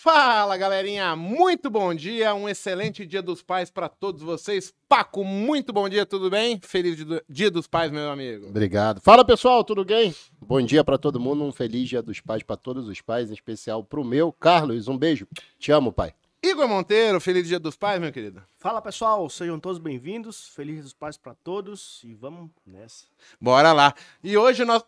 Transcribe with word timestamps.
Fala 0.00 0.56
galerinha, 0.56 1.16
muito 1.16 1.68
bom 1.68 1.92
dia, 1.92 2.32
um 2.32 2.48
excelente 2.48 3.04
dia 3.04 3.20
dos 3.20 3.42
pais 3.42 3.68
para 3.68 3.88
todos 3.88 4.22
vocês. 4.22 4.72
Paco, 4.88 5.24
muito 5.24 5.72
bom 5.72 5.88
dia, 5.88 6.06
tudo 6.06 6.30
bem? 6.30 6.60
Feliz 6.62 7.04
dia 7.28 7.50
dos 7.50 7.66
pais, 7.66 7.90
meu 7.90 8.08
amigo. 8.08 8.46
Obrigado. 8.46 9.00
Fala 9.00 9.24
pessoal, 9.24 9.64
tudo 9.64 9.84
bem? 9.84 10.14
Bom 10.40 10.62
dia 10.62 10.84
para 10.84 10.98
todo 10.98 11.18
mundo, 11.18 11.42
um 11.42 11.50
feliz 11.50 11.88
dia 11.88 12.00
dos 12.00 12.20
pais 12.20 12.44
para 12.44 12.56
todos 12.56 12.86
os 12.86 13.00
pais, 13.00 13.28
em 13.28 13.34
especial 13.34 13.82
pro 13.82 14.04
meu. 14.04 14.30
Carlos, 14.30 14.86
um 14.86 14.96
beijo. 14.96 15.26
Te 15.58 15.72
amo, 15.72 15.92
pai. 15.92 16.14
Igor 16.40 16.68
Monteiro, 16.68 17.20
feliz 17.20 17.48
dia 17.48 17.58
dos 17.58 17.76
pais, 17.76 18.00
meu 18.00 18.12
querido. 18.12 18.40
Fala 18.56 18.80
pessoal, 18.80 19.28
sejam 19.28 19.58
todos 19.58 19.80
bem-vindos. 19.80 20.46
Feliz 20.54 20.74
dia 20.74 20.84
dos 20.84 20.94
pais 20.94 21.16
para 21.16 21.34
todos 21.34 22.02
e 22.04 22.14
vamos 22.14 22.52
nessa. 22.64 23.06
Bora 23.40 23.72
lá. 23.72 23.92
E 24.22 24.36
hoje 24.36 24.64
nós 24.64 24.84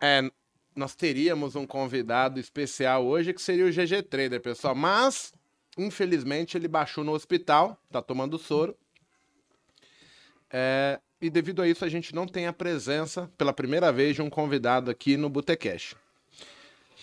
é, 0.00 0.30
nós 0.74 0.94
teríamos 0.94 1.54
um 1.54 1.66
convidado 1.66 2.40
especial 2.40 3.06
hoje, 3.06 3.32
que 3.32 3.40
seria 3.40 3.66
o 3.66 3.70
GG 3.70 4.02
Trader, 4.02 4.40
pessoal. 4.40 4.74
Mas, 4.74 5.32
infelizmente, 5.78 6.56
ele 6.56 6.68
baixou 6.68 7.04
no 7.04 7.12
hospital, 7.12 7.78
tá 7.90 8.02
tomando 8.02 8.38
soro. 8.38 8.76
É, 10.50 11.00
e 11.20 11.30
devido 11.30 11.62
a 11.62 11.68
isso, 11.68 11.84
a 11.84 11.88
gente 11.88 12.14
não 12.14 12.26
tem 12.26 12.46
a 12.46 12.52
presença, 12.52 13.30
pela 13.38 13.52
primeira 13.52 13.92
vez, 13.92 14.16
de 14.16 14.22
um 14.22 14.28
convidado 14.28 14.90
aqui 14.90 15.16
no 15.16 15.28
Botecash. 15.28 15.94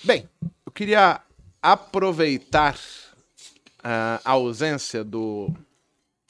Bem, 0.04 0.28
eu 0.66 0.72
queria 0.72 1.22
aproveitar 1.62 2.76
uh, 2.76 4.22
a 4.24 4.32
ausência 4.32 5.04
do 5.04 5.54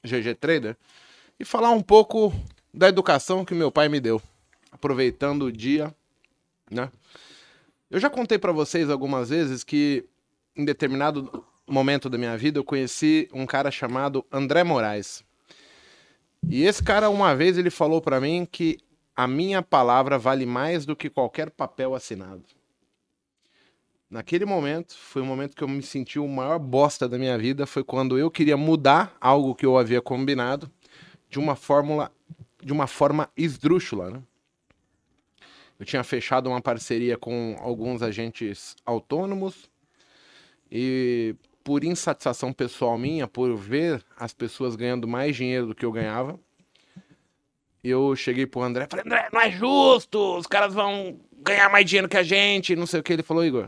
GG 0.04 0.36
Trader 0.36 0.78
e 1.40 1.46
falar 1.46 1.72
um 1.72 1.82
pouco 1.82 2.34
da 2.74 2.88
educação 2.88 3.46
que 3.46 3.54
meu 3.54 3.72
pai 3.72 3.90
me 3.90 4.00
deu. 4.00 4.22
Aproveitando 4.72 5.44
o 5.44 5.52
dia, 5.52 5.94
né? 6.70 6.90
Eu 7.92 8.00
já 8.00 8.10
contei 8.10 8.40
para 8.40 8.54
vocês 8.54 8.90
algumas 8.90 9.32
vezes 9.32 9.66
que 9.66 10.06
em 10.56 10.64
determinado 10.64 11.44
momento 11.68 12.10
da 12.10 12.18
minha 12.18 12.38
vida 12.38 12.58
eu 12.58 12.64
conheci 12.64 13.28
um 13.34 13.46
cara 13.46 13.70
chamado 13.70 14.26
André 14.32 14.64
Moraes. 14.64 15.26
E 16.48 16.64
esse 16.64 16.82
cara 16.82 17.10
uma 17.10 17.36
vez 17.36 17.58
ele 17.58 17.70
falou 17.70 18.02
para 18.02 18.22
mim 18.22 18.48
que 18.50 18.78
a 19.14 19.28
minha 19.28 19.62
palavra 19.62 20.18
vale 20.18 20.46
mais 20.46 20.86
do 20.86 20.96
que 20.96 21.10
qualquer 21.10 21.50
papel 21.50 21.94
assinado. 21.94 22.44
Naquele 24.10 24.46
momento, 24.46 24.96
foi 24.98 25.22
o 25.22 25.26
momento 25.26 25.54
que 25.54 25.62
eu 25.62 25.68
me 25.68 25.82
senti 25.82 26.18
o 26.18 26.28
maior 26.30 26.60
bosta 26.60 27.10
da 27.10 27.18
minha 27.18 27.38
vida, 27.38 27.68
foi 27.68 27.84
quando 27.84 28.18
eu 28.18 28.32
queria 28.32 28.56
mudar 28.56 29.18
algo 29.20 29.54
que 29.54 29.66
eu 29.66 29.78
havia 29.78 30.02
combinado 30.02 30.72
de 31.30 31.40
uma 31.40 31.58
fórmula, 31.58 32.10
de 32.64 32.72
uma 32.72 32.88
forma 32.88 33.30
esdrúxula, 33.36 34.12
né? 34.12 34.24
Eu 35.82 35.86
tinha 35.86 36.04
fechado 36.04 36.48
uma 36.48 36.62
parceria 36.62 37.18
com 37.18 37.58
alguns 37.60 38.04
agentes 38.04 38.76
autônomos 38.86 39.68
e 40.72 41.34
por 41.64 41.84
insatisfação 41.84 42.54
pessoal 42.54 43.00
minha, 43.00 43.28
por 43.28 43.56
ver 43.58 44.06
as 44.16 44.32
pessoas 44.32 44.76
ganhando 44.76 45.08
mais 45.08 45.36
dinheiro 45.36 45.66
do 45.66 45.74
que 45.74 45.84
eu 45.84 45.92
ganhava, 45.92 46.40
eu 47.84 48.16
cheguei 48.16 48.46
pro 48.46 48.62
André 48.62 48.84
e 48.84 48.88
falei, 48.92 49.06
André, 49.08 49.30
não 49.34 49.42
é 49.42 49.50
justo, 49.50 50.38
os 50.38 50.46
caras 50.46 50.72
vão 50.72 51.20
ganhar 51.40 51.68
mais 51.68 51.84
dinheiro 51.84 52.08
que 52.08 52.18
a 52.18 52.22
gente, 52.22 52.76
não 52.76 52.86
sei 52.86 53.00
o 53.00 53.04
que. 53.04 53.14
Ele 53.14 53.24
falou, 53.24 53.44
Igor, 53.44 53.68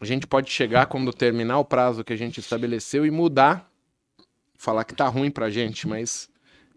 a 0.00 0.04
gente 0.04 0.26
pode 0.26 0.50
chegar 0.50 0.86
quando 0.86 1.12
terminar 1.12 1.60
o 1.60 1.64
prazo 1.64 2.02
que 2.02 2.12
a 2.12 2.18
gente 2.18 2.40
estabeleceu 2.40 3.06
e 3.06 3.12
mudar, 3.12 3.70
falar 4.58 4.82
que 4.82 4.96
tá 4.96 5.06
ruim 5.06 5.30
pra 5.30 5.50
gente, 5.50 5.86
mas 5.86 6.28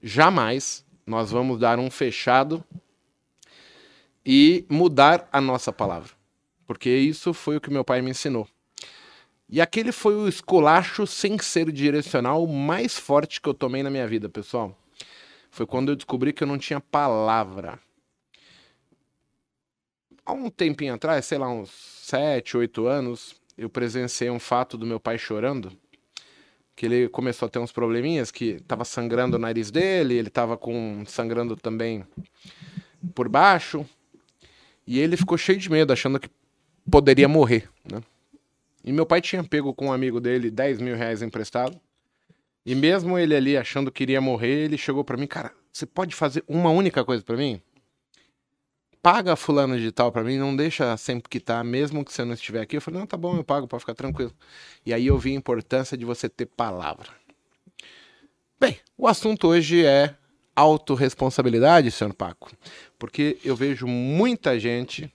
jamais 0.04 0.86
nós 1.04 1.32
vamos 1.32 1.58
dar 1.58 1.80
um 1.80 1.90
fechado 1.90 2.64
e 4.30 4.66
mudar 4.68 5.26
a 5.32 5.40
nossa 5.40 5.72
palavra. 5.72 6.12
Porque 6.66 6.90
isso 6.90 7.34
foi 7.34 7.56
o 7.56 7.62
que 7.62 7.72
meu 7.72 7.86
pai 7.86 8.02
me 8.02 8.12
ensinou. 8.12 8.46
E 9.48 9.62
aquele 9.62 9.94
foi 9.94 10.16
o 10.16 10.28
esculacho 10.28 11.08
sem 11.08 11.40
ser 11.40 11.72
direcional 11.72 12.46
mais 12.46 13.00
forte 13.00 13.40
que 13.40 13.48
eu 13.48 13.54
tomei 13.54 13.82
na 13.82 13.90
minha 13.90 14.06
vida, 14.06 14.28
pessoal. 14.28 14.78
Foi 15.50 15.66
quando 15.66 15.94
eu 15.94 15.96
descobri 15.96 16.34
que 16.34 16.44
eu 16.44 16.48
não 16.48 16.58
tinha 16.58 16.82
palavra. 16.82 17.80
Há 20.26 20.34
um 20.34 20.50
tempinho 20.50 20.94
atrás, 20.94 21.26
sei 21.26 21.38
lá, 21.38 21.48
uns 21.48 21.70
7, 21.70 22.58
8 22.58 22.86
anos, 22.86 23.34
eu 23.58 23.70
presenciei 23.70 24.30
um 24.30 24.40
fato 24.40 24.78
do 24.78 24.86
meu 24.86 25.00
pai 25.00 25.18
chorando. 25.18 25.72
Que 26.76 26.86
ele 26.86 27.08
começou 27.08 27.46
a 27.46 27.50
ter 27.50 27.60
uns 27.60 27.72
probleminhas, 27.72 28.30
que 28.30 28.60
tava 28.68 28.84
sangrando 28.84 29.38
o 29.38 29.40
nariz 29.40 29.72
dele, 29.72 30.16
ele 30.16 30.30
tava 30.30 30.58
com 30.58 31.06
sangrando 31.06 31.56
também 31.56 32.06
por 33.16 33.30
baixo. 33.30 33.86
E 34.88 35.00
ele 35.00 35.18
ficou 35.18 35.38
cheio 35.38 35.60
de 35.60 35.70
medo, 35.70 35.92
achando 35.92 36.18
que 36.18 36.30
poderia 36.90 37.28
morrer, 37.28 37.70
né? 37.92 38.02
E 38.84 38.94
meu 38.94 39.06
pai 39.06 39.20
tinha 39.20 39.44
pego 39.44 39.74
com 39.74 39.88
um 39.88 39.92
amigo 39.92 40.22
dele 40.22 40.50
10 40.50 40.80
mil 40.80 40.96
reais 40.96 41.22
emprestado. 41.22 41.78
E 42.66 42.74
mesmo 42.74 43.20
ele 43.20 43.36
ali 43.36 43.58
achando 43.58 43.92
que 43.92 44.04
iria 44.04 44.22
morrer, 44.22 44.64
ele 44.64 44.78
chegou 44.78 45.04
para 45.04 45.18
mim, 45.18 45.28
cara, 45.28 45.54
você 45.72 45.86
pode 45.86 46.16
fazer 46.16 46.44
uma 46.48 46.70
única 46.70 47.04
coisa 47.04 47.22
para 47.22 47.36
mim? 47.36 47.62
Paga 49.02 49.36
fulano 49.36 49.76
digital 49.76 50.12
para 50.12 50.24
mim, 50.24 50.38
não 50.38 50.56
deixa 50.56 50.96
sempre 50.96 51.30
quitar, 51.30 51.64
mesmo 51.64 52.04
que 52.04 52.14
você 52.14 52.24
não 52.24 52.34
estiver 52.34 52.62
aqui. 52.62 52.78
Eu 52.78 52.82
falei, 52.82 53.02
não, 53.02 53.08
tá 53.08 53.18
bom, 53.18 53.36
eu 53.36 53.44
pago, 53.44 53.68
pode 53.68 53.82
ficar 53.82 53.94
tranquilo. 53.94 54.34
E 54.86 54.94
aí 54.94 55.08
eu 55.08 55.18
vi 55.18 55.32
a 55.32 55.36
importância 55.36 55.98
de 55.98 56.06
você 56.06 56.30
ter 56.30 56.46
palavra. 56.46 57.10
Bem, 58.60 58.80
o 58.98 59.08
assunto 59.08 59.50
hoje 59.50 59.86
é 59.86 60.16
autorresponsabilidade, 60.58 61.92
senhor 61.92 62.14
Paco? 62.16 62.52
Porque 62.98 63.38
eu 63.46 63.56
vejo 63.56 63.86
muita 63.86 64.60
gente 64.60 65.14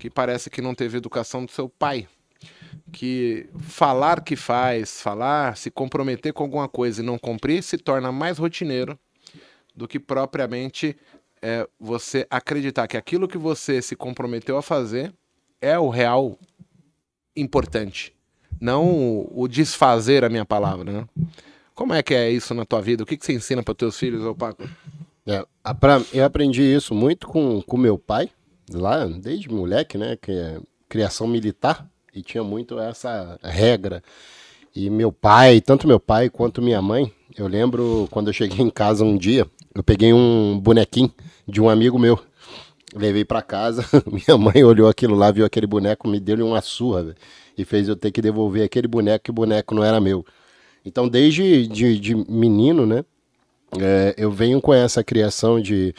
que 0.00 0.10
parece 0.10 0.50
que 0.50 0.60
não 0.60 0.74
teve 0.74 0.98
educação 0.98 1.44
do 1.44 1.52
seu 1.52 1.68
pai. 1.68 2.08
Que 2.92 3.48
falar 3.60 4.22
que 4.22 4.34
faz, 4.34 5.00
falar, 5.00 5.56
se 5.56 5.70
comprometer 5.70 6.32
com 6.32 6.42
alguma 6.42 6.68
coisa 6.68 7.00
e 7.00 7.04
não 7.04 7.18
cumprir, 7.18 7.62
se 7.62 7.78
torna 7.78 8.10
mais 8.10 8.38
rotineiro 8.38 8.98
do 9.76 9.86
que 9.86 10.00
propriamente 10.00 10.96
é, 11.40 11.68
você 11.78 12.26
acreditar 12.28 12.88
que 12.88 12.96
aquilo 12.96 13.28
que 13.28 13.38
você 13.38 13.80
se 13.80 13.94
comprometeu 13.94 14.56
a 14.56 14.62
fazer 14.62 15.14
é 15.60 15.78
o 15.78 15.88
real 15.88 16.36
importante. 17.36 18.12
Não 18.60 18.86
o, 18.90 19.42
o 19.42 19.46
desfazer 19.46 20.24
a 20.24 20.28
minha 20.28 20.44
palavra, 20.44 20.90
né? 20.90 21.08
Como 21.78 21.94
é 21.94 22.02
que 22.02 22.12
é 22.12 22.28
isso 22.28 22.52
na 22.54 22.64
tua 22.64 22.82
vida? 22.82 23.04
O 23.04 23.06
que, 23.06 23.16
que 23.16 23.24
você 23.24 23.32
ensina 23.32 23.62
para 23.62 23.72
teus 23.72 23.96
filhos, 23.96 24.24
ô 24.24 24.34
Paco? 24.34 24.68
É, 25.24 25.44
pra, 25.74 26.02
eu 26.12 26.24
aprendi 26.24 26.60
isso 26.60 26.92
muito 26.92 27.28
com, 27.28 27.62
com 27.62 27.76
meu 27.76 27.96
pai, 27.96 28.28
lá 28.72 29.06
desde 29.06 29.48
moleque, 29.48 29.96
né? 29.96 30.18
Que 30.20 30.32
é 30.32 30.60
criação 30.88 31.28
militar, 31.28 31.88
e 32.12 32.20
tinha 32.20 32.42
muito 32.42 32.80
essa 32.80 33.38
regra. 33.44 34.02
E 34.74 34.90
meu 34.90 35.12
pai, 35.12 35.60
tanto 35.60 35.86
meu 35.86 36.00
pai 36.00 36.28
quanto 36.28 36.60
minha 36.60 36.82
mãe, 36.82 37.12
eu 37.36 37.46
lembro 37.46 38.08
quando 38.10 38.26
eu 38.26 38.32
cheguei 38.32 38.58
em 38.58 38.70
casa 38.70 39.04
um 39.04 39.16
dia, 39.16 39.46
eu 39.72 39.84
peguei 39.84 40.12
um 40.12 40.58
bonequinho 40.58 41.12
de 41.46 41.60
um 41.60 41.68
amigo 41.68 41.96
meu. 41.96 42.18
Levei 42.92 43.24
para 43.24 43.40
casa, 43.40 43.84
minha 44.10 44.36
mãe 44.36 44.64
olhou 44.64 44.88
aquilo 44.88 45.14
lá, 45.14 45.30
viu 45.30 45.46
aquele 45.46 45.66
boneco, 45.68 46.08
me 46.08 46.18
deu 46.18 46.44
uma 46.44 46.60
surra, 46.60 47.04
véio, 47.04 47.16
e 47.56 47.64
fez 47.64 47.86
eu 47.86 47.94
ter 47.94 48.10
que 48.10 48.20
devolver 48.20 48.64
aquele 48.64 48.88
boneco, 48.88 49.26
que 49.26 49.30
o 49.30 49.34
boneco 49.34 49.76
não 49.76 49.84
era 49.84 50.00
meu. 50.00 50.26
Então, 50.88 51.08
desde 51.08 51.66
de, 51.66 51.98
de 51.98 52.14
menino, 52.14 52.86
né, 52.86 53.04
é, 53.78 54.14
eu 54.16 54.30
venho 54.30 54.60
com 54.60 54.72
essa 54.72 55.04
criação 55.04 55.60
de, 55.60 55.94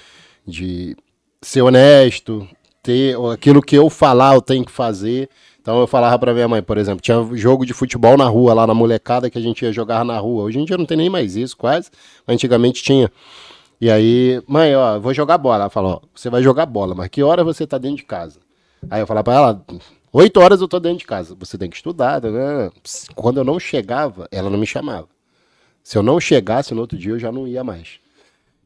de 0.46 0.96
ser 1.42 1.62
honesto, 1.62 2.48
ter 2.82 3.16
aquilo 3.32 3.62
que 3.62 3.76
eu 3.76 3.90
falar, 3.90 4.36
eu 4.36 4.42
tenho 4.42 4.66
que 4.66 4.72
fazer. 4.72 5.30
Então 5.62 5.80
eu 5.80 5.88
falava 5.88 6.18
para 6.18 6.34
minha 6.34 6.48
mãe, 6.48 6.64
por 6.64 6.78
exemplo, 6.78 7.02
tinha 7.02 7.18
jogo 7.34 7.66
de 7.66 7.74
futebol 7.74 8.18
na 8.18 8.26
rua, 8.26 8.54
lá 8.54 8.66
na 8.66 8.74
molecada 8.74 9.30
que 9.30 9.38
a 9.38 9.42
gente 9.42 9.64
ia 9.64 9.72
jogar 9.72 10.04
na 10.04 10.18
rua. 10.18 10.44
Hoje 10.44 10.60
em 10.60 10.66
dia 10.66 10.78
não 10.78 10.86
tem 10.86 10.98
nem 10.98 11.10
mais 11.10 11.36
isso, 11.36 11.56
quase. 11.56 11.92
Antigamente 12.28 12.82
tinha. 12.82 13.12
E 13.80 13.90
aí, 13.90 14.42
mãe, 14.48 14.76
ó, 14.76 15.00
vou 15.00 15.14
jogar 15.14 15.38
bola. 15.38 15.64
Ela 15.64 15.70
falou, 15.70 16.02
ó, 16.04 16.08
você 16.16 16.30
vai 16.30 16.42
jogar 16.42 16.66
bola, 16.66 16.96
mas 16.96 17.10
que 17.10 17.22
hora 17.22 17.44
você 17.44 17.68
tá 17.68 17.78
dentro 17.78 17.98
de 17.98 18.06
casa? 18.06 18.40
Aí 18.90 19.02
eu 19.02 19.08
falava 19.08 19.24
pra 19.24 19.34
ela, 19.36 19.66
Oito 20.12 20.40
horas 20.40 20.62
eu 20.62 20.68
tô 20.68 20.80
dentro 20.80 21.00
de 21.00 21.06
casa. 21.06 21.36
Você 21.40 21.58
tem 21.58 21.70
que 21.70 21.76
estudar. 21.76 22.22
Né? 22.22 22.72
Quando 23.16 23.38
eu 23.38 23.44
não 23.44 23.60
chegava, 23.60 24.28
ela 24.32 24.50
não 24.50 24.58
me 24.58 24.66
chamava. 24.66 25.08
Se 25.84 25.98
eu 25.98 26.04
não 26.04 26.20
chegasse 26.20 26.74
no 26.74 26.82
outro 26.82 26.98
dia, 26.98 27.14
eu 27.14 27.20
já 27.20 27.32
não 27.32 27.48
ia 27.48 27.64
mais. 27.64 28.00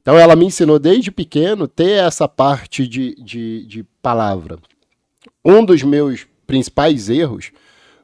Então 0.01 0.18
ela 0.18 0.36
me 0.36 0.45
ensinou 0.45 0.80
desde 0.80 1.12
pequeno 1.12 1.68
ter 1.68 2.04
essa 2.04 2.28
parte 2.28 2.88
de, 2.88 3.16
de, 3.16 3.66
de 3.66 3.84
palavra. 4.01 4.57
Um 5.44 5.63
dos 5.63 5.81
meus 5.84 6.28
principais 6.45 7.10
erros 7.10 7.51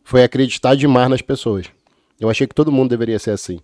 foi 0.03 0.23
acreditar 0.23 0.75
demais 0.75 1.09
nas 1.09 1.21
pessoas. 1.21 1.67
Eu 2.19 2.29
achei 2.29 2.47
que 2.47 2.55
todo 2.55 2.71
mundo 2.71 2.89
deveria 2.89 3.19
ser 3.19 3.31
assim. 3.31 3.59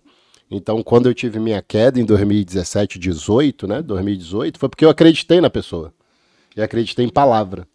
Então, 0.50 0.82
quando 0.82 1.06
eu 1.06 1.14
tive 1.14 1.38
minha 1.38 1.60
queda 1.60 2.00
em 2.00 2.04
2017, 2.04 2.98
18, 2.98 3.66
né? 3.66 3.82
2018, 3.82 4.58
foi 4.58 4.68
porque 4.68 4.84
eu 4.84 4.90
acreditei 4.90 5.40
na 5.40 5.50
pessoa. 5.50 5.92
E 6.56 6.62
acreditei 6.62 7.04
em 7.04 7.08
palavra. 7.10 7.66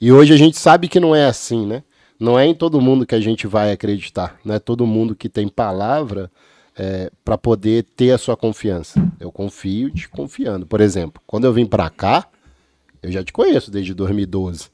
E 0.00 0.12
hoje 0.12 0.32
a 0.32 0.36
gente 0.36 0.56
sabe 0.56 0.88
que 0.88 1.00
não 1.00 1.14
é 1.14 1.26
assim, 1.26 1.66
né? 1.66 1.82
Não 2.18 2.38
é 2.38 2.46
em 2.46 2.54
todo 2.54 2.80
mundo 2.80 3.06
que 3.06 3.14
a 3.14 3.20
gente 3.20 3.46
vai 3.46 3.72
acreditar. 3.72 4.38
Não 4.44 4.54
é 4.54 4.58
todo 4.58 4.86
mundo 4.86 5.14
que 5.14 5.28
tem 5.28 5.48
palavra 5.48 6.30
é, 6.76 7.10
para 7.24 7.36
poder 7.36 7.84
ter 7.96 8.12
a 8.12 8.18
sua 8.18 8.36
confiança. 8.36 9.00
Eu 9.18 9.32
confio 9.32 9.90
te 9.90 10.08
confiando. 10.08 10.66
Por 10.66 10.80
exemplo, 10.80 11.20
quando 11.26 11.44
eu 11.44 11.52
vim 11.52 11.66
para 11.66 11.90
cá, 11.90 12.28
eu 13.02 13.10
já 13.10 13.22
te 13.22 13.32
conheço 13.32 13.70
desde 13.70 13.92
2012. 13.94 14.70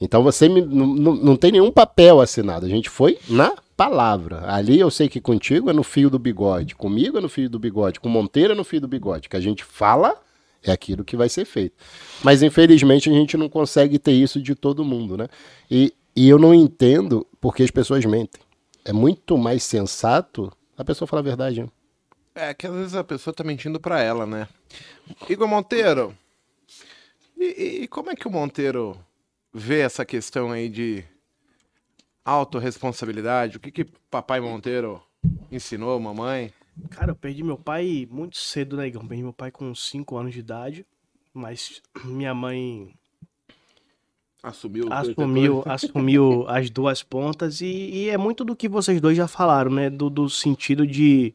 Então 0.00 0.22
você 0.22 0.48
me, 0.48 0.60
não, 0.60 1.36
tem 1.36 1.52
nenhum 1.52 1.72
papel 1.72 2.20
assinado. 2.20 2.64
A 2.64 2.68
gente 2.68 2.88
foi 2.88 3.18
na 3.28 3.52
palavra. 3.76 4.44
Ali 4.48 4.78
eu 4.78 4.90
sei 4.90 5.08
que 5.08 5.20
contigo 5.20 5.70
é 5.70 5.72
no 5.72 5.82
fio 5.82 6.08
do 6.08 6.18
bigode, 6.18 6.76
comigo 6.76 7.18
é 7.18 7.20
no 7.20 7.28
fio 7.28 7.50
do 7.50 7.58
bigode, 7.58 7.98
com 7.98 8.08
Monteiro 8.08 8.52
é 8.52 8.56
no 8.56 8.64
fio 8.64 8.80
do 8.80 8.88
bigode. 8.88 9.28
Que 9.28 9.36
a 9.36 9.40
gente 9.40 9.64
fala 9.64 10.16
é 10.62 10.72
aquilo 10.72 11.04
que 11.04 11.16
vai 11.16 11.28
ser 11.28 11.44
feito. 11.44 11.76
Mas 12.22 12.42
infelizmente 12.42 13.08
a 13.10 13.12
gente 13.12 13.36
não 13.36 13.48
consegue 13.48 13.98
ter 13.98 14.12
isso 14.12 14.40
de 14.42 14.54
todo 14.54 14.84
mundo, 14.84 15.16
né? 15.16 15.28
E, 15.70 15.92
e 16.14 16.28
eu 16.28 16.38
não 16.38 16.54
entendo 16.54 17.26
porque 17.40 17.62
as 17.62 17.70
pessoas 17.70 18.04
mentem. 18.04 18.40
É 18.84 18.92
muito 18.92 19.36
mais 19.36 19.62
sensato 19.62 20.52
a 20.76 20.84
pessoa 20.84 21.06
falar 21.06 21.20
a 21.20 21.24
verdade. 21.24 21.62
Né? 21.62 21.68
É 22.34 22.54
que 22.54 22.66
às 22.66 22.72
vezes 22.72 22.94
a 22.94 23.04
pessoa 23.04 23.34
tá 23.34 23.44
mentindo 23.44 23.78
para 23.80 24.00
ela, 24.00 24.24
né? 24.26 24.48
Igor 25.28 25.48
Monteiro, 25.48 26.14
e, 27.38 27.82
e, 27.82 27.88
como 27.88 28.10
é 28.10 28.16
que 28.16 28.26
o 28.26 28.30
Monteiro 28.30 28.98
vê 29.54 29.78
essa 29.78 30.04
questão 30.04 30.50
aí 30.50 30.68
de 30.68 31.04
autorresponsabilidade? 32.24 33.56
O 33.56 33.60
que 33.60 33.70
que 33.70 33.84
papai 34.10 34.40
Monteiro 34.40 35.00
ensinou, 35.50 36.00
mamãe? 36.00 36.52
Cara, 36.90 37.12
eu 37.12 37.16
perdi 37.16 37.42
meu 37.42 37.58
pai 37.58 38.06
muito 38.10 38.36
cedo, 38.36 38.76
né, 38.76 38.88
Igor? 38.88 39.04
Perdi 39.06 39.22
meu 39.22 39.32
pai 39.32 39.50
com 39.50 39.74
5 39.74 40.16
anos 40.16 40.32
de 40.32 40.40
idade, 40.40 40.86
mas 41.32 41.82
minha 42.04 42.34
mãe 42.34 42.94
assumiu 44.42 44.86
assumiu, 44.92 45.62
assumiu 45.66 46.44
as 46.48 46.70
duas 46.70 47.02
pontas 47.02 47.60
e, 47.60 47.66
e, 47.66 48.08
é 48.08 48.16
muito 48.16 48.44
do 48.44 48.54
que 48.54 48.68
vocês 48.68 49.00
dois 49.00 49.16
já 49.16 49.26
falaram, 49.26 49.70
né? 49.70 49.90
Do, 49.90 50.08
do 50.08 50.30
sentido 50.30 50.86
de 50.86 51.34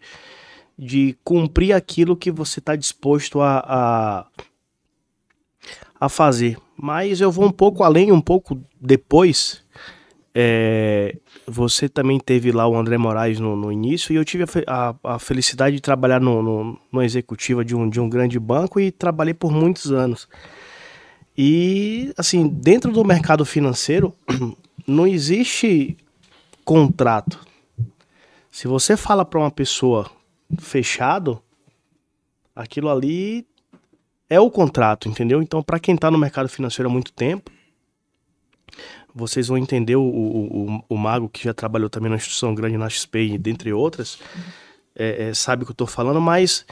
de 0.77 1.15
cumprir 1.23 1.73
aquilo 1.73 2.17
que 2.17 2.31
você 2.31 2.59
está 2.59 2.75
disposto 2.75 3.41
a, 3.41 3.59
a, 3.59 4.25
a, 5.99 6.09
fazer. 6.09 6.57
Mas 6.75 7.21
eu 7.21 7.31
vou 7.31 7.45
um 7.45 7.51
pouco 7.51 7.83
além, 7.83 8.11
um 8.11 8.21
pouco 8.21 8.59
depois. 8.81 9.63
É, 10.35 11.15
você 11.47 11.87
também 11.87 12.19
teve 12.19 12.51
lá 12.51 12.67
o 12.67 12.75
André 12.75 12.97
Moraes 12.97 13.39
no, 13.39 13.55
no 13.55 13.71
início 13.71 14.11
e 14.11 14.15
eu 14.15 14.25
tive 14.25 14.43
a, 14.43 14.47
a, 15.03 15.15
a 15.15 15.19
felicidade 15.19 15.75
de 15.75 15.81
trabalhar 15.81 16.19
no, 16.19 16.79
no, 16.91 17.03
executiva 17.03 17.63
de 17.63 17.75
um, 17.75 17.87
de 17.87 17.99
um 17.99 18.09
grande 18.09 18.39
banco 18.39 18.79
e 18.79 18.91
trabalhei 18.91 19.33
por 19.33 19.51
muitos 19.51 19.91
anos. 19.91 20.27
E, 21.37 22.11
assim, 22.17 22.47
dentro 22.47 22.91
do 22.91 23.03
mercado 23.03 23.45
financeiro, 23.45 24.13
não 24.87 25.05
existe 25.05 25.97
contrato. 26.65 27.39
Se 28.49 28.67
você 28.67 28.97
fala 28.97 29.25
para 29.25 29.39
uma 29.39 29.51
pessoa 29.51 30.09
fechado, 30.59 31.41
aquilo 32.55 32.89
ali 32.89 33.45
é 34.29 34.39
o 34.39 34.49
contrato, 34.49 35.07
entendeu? 35.07 35.41
Então, 35.41 35.61
para 35.61 35.79
quem 35.79 35.95
está 35.95 36.09
no 36.09 36.17
mercado 36.17 36.49
financeiro 36.49 36.89
há 36.89 36.91
muito 36.91 37.11
tempo, 37.13 37.51
vocês 39.13 39.47
vão 39.47 39.57
entender 39.57 39.95
o, 39.95 40.01
o, 40.01 40.65
o, 40.65 40.83
o, 40.89 40.97
Mago, 40.97 41.29
que 41.29 41.43
já 41.43 41.53
trabalhou 41.53 41.89
também 41.89 42.09
na 42.09 42.15
instituição 42.15 42.53
grande 42.55 42.77
na 42.77 42.89
XP, 42.89 43.37
dentre 43.37 43.71
outras, 43.71 44.17
é, 44.95 45.29
é, 45.29 45.33
sabe 45.33 45.63
o 45.63 45.65
que 45.65 45.71
eu 45.71 45.73
estou 45.73 45.87
falando, 45.87 46.19
mas 46.19 46.65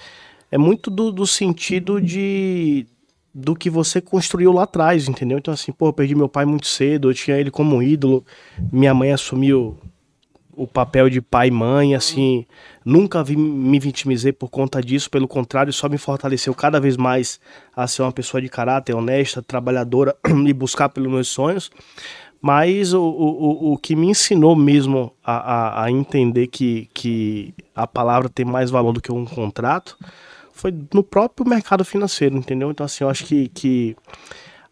é 0.51 0.57
muito 0.57 0.89
do, 0.89 1.11
do, 1.11 1.27
sentido 1.27 2.01
de 2.01 2.85
do 3.33 3.55
que 3.55 3.69
você 3.69 4.01
construiu 4.01 4.51
lá 4.51 4.63
atrás, 4.63 5.07
entendeu? 5.07 5.38
Então, 5.38 5.53
assim, 5.53 5.71
pô, 5.71 5.88
eu 5.88 5.93
perdi 5.93 6.13
meu 6.13 6.27
pai 6.27 6.45
muito 6.45 6.67
cedo, 6.67 7.09
eu 7.09 7.13
tinha 7.13 7.38
ele 7.38 7.49
como 7.49 7.81
ídolo, 7.81 8.25
minha 8.71 8.94
mãe 8.94 9.13
assumiu 9.13 9.77
o 10.53 10.67
papel 10.67 11.09
de 11.09 11.21
pai 11.21 11.47
e 11.47 11.51
mãe, 11.51 11.95
assim, 11.95 12.45
nunca 12.83 13.23
vi, 13.23 13.35
me 13.35 13.79
vitimizei 13.79 14.31
por 14.31 14.49
conta 14.49 14.81
disso, 14.81 15.09
pelo 15.09 15.27
contrário, 15.27 15.71
só 15.71 15.87
me 15.87 15.97
fortaleceu 15.97 16.53
cada 16.53 16.79
vez 16.79 16.97
mais 16.97 17.39
a 17.75 17.87
ser 17.87 18.01
uma 18.01 18.11
pessoa 18.11 18.41
de 18.41 18.49
caráter, 18.49 18.94
honesta, 18.94 19.41
trabalhadora 19.41 20.15
e 20.45 20.53
buscar 20.53 20.89
pelos 20.89 21.11
meus 21.11 21.29
sonhos. 21.29 21.71
Mas 22.41 22.91
o, 22.91 23.01
o, 23.03 23.73
o 23.73 23.77
que 23.77 23.95
me 23.95 24.07
ensinou 24.07 24.55
mesmo 24.55 25.13
a, 25.23 25.35
a, 25.35 25.83
a, 25.83 25.91
entender 25.91 26.47
que, 26.47 26.89
que 26.93 27.53
a 27.75 27.85
palavra 27.85 28.27
tem 28.27 28.43
mais 28.43 28.71
valor 28.71 28.93
do 28.93 29.01
que 29.01 29.11
um 29.11 29.25
contrato 29.25 29.95
foi 30.51 30.73
no 30.93 31.03
próprio 31.03 31.47
mercado 31.47 31.85
financeiro, 31.85 32.35
entendeu? 32.35 32.71
Então, 32.71 32.85
assim, 32.85 33.03
eu 33.03 33.09
acho 33.09 33.25
que, 33.25 33.47
que 33.49 33.95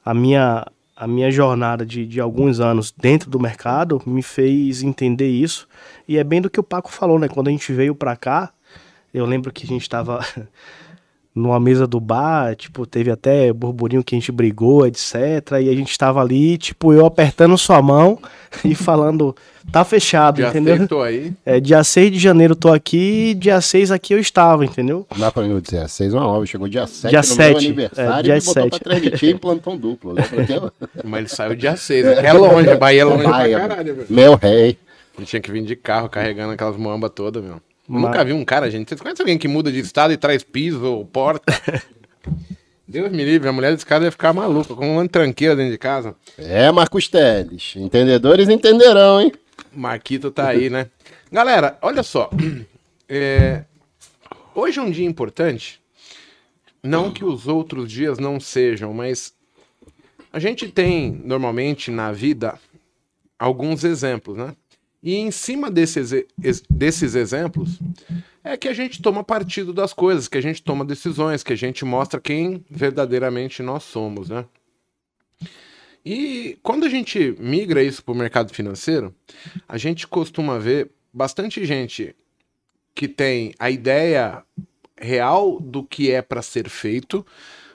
a 0.04 0.14
minha 0.14 0.66
a 1.00 1.08
minha 1.08 1.32
jornada 1.32 1.86
de, 1.86 2.06
de 2.06 2.20
alguns 2.20 2.60
anos 2.60 2.92
dentro 2.92 3.30
do 3.30 3.40
mercado 3.40 4.02
me 4.06 4.22
fez 4.22 4.84
entender 4.84 5.30
isso. 5.30 5.66
E 6.06 6.18
é 6.18 6.24
bem 6.26 6.42
do 6.42 6.50
que 6.50 6.60
o 6.60 6.64
Paco 6.64 6.92
falou, 6.92 7.18
né? 7.18 7.30
Quando 7.30 7.48
a 7.48 7.52
gente 7.52 7.72
veio 7.72 7.96
para 7.96 8.18
cá, 8.18 8.52
eu 9.14 9.26
lembro 9.26 9.50
que 9.50 9.64
a 9.64 9.68
gente 9.68 9.84
estava 9.84 10.20
numa 11.40 11.60
mesa 11.60 11.88
do 11.88 12.00
bar, 12.00 12.56
tipo, 12.56 12.86
teve 12.86 13.10
até 13.10 13.52
burburinho 13.52 14.04
que 14.04 14.16
a 14.16 14.20
gente 14.20 14.32
brigou, 14.32 14.86
etc. 14.86 15.16
E 15.62 15.70
a 15.70 15.76
gente 15.76 15.90
estava 15.90 16.22
ali, 16.22 16.58
tipo, 16.58 16.94
eu 16.94 17.06
apertando 17.06 17.58
sua 17.58 17.82
mão 17.82 18.20
e 18.64 18.76
falando, 18.76 19.36
tá 19.72 19.84
fechado, 19.84 20.36
dia 20.36 20.50
entendeu? 20.50 20.78
Seis, 20.78 20.90
tô 20.90 21.02
aí. 21.02 21.34
É, 21.46 21.60
dia 21.60 21.84
6 21.84 22.12
de 22.12 22.20
janeiro 22.20 22.56
tô 22.56 22.72
aqui, 22.72 23.34
dia 23.36 23.60
6 23.62 23.92
aqui 23.92 24.14
eu 24.14 24.20
estava, 24.20 24.66
entendeu? 24.66 25.08
Não 25.12 25.20
dá 25.20 25.32
pra 25.32 25.44
mim 25.44 25.60
dizer, 25.60 25.88
6 25.88 26.14
uma 26.14 26.28
hora, 26.28 26.46
chegou 26.46 26.68
dia 26.68 26.86
7 26.86 27.10
dia 27.10 27.20
no 27.20 27.24
7, 27.24 27.38
meu 27.38 27.58
aniversário 27.58 28.20
é, 28.20 28.24
dia 28.24 28.38
e 28.38 28.42
botou 28.42 28.64
7. 28.64 28.70
pra 28.70 28.80
transmitir 28.80 29.30
em 29.30 29.38
plantão 29.38 29.78
duplo. 29.78 30.14
Né? 30.14 30.24
Mas 31.04 31.20
ele 31.20 31.30
saiu 31.30 31.56
dia 31.56 31.76
6, 31.76 32.06
né? 32.06 32.26
é 32.26 32.34
longe, 32.34 32.76
Bahia 32.78 33.02
é 33.02 33.06
longe 33.06 33.24
Bahia, 33.24 33.60
pra 33.60 33.68
caralho, 33.68 33.96
meu. 33.96 34.06
Meu 34.10 34.36
rei. 34.36 34.78
Ele 35.18 35.26
tinha 35.26 35.42
que 35.42 35.52
vir 35.52 35.64
de 35.64 35.76
carro 35.76 36.08
carregando 36.08 36.54
aquelas 36.54 36.78
moambas 36.78 37.12
todas, 37.14 37.44
meu. 37.44 37.62
Mas... 37.90 38.04
Nunca 38.04 38.24
vi 38.24 38.34
um 38.34 38.46
cara, 38.46 38.70
gente. 38.70 38.88
Vocês 38.88 39.02
conhecem 39.02 39.24
alguém 39.24 39.38
que 39.40 39.48
muda 39.48 39.72
de 39.72 39.80
estado 39.80 40.14
e 40.14 40.18
traz 40.18 40.44
piso 40.44 40.86
ou 40.86 41.04
porta? 41.04 41.52
Deus 42.88 43.12
me 43.12 43.26
livre, 43.26 43.50
a 43.50 43.52
mulher 43.52 43.72
desse 43.72 43.86
cara 43.86 44.06
ia 44.06 44.12
ficar 44.12 44.32
maluca, 44.32 44.76
com 44.76 44.94
uma 44.94 45.08
tranqueira 45.08 45.56
dentro 45.56 45.72
de 45.72 45.78
casa. 45.78 46.16
É, 46.38 46.72
Marcos 46.72 47.08
Teles. 47.08 47.74
Entendedores 47.76 48.48
entenderão, 48.48 49.22
hein? 49.22 49.32
Marquito 49.72 50.30
tá 50.30 50.50
aí, 50.50 50.70
né? 50.70 50.88
Galera, 51.32 51.78
olha 51.82 52.04
só. 52.04 52.30
É... 53.12 53.64
Hoje 54.54 54.78
é 54.78 54.84
um 54.84 54.92
dia 54.92 55.08
importante. 55.08 55.82
Não 56.84 57.12
que 57.12 57.26
os 57.26 57.48
outros 57.48 57.92
dias 57.92 58.20
não 58.20 58.40
sejam, 58.40 58.94
mas 58.94 59.34
a 60.32 60.38
gente 60.38 60.68
tem 60.68 61.20
normalmente 61.26 61.90
na 61.90 62.12
vida 62.12 62.54
alguns 63.40 63.84
exemplos, 63.84 64.38
né? 64.38 64.54
E 65.02 65.16
em 65.16 65.32
cima 65.32 65.72
desses, 65.72 66.12
desses 66.70 67.16
exemplos 67.16 67.80
é 68.44 68.58
que 68.58 68.68
a 68.68 68.74
gente 68.74 69.02
toma 69.02 69.24
partido 69.24 69.74
das 69.74 69.94
coisas, 69.94 70.28
que 70.28 70.38
a 70.38 70.42
gente 70.42 70.62
toma 70.62 70.84
decisões, 70.84 71.44
que 71.44 71.54
a 71.54 71.58
gente 71.58 71.86
mostra 71.86 72.20
quem 72.20 72.66
verdadeiramente 72.70 73.64
nós 73.64 73.84
somos, 73.84 74.30
né? 74.30 74.46
E 76.06 76.58
quando 76.64 76.86
a 76.86 76.90
gente 76.90 77.36
migra 77.40 77.84
isso 77.84 78.04
para 78.04 78.14
o 78.14 78.18
mercado 78.18 78.54
financeiro, 78.54 79.14
a 79.68 79.78
gente 79.78 80.08
costuma 80.08 80.58
ver 80.58 80.90
bastante 81.14 81.64
gente 81.66 82.16
que 82.96 83.08
tem 83.08 83.54
a 83.60 83.70
ideia 83.70 84.44
real 85.00 85.60
do 85.60 85.84
que 85.84 86.12
é 86.12 86.22
para 86.22 86.42
ser 86.42 86.70
feito, 86.70 87.26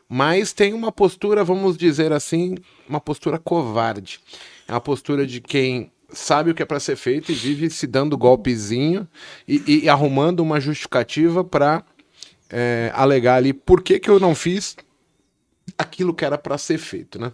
mas 0.09 0.52
tem 0.52 0.75
uma 0.75 0.93
postura, 0.93 1.43
vamos 1.45 1.76
dizer 1.76 2.12
assim, 2.12 2.57
uma 2.88 3.00
postura 3.00 3.38
covarde. 3.38 4.21
É 4.69 4.73
uma 4.73 4.81
postura 4.81 5.26
de 5.26 5.40
quem 5.40 5.90
sabe 6.14 6.50
o 6.50 6.54
que 6.54 6.62
é 6.62 6.66
para 6.66 6.80
ser 6.80 6.97
feito 6.97 7.30
e 7.30 7.35
vive 7.35 7.71
se 7.71 7.87
dando 7.87 8.16
golpezinho 8.16 9.09
e, 9.47 9.85
e 9.85 9.88
arrumando 9.88 10.40
uma 10.40 10.61
justificativa 10.61 11.44
para 11.44 11.85
é, 12.50 12.90
alegar 12.94 13.37
ali 13.37 13.52
por 13.52 13.83
que, 13.83 13.99
que 13.99 14.09
eu 14.09 14.21
não 14.21 14.35
fiz 14.35 14.76
aquilo 15.76 16.14
que 16.14 16.25
era 16.25 16.38
para 16.38 16.59
ser 16.59 16.78
feito, 16.78 17.18
né? 17.18 17.33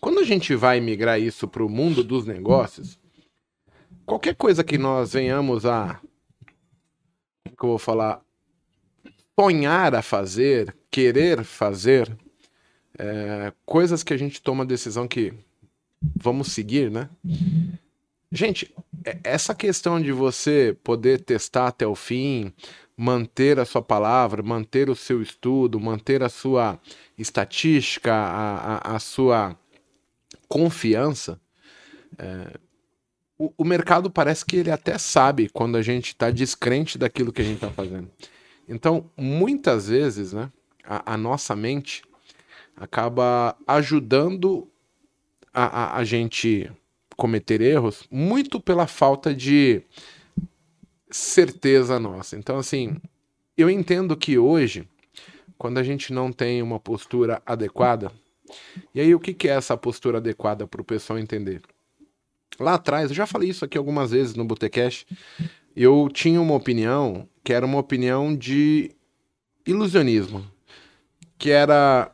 Quando 0.00 0.18
a 0.18 0.24
gente 0.24 0.54
vai 0.54 0.80
migrar 0.80 1.20
isso 1.20 1.46
para 1.46 1.64
o 1.64 1.68
mundo 1.68 2.02
dos 2.02 2.26
negócios, 2.26 2.98
qualquer 4.04 4.34
coisa 4.34 4.64
que 4.64 4.76
nós 4.76 5.12
venhamos 5.12 5.64
a, 5.64 6.00
que 7.44 7.64
eu 7.64 7.68
vou 7.68 7.78
falar, 7.78 8.20
sonhar 9.38 9.94
a 9.94 10.02
fazer, 10.02 10.74
querer 10.90 11.44
fazer, 11.44 12.16
é, 12.98 13.52
coisas 13.64 14.02
que 14.02 14.12
a 14.12 14.16
gente 14.16 14.42
toma 14.42 14.66
decisão 14.66 15.06
que 15.06 15.32
vamos 16.16 16.52
seguir, 16.52 16.90
né? 16.90 17.08
Gente, 18.34 18.74
é, 19.04 19.18
essa 19.22 19.54
questão 19.54 20.00
de 20.00 20.10
você 20.10 20.74
poder 20.82 21.20
testar 21.20 21.66
até 21.66 21.86
o 21.86 21.94
fim, 21.94 22.50
manter 22.96 23.60
a 23.60 23.66
sua 23.66 23.82
palavra, 23.82 24.42
manter 24.42 24.88
o 24.88 24.96
seu 24.96 25.20
estudo, 25.20 25.78
manter 25.78 26.22
a 26.22 26.30
sua 26.30 26.80
estatística, 27.18 28.10
a, 28.10 28.76
a, 28.76 28.96
a 28.96 28.98
sua 28.98 29.54
confiança, 30.48 31.38
é, 32.18 32.58
o, 33.38 33.52
o, 33.58 33.64
mercado 33.64 34.10
parece 34.10 34.46
que 34.46 34.56
ele 34.56 34.70
até 34.70 34.96
sabe 34.96 35.50
quando 35.50 35.76
a 35.76 35.82
gente 35.82 36.08
está 36.08 36.30
descrente 36.30 36.96
daquilo 36.96 37.32
que 37.32 37.42
a 37.42 37.44
gente 37.44 37.56
está 37.56 37.70
fazendo. 37.70 38.10
Então, 38.66 39.10
muitas 39.14 39.88
vezes, 39.88 40.32
né, 40.32 40.50
a, 40.84 41.14
a 41.14 41.16
nossa 41.18 41.54
mente 41.54 42.02
acaba 42.74 43.54
ajudando 43.66 44.66
a, 45.52 45.64
a, 45.64 45.96
a 45.98 46.04
gente 46.04 46.70
cometer 47.16 47.60
erros 47.60 48.06
muito 48.10 48.60
pela 48.60 48.86
falta 48.86 49.34
de 49.34 49.82
certeza 51.10 51.98
nossa. 51.98 52.36
Então, 52.36 52.58
assim, 52.58 52.96
eu 53.56 53.68
entendo 53.68 54.16
que 54.16 54.38
hoje, 54.38 54.88
quando 55.58 55.78
a 55.78 55.82
gente 55.82 56.12
não 56.12 56.32
tem 56.32 56.62
uma 56.62 56.80
postura 56.80 57.42
adequada, 57.44 58.10
E 58.94 59.00
aí, 59.00 59.14
o 59.14 59.20
que, 59.20 59.32
que 59.32 59.48
é 59.48 59.52
essa 59.52 59.76
postura 59.76 60.18
adequada 60.18 60.66
para 60.66 60.80
o 60.80 60.84
pessoal 60.84 61.18
entender? 61.18 61.62
Lá 62.58 62.74
atrás, 62.74 63.10
eu 63.10 63.16
já 63.16 63.26
falei 63.26 63.48
isso 63.48 63.64
aqui 63.64 63.78
algumas 63.78 64.10
vezes 64.10 64.34
no 64.34 64.44
Botecash, 64.44 65.06
eu 65.74 66.08
tinha 66.12 66.40
uma 66.40 66.54
opinião 66.54 67.26
que 67.42 67.52
era 67.52 67.64
uma 67.64 67.78
opinião 67.78 68.36
de 68.36 68.90
ilusionismo, 69.66 70.46
que 71.38 71.50
era 71.50 72.12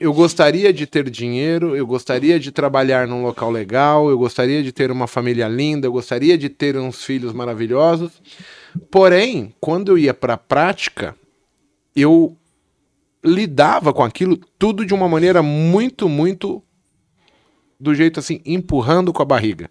eu 0.00 0.12
gostaria 0.12 0.72
de 0.72 0.86
ter 0.86 1.10
dinheiro, 1.10 1.74
eu 1.74 1.86
gostaria 1.86 2.38
de 2.38 2.52
trabalhar 2.52 3.06
num 3.06 3.22
local 3.22 3.50
legal, 3.50 4.08
eu 4.08 4.18
gostaria 4.18 4.62
de 4.62 4.72
ter 4.72 4.90
uma 4.90 5.06
família 5.06 5.48
linda, 5.48 5.86
eu 5.86 5.92
gostaria 5.92 6.38
de 6.38 6.48
ter 6.48 6.76
uns 6.76 7.04
filhos 7.04 7.32
maravilhosos. 7.32 8.12
Porém, 8.90 9.52
quando 9.60 9.90
eu 9.90 9.98
ia 9.98 10.14
para 10.14 10.34
a 10.34 10.38
prática, 10.38 11.16
eu 11.96 12.36
lidava 13.24 13.92
com 13.92 14.04
aquilo 14.04 14.36
tudo 14.58 14.86
de 14.86 14.94
uma 14.94 15.08
maneira 15.08 15.42
muito, 15.42 16.08
muito 16.08 16.62
do 17.80 17.94
jeito 17.94 18.20
assim, 18.20 18.40
empurrando 18.44 19.12
com 19.12 19.22
a 19.22 19.26
barriga. 19.26 19.70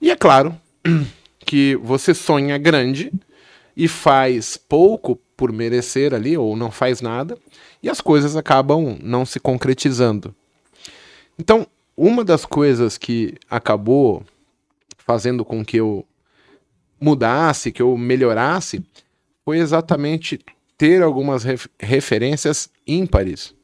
E 0.00 0.10
é 0.10 0.16
claro 0.16 0.54
que 1.46 1.76
você 1.76 2.12
sonha 2.12 2.58
grande 2.58 3.12
e 3.76 3.88
faz 3.88 4.56
pouco 4.56 5.16
por 5.36 5.52
merecer 5.52 6.14
ali, 6.14 6.36
ou 6.36 6.56
não 6.56 6.70
faz 6.70 7.00
nada, 7.00 7.36
e 7.84 7.90
as 7.90 8.00
coisas 8.00 8.34
acabam 8.34 8.96
não 9.02 9.26
se 9.26 9.38
concretizando. 9.38 10.34
Então, 11.38 11.66
uma 11.94 12.24
das 12.24 12.46
coisas 12.46 12.96
que 12.96 13.34
acabou 13.50 14.24
fazendo 14.96 15.44
com 15.44 15.62
que 15.62 15.76
eu 15.76 16.02
mudasse, 16.98 17.70
que 17.70 17.82
eu 17.82 17.94
melhorasse, 17.98 18.82
foi 19.44 19.58
exatamente 19.58 20.40
ter 20.78 21.02
algumas 21.02 21.44
ref 21.44 21.66
referências 21.78 22.70
ímpares, 22.86 23.54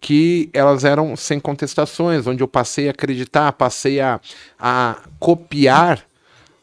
que 0.00 0.48
elas 0.54 0.82
eram 0.82 1.14
sem 1.14 1.38
contestações, 1.38 2.26
onde 2.26 2.42
eu 2.42 2.48
passei 2.48 2.88
a 2.88 2.92
acreditar, 2.92 3.52
passei 3.52 4.00
a, 4.00 4.18
a 4.58 5.02
copiar, 5.18 6.02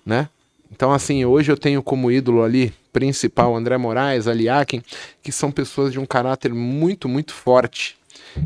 né? 0.03 0.29
Então, 0.71 0.91
assim, 0.91 1.23
hoje 1.23 1.51
eu 1.51 1.57
tenho 1.57 1.83
como 1.83 2.11
ídolo 2.11 2.41
ali 2.41 2.73
principal 2.97 3.55
André 3.55 3.77
Moraes, 3.77 4.27
Aliakin, 4.27 4.81
que 5.21 5.31
são 5.31 5.51
pessoas 5.51 5.93
de 5.93 5.99
um 5.99 6.05
caráter 6.05 6.51
muito, 6.51 7.07
muito 7.07 7.31
forte 7.31 7.95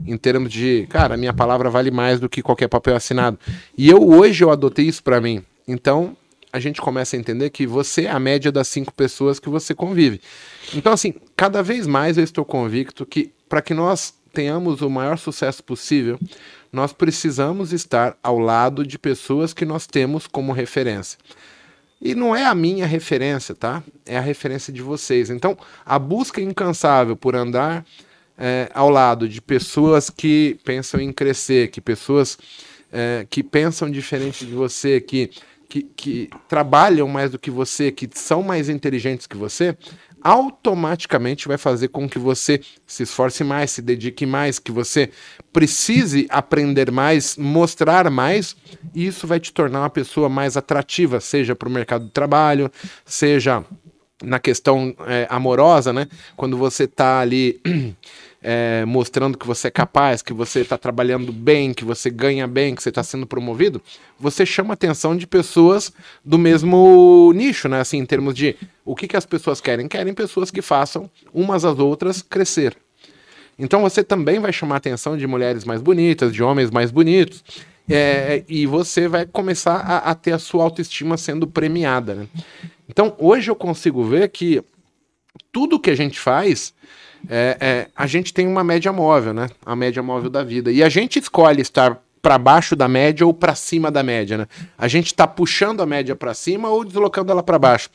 em 0.05 0.17
termos 0.17 0.51
de, 0.51 0.85
cara, 0.89 1.13
a 1.13 1.17
minha 1.17 1.31
palavra 1.31 1.69
vale 1.69 1.89
mais 1.89 2.19
do 2.19 2.27
que 2.27 2.41
qualquer 2.41 2.67
papel 2.67 2.93
assinado. 2.93 3.39
E 3.77 3.89
eu 3.89 4.05
hoje 4.05 4.43
eu 4.43 4.51
adotei 4.51 4.85
isso 4.85 5.01
para 5.01 5.21
mim. 5.21 5.41
Então, 5.65 6.17
a 6.51 6.59
gente 6.59 6.81
começa 6.81 7.15
a 7.15 7.19
entender 7.19 7.49
que 7.49 7.65
você 7.65 8.07
é 8.07 8.11
a 8.11 8.19
média 8.19 8.51
das 8.51 8.67
cinco 8.67 8.93
pessoas 8.93 9.39
que 9.39 9.47
você 9.47 9.73
convive. 9.73 10.19
Então, 10.73 10.91
assim, 10.91 11.13
cada 11.37 11.63
vez 11.63 11.87
mais 11.87 12.17
eu 12.17 12.23
estou 12.25 12.43
convicto 12.43 13.05
que 13.05 13.31
para 13.47 13.61
que 13.61 13.73
nós 13.73 14.13
tenhamos 14.33 14.81
o 14.81 14.89
maior 14.89 15.17
sucesso 15.17 15.63
possível, 15.63 16.19
nós 16.73 16.91
precisamos 16.91 17.71
estar 17.71 18.17
ao 18.21 18.37
lado 18.37 18.85
de 18.85 18.99
pessoas 18.99 19.53
que 19.53 19.63
nós 19.63 19.87
temos 19.87 20.27
como 20.27 20.51
referência. 20.51 21.17
E 22.01 22.15
não 22.15 22.35
é 22.35 22.45
a 22.45 22.55
minha 22.55 22.87
referência, 22.87 23.53
tá? 23.53 23.83
É 24.05 24.17
a 24.17 24.21
referência 24.21 24.73
de 24.73 24.81
vocês. 24.81 25.29
Então, 25.29 25.55
a 25.85 25.99
busca 25.99 26.41
incansável 26.41 27.15
por 27.15 27.35
andar 27.35 27.85
é, 28.37 28.69
ao 28.73 28.89
lado 28.89 29.29
de 29.29 29.39
pessoas 29.39 30.09
que 30.09 30.57
pensam 30.63 30.99
em 30.99 31.13
crescer, 31.13 31.69
que 31.69 31.79
pessoas 31.79 32.39
é, 32.91 33.25
que 33.29 33.43
pensam 33.43 33.89
diferente 33.89 34.45
de 34.45 34.51
você, 34.51 34.99
que, 34.99 35.29
que, 35.69 35.83
que 35.95 36.29
trabalham 36.49 37.07
mais 37.07 37.31
do 37.31 37.37
que 37.37 37.51
você, 37.51 37.91
que 37.91 38.09
são 38.15 38.41
mais 38.41 38.67
inteligentes 38.67 39.27
que 39.27 39.37
você, 39.37 39.77
automaticamente 40.23 41.47
vai 41.47 41.57
fazer 41.57 41.89
com 41.89 42.07
que 42.07 42.19
você 42.19 42.61
se 42.85 43.03
esforce 43.03 43.43
mais, 43.43 43.71
se 43.71 43.81
dedique 43.81 44.25
mais, 44.25 44.59
que 44.59 44.71
você 44.71 45.09
precise 45.51 46.27
aprender 46.29 46.91
mais, 46.91 47.37
mostrar 47.37 48.09
mais, 48.09 48.55
e 48.93 49.05
isso 49.07 49.27
vai 49.27 49.39
te 49.39 49.51
tornar 49.51 49.81
uma 49.81 49.89
pessoa 49.89 50.29
mais 50.29 50.55
atrativa, 50.57 51.19
seja 51.19 51.55
para 51.55 51.67
o 51.67 51.71
mercado 51.71 52.05
de 52.05 52.11
trabalho, 52.11 52.71
seja 53.05 53.63
na 54.23 54.39
questão 54.39 54.95
é, 55.07 55.27
amorosa, 55.29 55.91
né? 55.91 56.07
Quando 56.35 56.57
você 56.57 56.83
está 56.83 57.19
ali 57.19 57.59
é, 58.41 58.83
mostrando 58.85 59.37
que 59.37 59.45
você 59.45 59.67
é 59.67 59.71
capaz, 59.71 60.21
que 60.21 60.33
você 60.33 60.61
está 60.61 60.77
trabalhando 60.77 61.31
bem, 61.31 61.73
que 61.73 61.85
você 61.85 62.09
ganha 62.09 62.47
bem, 62.47 62.73
que 62.73 62.81
você 62.81 62.89
está 62.89 63.03
sendo 63.03 63.27
promovido, 63.27 63.81
você 64.19 64.45
chama 64.45 64.71
a 64.71 64.73
atenção 64.73 65.15
de 65.15 65.27
pessoas 65.27 65.93
do 66.25 66.37
mesmo 66.37 67.31
nicho, 67.35 67.69
né? 67.69 67.79
Assim, 67.79 67.97
em 67.97 68.05
termos 68.05 68.33
de 68.33 68.55
o 68.83 68.95
que, 68.95 69.07
que 69.07 69.15
as 69.15 69.25
pessoas 69.25 69.61
querem? 69.61 69.87
Querem 69.87 70.13
pessoas 70.13 70.49
que 70.49 70.61
façam 70.61 71.09
umas 71.33 71.63
às 71.63 71.77
outras 71.77 72.21
crescer. 72.21 72.75
Então 73.59 73.81
você 73.81 74.03
também 74.03 74.39
vai 74.39 74.51
chamar 74.51 74.75
a 74.75 74.77
atenção 74.77 75.15
de 75.15 75.27
mulheres 75.27 75.63
mais 75.63 75.81
bonitas, 75.81 76.33
de 76.33 76.41
homens 76.41 76.71
mais 76.71 76.89
bonitos, 76.89 77.43
é, 77.87 78.43
e 78.47 78.65
você 78.65 79.07
vai 79.07 79.25
começar 79.25 79.75
a, 79.75 79.97
a, 79.97 80.15
ter 80.15 80.31
a 80.31 80.39
sua 80.39 80.63
autoestima 80.63 81.15
sendo 81.15 81.45
premiada. 81.45 82.15
Né? 82.15 82.27
Então 82.89 83.15
hoje 83.19 83.51
eu 83.51 83.55
consigo 83.55 84.03
ver 84.03 84.29
que 84.29 84.63
tudo 85.51 85.79
que 85.79 85.91
a 85.91 85.95
gente 85.95 86.19
faz 86.19 86.73
é, 87.29 87.57
é, 87.59 87.87
a 87.95 88.07
gente 88.07 88.33
tem 88.33 88.47
uma 88.47 88.63
média 88.63 88.91
móvel, 88.91 89.33
né? 89.33 89.49
A 89.65 89.75
média 89.75 90.01
móvel 90.01 90.29
da 90.29 90.43
vida. 90.43 90.71
E 90.71 90.83
a 90.83 90.89
gente 90.89 91.19
escolhe 91.19 91.61
estar 91.61 92.01
para 92.21 92.37
baixo 92.37 92.75
da 92.75 92.87
média 92.87 93.25
ou 93.25 93.33
para 93.33 93.55
cima 93.55 93.89
da 93.89 94.03
média, 94.03 94.37
né? 94.37 94.47
A 94.77 94.87
gente 94.87 95.07
está 95.07 95.27
puxando 95.27 95.81
a 95.81 95.85
média 95.85 96.15
para 96.15 96.33
cima 96.33 96.69
ou 96.69 96.83
deslocando 96.83 97.31
ela 97.31 97.41
para 97.41 97.57
baixo. 97.57 97.89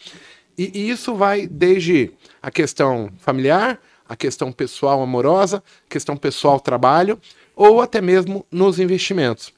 E, 0.59 0.71
e, 0.75 0.91
isso 0.91 1.15
vai 1.15 1.47
desde 1.47 2.11
a 2.43 2.51
questão 2.51 3.11
familiar, 3.19 3.79
a 4.09 4.17
questão 4.17 4.51
pessoal 4.51 5.03
amorosa, 5.03 5.63
questão 5.89 6.17
pessoal 6.17 6.59
trabalho, 6.59 7.21
ou 7.55 7.81
até 7.81 8.01
mesmo 8.01 8.45
nos 8.51 8.79
investimentos. 8.79 9.53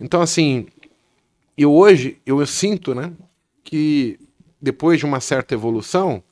Então, 0.00 0.20
assim, 0.20 0.66
eu 1.56 1.72
hoje 1.72 2.18
eu, 2.26 2.40
eu 2.40 2.46
sinto, 2.46 2.94
né, 2.94 3.12
que 3.62 4.18
depois 4.60 4.98
de 4.98 5.06
uma 5.06 5.20
certa 5.20 5.54
evolução, 5.54 6.22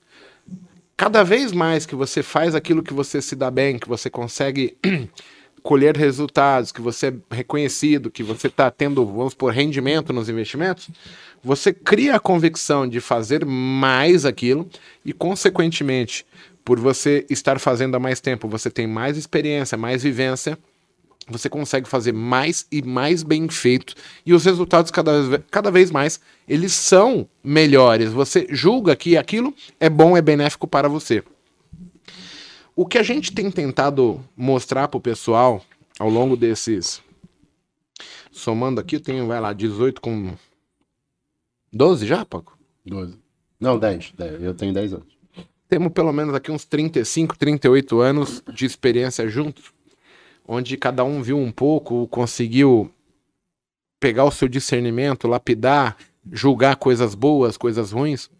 cada 0.99 1.23
vez 1.23 1.53
mais 1.53 1.87
que 1.87 1.95
você 1.95 2.25
faz 2.25 2.57
aquilo 2.57 2.83
que 2.83 2.93
você 2.93 3.23
se 3.23 3.37
dá 3.37 3.53
bem, 3.53 3.79
que 3.79 3.89
você 3.89 4.11
consegue 4.11 4.77
colher 5.63 5.97
resultados, 5.97 6.73
que 6.73 6.81
você 6.81 7.07
é 7.07 7.37
reconhecido, 7.37 8.11
que 8.11 8.25
você 8.25 8.49
está 8.49 8.69
tendo, 8.69 9.07
vamos 9.07 9.33
por 9.33 9.53
rendimento 9.53 10.13
nos 10.13 10.29
investimentos, 10.29 10.91
você 11.41 11.73
cria 11.73 12.17
a 12.17 12.21
convicção 12.21 12.87
de 12.87 13.01
fazer 13.01 13.47
mais 13.47 14.25
aquilo 14.27 14.69
e, 15.05 15.13
consequentemente, 15.13 16.27
por 16.65 16.81
você 16.81 17.25
estar 17.31 17.61
fazendo 17.61 17.95
há 17.95 18.01
mais 18.01 18.21
tempo, 18.21 18.49
você 18.49 18.69
tem 18.69 18.89
mais 18.89 19.17
experiência, 19.17 19.79
mais 19.79 20.03
vivência, 20.03 20.59
você 21.29 21.49
consegue 21.49 21.89
fazer 21.89 22.13
mais 22.13 22.67
e 22.73 22.83
mais 22.83 23.23
bem 23.23 23.49
feito 23.49 23.95
e 24.25 24.33
os 24.33 24.45
resultados 24.45 24.91
cada, 24.91 25.39
cada 25.51 25.71
vez 25.71 25.91
mais 25.91 26.21
eles 26.49 26.73
são 26.73 27.29
melhores. 27.45 28.13
Você 28.13 28.47
julga 28.51 28.97
que 28.97 29.17
aquilo 29.17 29.55
é 29.79 29.89
bom, 29.89 30.17
é 30.17 30.23
benéfico 30.23 30.67
para 30.67 30.89
você. 30.89 31.23
O 32.75 32.87
que 32.87 32.97
a 32.97 33.03
gente 33.03 33.33
tem 33.33 33.51
tentado 33.51 34.25
mostrar 34.37 34.89
para 34.89 34.99
o 34.99 35.01
pessoal 35.01 35.65
ao 35.99 36.09
longo 36.09 36.37
desses. 36.37 37.03
Somando 38.31 38.81
aqui, 38.81 38.97
eu 38.97 39.01
tenho, 39.01 39.27
vai 39.27 39.41
lá, 39.41 39.53
18 39.53 40.01
com. 40.01 40.35
12 41.73 42.07
já, 42.07 42.25
Paco? 42.25 42.57
12. 42.87 43.19
Não, 43.59 43.79
10. 43.79 44.13
10. 44.17 44.43
Eu 44.43 44.55
tenho 44.55 44.73
10 44.73 44.95
anos. 44.95 45.19
Temos 45.69 45.93
pelo 45.93 46.13
menos 46.13 46.35
aqui 46.35 46.51
uns 46.51 46.65
35, 46.65 47.37
38 47.37 48.01
anos 48.01 48.43
de 48.55 48.65
experiência 48.65 49.29
juntos 49.29 49.73
onde 50.49 50.79
cada 50.79 51.05
um 51.05 51.23
viu 51.23 51.37
um 51.37 51.53
pouco, 51.53 52.09
conseguiu 52.09 52.91
pegar 54.01 54.25
o 54.25 54.31
seu 54.31 54.49
discernimento, 54.49 55.29
lapidar, 55.29 55.99
julgar 56.33 56.77
coisas 56.77 57.15
boas, 57.15 57.59
coisas 57.59 57.93
ruins. 57.93 58.31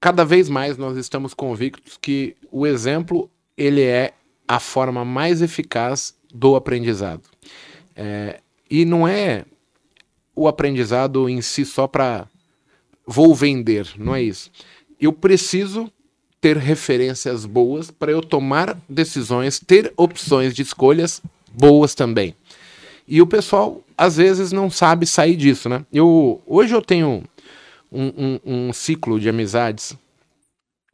Cada 0.00 0.24
vez 0.24 0.48
mais 0.48 0.76
nós 0.76 0.96
estamos 0.96 1.32
convictos 1.32 1.96
que 1.96 2.36
o 2.50 2.66
exemplo 2.66 3.30
ele 3.56 3.82
é 3.82 4.12
a 4.48 4.58
forma 4.58 5.04
mais 5.04 5.40
eficaz 5.40 6.18
do 6.34 6.56
aprendizado. 6.56 7.22
É, 7.94 8.40
e 8.68 8.84
não 8.84 9.06
é 9.06 9.44
o 10.34 10.48
aprendizado 10.48 11.28
em 11.28 11.40
si 11.40 11.64
só 11.64 11.86
para 11.86 12.26
vou 13.06 13.34
vender, 13.34 13.92
não 13.96 14.14
é 14.14 14.22
isso. 14.22 14.50
Eu 14.98 15.12
preciso 15.12 15.92
ter 16.42 16.56
referências 16.56 17.46
boas 17.46 17.88
para 17.88 18.10
eu 18.10 18.20
tomar 18.20 18.76
decisões, 18.88 19.60
ter 19.60 19.92
opções 19.96 20.52
de 20.52 20.60
escolhas 20.60 21.22
boas 21.54 21.94
também. 21.94 22.34
E 23.06 23.22
o 23.22 23.26
pessoal 23.28 23.80
às 23.96 24.16
vezes 24.16 24.50
não 24.50 24.68
sabe 24.68 25.06
sair 25.06 25.36
disso, 25.36 25.68
né? 25.68 25.86
Eu 25.92 26.42
hoje 26.44 26.74
eu 26.74 26.82
tenho 26.82 27.22
um, 27.92 28.06
um, 28.06 28.40
um 28.44 28.72
ciclo 28.72 29.20
de 29.20 29.28
amizades 29.28 29.96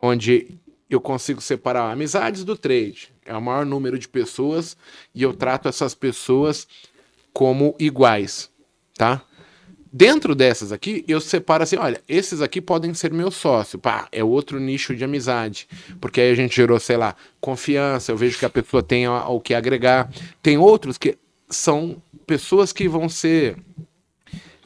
onde 0.03 0.55
eu 0.91 1.01
consigo 1.01 1.41
separar 1.41 1.91
amizades 1.91 2.45
do 2.45 2.55
trade. 2.55 3.11
É 3.25 3.35
o 3.35 3.41
maior 3.41 3.65
número 3.65 3.99
de 3.99 4.07
pessoas 4.07 4.77
e 5.15 5.23
eu 5.23 5.33
trato 5.33 5.67
essas 5.67 5.95
pessoas 5.95 6.69
como 7.33 7.75
iguais, 7.79 8.51
tá? 8.99 9.23
Dentro 9.91 10.35
dessas 10.35 10.71
aqui, 10.71 11.05
eu 11.09 11.21
separo 11.21 11.63
assim: 11.63 11.77
olha, 11.77 12.01
esses 12.09 12.43
aqui 12.43 12.61
podem 12.61 12.93
ser 12.93 13.13
meu 13.13 13.31
sócio. 13.31 13.79
Pá, 13.79 14.07
é 14.13 14.23
outro 14.23 14.61
nicho 14.61 14.95
de 14.95 15.05
amizade. 15.05 15.67
Porque 16.01 16.21
aí 16.21 16.31
a 16.31 16.35
gente 16.35 16.55
gerou, 16.55 16.79
sei 16.79 16.97
lá, 16.97 17.17
confiança, 17.41 18.13
eu 18.13 18.17
vejo 18.17 18.39
que 18.39 18.45
a 18.45 18.51
pessoa 18.51 18.83
tem 18.83 19.09
o 19.09 19.41
que 19.41 19.55
agregar. 19.55 20.11
Tem 20.43 20.59
outros 20.59 20.99
que 20.99 21.17
são 21.49 22.03
pessoas 22.27 22.73
que 22.73 22.87
vão 22.89 23.09
ser 23.09 23.57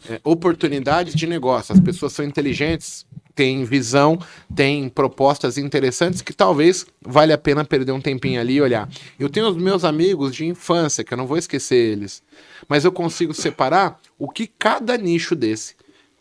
é, 0.08 0.20
oportunidades 0.24 1.14
de 1.14 1.26
negócio. 1.26 1.72
As 1.72 1.80
pessoas 1.80 2.12
são 2.12 2.24
inteligentes, 2.24 3.06
têm 3.34 3.64
visão, 3.64 4.18
têm 4.54 4.88
propostas 4.88 5.58
interessantes 5.58 6.22
que 6.22 6.32
talvez 6.32 6.86
vale 7.00 7.32
a 7.32 7.38
pena 7.38 7.64
perder 7.64 7.92
um 7.92 8.00
tempinho 8.00 8.40
ali 8.40 8.54
e 8.54 8.62
olhar. 8.62 8.88
Eu 9.18 9.28
tenho 9.28 9.48
os 9.48 9.56
meus 9.56 9.84
amigos 9.84 10.34
de 10.34 10.46
infância, 10.46 11.04
que 11.04 11.12
eu 11.12 11.18
não 11.18 11.26
vou 11.26 11.38
esquecer 11.38 11.76
eles, 11.76 12.22
mas 12.68 12.84
eu 12.84 12.92
consigo 12.92 13.34
separar 13.34 14.00
o 14.18 14.28
que 14.28 14.46
cada 14.46 14.96
nicho 14.96 15.34
desse 15.34 15.74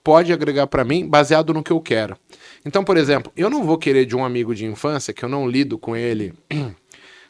pode 0.03 0.33
agregar 0.33 0.67
para 0.67 0.83
mim 0.83 1.07
baseado 1.07 1.53
no 1.53 1.63
que 1.63 1.71
eu 1.71 1.79
quero. 1.79 2.17
Então, 2.65 2.83
por 2.83 2.97
exemplo, 2.97 3.31
eu 3.35 3.49
não 3.49 3.63
vou 3.63 3.77
querer 3.77 4.05
de 4.05 4.15
um 4.15 4.25
amigo 4.25 4.53
de 4.55 4.65
infância 4.65 5.13
que 5.13 5.23
eu 5.23 5.29
não 5.29 5.47
lido 5.47 5.77
com 5.77 5.95
ele 5.95 6.33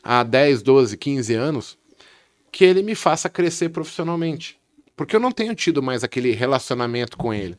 há 0.03 0.23
10, 0.23 0.61
12, 0.61 0.97
15 0.97 1.33
anos, 1.33 1.77
que 2.51 2.63
ele 2.63 2.81
me 2.81 2.95
faça 2.95 3.29
crescer 3.29 3.69
profissionalmente. 3.69 4.59
Porque 4.95 5.15
eu 5.15 5.19
não 5.19 5.31
tenho 5.31 5.55
tido 5.55 5.81
mais 5.81 6.03
aquele 6.03 6.31
relacionamento 6.31 7.17
com 7.17 7.33
ele. 7.33 7.57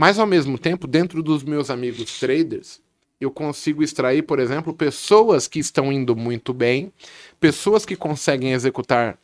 Mas 0.00 0.18
ao 0.18 0.26
mesmo 0.26 0.56
tempo, 0.56 0.86
dentro 0.86 1.22
dos 1.22 1.42
meus 1.42 1.68
amigos 1.68 2.18
traders, 2.18 2.80
eu 3.20 3.30
consigo 3.30 3.82
extrair, 3.82 4.22
por 4.22 4.38
exemplo, 4.38 4.72
pessoas 4.72 5.46
que 5.46 5.58
estão 5.58 5.92
indo 5.92 6.16
muito 6.16 6.54
bem, 6.54 6.90
pessoas 7.38 7.84
que 7.84 7.94
conseguem 7.94 8.54
executar 8.54 9.18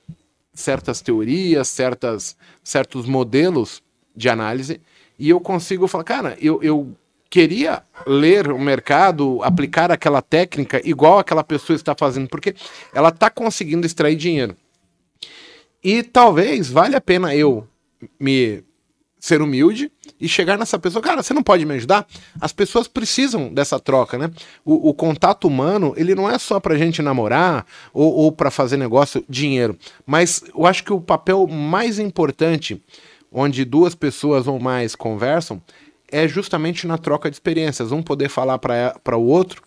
certas 0.53 1.01
teorias, 1.01 1.69
certas, 1.69 2.37
certos 2.63 3.07
modelos 3.07 3.83
de 4.15 4.29
análise, 4.29 4.79
e 5.19 5.31
eu 5.31 5.41
consigo 5.41 5.89
falar, 5.89 6.05
cara, 6.05 6.37
eu, 6.43 6.63
eu 6.63 6.95
queria 7.31 7.83
ler 8.07 8.53
o 8.53 8.59
mercado, 8.59 9.43
aplicar 9.43 9.91
aquela 9.91 10.21
técnica 10.21 10.87
igual 10.87 11.19
aquela 11.19 11.43
pessoa 11.43 11.75
está 11.75 11.95
fazendo, 11.99 12.29
porque 12.29 12.55
ela 12.93 13.09
está 13.09 13.31
conseguindo 13.31 13.87
extrair 13.87 14.15
dinheiro. 14.15 14.55
E 15.83 16.03
talvez 16.03 16.69
valha 16.69 16.99
a 16.99 17.01
pena 17.01 17.35
eu 17.35 17.67
me 18.21 18.63
ser 19.19 19.41
humilde 19.41 19.91
e 20.21 20.29
chegar 20.29 20.59
nessa 20.59 20.79
pessoa, 20.79 21.03
cara, 21.03 21.23
você 21.23 21.35
não 21.35 21.43
pode 21.43 21.65
me 21.65 21.75
ajudar? 21.75 22.07
As 22.41 22.53
pessoas 22.53 22.87
precisam 22.87 23.53
dessa 23.53 23.79
troca, 23.81 24.19
né? 24.19 24.31
O, 24.65 24.91
o 24.91 24.95
contato 24.95 25.49
humano, 25.49 25.95
ele 25.97 26.15
não 26.15 26.31
é 26.31 26.39
só 26.39 26.61
pra 26.61 26.77
gente 26.77 27.03
namorar 27.03 27.67
ou, 27.93 28.13
ou 28.13 28.33
para 28.33 28.51
fazer 28.51 28.77
negócio, 28.77 29.25
dinheiro. 29.29 29.77
Mas 30.05 30.43
eu 30.55 30.67
acho 30.67 30.85
que 30.85 30.93
o 30.93 31.01
papel 31.01 31.47
mais 31.47 31.99
importante, 31.99 32.83
onde 33.33 33.65
duas 33.65 33.95
pessoas 33.95 34.47
ou 34.47 34.61
mais 34.61 34.95
conversam, 34.95 35.61
é 36.11 36.29
justamente 36.29 36.87
na 36.87 36.99
troca 36.99 37.31
de 37.31 37.37
experiências. 37.37 37.93
Um 37.93 38.03
poder 38.03 38.29
falar 38.29 38.59
para 38.59 39.17
o 39.17 39.27
outro 39.27 39.63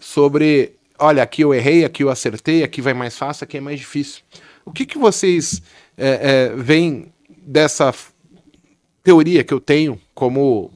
sobre, 0.00 0.72
olha, 0.98 1.22
aqui 1.22 1.42
eu 1.42 1.52
errei, 1.52 1.84
aqui 1.84 2.02
eu 2.02 2.10
acertei, 2.10 2.62
aqui 2.62 2.80
vai 2.80 2.94
mais 2.94 3.16
fácil, 3.16 3.44
aqui 3.44 3.58
é 3.58 3.60
mais 3.60 3.78
difícil. 3.78 4.22
O 4.64 4.72
que, 4.72 4.86
que 4.86 4.98
vocês 4.98 5.62
é, 5.96 6.50
é, 6.52 6.56
veem 6.56 7.12
dessa 7.28 7.92
teoria 9.06 9.44
que 9.44 9.54
eu 9.54 9.60
tenho 9.60 10.00
como 10.12 10.68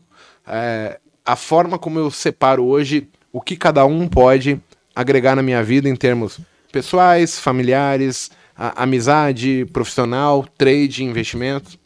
é, 0.46 1.00
a 1.26 1.34
forma 1.34 1.76
como 1.76 1.98
eu 1.98 2.12
separo 2.12 2.64
hoje 2.64 3.08
o 3.32 3.40
que 3.40 3.56
cada 3.56 3.84
um 3.84 4.06
pode 4.06 4.60
agregar 4.94 5.34
na 5.34 5.42
minha 5.42 5.64
vida 5.64 5.88
em 5.88 5.96
termos 5.96 6.38
pessoais, 6.70 7.40
familiares, 7.40 8.30
a, 8.56 8.84
amizade, 8.84 9.66
profissional, 9.72 10.46
trade, 10.56 11.02
investimento? 11.02 11.76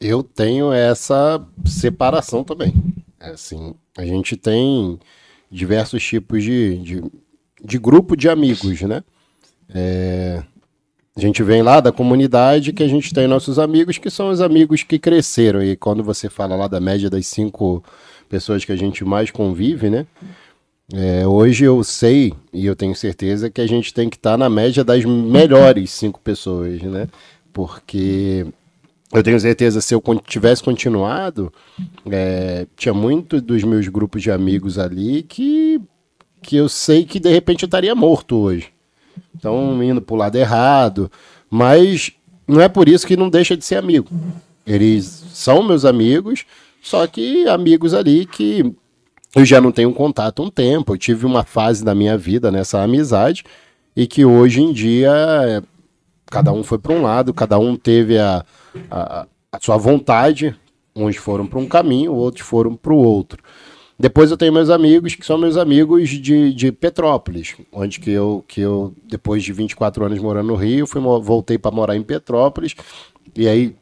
Eu 0.00 0.22
tenho 0.22 0.72
essa 0.72 1.44
separação 1.66 2.44
também. 2.44 2.72
É 3.18 3.30
assim, 3.30 3.74
a 3.98 4.04
gente 4.04 4.36
tem 4.36 5.00
diversos 5.50 6.00
tipos 6.00 6.44
de, 6.44 6.78
de, 6.78 7.02
de 7.60 7.76
grupo 7.76 8.16
de 8.16 8.28
amigos, 8.28 8.82
né? 8.82 9.02
É, 9.68 10.44
a 11.14 11.20
gente 11.20 11.42
vem 11.42 11.62
lá 11.62 11.80
da 11.80 11.92
comunidade 11.92 12.72
que 12.72 12.82
a 12.82 12.88
gente 12.88 13.12
tem 13.12 13.26
nossos 13.26 13.58
amigos, 13.58 13.98
que 13.98 14.08
são 14.08 14.30
os 14.30 14.40
amigos 14.40 14.82
que 14.82 14.98
cresceram. 14.98 15.62
E 15.62 15.76
quando 15.76 16.02
você 16.02 16.30
fala 16.30 16.56
lá 16.56 16.66
da 16.66 16.80
média 16.80 17.10
das 17.10 17.26
cinco 17.26 17.84
pessoas 18.28 18.64
que 18.64 18.72
a 18.72 18.76
gente 18.76 19.04
mais 19.04 19.30
convive, 19.30 19.90
né? 19.90 20.06
É, 20.94 21.26
hoje 21.26 21.64
eu 21.64 21.82
sei 21.84 22.32
e 22.52 22.66
eu 22.66 22.74
tenho 22.74 22.94
certeza 22.94 23.50
que 23.50 23.60
a 23.60 23.66
gente 23.66 23.92
tem 23.92 24.08
que 24.08 24.16
estar 24.16 24.32
tá 24.32 24.36
na 24.38 24.48
média 24.48 24.82
das 24.82 25.04
melhores 25.04 25.90
cinco 25.90 26.18
pessoas, 26.18 26.80
né? 26.82 27.08
Porque 27.52 28.46
eu 29.12 29.22
tenho 29.22 29.38
certeza 29.38 29.82
se 29.82 29.94
eu 29.94 30.02
tivesse 30.26 30.62
continuado, 30.62 31.52
é, 32.10 32.66
tinha 32.74 32.94
muito 32.94 33.38
dos 33.40 33.62
meus 33.64 33.86
grupos 33.88 34.22
de 34.22 34.30
amigos 34.30 34.78
ali 34.78 35.22
que, 35.22 35.78
que 36.40 36.56
eu 36.56 36.70
sei 36.70 37.04
que 37.04 37.20
de 37.20 37.30
repente 37.30 37.64
eu 37.64 37.66
estaria 37.66 37.94
morto 37.94 38.36
hoje. 38.36 38.72
Estão 39.34 39.82
indo 39.82 40.00
para 40.00 40.14
o 40.14 40.18
lado 40.18 40.36
errado. 40.36 41.10
Mas 41.50 42.12
não 42.46 42.60
é 42.60 42.68
por 42.68 42.88
isso 42.88 43.06
que 43.06 43.16
não 43.16 43.28
deixa 43.28 43.56
de 43.56 43.64
ser 43.64 43.76
amigo. 43.76 44.08
Eles 44.66 45.24
são 45.32 45.62
meus 45.62 45.84
amigos, 45.84 46.44
só 46.80 47.06
que 47.06 47.46
amigos 47.48 47.94
ali 47.94 48.26
que 48.26 48.74
eu 49.34 49.44
já 49.44 49.60
não 49.60 49.72
tenho 49.72 49.92
contato 49.92 50.42
há 50.42 50.46
um 50.46 50.50
tempo. 50.50 50.92
Eu 50.92 50.98
tive 50.98 51.26
uma 51.26 51.44
fase 51.44 51.84
da 51.84 51.94
minha 51.94 52.16
vida 52.16 52.50
nessa 52.50 52.82
amizade 52.82 53.44
e 53.96 54.06
que 54.06 54.24
hoje 54.24 54.62
em 54.62 54.72
dia 54.72 55.62
cada 56.26 56.52
um 56.52 56.62
foi 56.62 56.78
para 56.78 56.94
um 56.94 57.02
lado, 57.02 57.34
cada 57.34 57.58
um 57.58 57.76
teve 57.76 58.18
a, 58.18 58.44
a, 58.90 59.26
a 59.52 59.60
sua 59.60 59.76
vontade. 59.76 60.54
Uns 60.94 61.16
foram 61.16 61.46
para 61.46 61.58
um 61.58 61.66
caminho, 61.66 62.12
outros 62.12 62.46
foram 62.46 62.76
para 62.76 62.92
o 62.92 62.96
outro. 62.96 63.42
Depois 64.02 64.32
eu 64.32 64.36
tenho 64.36 64.52
meus 64.52 64.68
amigos, 64.68 65.14
que 65.14 65.24
são 65.24 65.38
meus 65.38 65.56
amigos 65.56 66.08
de, 66.10 66.52
de 66.52 66.72
Petrópolis, 66.72 67.54
onde 67.70 68.00
que 68.00 68.10
eu, 68.10 68.44
que 68.48 68.60
eu, 68.60 68.92
depois 69.04 69.44
de 69.44 69.52
24 69.52 70.04
anos 70.04 70.18
morando 70.18 70.48
no 70.48 70.56
Rio, 70.56 70.88
fui, 70.88 71.00
voltei 71.00 71.56
para 71.56 71.70
morar 71.70 71.94
em 71.94 72.02
Petrópolis, 72.02 72.74
e 73.36 73.46
aí 73.46 73.76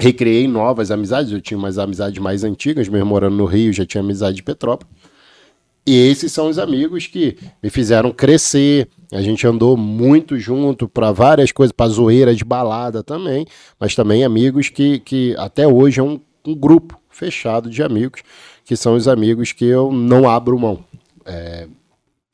recriei 0.00 0.48
novas 0.48 0.90
amizades, 0.90 1.30
eu 1.30 1.40
tinha 1.40 1.56
umas 1.56 1.78
amizades 1.78 2.18
mais 2.18 2.42
antigas, 2.42 2.88
mesmo 2.88 3.06
morando 3.06 3.36
no 3.36 3.44
Rio, 3.44 3.72
já 3.72 3.86
tinha 3.86 4.02
amizade 4.02 4.34
de 4.34 4.42
Petrópolis. 4.42 4.92
E 5.86 5.96
esses 6.08 6.32
são 6.32 6.48
os 6.48 6.58
amigos 6.58 7.06
que 7.06 7.38
me 7.62 7.70
fizeram 7.70 8.10
crescer. 8.10 8.88
A 9.12 9.22
gente 9.22 9.46
andou 9.46 9.76
muito 9.76 10.40
junto 10.40 10.88
para 10.88 11.12
várias 11.12 11.52
coisas, 11.52 11.70
para 11.70 11.88
zoeira 11.88 12.34
de 12.34 12.44
balada 12.44 13.00
também, 13.00 13.46
mas 13.78 13.94
também 13.94 14.24
amigos 14.24 14.68
que, 14.68 14.98
que 14.98 15.36
até 15.38 15.68
hoje 15.68 16.00
é 16.00 16.02
um, 16.02 16.20
um 16.44 16.52
grupo 16.52 17.00
fechado 17.08 17.70
de 17.70 17.80
amigos 17.80 18.22
que 18.64 18.76
são 18.76 18.94
os 18.94 19.08
amigos 19.08 19.52
que 19.52 19.64
eu 19.64 19.92
não 19.92 20.28
abro 20.28 20.58
mão. 20.58 20.84
É, 21.24 21.68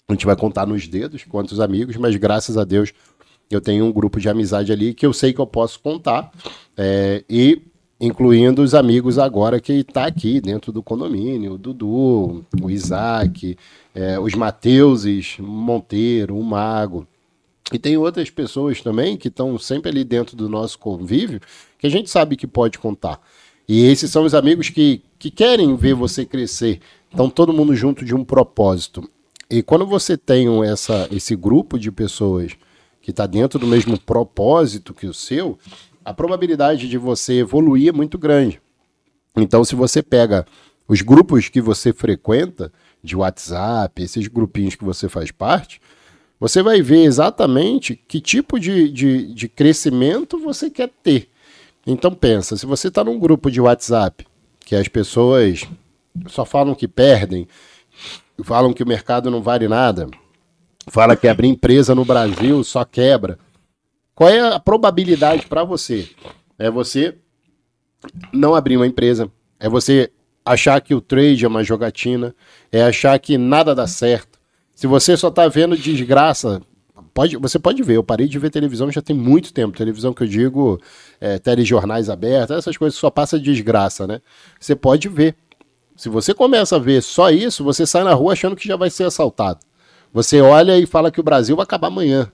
a 0.09 0.13
gente 0.13 0.27
vai 0.27 0.37
contar 0.37 0.67
nos 0.67 0.89
dedos 0.89 1.25
quantos 1.25 1.61
amigos, 1.61 1.97
mas 1.97 2.17
graças 2.17 2.57
a 2.57 2.65
Deus 2.65 2.93
eu 3.51 3.61
tenho 3.61 3.85
um 3.85 3.93
grupo 3.93 4.21
de 4.21 4.29
amizade 4.29 4.73
ali 4.73 4.93
que 4.93 5.07
eu 5.07 5.13
sei 5.13 5.33
que 5.33 5.41
eu 5.41 5.47
posso 5.47 5.81
contar. 5.81 6.31
É, 6.77 7.25
e 7.29 7.63
incluindo 8.01 8.63
os 8.63 8.75
amigos 8.75 9.19
agora 9.19 9.61
que 9.61 9.73
está 9.73 10.07
aqui 10.07 10.41
dentro 10.41 10.71
do 10.71 10.83
condomínio, 10.83 11.55
o 11.55 11.59
Dudu, 11.59 12.45
o 12.63 12.71
Isaac, 12.71 13.57
é, 13.95 14.19
os 14.19 14.35
Mateuses, 14.35 15.37
Monteiro, 15.41 16.39
o 16.39 16.45
Mago. 16.45 17.07
E 17.73 17.79
tem 17.79 17.97
outras 17.97 18.31
pessoas 18.31 18.81
também 18.81 19.17
que 19.17 19.29
estão 19.29 19.59
sempre 19.59 19.91
ali 19.91 20.05
dentro 20.05 20.37
do 20.37 20.49
nosso 20.49 20.79
convívio 20.79 21.41
que 21.79 21.87
a 21.87 21.91
gente 21.91 22.09
sabe 22.09 22.37
que 22.37 22.47
pode 22.47 22.79
contar. 22.79 23.21
E 23.69 23.85
esses 23.85 24.11
são 24.11 24.25
os 24.25 24.35
amigos 24.35 24.71
que, 24.71 25.03
que 25.19 25.31
querem 25.31 25.77
ver 25.77 25.95
você 25.95 26.25
crescer. 26.25 26.81
Então, 27.13 27.29
todo 27.29 27.53
mundo 27.53 27.75
junto 27.75 28.05
de 28.05 28.15
um 28.15 28.25
propósito. 28.25 29.09
E 29.51 29.63
quando 29.63 29.87
você 29.87 30.17
tem 30.17 30.49
essa, 30.65 31.09
esse 31.11 31.37
grupo 31.37 31.79
de 31.79 31.93
pessoas 31.93 32.53
que 33.03 33.11
está 33.11 33.27
dentro 33.27 33.59
do 33.59 33.67
mesmo 33.67 33.99
propósito 33.99 34.95
que 34.95 35.07
o 35.07 35.15
seu, 35.15 35.59
a 36.05 36.15
probabilidade 36.15 36.89
de 36.89 36.97
você 36.97 37.41
evoluir 37.41 37.89
é 37.89 37.93
muito 37.93 38.19
grande. 38.19 38.61
Então, 39.37 39.65
se 39.65 39.75
você 39.75 40.03
pega 40.03 40.47
os 40.87 41.03
grupos 41.03 41.49
que 41.49 41.61
você 41.61 41.93
frequenta, 41.93 42.73
de 43.03 43.17
WhatsApp, 43.17 44.03
esses 44.03 44.27
grupinhos 44.27 44.75
que 44.75 44.85
você 44.85 45.09
faz 45.09 45.31
parte, 45.31 45.81
você 46.39 46.63
vai 46.63 46.81
ver 46.83 47.05
exatamente 47.05 47.97
que 47.97 48.21
tipo 48.21 48.59
de, 48.59 48.89
de, 48.91 49.35
de 49.35 49.49
crescimento 49.49 50.39
você 50.39 50.71
quer 50.71 50.91
ter. 51.03 51.29
Então 51.91 52.13
pensa, 52.13 52.55
se 52.55 52.67
você 52.67 52.89
está 52.89 53.03
num 53.03 53.19
grupo 53.19 53.51
de 53.51 53.63
WhatsApp 53.63 54.27
que 54.61 54.77
as 54.77 54.89
pessoas 54.89 55.67
só 56.27 56.45
falam 56.45 56.75
que 56.75 56.87
perdem, 56.87 57.49
falam 58.45 58.75
que 58.75 58.83
o 58.83 58.87
mercado 58.87 59.31
não 59.31 59.41
vale 59.41 59.67
nada, 59.67 60.07
fala 60.89 61.17
que 61.17 61.27
abrir 61.27 61.49
empresa 61.49 61.95
no 61.95 62.05
Brasil 62.05 62.63
só 62.63 62.85
quebra. 62.85 63.39
Qual 64.15 64.29
é 64.29 64.55
a 64.55 64.61
probabilidade 64.61 65.47
para 65.47 65.65
você? 65.65 66.11
É 66.59 66.71
você 66.71 67.17
não 68.35 68.55
abrir 68.55 68.77
uma 68.77 68.87
empresa, 68.87 69.33
é 69.59 69.67
você 69.67 70.13
achar 70.45 70.83
que 70.83 70.95
o 70.95 71.01
trade 71.01 71.47
é 71.47 71.49
uma 71.49 71.65
jogatina, 71.65 72.37
é 72.71 72.83
achar 72.83 73.19
que 73.19 73.39
nada 73.39 73.75
dá 73.75 73.87
certo. 73.87 74.39
Se 74.75 74.87
você 74.87 75.17
só 75.17 75.29
está 75.29 75.49
vendo 75.49 75.75
desgraça 75.75 76.61
pode, 77.13 77.37
você 77.37 77.59
pode 77.59 77.83
ver, 77.83 77.97
eu 77.97 78.05
parei 78.05 78.27
de 78.27 78.39
ver 78.39 78.51
televisão 78.51 78.91
já 78.91 79.03
tem 79.03 79.17
muito 79.17 79.53
tempo. 79.53 79.77
Televisão 79.77 80.13
que 80.13 80.23
eu 80.23 80.27
digo, 80.27 80.81
é, 81.21 81.39
telejornais 81.39 82.09
abertos, 82.11 82.57
essas 82.57 82.77
coisas 82.77 82.97
que 82.97 83.01
só 83.01 83.11
passa 83.11 83.39
desgraça, 83.39 84.07
né? 84.07 84.21
Você 84.61 84.75
pode 84.75 85.09
ver. 85.09 85.35
Se 85.97 86.09
você 86.09 86.33
começa 86.33 86.77
a 86.77 86.79
ver 86.79 87.03
só 87.03 87.31
isso, 87.31 87.65
você 87.65 87.85
sai 87.87 88.05
na 88.05 88.15
rua 88.15 88.33
achando 88.33 88.55
que 88.55 88.69
já 88.69 88.77
vai 88.77 88.91
ser 88.91 89.05
assaltado. 89.05 89.61
Você 90.13 90.41
olha 90.41 90.79
e 90.79 90.87
fala 90.87 91.11
que 91.11 91.21
o 91.21 91.25
Brasil 91.25 91.57
vai 91.57 91.65
acabar 91.65 91.89
amanhã. 91.89 92.31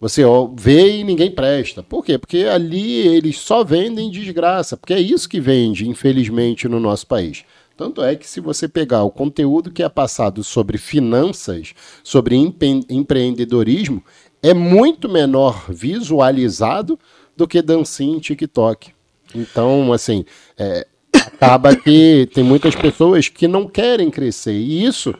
Você 0.00 0.22
vê 0.56 0.98
e 0.98 1.04
ninguém 1.04 1.30
presta. 1.30 1.82
Por 1.82 2.04
quê? 2.04 2.18
Porque 2.18 2.38
ali 2.38 2.98
eles 3.08 3.38
só 3.38 3.64
vendem 3.64 4.10
desgraça. 4.10 4.76
Porque 4.76 4.92
é 4.92 5.00
isso 5.00 5.28
que 5.28 5.40
vende, 5.40 5.88
infelizmente, 5.88 6.68
no 6.68 6.78
nosso 6.78 7.06
país. 7.06 7.44
Tanto 7.76 8.02
é 8.02 8.14
que 8.14 8.28
se 8.28 8.40
você 8.40 8.68
pegar 8.68 9.02
o 9.02 9.10
conteúdo 9.10 9.70
que 9.70 9.82
é 9.82 9.88
passado 9.88 10.44
sobre 10.44 10.78
finanças, 10.78 11.74
sobre 12.04 12.36
empre 12.36 12.80
empreendedorismo, 12.88 14.02
é 14.40 14.54
muito 14.54 15.08
menor 15.08 15.64
visualizado 15.68 16.98
do 17.36 17.48
que 17.48 17.60
dancinha 17.60 18.16
em 18.16 18.20
TikTok. 18.20 18.92
Então, 19.34 19.92
assim, 19.92 20.24
é, 20.56 20.86
acaba 21.12 21.74
que 21.74 22.28
tem 22.32 22.44
muitas 22.44 22.76
pessoas 22.76 23.28
que 23.28 23.48
não 23.48 23.66
querem 23.66 24.10
crescer. 24.10 24.54
E 24.54 24.84
isso, 24.84 25.12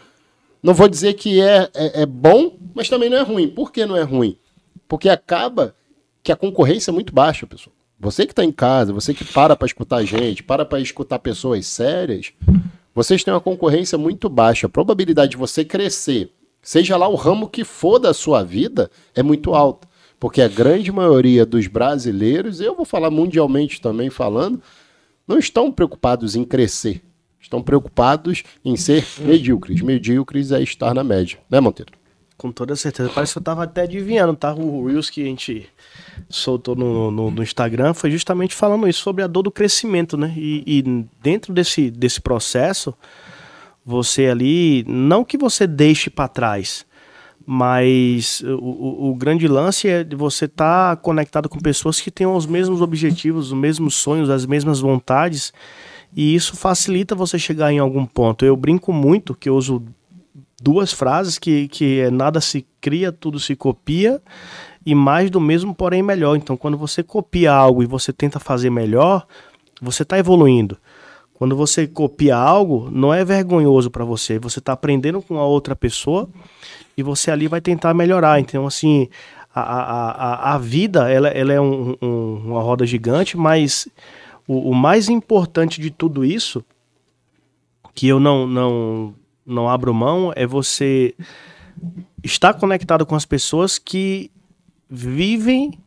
não 0.62 0.74
vou 0.74 0.88
dizer 0.88 1.14
que 1.14 1.40
é, 1.40 1.68
é, 1.74 2.02
é 2.02 2.06
bom, 2.06 2.56
mas 2.72 2.88
também 2.88 3.10
não 3.10 3.16
é 3.16 3.22
ruim. 3.22 3.48
Por 3.48 3.72
que 3.72 3.84
não 3.84 3.96
é 3.96 4.02
ruim? 4.02 4.38
Porque 4.86 5.08
acaba 5.08 5.74
que 6.22 6.30
a 6.30 6.36
concorrência 6.36 6.90
é 6.90 6.94
muito 6.94 7.12
baixa, 7.12 7.46
pessoal. 7.46 7.73
Você 7.98 8.26
que 8.26 8.32
está 8.32 8.44
em 8.44 8.52
casa, 8.52 8.92
você 8.92 9.14
que 9.14 9.24
para 9.24 9.56
para 9.56 9.66
escutar 9.66 10.04
gente, 10.04 10.42
para 10.42 10.64
para 10.64 10.80
escutar 10.80 11.18
pessoas 11.18 11.66
sérias, 11.66 12.32
vocês 12.94 13.24
têm 13.24 13.32
uma 13.32 13.40
concorrência 13.40 13.96
muito 13.96 14.28
baixa. 14.28 14.66
A 14.66 14.70
probabilidade 14.70 15.32
de 15.32 15.36
você 15.36 15.64
crescer, 15.64 16.30
seja 16.62 16.96
lá 16.96 17.08
o 17.08 17.14
ramo 17.14 17.48
que 17.48 17.64
for 17.64 17.98
da 17.98 18.12
sua 18.12 18.42
vida, 18.42 18.90
é 19.14 19.22
muito 19.22 19.54
alta. 19.54 19.88
Porque 20.18 20.40
a 20.40 20.48
grande 20.48 20.90
maioria 20.92 21.44
dos 21.44 21.66
brasileiros, 21.66 22.60
eu 22.60 22.74
vou 22.74 22.84
falar 22.84 23.10
mundialmente 23.10 23.80
também 23.80 24.10
falando, 24.10 24.62
não 25.26 25.38
estão 25.38 25.70
preocupados 25.70 26.36
em 26.36 26.44
crescer. 26.44 27.02
Estão 27.40 27.62
preocupados 27.62 28.42
em 28.64 28.74
ser 28.76 29.04
medíocres. 29.20 29.82
Medíocres 29.82 30.50
é 30.50 30.62
estar 30.62 30.94
na 30.94 31.04
média, 31.04 31.38
né, 31.50 31.60
Monteiro? 31.60 31.92
Com 32.44 32.52
toda 32.52 32.76
certeza. 32.76 33.08
Parece 33.08 33.32
que 33.32 33.38
eu 33.38 33.42
tava 33.42 33.64
até 33.64 33.84
adivinhando, 33.84 34.36
tá? 34.36 34.52
O 34.52 34.86
Reels 34.86 35.08
que 35.08 35.22
a 35.22 35.24
gente 35.24 35.66
soltou 36.28 36.76
no, 36.76 37.10
no, 37.10 37.30
no 37.30 37.42
Instagram 37.42 37.94
foi 37.94 38.10
justamente 38.10 38.54
falando 38.54 38.86
isso, 38.86 39.00
sobre 39.00 39.24
a 39.24 39.26
dor 39.26 39.44
do 39.44 39.50
crescimento, 39.50 40.14
né? 40.18 40.34
E, 40.36 40.62
e, 40.66 41.06
dentro 41.22 41.54
desse, 41.54 41.90
desse 41.90 42.20
processo, 42.20 42.92
você 43.82 44.26
ali, 44.26 44.84
não 44.86 45.24
que 45.24 45.38
você 45.38 45.66
deixe 45.66 46.10
para 46.10 46.28
trás, 46.28 46.84
mas 47.46 48.42
o, 48.42 49.08
o, 49.08 49.14
grande 49.14 49.48
lance 49.48 49.88
é 49.88 50.04
de 50.04 50.14
você 50.14 50.44
estar 50.44 50.96
tá 50.96 51.00
conectado 51.00 51.48
com 51.48 51.58
pessoas 51.58 51.98
que 51.98 52.10
têm 52.10 52.26
os 52.26 52.44
mesmos 52.44 52.82
objetivos, 52.82 53.52
os 53.52 53.58
mesmos 53.58 53.94
sonhos, 53.94 54.28
as 54.28 54.44
mesmas 54.44 54.80
vontades, 54.80 55.50
e 56.14 56.34
isso 56.34 56.54
facilita 56.54 57.14
você 57.14 57.38
chegar 57.38 57.72
em 57.72 57.78
algum 57.78 58.04
ponto. 58.04 58.44
Eu 58.44 58.54
brinco 58.54 58.92
muito 58.92 59.34
que 59.34 59.48
eu 59.48 59.56
uso 59.56 59.82
duas 60.60 60.92
frases 60.92 61.38
que, 61.38 61.68
que 61.68 62.00
é 62.00 62.10
nada 62.10 62.40
se 62.40 62.66
cria, 62.80 63.12
tudo 63.12 63.38
se 63.38 63.56
copia 63.56 64.20
e 64.84 64.94
mais 64.94 65.30
do 65.30 65.40
mesmo, 65.40 65.74
porém 65.74 66.02
melhor. 66.02 66.36
Então, 66.36 66.56
quando 66.56 66.76
você 66.76 67.02
copia 67.02 67.52
algo 67.52 67.82
e 67.82 67.86
você 67.86 68.12
tenta 68.12 68.38
fazer 68.38 68.70
melhor, 68.70 69.26
você 69.80 70.02
está 70.02 70.18
evoluindo. 70.18 70.76
Quando 71.34 71.56
você 71.56 71.86
copia 71.86 72.36
algo, 72.36 72.88
não 72.92 73.12
é 73.12 73.24
vergonhoso 73.24 73.90
para 73.90 74.04
você. 74.04 74.38
Você 74.38 74.58
está 74.58 74.72
aprendendo 74.72 75.20
com 75.20 75.38
a 75.38 75.44
outra 75.44 75.74
pessoa 75.74 76.28
e 76.96 77.02
você 77.02 77.30
ali 77.30 77.48
vai 77.48 77.60
tentar 77.60 77.92
melhorar. 77.92 78.38
Então, 78.38 78.66
assim, 78.66 79.08
a, 79.54 79.60
a, 79.60 80.54
a, 80.54 80.58
vida 80.58 81.10
ela, 81.10 81.28
ela 81.28 81.52
é 81.52 81.60
um, 81.60 81.96
um, 82.00 82.42
uma 82.46 82.62
roda 82.62 82.86
gigante, 82.86 83.36
mas 83.36 83.88
o, 84.46 84.70
o 84.70 84.74
mais 84.74 85.08
importante 85.08 85.80
de 85.80 85.90
tudo 85.90 86.24
isso, 86.24 86.64
que 87.94 88.06
eu 88.06 88.20
não, 88.20 88.46
não 88.46 89.14
não 89.46 89.68
abro 89.68 89.92
mão 89.92 90.32
é 90.34 90.46
você 90.46 91.14
estar 92.22 92.54
conectado 92.54 93.04
com 93.04 93.14
as 93.14 93.24
pessoas 93.24 93.78
que 93.78 94.30
vivem 94.88 95.78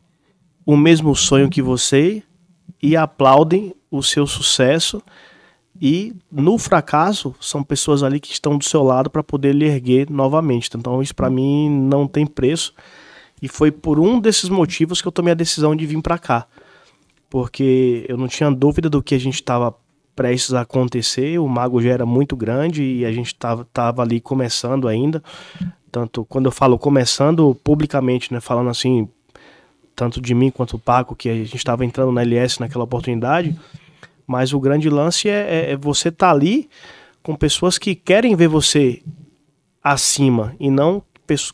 o 0.65 0.75
mesmo 0.75 1.15
sonho 1.15 1.49
que 1.49 1.61
você 1.61 2.21
e 2.81 2.95
aplaudem 2.95 3.73
o 3.89 4.03
seu 4.03 4.27
sucesso 4.27 5.01
e 5.79 6.15
no 6.31 6.57
fracasso 6.57 7.35
são 7.39 7.63
pessoas 7.63 8.03
ali 8.03 8.19
que 8.19 8.31
estão 8.31 8.57
do 8.57 8.65
seu 8.65 8.83
lado 8.83 9.09
para 9.09 9.23
poder 9.23 9.53
lhe 9.53 9.65
erguer 9.65 10.09
novamente. 10.09 10.69
Então 10.75 11.01
isso 11.01 11.15
para 11.15 11.29
mim 11.29 11.69
não 11.69 12.07
tem 12.07 12.25
preço 12.25 12.73
e 13.41 13.47
foi 13.47 13.71
por 13.71 13.99
um 13.99 14.19
desses 14.19 14.49
motivos 14.49 15.01
que 15.01 15.07
eu 15.07 15.11
tomei 15.11 15.31
a 15.31 15.35
decisão 15.35 15.75
de 15.75 15.85
vir 15.85 16.01
para 16.01 16.17
cá. 16.17 16.47
Porque 17.29 18.05
eu 18.07 18.17
não 18.17 18.27
tinha 18.27 18.49
dúvida 18.49 18.89
do 18.89 19.03
que 19.03 19.13
a 19.13 19.19
gente 19.19 19.35
estava 19.35 19.75
prestes 20.17 20.55
a 20.55 20.61
acontecer. 20.61 21.39
O 21.39 21.47
mago 21.47 21.79
já 21.79 21.91
era 21.91 22.05
muito 22.05 22.35
grande 22.35 22.83
e 22.83 23.05
a 23.05 23.11
gente 23.11 23.27
estava 23.27 23.63
tava 23.71 24.01
ali 24.01 24.19
começando 24.19 24.87
ainda. 24.87 25.23
Tanto 25.91 26.25
quando 26.25 26.47
eu 26.47 26.51
falo 26.51 26.77
começando 26.79 27.55
publicamente, 27.63 28.33
né, 28.33 28.41
falando 28.41 28.71
assim, 28.71 29.07
tanto 29.95 30.19
de 30.19 30.33
mim 30.33 30.49
quanto 30.49 30.75
o 30.75 30.79
Paco, 30.79 31.15
que 31.15 31.29
a 31.29 31.35
gente 31.35 31.55
estava 31.55 31.85
entrando 31.85 32.11
na 32.11 32.23
LS 32.23 32.59
naquela 32.59 32.83
oportunidade. 32.83 33.55
Mas 34.25 34.53
o 34.53 34.59
grande 34.59 34.89
lance 34.89 35.29
é, 35.29 35.69
é, 35.69 35.71
é 35.71 35.77
você 35.77 36.09
estar 36.09 36.27
tá 36.27 36.31
ali 36.33 36.67
com 37.21 37.35
pessoas 37.35 37.77
que 37.77 37.93
querem 37.93 38.35
ver 38.35 38.47
você 38.47 39.03
acima 39.83 40.55
e 40.59 40.71
não 40.71 41.03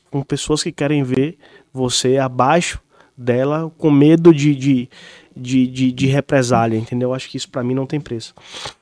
com 0.10 0.21
pessoas 0.21 0.63
que 0.63 0.71
querem 0.71 1.04
ver 1.04 1.38
você 1.73 2.17
abaixo 2.17 2.80
dela 3.17 3.71
com 3.78 3.91
medo 3.91 4.34
de, 4.34 4.56
de, 4.56 4.89
de, 5.36 5.67
de, 5.67 5.91
de 5.91 6.08
represália, 6.08 6.78
entendeu? 6.78 7.13
Acho 7.13 7.30
que 7.30 7.38
isso 7.38 7.50
para 7.50 7.63
mim 7.63 7.74
não 7.74 7.86
tem 7.86 8.00
preço. 8.00 8.34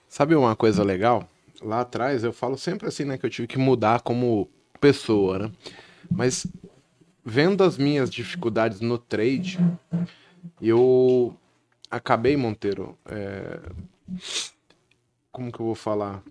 Sabe 0.07 0.35
uma 0.35 0.55
coisa 0.55 0.83
legal? 0.83 1.27
Lá 1.61 1.81
atrás 1.81 2.23
eu 2.23 2.33
falo 2.33 2.57
sempre 2.57 2.87
assim, 2.87 3.05
né? 3.05 3.17
Que 3.17 3.25
eu 3.25 3.29
tive 3.29 3.47
que 3.47 3.57
mudar 3.57 4.01
como 4.01 4.49
pessoa, 4.79 5.39
né? 5.39 5.51
Mas 6.09 6.45
vendo 7.23 7.63
as 7.63 7.77
minhas 7.77 8.09
dificuldades 8.09 8.81
no 8.81 8.97
trade, 8.97 9.59
eu 10.61 11.35
acabei, 11.89 12.35
Monteiro, 12.35 12.97
é... 13.05 13.59
como 15.31 15.51
que 15.51 15.59
eu 15.59 15.65
vou 15.65 15.75
falar? 15.75 16.23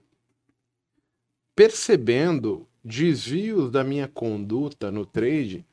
Percebendo 1.54 2.66
desvios 2.85 3.70
da 3.70 3.85
minha 3.85 4.09
conduta 4.09 4.90
no 4.90 5.04
trade 5.04 5.64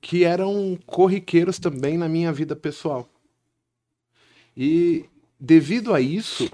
que 0.00 0.24
eram 0.24 0.78
corriqueiros 0.86 1.58
também 1.58 1.98
na 1.98 2.08
minha 2.08 2.32
vida 2.32 2.56
pessoal. 2.56 3.08
E 4.56 5.04
devido 5.38 5.94
a 5.94 6.00
isso, 6.00 6.50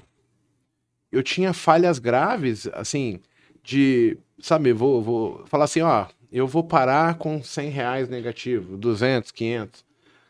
eu 1.11 1.23
tinha 1.23 1.53
falhas 1.53 1.99
graves, 1.99 2.67
assim, 2.73 3.21
de, 3.63 4.19
sabe, 4.39 4.73
vou, 4.73 5.03
vou 5.03 5.47
falar 5.47 5.65
assim, 5.65 5.81
ó, 5.81 6.07
eu 6.31 6.47
vou 6.47 6.63
parar 6.63 7.17
com 7.17 7.43
100 7.43 7.71
reais 7.71 8.09
negativo, 8.09 8.77
200, 8.77 9.31
500. 9.31 9.85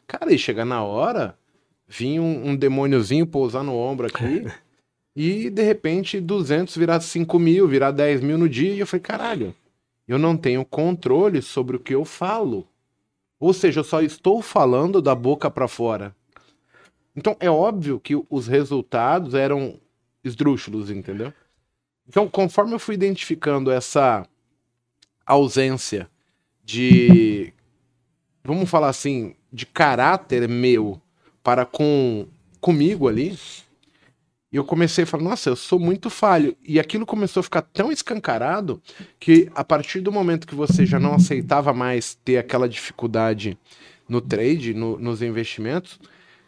Cara, 0.07 0.33
e 0.33 0.38
chega 0.38 0.64
na 0.64 0.83
hora, 0.83 1.37
vinha 1.88 2.22
um, 2.22 2.50
um 2.50 2.57
demôniozinho 2.57 3.26
pousar 3.26 3.62
no 3.62 3.74
ombro 3.74 4.07
aqui, 4.07 4.46
e 5.14 5.50
de 5.50 5.62
repente 5.62 6.20
200 6.20 6.76
virar 6.76 7.00
5 7.00 7.38
mil, 7.38 7.66
virar 7.66 7.90
10 7.90 8.20
mil 8.20 8.38
no 8.38 8.48
dia, 8.48 8.72
e 8.72 8.79
eu 8.79 8.87
falei, 8.87 9.02
caralho, 9.02 9.55
eu 10.07 10.18
não 10.18 10.37
tenho 10.37 10.64
controle 10.64 11.42
sobre 11.42 11.76
o 11.76 11.81
que 11.81 11.94
eu 11.94 12.05
falo. 12.05 12.66
Ou 13.38 13.52
seja, 13.52 13.81
eu 13.81 13.85
só 13.85 14.00
estou 14.00 14.40
falando 14.40 15.02
da 15.02 15.14
boca 15.14 15.50
para 15.50 15.68
fora. 15.68 16.14
Então 17.16 17.37
é 17.40 17.50
óbvio 17.50 17.98
que 17.98 18.14
os 18.29 18.46
resultados 18.46 19.35
eram 19.35 19.81
esdrúxulos, 20.22 20.90
entendeu? 20.90 21.33
Então, 22.09 22.29
conforme 22.29 22.74
eu 22.74 22.79
fui 22.79 22.94
identificando 22.94 23.70
essa 23.70 24.24
ausência 25.24 26.09
de, 26.64 27.52
vamos 28.44 28.68
falar 28.68 28.88
assim, 28.88 29.35
de 29.52 29.66
caráter 29.66 30.48
meu 30.48 31.00
para 31.42 31.64
com 31.64 32.26
comigo 32.61 33.09
ali, 33.09 33.37
eu 34.52 34.64
comecei 34.64 35.05
a 35.05 35.07
falar, 35.07 35.24
nossa, 35.24 35.50
eu 35.50 35.57
sou 35.57 35.79
muito 35.79 36.09
falho. 36.09 36.57
E 36.62 36.79
aquilo 36.79 37.05
começou 37.05 37.40
a 37.40 37.44
ficar 37.44 37.62
tão 37.62 37.90
escancarado 37.90 38.81
que 39.18 39.50
a 39.55 39.64
partir 39.64 40.00
do 40.00 40.12
momento 40.12 40.46
que 40.46 40.55
você 40.55 40.87
já 40.87 40.98
não 40.98 41.14
aceitava 41.14 41.72
mais 41.72 42.14
ter 42.14 42.38
aquela 42.38 42.68
dificuldade 42.68 43.59
no 44.09 44.20
trade, 44.20 44.72
no, 44.72 44.98
nos 44.98 45.20
investimentos, 45.20 45.98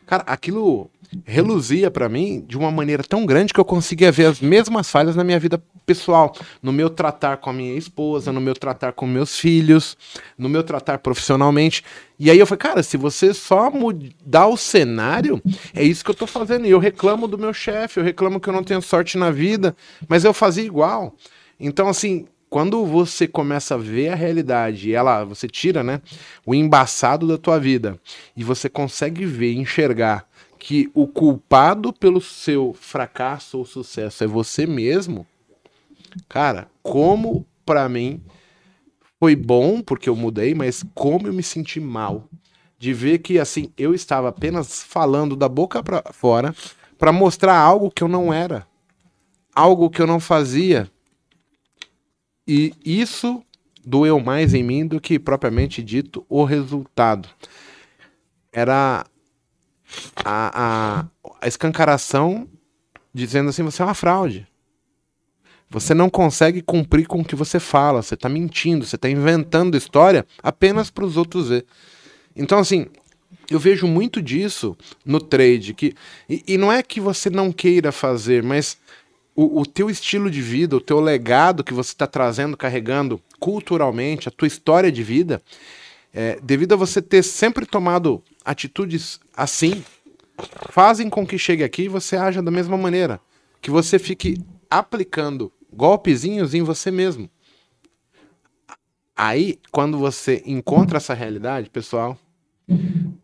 Cara, 0.09 0.25
aquilo 0.27 0.91
reluzia 1.27 1.91
para 1.91 2.09
mim 2.09 2.43
de 2.49 2.57
uma 2.57 2.71
maneira 2.71 3.05
tão 3.05 3.27
grande 3.27 3.53
que 3.53 3.61
eu 3.61 3.65
conseguia 3.65 4.11
ver 4.11 4.25
as 4.25 4.41
mesmas 4.41 4.91
falhas 4.91 5.15
na 5.15 5.23
minha 5.23 5.39
vida 5.39 5.63
pessoal, 5.85 6.35
no 6.63 6.73
meu 6.73 6.89
tratar 6.89 7.37
com 7.37 7.51
a 7.51 7.53
minha 7.53 7.77
esposa, 7.77 8.33
no 8.33 8.41
meu 8.41 8.55
tratar 8.55 8.93
com 8.93 9.07
meus 9.07 9.39
filhos, 9.39 9.99
no 10.37 10.49
meu 10.49 10.63
tratar 10.63 10.99
profissionalmente. 10.99 11.85
E 12.19 12.31
aí 12.31 12.39
eu 12.39 12.47
falei, 12.47 12.59
cara, 12.59 12.83
se 12.83 12.97
você 12.97 13.35
só 13.35 13.71
mudar 13.71 14.47
o 14.47 14.57
cenário, 14.57 15.43
é 15.75 15.85
isso 15.85 16.03
que 16.03 16.11
eu 16.11 16.15
tô 16.15 16.27
fazendo. 16.27 16.67
E 16.67 16.71
eu 16.71 16.79
reclamo 16.79 17.29
do 17.29 17.37
meu 17.37 17.53
chefe, 17.53 18.01
eu 18.01 18.05
reclamo 18.05 18.41
que 18.41 18.49
eu 18.49 18.55
não 18.55 18.65
tenho 18.65 18.81
sorte 18.81 19.19
na 19.19 19.31
vida, 19.31 19.77
mas 20.09 20.25
eu 20.25 20.33
fazia 20.33 20.65
igual. 20.65 21.15
Então, 21.61 21.87
assim, 21.87 22.27
quando 22.49 22.85
você 22.85 23.29
começa 23.29 23.75
a 23.75 23.79
ver 23.79 24.09
a 24.09 24.15
realidade, 24.15 24.93
ela, 24.93 25.25
você 25.25 25.47
tira, 25.47 25.83
né, 25.83 26.01
o 26.47 26.55
embaçado 26.55 27.27
da 27.27 27.39
tua 27.39 27.59
vida 27.59 27.99
e 28.37 28.43
você 28.43 28.69
consegue 28.69 29.25
ver, 29.25 29.55
enxergar 29.55 30.27
que 30.59 30.91
o 30.95 31.07
culpado 31.07 31.93
pelo 31.93 32.21
seu 32.21 32.75
fracasso 32.75 33.59
ou 33.59 33.65
sucesso 33.65 34.25
é 34.25 34.27
você 34.27 34.67
mesmo, 34.67 35.27
cara, 36.29 36.69
como 36.83 37.47
para 37.65 37.89
mim 37.89 38.21
foi 39.21 39.37
bom 39.37 39.81
porque 39.81 40.09
eu 40.09 40.17
mudei, 40.17 40.55
mas 40.55 40.85
como 40.95 41.27
eu 41.29 41.33
me 41.33 41.43
senti 41.43 41.81
mal 41.81 42.29
de 42.79 42.93
ver 42.93 43.19
que 43.19 43.39
assim 43.39 43.73
eu 43.77 43.93
estava 43.93 44.29
apenas 44.29 44.83
falando 44.83 45.35
da 45.35 45.49
boca 45.49 45.83
para 45.83 46.03
fora 46.13 46.55
para 46.97 47.13
mostrar 47.13 47.57
algo 47.57 47.91
que 47.91 48.03
eu 48.03 48.09
não 48.09 48.33
era, 48.33 48.67
algo 49.55 49.91
que 49.91 50.03
eu 50.03 50.07
não 50.07 50.19
fazia. 50.19 50.91
E 52.49 52.73
isso 52.83 53.45
doeu 53.85 54.19
mais 54.19 54.55
em 54.55 54.63
mim 54.63 54.87
do 54.87 54.99
que 54.99 55.19
propriamente 55.19 55.83
dito 55.83 56.25
o 56.31 56.45
resultado. 56.45 57.29
Era 58.51 59.05
a, 60.25 61.05
a, 61.05 61.07
a 61.43 61.47
escancaração 61.47 62.49
dizendo 63.13 63.51
assim: 63.51 63.63
você 63.63 63.83
é 63.83 63.85
uma 63.85 63.93
fraude. 63.93 64.49
Você 65.71 65.93
não 65.93 66.09
consegue 66.09 66.63
cumprir 66.63 67.07
com 67.07 67.21
o 67.21 67.25
que 67.25 67.37
você 67.37 67.61
fala, 67.61 68.01
você 68.01 68.15
está 68.15 68.27
mentindo, 68.27 68.87
você 68.87 68.97
está 68.97 69.11
inventando 69.11 69.77
história 69.77 70.27
apenas 70.43 70.89
para 70.89 71.05
os 71.05 71.19
outros 71.19 71.51
ver. 71.51 71.67
Então, 72.35 72.59
assim, 72.59 72.87
eu 73.51 73.59
vejo 73.59 73.87
muito 73.87 74.23
disso 74.23 74.75
no 75.05 75.21
trade. 75.21 75.75
Que, 75.75 75.95
e, 76.27 76.43
e 76.49 76.57
não 76.57 76.73
é 76.73 76.83
que 76.83 77.03
você 77.03 77.29
não 77.29 77.53
queira 77.53 77.93
fazer, 77.93 78.43
mas 78.43 78.79
o, 79.41 79.61
o 79.61 79.65
teu 79.65 79.89
estilo 79.89 80.29
de 80.29 80.43
vida, 80.43 80.77
o 80.77 80.81
teu 80.81 80.99
legado 80.99 81.63
que 81.63 81.73
você 81.73 81.93
está 81.93 82.09
trazendo, 82.09 82.57
carregando 82.57 83.23
culturalmente, 83.39 84.27
a 84.27 84.33
tua 84.33 84.49
história 84.49 84.91
de 84.91 85.01
vida, 85.05 85.41
é, 86.13 86.41
devido 86.43 86.73
a 86.73 86.77
você 86.77 87.01
ter 87.01 87.23
sempre 87.23 87.65
tomado 87.65 88.21
atitudes 88.45 89.21
assim, 89.37 89.85
fazem 90.73 91.09
com 91.09 91.25
que 91.25 91.39
chegue 91.39 91.63
aqui 91.63 91.83
e 91.83 91.89
você 91.89 92.17
haja 92.17 92.43
da 92.43 92.51
mesma 92.51 92.77
maneira. 92.77 93.21
Que 93.63 93.71
você 93.71 93.97
fique 93.97 94.45
aplicando 94.69 95.53
golpezinhos 95.73 96.53
em 96.53 96.63
você 96.63 96.91
mesmo. 96.91 97.31
Aí, 99.17 99.61
quando 99.71 99.99
você 99.99 100.43
encontra 100.45 100.97
essa 100.97 101.15
realidade, 101.15 101.71
pessoal, 101.71 102.19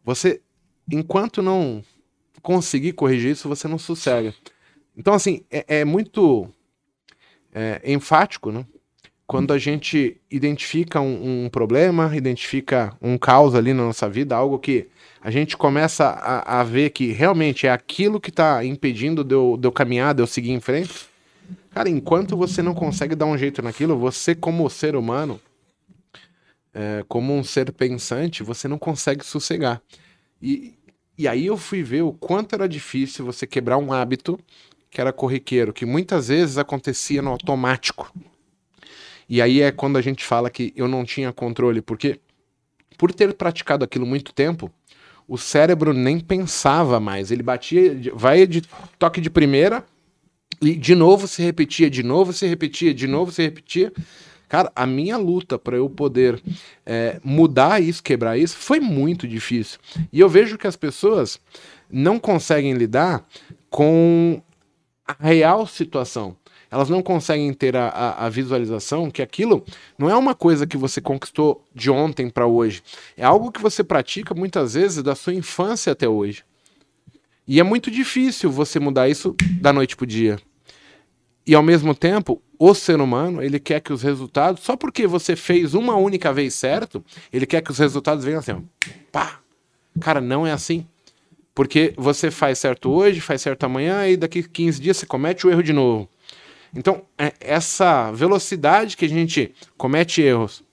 você, 0.05 0.41
enquanto 0.89 1.43
não 1.43 1.83
conseguir 2.41 2.93
corrigir 2.93 3.33
isso, 3.33 3.49
você 3.49 3.67
não 3.67 3.79
sossega. 3.79 4.33
Então, 4.97 5.15
assim, 5.15 5.43
é, 5.51 5.81
é 5.81 5.85
muito 5.85 6.49
é, 7.53 7.81
enfático, 7.85 8.51
né? 8.51 8.65
Quando 9.27 9.55
a 9.55 9.59
gente 9.59 10.21
identifica 10.31 11.01
um, 11.01 11.45
um, 11.45 11.49
problema, 11.49 12.15
identifica 12.15 12.95
um 13.01 13.17
caos 13.17 13.55
ali 13.55 13.73
na 13.73 13.83
nossa 13.83 14.09
vida, 14.09 14.37
algo 14.37 14.59
que 14.59 14.87
a 15.23 15.31
gente 15.31 15.57
começa 15.57 16.05
a, 16.05 16.61
a 16.61 16.63
ver 16.63 16.91
que 16.91 17.11
realmente 17.11 17.67
é 17.67 17.71
aquilo 17.71 18.21
que 18.21 18.29
está 18.29 18.63
impedindo 18.63 19.25
de 19.25 19.35
eu, 19.35 19.57
de 19.59 19.67
eu 19.67 19.73
caminhar, 19.73 20.15
de 20.15 20.23
eu 20.23 20.27
seguir 20.27 20.51
em 20.51 20.61
frente. 20.61 21.09
Cara, 21.71 21.89
enquanto 21.89 22.37
você 22.37 22.61
não 22.61 22.75
consegue 22.75 23.15
dar 23.15 23.25
um 23.25 23.37
jeito 23.37 23.63
naquilo, 23.63 23.99
você, 23.99 24.35
como 24.35 24.69
ser 24.69 24.95
humano, 24.95 25.41
é, 26.75 27.03
como 27.09 27.35
um 27.35 27.43
ser 27.43 27.73
pensante, 27.73 28.43
você 28.43 28.69
não 28.69 28.79
consegue 28.79 29.25
sossegar. 29.25 29.81
E, 30.41 30.75
e 31.17 31.27
aí 31.27 31.47
eu 31.47 31.57
fui 31.57 31.83
ver 31.83 32.03
o 32.03 32.13
quanto 32.13 32.55
era 32.55 32.69
difícil 32.69 33.25
você 33.25 33.47
quebrar 33.47 33.79
um 33.79 33.93
hábito 33.93 34.39
que 34.95 35.01
era 35.01 35.13
corriqueiro, 35.13 35.73
que 35.73 35.85
muitas 35.85 36.29
vezes 36.29 36.57
acontecia 36.57 37.21
no 37.21 37.31
automático. 37.31 38.15
E 39.29 39.43
aí 39.43 39.61
é 39.61 39.73
quando 39.73 39.97
a 39.99 40.01
gente 40.01 40.25
fala 40.25 40.49
que 40.49 40.73
eu 40.77 40.87
não 40.87 41.05
tinha 41.05 41.33
controle, 41.33 41.83
porque 41.83 42.21
por 42.97 43.13
ter 43.13 43.35
praticado 43.35 43.85
aquilo 43.85 44.07
muito 44.07 44.33
tempo, 44.33 44.71
o 45.27 45.37
cérebro 45.37 45.93
nem 45.93 46.21
pensava 46.21 47.01
mais. 47.01 47.33
Ele 47.33 47.43
batia, 47.43 47.99
vai 48.15 48.47
de 48.47 48.63
toque 48.97 49.21
de 49.21 49.29
primeira 49.29 49.85
e 50.63 50.77
de 50.77 50.95
novo 50.95 51.27
se 51.27 51.43
repetia, 51.43 51.91
de 51.91 52.05
novo 52.05 52.33
se 52.33 52.47
repetia, 52.47 52.95
de 52.95 53.09
novo 53.09 53.33
se 53.33 53.43
repetia. 53.43 53.93
Cara, 54.49 54.71
a 54.77 54.87
minha 54.87 55.17
luta 55.17 55.59
para 55.59 55.77
eu 55.77 55.91
poder 55.91 56.41
é, 56.87 57.19
mudar 57.25 57.83
isso, 57.83 58.01
quebrar 58.01 58.39
isso, 58.39 58.57
foi 58.57 58.79
muito 58.79 59.27
difícil. 59.27 59.81
E 60.13 60.21
eu 60.21 60.29
vejo 60.29 60.57
que 60.57 60.69
as 60.69 60.77
pessoas 60.77 61.41
não 61.91 62.17
conseguem 62.21 62.75
lidar 62.75 63.27
com 63.69 64.41
a 65.07 65.17
real 65.19 65.67
situação. 65.67 66.37
Elas 66.71 66.89
não 66.89 67.03
conseguem 67.03 67.53
ter 67.53 67.77
a, 67.77 67.89
a, 67.89 68.27
a 68.27 68.29
visualização 68.29 69.11
que 69.11 69.23
aquilo 69.23 69.65
não 69.97 70.11
é 70.11 70.17
uma 70.17 70.35
coisa 70.35 70.67
que 70.67 70.77
você 70.77 71.01
conquistou 71.01 71.65
de 71.75 71.91
ontem 71.91 72.29
para 72.29 72.47
hoje. 72.47 72.83
É 73.17 73.25
algo 73.25 73.53
que 73.53 73.63
você 73.63 73.85
pratica 73.85 74.35
muitas 74.35 74.75
vezes 74.75 75.03
da 75.03 75.15
sua 75.15 75.35
infância 75.35 75.93
até 75.93 76.09
hoje. 76.09 76.43
E 77.47 77.61
é 77.61 77.63
muito 77.63 77.91
difícil 77.91 78.51
você 78.51 78.81
mudar 78.81 79.09
isso 79.09 79.37
da 79.61 79.73
noite 79.73 79.95
pro 79.95 80.07
dia. 80.07 80.41
E 81.47 81.55
ao 81.55 81.63
mesmo 81.63 81.95
tempo, 81.95 82.43
o 82.59 82.75
ser 82.75 83.01
humano, 83.01 83.43
ele 83.43 83.61
quer 83.61 83.81
que 83.81 83.93
os 83.93 84.03
resultados, 84.03 84.63
só 84.63 84.77
porque 84.77 85.07
você 85.07 85.37
fez 85.37 85.75
uma 85.75 85.95
única 85.95 86.33
vez 86.33 86.55
certo, 86.55 87.05
ele 87.31 87.45
quer 87.45 87.61
que 87.61 87.71
os 87.71 87.79
resultados 87.79 88.25
venham 88.25 88.39
assim, 88.39 88.53
ó, 88.53 88.61
pá. 89.13 89.41
Cara, 90.01 90.21
não 90.21 90.47
é 90.47 90.51
assim. 90.51 90.87
Porque 91.55 91.95
você 91.97 92.31
faz 92.31 92.59
certo 92.59 92.91
hoje, 92.91 93.21
faz 93.21 93.43
certo 93.43 93.65
amanhã, 93.65 94.09
e 94.09 94.17
daqui 94.17 94.43
15 94.43 94.81
dias 94.81 94.97
você 94.97 95.07
comete 95.07 95.47
o 95.47 95.51
erro 95.51 95.63
de 95.63 95.73
novo. 95.73 96.09
Então, 96.75 97.03
é 97.17 97.33
essa 97.41 98.11
velocidade 98.11 98.97
que 98.97 99.05
a 99.05 99.09
gente 99.09 99.55
comete 99.77 100.21
erros 100.21 100.65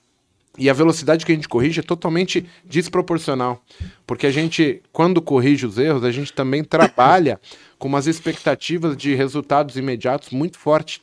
e 0.57 0.69
a 0.69 0.73
velocidade 0.73 1.25
que 1.25 1.31
a 1.31 1.35
gente 1.35 1.47
corrige 1.47 1.79
é 1.79 1.83
totalmente 1.83 2.45
desproporcional. 2.65 3.63
Porque 4.05 4.27
a 4.27 4.31
gente, 4.31 4.81
quando 4.91 5.21
corrige 5.21 5.65
os 5.65 5.77
erros, 5.77 6.03
a 6.03 6.11
gente 6.11 6.33
também 6.33 6.63
trabalha 6.63 7.39
com 7.79 7.87
umas 7.87 8.05
expectativas 8.05 8.97
de 8.97 9.15
resultados 9.15 9.77
imediatos 9.77 10.29
muito 10.29 10.59
fortes. 10.59 11.01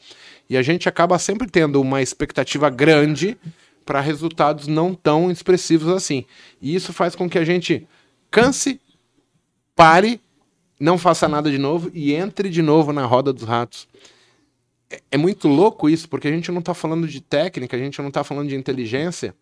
E 0.51 0.57
a 0.57 0.63
gente 0.63 0.89
acaba 0.89 1.19
sempre 1.19 1.49
tendo 1.49 1.81
uma 1.81 2.03
expectativa 2.03 2.69
grande 2.69 3.39
para 3.87 4.01
resultados 4.01 4.67
não 4.67 4.95
tão 4.95 5.31
expressivos 5.31 5.89
assim. 5.89 6.27
E 6.61 6.75
isso 6.75 6.93
faz 6.93 7.15
com 7.15 7.29
que 7.29 7.39
a 7.39 7.45
gente 7.45 7.87
canse, 8.31 8.79
pare, 9.79 10.21
não 10.81 10.99
faça 10.99 11.29
nada 11.29 11.49
de 11.49 11.57
novo 11.57 11.89
e 11.95 12.13
entre 12.13 12.51
de 12.51 12.61
novo 12.61 12.93
na 12.93 13.07
roda 13.07 13.33
dos 13.33 13.45
ratos. 13.45 13.87
É, 14.91 15.01
é 15.13 15.17
muito 15.17 15.47
louco 15.47 15.89
isso, 15.89 16.09
porque 16.09 16.27
a 16.27 16.33
gente 16.33 16.51
não 16.51 16.59
está 16.59 16.75
falando 16.75 17.07
de 17.07 17.21
técnica, 17.21 17.77
a 17.77 17.79
gente 17.79 18.01
não 18.01 18.09
está 18.09 18.25
falando 18.25 18.49
de 18.49 18.57
inteligência. 18.57 19.37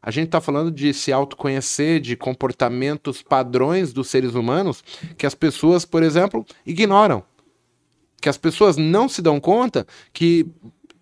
A 0.00 0.10
gente 0.10 0.26
está 0.26 0.40
falando 0.40 0.70
de 0.70 0.94
se 0.94 1.12
autoconhecer, 1.12 2.00
de 2.00 2.16
comportamentos 2.16 3.20
padrões 3.20 3.92
dos 3.92 4.08
seres 4.08 4.34
humanos 4.34 4.82
que 5.18 5.26
as 5.26 5.34
pessoas, 5.34 5.84
por 5.84 6.02
exemplo, 6.02 6.46
ignoram. 6.64 7.22
Que 8.18 8.30
as 8.30 8.38
pessoas 8.38 8.78
não 8.78 9.10
se 9.10 9.20
dão 9.20 9.38
conta 9.38 9.86
que 10.10 10.46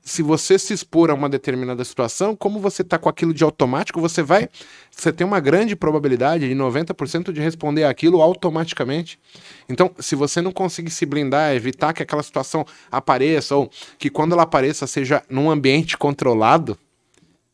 se 0.05 0.23
você 0.23 0.59
se 0.59 0.75
expor 0.75 1.11
a 1.11 1.15
uma 1.15 1.31
determinada 1.31 1.83
situação, 1.83 2.37
como 2.37 2.61
você 2.61 2.83
está 2.83 2.99
com 2.99 3.09
aquilo 3.09 3.33
de 3.33 3.43
automático, 3.43 4.03
você 4.03 4.23
vai. 4.23 4.51
Você 4.91 5.11
tem 5.11 5.27
uma 5.27 5.41
grande 5.41 5.75
probabilidade 5.75 6.47
de 6.47 6.55
90% 6.55 7.33
de 7.33 7.41
responder 7.41 7.85
aquilo 7.85 8.21
automaticamente. 8.21 9.19
Então, 9.67 9.91
se 9.99 10.15
você 10.15 10.43
não 10.43 10.53
conseguir 10.53 10.91
se 10.91 11.07
blindar, 11.07 11.55
evitar 11.55 11.95
que 11.95 12.03
aquela 12.03 12.23
situação 12.23 12.67
apareça, 12.93 13.57
ou 13.57 13.71
que 13.99 14.11
quando 14.11 14.33
ela 14.33 14.43
apareça 14.43 14.87
seja 14.87 15.23
num 15.27 15.51
ambiente 15.51 15.97
controlado, 15.97 16.79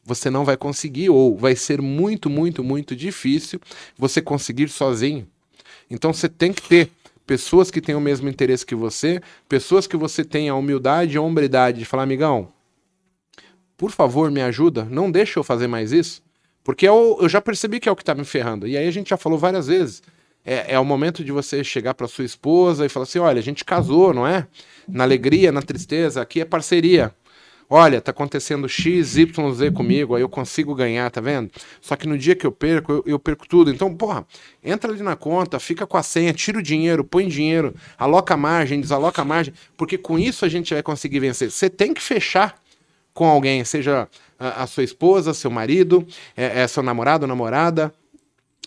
você 0.05 0.29
não 0.29 0.45
vai 0.45 0.57
conseguir, 0.57 1.09
ou 1.09 1.39
vai 1.39 1.55
ser 1.55 1.81
muito, 1.81 2.29
muito, 2.29 2.65
muito 2.65 2.97
difícil 2.97 3.61
você 3.97 4.21
conseguir 4.21 4.69
sozinho. 4.69 5.25
Então 5.89 6.13
você 6.13 6.29
tem 6.29 6.53
que 6.53 6.63
ter 6.63 6.91
pessoas 7.27 7.71
que 7.71 7.81
têm 7.81 7.95
o 7.95 8.01
mesmo 8.01 8.29
interesse 8.29 8.67
que 8.67 8.75
você, 8.75 9.21
pessoas 9.49 9.87
que 9.87 9.97
você 9.97 10.25
tenha 10.25 10.53
a 10.53 10.57
humildade 10.57 11.15
e 11.15 11.19
a 11.19 11.23
hombridade 11.23 11.79
de 11.79 11.85
falar, 11.85 12.03
amigão, 12.03 12.53
por 13.77 13.91
favor, 13.91 14.31
me 14.31 14.43
ajuda, 14.43 14.85
não 14.85 15.11
deixa 15.11 15.39
eu 15.39 15.45
fazer 15.45 15.67
mais 15.67 15.93
isso, 15.93 16.23
porque 16.63 16.87
eu, 16.87 17.19
eu 17.21 17.29
já 17.29 17.41
percebi 17.41 17.81
que 17.81 17.89
é 17.89 17.93
o 17.93 17.97
que 17.97 18.03
está 18.03 18.15
me 18.15 18.25
ferrando. 18.25 18.67
E 18.67 18.77
aí 18.77 18.87
a 18.87 18.91
gente 18.91 19.11
já 19.11 19.17
falou 19.17 19.39
várias 19.39 19.67
vezes. 19.67 20.03
É, 20.45 20.75
é 20.75 20.79
o 20.79 20.85
momento 20.85 21.23
de 21.23 21.33
você 21.33 21.63
chegar 21.63 21.95
para 21.95 22.09
sua 22.09 22.25
esposa 22.25 22.85
e 22.85 22.89
falar 22.89 23.05
assim: 23.05 23.19
olha, 23.19 23.39
a 23.39 23.43
gente 23.43 23.65
casou, 23.65 24.13
não 24.13 24.27
é? 24.27 24.47
Na 24.89 25.05
alegria, 25.05 25.53
na 25.53 25.63
tristeza, 25.63 26.21
aqui 26.21 26.41
é 26.41 26.45
parceria. 26.45 27.15
Olha, 27.73 28.01
tá 28.01 28.11
acontecendo 28.11 28.69
X, 28.69 29.17
Y, 29.17 29.55
Z 29.55 29.71
comigo, 29.71 30.17
aí 30.17 30.23
eu 30.23 30.29
consigo 30.29 30.75
ganhar, 30.75 31.09
tá 31.09 31.21
vendo? 31.21 31.49
Só 31.81 31.95
que 31.95 32.05
no 32.05 32.19
dia 32.19 32.35
que 32.35 32.45
eu 32.45 32.51
perco, 32.51 32.91
eu, 32.91 33.05
eu, 33.07 33.19
perco 33.19 33.47
tudo. 33.47 33.71
Então, 33.71 33.95
porra, 33.95 34.27
entra 34.61 34.91
ali 34.91 35.01
na 35.05 35.15
conta, 35.15 35.61
fica 35.61 35.87
com 35.87 35.97
a 35.97 36.03
senha, 36.03 36.33
tira 36.33 36.59
o 36.59 36.63
dinheiro, 36.63 37.05
põe 37.05 37.29
dinheiro, 37.29 37.73
aloca 37.97 38.35
a 38.35 38.37
margem, 38.37 38.81
desaloca 38.81 39.23
a 39.23 39.25
margem, 39.25 39.55
porque 39.77 39.97
com 39.97 40.19
isso 40.19 40.45
a 40.45 40.49
gente 40.49 40.75
vai 40.75 40.83
conseguir 40.83 41.21
vencer. 41.21 41.49
Você 41.49 41.71
tem 41.71 41.95
que 41.95 42.03
fechar 42.03 42.61
com 43.15 43.25
alguém, 43.29 43.65
seja 43.65 44.09
a, 44.37 44.65
a 44.65 44.67
sua 44.67 44.83
esposa, 44.83 45.33
seu 45.33 45.51
marido, 45.51 46.05
é, 46.37 46.63
é 46.63 46.67
seu 46.67 46.83
namorado, 46.83 47.25
namorada, 47.25 47.95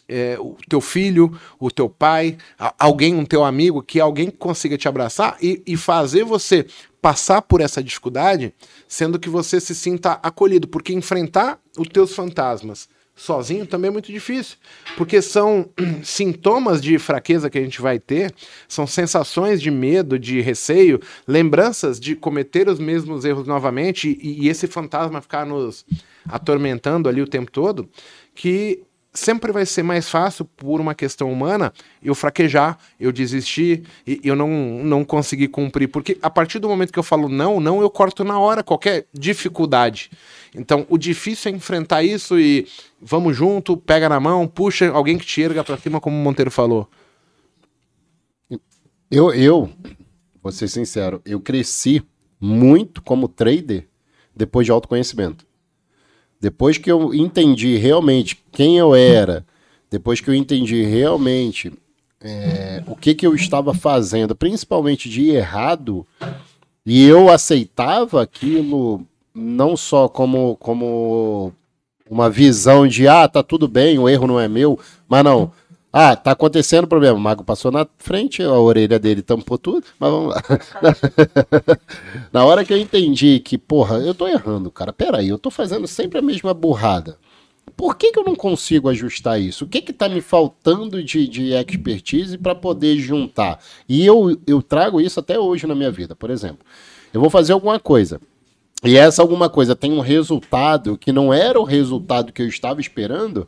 é, 0.07 0.37
o 0.39 0.55
teu 0.69 0.79
filho, 0.79 1.37
o 1.59 1.69
teu 1.69 1.89
pai, 1.89 2.37
alguém, 2.79 3.15
um 3.15 3.25
teu 3.25 3.43
amigo, 3.43 3.83
que 3.83 3.99
alguém 3.99 4.29
consiga 4.29 4.77
te 4.77 4.87
abraçar 4.87 5.35
e, 5.41 5.61
e 5.67 5.75
fazer 5.75 6.23
você 6.23 6.65
passar 7.03 7.41
por 7.41 7.59
essa 7.59 7.83
dificuldade, 7.83 8.53
sendo 8.87 9.19
que 9.19 9.27
você 9.27 9.59
se 9.59 9.75
sinta 9.75 10.13
acolhido, 10.23 10.69
porque 10.69 10.93
enfrentar 10.93 11.59
os 11.77 11.89
teus 11.89 12.15
fantasmas 12.15 12.87
sozinho 13.13 13.67
também 13.67 13.89
é 13.89 13.91
muito 13.91 14.09
difícil, 14.09 14.55
porque 14.95 15.21
são 15.21 15.69
sintomas 16.01 16.81
de 16.81 16.97
fraqueza 16.97 17.49
que 17.49 17.57
a 17.57 17.61
gente 17.61 17.81
vai 17.81 17.99
ter, 17.99 18.33
são 18.69 18.87
sensações 18.87 19.61
de 19.61 19.69
medo, 19.69 20.17
de 20.17 20.39
receio, 20.39 21.01
lembranças 21.27 21.99
de 21.99 22.15
cometer 22.15 22.69
os 22.69 22.79
mesmos 22.79 23.25
erros 23.25 23.45
novamente 23.45 24.17
e, 24.21 24.45
e 24.45 24.49
esse 24.49 24.65
fantasma 24.65 25.21
ficar 25.21 25.45
nos 25.45 25.85
atormentando 26.25 27.09
ali 27.09 27.21
o 27.21 27.27
tempo 27.27 27.51
todo, 27.51 27.89
que 28.33 28.81
sempre 29.13 29.51
vai 29.51 29.65
ser 29.65 29.83
mais 29.83 30.09
fácil, 30.09 30.43
por 30.45 30.81
uma 30.81 30.95
questão 30.95 31.31
humana, 31.31 31.71
eu 32.01 32.15
fraquejar, 32.15 32.77
eu 32.99 33.11
desistir 33.11 33.83
e 34.07 34.19
eu 34.23 34.35
não, 34.35 34.49
não 34.83 35.05
conseguir 35.05 35.49
cumprir. 35.49 35.87
Porque 35.87 36.17
a 36.21 36.29
partir 36.29 36.59
do 36.59 36.67
momento 36.67 36.91
que 36.91 36.97
eu 36.97 37.03
falo 37.03 37.29
não, 37.29 37.59
não, 37.59 37.81
eu 37.81 37.89
corto 37.89 38.23
na 38.23 38.39
hora 38.39 38.63
qualquer 38.63 39.05
dificuldade. 39.13 40.09
Então, 40.55 40.85
o 40.89 40.97
difícil 40.97 41.51
é 41.51 41.55
enfrentar 41.55 42.03
isso 42.03 42.39
e 42.39 42.67
vamos 42.99 43.35
junto, 43.35 43.77
pega 43.77 44.09
na 44.09 44.19
mão, 44.19 44.47
puxa 44.47 44.89
alguém 44.89 45.17
que 45.17 45.25
te 45.25 45.41
erga 45.41 45.63
para 45.63 45.77
cima, 45.77 46.01
como 46.01 46.15
o 46.15 46.19
Monteiro 46.19 46.49
falou. 46.51 46.89
Eu, 49.11 49.31
eu, 49.31 49.69
vou 50.41 50.51
ser 50.51 50.67
sincero, 50.67 51.21
eu 51.23 51.39
cresci 51.39 52.03
muito 52.39 53.01
como 53.01 53.27
trader 53.27 53.87
depois 54.35 54.65
de 54.65 54.71
autoconhecimento. 54.71 55.45
Depois 56.43 56.77
que 56.77 56.91
eu 56.91 57.13
entendi 57.13 57.77
realmente 57.77 58.37
quem 58.51 58.77
eu 58.77 58.93
era, 58.93 59.45
depois 59.89 60.19
que 60.19 60.29
eu 60.29 60.33
entendi 60.35 60.83
realmente 60.83 61.71
é, 62.19 62.83
o 62.85 62.97
que, 62.97 63.15
que 63.15 63.25
eu 63.25 63.33
estava 63.33 63.73
fazendo, 63.73 64.35
principalmente 64.35 65.07
de 65.07 65.29
errado, 65.29 66.05
e 66.85 67.01
eu 67.07 67.29
aceitava 67.29 68.21
aquilo 68.21 69.07
não 69.33 69.77
só 69.77 70.09
como, 70.09 70.57
como 70.57 71.53
uma 72.09 72.29
visão 72.29 72.85
de 72.85 73.07
ah, 73.07 73.25
tá 73.25 73.41
tudo 73.41 73.65
bem, 73.65 73.97
o 73.97 74.09
erro 74.09 74.27
não 74.27 74.37
é 74.37 74.49
meu, 74.49 74.77
mas 75.07 75.23
não. 75.23 75.49
Ah, 75.95 76.15
tá 76.15 76.31
acontecendo 76.31 76.87
problema. 76.87 77.15
O 77.15 77.21
mago 77.21 77.43
passou 77.43 77.71
na 77.71 77.87
frente, 77.99 78.41
a 78.41 78.51
orelha 78.51 78.97
dele 78.97 79.21
tampou 79.21 79.59
tudo, 79.59 79.85
mas 79.99 80.11
vamos 80.11 80.33
lá. 80.33 80.41
na 82.33 82.43
hora 82.43 82.65
que 82.65 82.73
eu 82.73 82.77
entendi 82.79 83.39
que, 83.39 83.59
porra, 83.59 83.97
eu 83.97 84.15
tô 84.15 84.27
errando, 84.27 84.71
cara. 84.71 84.91
Peraí, 84.91 85.29
eu 85.29 85.37
tô 85.37 85.51
fazendo 85.51 85.85
sempre 85.85 86.17
a 86.17 86.21
mesma 86.21 86.51
burrada. 86.51 87.19
Por 87.77 87.95
que, 87.95 88.11
que 88.11 88.17
eu 88.17 88.23
não 88.23 88.35
consigo 88.35 88.89
ajustar 88.89 89.39
isso? 89.39 89.65
O 89.65 89.67
que 89.67 89.83
que 89.83 89.93
tá 89.93 90.09
me 90.09 90.19
faltando 90.19 91.03
de, 91.03 91.27
de 91.27 91.53
expertise 91.53 92.39
para 92.39 92.55
poder 92.55 92.97
juntar? 92.97 93.59
E 93.87 94.03
eu, 94.03 94.35
eu 94.47 94.63
trago 94.63 94.99
isso 94.99 95.19
até 95.19 95.39
hoje 95.39 95.67
na 95.67 95.75
minha 95.75 95.91
vida. 95.91 96.15
Por 96.15 96.31
exemplo, 96.31 96.65
eu 97.13 97.21
vou 97.21 97.29
fazer 97.29 97.53
alguma 97.53 97.79
coisa. 97.79 98.19
E 98.83 98.97
essa 98.97 99.21
alguma 99.21 99.47
coisa 99.47 99.75
tem 99.75 99.91
um 99.91 100.01
resultado 100.01 100.97
que 100.97 101.11
não 101.11 101.31
era 101.31 101.59
o 101.59 101.63
resultado 101.63 102.33
que 102.33 102.41
eu 102.41 102.47
estava 102.47 102.81
esperando 102.81 103.47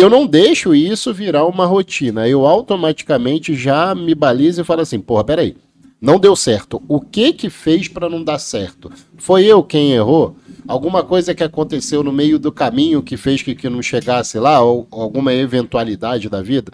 eu 0.00 0.10
não 0.10 0.26
deixo 0.26 0.74
isso 0.74 1.12
virar 1.12 1.46
uma 1.46 1.66
rotina. 1.66 2.28
Eu 2.28 2.46
automaticamente 2.46 3.54
já 3.54 3.94
me 3.94 4.14
balizo 4.14 4.60
e 4.60 4.64
falo 4.64 4.82
assim, 4.82 5.00
porra, 5.00 5.24
peraí, 5.24 5.56
não 6.00 6.18
deu 6.18 6.36
certo. 6.36 6.82
O 6.86 7.00
que 7.00 7.32
que 7.32 7.50
fez 7.50 7.88
para 7.88 8.08
não 8.08 8.22
dar 8.22 8.38
certo? 8.38 8.90
Foi 9.16 9.44
eu 9.44 9.62
quem 9.62 9.92
errou? 9.92 10.36
Alguma 10.66 11.02
coisa 11.02 11.34
que 11.34 11.42
aconteceu 11.42 12.02
no 12.02 12.12
meio 12.12 12.38
do 12.38 12.52
caminho 12.52 13.02
que 13.02 13.16
fez 13.16 13.42
que, 13.42 13.54
que 13.54 13.68
não 13.68 13.82
chegasse 13.82 14.38
lá? 14.38 14.60
Ou 14.60 14.86
alguma 14.90 15.32
eventualidade 15.32 16.28
da 16.28 16.42
vida? 16.42 16.72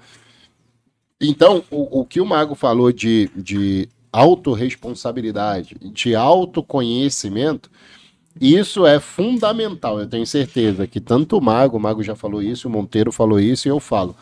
Então, 1.20 1.64
o, 1.70 2.00
o 2.00 2.04
que 2.04 2.20
o 2.20 2.26
Mago 2.26 2.54
falou 2.54 2.92
de, 2.92 3.30
de 3.34 3.88
autorresponsabilidade, 4.12 5.76
de 5.80 6.14
autoconhecimento, 6.14 7.70
isso 8.40 8.86
é 8.86 8.98
fundamental. 8.98 10.00
Eu 10.00 10.08
tenho 10.08 10.26
certeza 10.26 10.86
que 10.86 11.00
tanto 11.00 11.38
o 11.38 11.40
Mago, 11.40 11.76
o 11.76 11.80
Mago 11.80 12.02
já 12.02 12.16
falou 12.16 12.42
isso, 12.42 12.68
o 12.68 12.70
Monteiro 12.70 13.12
falou 13.12 13.38
isso 13.38 13.68
e 13.68 13.70
eu 13.70 13.78
falo. 13.78 14.16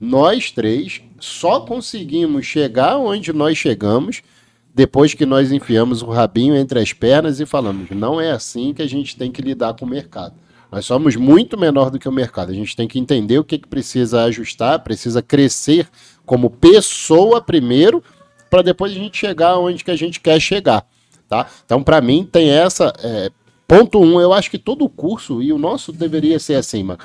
Nós 0.00 0.50
três 0.50 1.00
só 1.18 1.60
conseguimos 1.60 2.46
chegar 2.46 2.98
onde 2.98 3.32
nós 3.32 3.56
chegamos 3.56 4.22
depois 4.74 5.14
que 5.14 5.24
nós 5.24 5.50
enfiamos 5.50 6.02
o 6.02 6.10
rabinho 6.10 6.54
entre 6.54 6.78
as 6.78 6.92
pernas 6.92 7.40
e 7.40 7.46
falamos: 7.46 7.90
não 7.90 8.20
é 8.20 8.30
assim 8.30 8.74
que 8.74 8.82
a 8.82 8.86
gente 8.86 9.16
tem 9.16 9.32
que 9.32 9.40
lidar 9.40 9.74
com 9.74 9.86
o 9.86 9.88
mercado. 9.88 10.34
Nós 10.70 10.84
somos 10.84 11.16
muito 11.16 11.58
menor 11.58 11.90
do 11.90 11.98
que 11.98 12.08
o 12.08 12.12
mercado. 12.12 12.50
A 12.50 12.54
gente 12.54 12.76
tem 12.76 12.86
que 12.86 12.98
entender 12.98 13.38
o 13.38 13.44
que, 13.44 13.56
que 13.56 13.68
precisa 13.68 14.24
ajustar, 14.24 14.80
precisa 14.80 15.22
crescer 15.22 15.88
como 16.26 16.50
pessoa 16.50 17.40
primeiro, 17.40 18.02
para 18.50 18.62
depois 18.62 18.92
a 18.92 18.96
gente 18.96 19.16
chegar 19.16 19.58
onde 19.58 19.82
que 19.82 19.90
a 19.90 19.96
gente 19.96 20.20
quer 20.20 20.38
chegar. 20.40 20.86
Tá? 21.28 21.46
Então, 21.64 21.82
para 21.82 22.00
mim, 22.00 22.28
tem 22.30 22.50
essa. 22.50 22.92
É, 23.02 23.30
Ponto 23.66 24.00
um, 24.00 24.20
eu 24.20 24.32
acho 24.32 24.50
que 24.50 24.58
todo 24.58 24.84
o 24.84 24.88
curso, 24.88 25.42
e 25.42 25.52
o 25.52 25.58
nosso 25.58 25.92
deveria 25.92 26.38
ser 26.38 26.54
assim, 26.54 26.82
mano, 26.82 27.00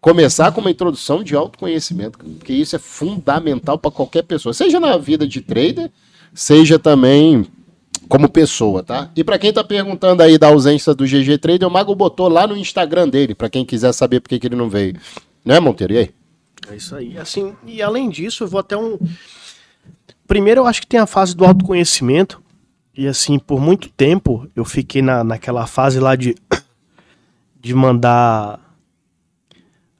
começar 0.00 0.52
com 0.52 0.60
uma 0.60 0.70
introdução 0.70 1.22
de 1.22 1.34
autoconhecimento, 1.34 2.18
porque 2.18 2.52
isso 2.52 2.76
é 2.76 2.78
fundamental 2.78 3.78
para 3.78 3.90
qualquer 3.90 4.22
pessoa, 4.22 4.52
seja 4.52 4.78
na 4.78 4.98
vida 4.98 5.26
de 5.26 5.40
trader, 5.40 5.90
seja 6.34 6.78
também 6.78 7.46
como 8.08 8.28
pessoa, 8.28 8.82
tá? 8.82 9.10
E 9.16 9.24
para 9.24 9.38
quem 9.38 9.52
tá 9.52 9.64
perguntando 9.64 10.22
aí 10.22 10.36
da 10.36 10.48
ausência 10.48 10.92
do 10.92 11.04
GG 11.04 11.38
Trader, 11.38 11.66
o 11.66 11.70
Mago 11.70 11.94
botou 11.94 12.28
lá 12.28 12.46
no 12.46 12.56
Instagram 12.56 13.08
dele, 13.08 13.34
para 13.34 13.48
quem 13.48 13.64
quiser 13.64 13.92
saber 13.92 14.20
por 14.20 14.28
que 14.28 14.46
ele 14.46 14.56
não 14.56 14.68
veio. 14.68 14.96
Né, 15.44 15.58
Monteiro? 15.58 15.94
E 15.94 15.98
aí? 15.98 16.10
É 16.70 16.76
isso 16.76 16.94
aí. 16.94 17.16
Assim, 17.16 17.54
e 17.66 17.80
além 17.80 18.10
disso, 18.10 18.44
eu 18.44 18.48
vou 18.48 18.60
até 18.60 18.76
um. 18.76 18.98
Primeiro, 20.26 20.60
eu 20.60 20.66
acho 20.66 20.80
que 20.80 20.86
tem 20.86 21.00
a 21.00 21.06
fase 21.06 21.34
do 21.34 21.44
autoconhecimento, 21.44 22.42
e 22.94 23.06
assim, 23.06 23.38
por 23.38 23.60
muito 23.60 23.88
tempo, 23.88 24.46
eu 24.54 24.64
fiquei 24.64 25.00
na, 25.00 25.24
naquela 25.24 25.66
fase 25.66 25.98
lá 25.98 26.14
de, 26.14 26.34
de 27.58 27.74
mandar 27.74 28.60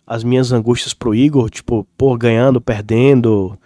as 0.06 0.22
minhas 0.22 0.52
angústias 0.52 0.92
pro 0.92 1.14
Igor, 1.14 1.48
tipo, 1.48 1.86
pô, 1.96 2.16
ganhando, 2.16 2.60
perdendo, 2.60 3.58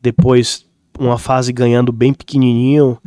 depois 0.00 0.64
uma 0.98 1.18
fase 1.18 1.52
ganhando 1.52 1.92
bem 1.92 2.12
pequenininho. 2.12 2.98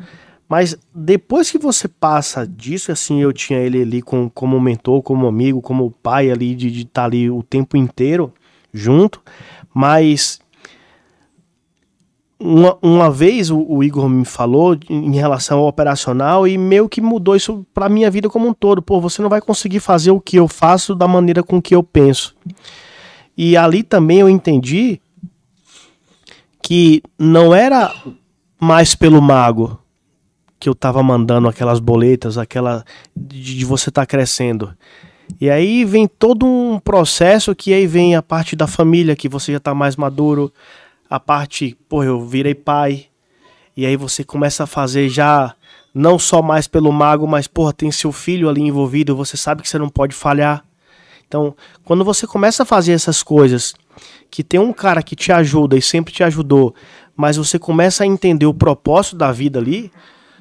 Mas 0.48 0.78
depois 0.94 1.50
que 1.50 1.58
você 1.58 1.88
passa 1.88 2.46
disso, 2.46 2.92
assim, 2.92 3.22
eu 3.22 3.32
tinha 3.32 3.60
ele 3.60 3.82
ali 3.82 4.02
com, 4.02 4.30
como 4.30 4.60
mentor, 4.60 5.02
como 5.02 5.26
amigo, 5.26 5.62
como 5.62 5.92
pai 6.04 6.30
ali, 6.30 6.54
de 6.54 6.82
estar 6.82 7.04
tá 7.04 7.06
ali 7.06 7.30
o 7.30 7.42
tempo 7.42 7.78
inteiro 7.78 8.34
junto, 8.74 9.22
mas 9.74 10.42
uma, 12.42 12.78
uma 12.82 13.12
vez 13.12 13.52
o, 13.52 13.60
o, 13.60 13.84
Igor 13.84 14.10
me 14.10 14.26
falou 14.26 14.76
em 14.90 15.16
relação 15.16 15.60
ao 15.60 15.68
operacional 15.68 16.48
e 16.48 16.58
meio 16.58 16.90
que 16.90 17.00
mudou 17.00 17.36
isso 17.36 17.66
para 17.74 17.88
minha 17.88 18.10
vida 18.10 18.30
como 18.30 18.48
um 18.48 18.54
todo. 18.54 18.82
Pô, 18.82 19.00
você 19.00 19.22
não 19.22 19.30
vai 19.30 19.40
conseguir 19.40 19.80
fazer 19.80 20.10
o 20.10 20.20
que 20.20 20.38
eu 20.38 20.48
faço 20.48 20.96
da 20.96 21.08
maneira 21.08 21.44
com 21.44 21.62
que 21.62 21.76
eu 21.76 21.84
penso. 21.84 22.36
E 23.38 23.56
ali 23.56 23.84
também 23.84 24.20
eu 24.20 24.30
entendi 24.30 25.00
que 26.64 27.04
não 27.18 27.54
era 27.54 27.94
mais 28.60 28.96
pelo 28.96 29.22
mago 29.22 29.80
que 30.60 30.70
eu 30.70 30.76
tava 30.76 31.02
mandando 31.02 31.48
aquelas 31.48 31.80
boletas, 31.80 32.38
aquela 32.38 32.84
de, 33.16 33.58
de 33.58 33.66
você 33.66 33.90
estar 33.90 34.04
tá 34.04 34.06
crescendo. 34.06 34.76
E 35.40 35.50
aí 35.50 35.86
vem 35.86 36.08
todo 36.08 36.46
um 36.46 36.80
processo 36.80 37.56
que 37.56 37.74
aí 37.74 37.88
vem 37.88 38.16
a 38.16 38.22
parte 38.22 38.56
da 38.56 38.68
família, 38.68 39.16
que 39.16 39.30
você 39.30 39.54
já 39.54 39.60
tá 39.60 39.74
mais 39.74 39.96
maduro, 39.96 40.54
a 41.12 41.20
parte, 41.20 41.78
pô, 41.90 42.06
eu 42.06 42.26
virei 42.26 42.56
pai. 42.56 43.08
E 43.76 43.86
aí 43.86 43.98
você 43.98 44.24
começa 44.24 44.64
a 44.64 44.68
fazer 44.68 45.10
já 45.10 45.54
não 45.94 46.18
só 46.18 46.42
mais 46.42 46.70
pelo 46.70 46.90
mago, 46.90 47.28
mas 47.28 47.48
porra, 47.48 47.74
tem 47.74 47.92
seu 47.92 48.14
filho 48.14 48.48
ali 48.48 48.62
envolvido, 48.62 49.14
você 49.14 49.36
sabe 49.36 49.62
que 49.62 49.68
você 49.68 49.78
não 49.78 49.90
pode 49.90 50.16
falhar. 50.16 50.64
Então, 51.28 51.54
quando 51.84 52.06
você 52.06 52.26
começa 52.26 52.64
a 52.64 52.66
fazer 52.66 52.94
essas 52.94 53.22
coisas, 53.22 53.74
que 54.30 54.42
tem 54.42 54.58
um 54.58 54.72
cara 54.72 55.04
que 55.04 55.14
te 55.14 55.34
ajuda 55.34 55.78
e 55.78 55.82
sempre 55.82 56.14
te 56.14 56.24
ajudou, 56.24 56.74
mas 57.14 57.36
você 57.36 57.60
começa 57.60 58.06
a 58.06 58.08
entender 58.08 58.46
o 58.46 58.54
propósito 58.54 59.18
da 59.18 59.34
vida 59.34 59.60
ali, 59.60 59.92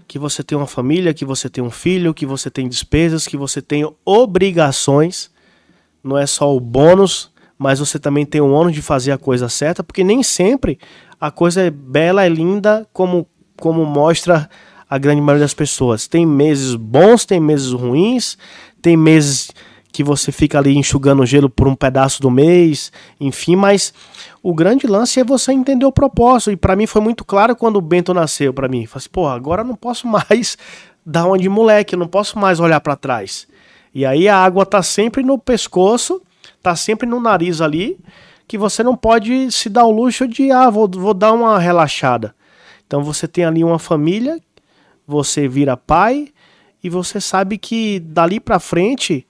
que 0.06 0.20
você 0.20 0.40
tem 0.44 0.56
uma 0.56 0.68
família, 0.68 1.12
que 1.12 1.24
você 1.24 1.48
tem 1.48 1.64
um 1.64 1.70
filho, 1.70 2.14
que 2.14 2.24
você 2.24 2.48
tem 2.48 2.68
despesas, 2.68 3.26
que 3.26 3.36
você 3.36 3.60
tem 3.60 3.92
obrigações, 4.04 5.32
não 6.02 6.16
é 6.16 6.26
só 6.26 6.54
o 6.54 6.60
bônus 6.60 7.29
mas 7.60 7.78
você 7.78 7.98
também 7.98 8.24
tem 8.24 8.40
o 8.40 8.50
ônus 8.50 8.72
de 8.72 8.80
fazer 8.80 9.12
a 9.12 9.18
coisa 9.18 9.46
certa, 9.46 9.84
porque 9.84 10.02
nem 10.02 10.22
sempre 10.22 10.78
a 11.20 11.30
coisa 11.30 11.60
é 11.60 11.68
bela, 11.68 12.24
é 12.24 12.28
linda, 12.28 12.88
como, 12.90 13.26
como 13.60 13.84
mostra 13.84 14.48
a 14.88 14.96
grande 14.96 15.20
maioria 15.20 15.44
das 15.44 15.52
pessoas. 15.52 16.08
Tem 16.08 16.24
meses 16.24 16.74
bons, 16.74 17.26
tem 17.26 17.38
meses 17.38 17.72
ruins, 17.72 18.38
tem 18.80 18.96
meses 18.96 19.50
que 19.92 20.02
você 20.02 20.32
fica 20.32 20.56
ali 20.56 20.74
enxugando 20.74 21.26
gelo 21.26 21.50
por 21.50 21.68
um 21.68 21.74
pedaço 21.74 22.22
do 22.22 22.30
mês, 22.30 22.90
enfim, 23.20 23.56
mas 23.56 23.92
o 24.42 24.54
grande 24.54 24.86
lance 24.86 25.20
é 25.20 25.24
você 25.24 25.52
entender 25.52 25.84
o 25.84 25.92
propósito. 25.92 26.52
E 26.52 26.56
para 26.56 26.74
mim 26.74 26.86
foi 26.86 27.02
muito 27.02 27.26
claro 27.26 27.54
quando 27.54 27.76
o 27.76 27.82
Bento 27.82 28.14
nasceu 28.14 28.54
para 28.54 28.68
mim. 28.68 28.86
Falei 28.86 29.02
assim, 29.02 29.10
pô, 29.12 29.28
agora 29.28 29.62
não 29.62 29.76
posso 29.76 30.06
mais 30.08 30.56
dar 31.04 31.26
uma 31.26 31.36
de 31.36 31.50
moleque, 31.50 31.94
eu 31.94 31.98
não 31.98 32.08
posso 32.08 32.38
mais 32.38 32.58
olhar 32.58 32.80
para 32.80 32.96
trás. 32.96 33.46
E 33.94 34.06
aí 34.06 34.28
a 34.28 34.38
água 34.38 34.64
tá 34.64 34.82
sempre 34.82 35.22
no 35.22 35.38
pescoço 35.38 36.22
tá 36.62 36.76
sempre 36.76 37.06
no 37.06 37.20
nariz 37.20 37.60
ali, 37.60 37.98
que 38.46 38.58
você 38.58 38.82
não 38.82 38.96
pode 38.96 39.50
se 39.52 39.68
dar 39.68 39.84
o 39.84 39.90
luxo 39.90 40.26
de, 40.26 40.50
ah, 40.50 40.68
vou, 40.68 40.88
vou 40.88 41.14
dar 41.14 41.32
uma 41.32 41.58
relaxada. 41.58 42.34
Então 42.86 43.02
você 43.02 43.28
tem 43.28 43.44
ali 43.44 43.62
uma 43.62 43.78
família, 43.78 44.40
você 45.06 45.46
vira 45.46 45.76
pai 45.76 46.28
e 46.82 46.90
você 46.90 47.20
sabe 47.20 47.58
que 47.58 48.00
dali 48.00 48.40
para 48.40 48.58
frente 48.58 49.26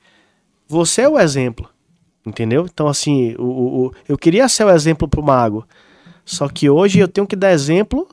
você 0.67 1.03
é 1.03 1.09
o 1.09 1.19
exemplo. 1.19 1.69
Entendeu? 2.25 2.67
Então, 2.73 2.87
assim, 2.87 3.35
o, 3.39 3.87
o, 3.87 3.95
eu 4.09 4.17
queria 4.17 4.49
ser 4.49 4.65
o 4.65 4.71
exemplo 4.71 5.09
pro 5.09 5.23
Mago. 5.23 5.67
Só 6.25 6.49
que 6.49 6.69
hoje 6.69 6.99
eu 6.99 7.09
tenho 7.09 7.27
que 7.27 7.35
dar 7.35 7.51
exemplo 7.51 8.07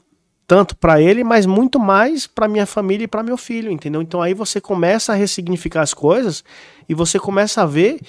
tanto 0.48 0.78
para 0.78 1.02
ele, 1.02 1.24
mas 1.24 1.45
muito 1.45 1.78
mais 1.78 2.26
para 2.26 2.48
minha 2.48 2.66
família 2.66 3.04
e 3.04 3.08
para 3.08 3.22
meu 3.22 3.38
filho, 3.38 3.70
entendeu? 3.70 4.02
Então 4.02 4.22
aí 4.22 4.34
você 4.34 4.62
começa 4.62 5.12
a 5.12 5.16
ressignificar 5.16 5.82
as 5.82 5.93
coisas 5.93 6.43
e 6.88 6.93
você 6.93 7.20
começa 7.20 7.62
a 7.62 7.66
ver 7.66 8.00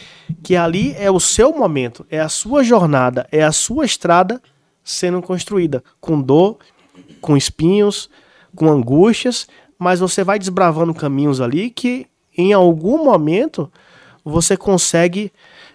que 0.42 0.54
ali 0.54 0.94
é 0.96 1.10
o 1.10 1.18
seu 1.18 1.52
momento, 1.52 2.06
é 2.08 2.20
a 2.20 2.28
sua 2.28 2.62
jornada, 2.62 3.26
é 3.32 3.42
a 3.42 3.50
sua 3.50 3.84
estrada 3.84 4.40
sendo 4.84 5.20
construída 5.20 5.82
com 6.00 6.20
dor, 6.20 6.58
com 7.20 7.36
espinhos, 7.36 8.08
com 8.54 8.70
angústias, 8.70 9.48
mas 9.76 9.98
você 9.98 10.22
vai 10.22 10.38
desbravando 10.38 10.94
caminhos 10.94 11.40
ali 11.40 11.70
que 11.70 12.06
em 12.36 12.52
algum 12.52 13.04
momento 13.04 13.70
você 14.24 14.56
consegue 14.56 15.32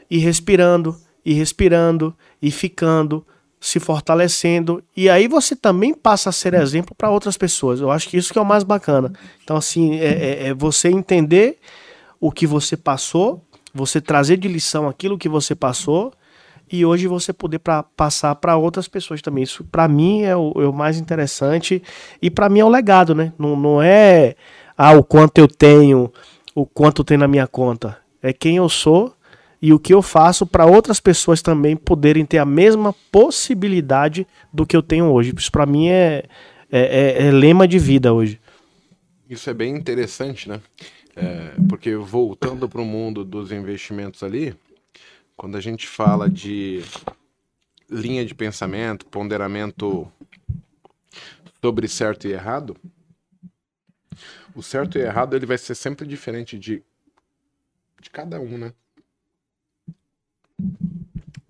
ir 0.09 0.19
respirando, 0.19 0.95
ir 1.25 1.33
respirando, 1.33 2.15
e 2.43 2.51
ficando, 2.51 3.25
se 3.63 3.79
fortalecendo 3.79 4.83
e 4.95 5.09
aí 5.09 5.25
você 5.25 5.55
também 5.55 5.93
passa 5.93 6.29
a 6.29 6.33
ser 6.33 6.53
exemplo 6.53 6.93
para 6.93 7.09
outras 7.09 7.37
pessoas. 7.37 7.79
Eu 7.79 7.89
acho 7.89 8.09
que 8.09 8.17
isso 8.17 8.33
que 8.33 8.37
é 8.37 8.41
o 8.41 8.45
mais 8.45 8.61
bacana. 8.61 9.13
Então 9.41 9.55
assim 9.55 9.95
é, 9.99 10.07
é, 10.07 10.47
é 10.47 10.53
você 10.53 10.89
entender 10.89 11.59
o 12.19 12.29
que 12.29 12.45
você 12.45 12.75
passou, 12.75 13.41
você 13.73 14.01
trazer 14.01 14.35
de 14.35 14.49
lição 14.49 14.89
aquilo 14.89 15.17
que 15.17 15.29
você 15.29 15.55
passou 15.55 16.11
e 16.69 16.85
hoje 16.85 17.07
você 17.07 17.31
poder 17.31 17.59
pra, 17.59 17.83
passar 17.83 18.35
para 18.35 18.57
outras 18.57 18.89
pessoas 18.89 19.21
também. 19.21 19.45
Isso 19.45 19.63
para 19.63 19.87
mim 19.87 20.23
é 20.23 20.35
o, 20.35 20.51
é 20.57 20.67
o, 20.67 20.73
mais 20.73 20.99
interessante 20.99 21.81
e 22.21 22.29
para 22.29 22.49
mim 22.49 22.59
é 22.59 22.65
o 22.65 22.69
legado, 22.69 23.15
né? 23.15 23.31
Não, 23.39 23.55
não 23.55 23.81
é 23.81 24.35
ah, 24.77 24.91
o 24.91 25.05
quanto 25.05 25.37
eu 25.37 25.47
tenho, 25.47 26.11
o 26.53 26.65
quanto 26.65 27.01
tem 27.01 27.17
na 27.17 27.29
minha 27.29 27.47
conta. 27.47 27.97
É 28.21 28.33
quem 28.33 28.57
eu 28.57 28.67
sou 28.67 29.15
e 29.63 29.71
o 29.71 29.79
que 29.79 29.93
eu 29.93 30.01
faço 30.01 30.45
para 30.45 30.65
outras 30.65 30.99
pessoas 30.99 31.41
também 31.41 31.77
poderem 31.77 32.25
ter 32.25 32.37
a 32.37 32.43
mesma 32.43 32.91
possibilidade 33.09 34.27
do 34.51 34.65
que 34.65 34.75
eu 34.75 34.83
tenho 34.83 35.05
hoje. 35.05 35.33
Isso 35.37 35.49
para 35.49 35.65
mim 35.65 35.87
é, 35.87 36.25
é, 36.69 36.81
é, 36.81 37.27
é, 37.27 37.31
lema 37.31 37.65
de 37.65 37.79
vida 37.79 38.11
hoje. 38.11 38.41
Isso 39.29 39.49
é 39.49 39.53
bem 39.53 39.73
interessante, 39.73 40.49
né? 40.49 40.59
É, 41.15 41.53
porque 41.69 41.95
voltando 41.95 42.67
para 42.67 42.81
o 42.81 42.85
mundo 42.85 43.23
dos 43.23 43.53
investimentos 43.53 44.21
ali, 44.21 44.53
quando 45.37 45.55
a 45.55 45.61
gente 45.61 45.87
fala 45.87 46.29
de 46.29 46.83
linha 47.89 48.25
de 48.25 48.35
pensamento, 48.35 49.05
ponderamento 49.05 50.11
sobre 51.61 51.87
certo 51.87 52.27
e 52.27 52.33
errado, 52.33 52.75
o 54.53 54.61
certo 54.61 54.97
e 54.97 55.01
errado 55.01 55.37
ele 55.37 55.45
vai 55.45 55.57
ser 55.57 55.73
sempre 55.73 56.05
diferente 56.05 56.59
de, 56.59 56.83
de 58.01 58.09
cada 58.09 58.41
um, 58.41 58.57
né? 58.57 58.73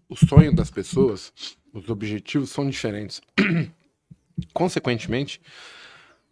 O 0.10 0.16
sonho 0.16 0.56
das 0.56 0.70
pessoas, 0.70 1.34
os 1.74 1.90
objetivos 1.90 2.52
são 2.52 2.70
diferentes. 2.70 3.22
Consequentemente, 4.54 5.42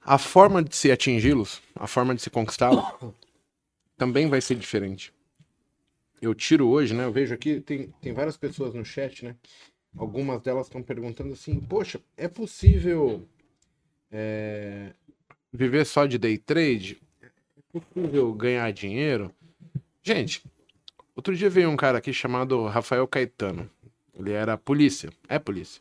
a 0.01 0.17
forma 0.17 0.63
de 0.63 0.75
se 0.75 0.91
atingi-los, 0.91 1.61
a 1.75 1.87
forma 1.87 2.13
de 2.13 2.21
se 2.21 2.29
conquistá-los, 2.29 2.85
também 3.97 4.27
vai 4.29 4.41
ser 4.41 4.55
diferente. 4.55 5.13
Eu 6.21 6.35
tiro 6.35 6.67
hoje, 6.67 6.93
né? 6.93 7.05
Eu 7.05 7.11
vejo 7.11 7.33
aqui, 7.33 7.59
tem, 7.59 7.91
tem 8.01 8.13
várias 8.13 8.37
pessoas 8.37 8.73
no 8.75 8.85
chat, 8.85 9.25
né? 9.25 9.35
Algumas 9.97 10.41
delas 10.41 10.67
estão 10.67 10.81
perguntando 10.81 11.33
assim: 11.33 11.59
Poxa, 11.59 11.99
é 12.15 12.27
possível 12.27 13.27
é, 14.11 14.93
viver 15.51 15.85
só 15.85 16.05
de 16.05 16.17
day 16.17 16.37
trade? 16.37 17.01
É 17.21 17.29
possível 17.71 18.31
ganhar 18.33 18.71
dinheiro? 18.71 19.33
Gente, 20.03 20.43
Outro 21.21 21.35
dia 21.35 21.51
veio 21.51 21.69
um 21.69 21.77
cara 21.77 21.99
aqui 21.99 22.11
chamado 22.11 22.65
Rafael 22.65 23.07
Caetano. 23.07 23.69
Ele 24.17 24.31
era 24.31 24.57
polícia. 24.57 25.11
É 25.29 25.37
polícia. 25.37 25.79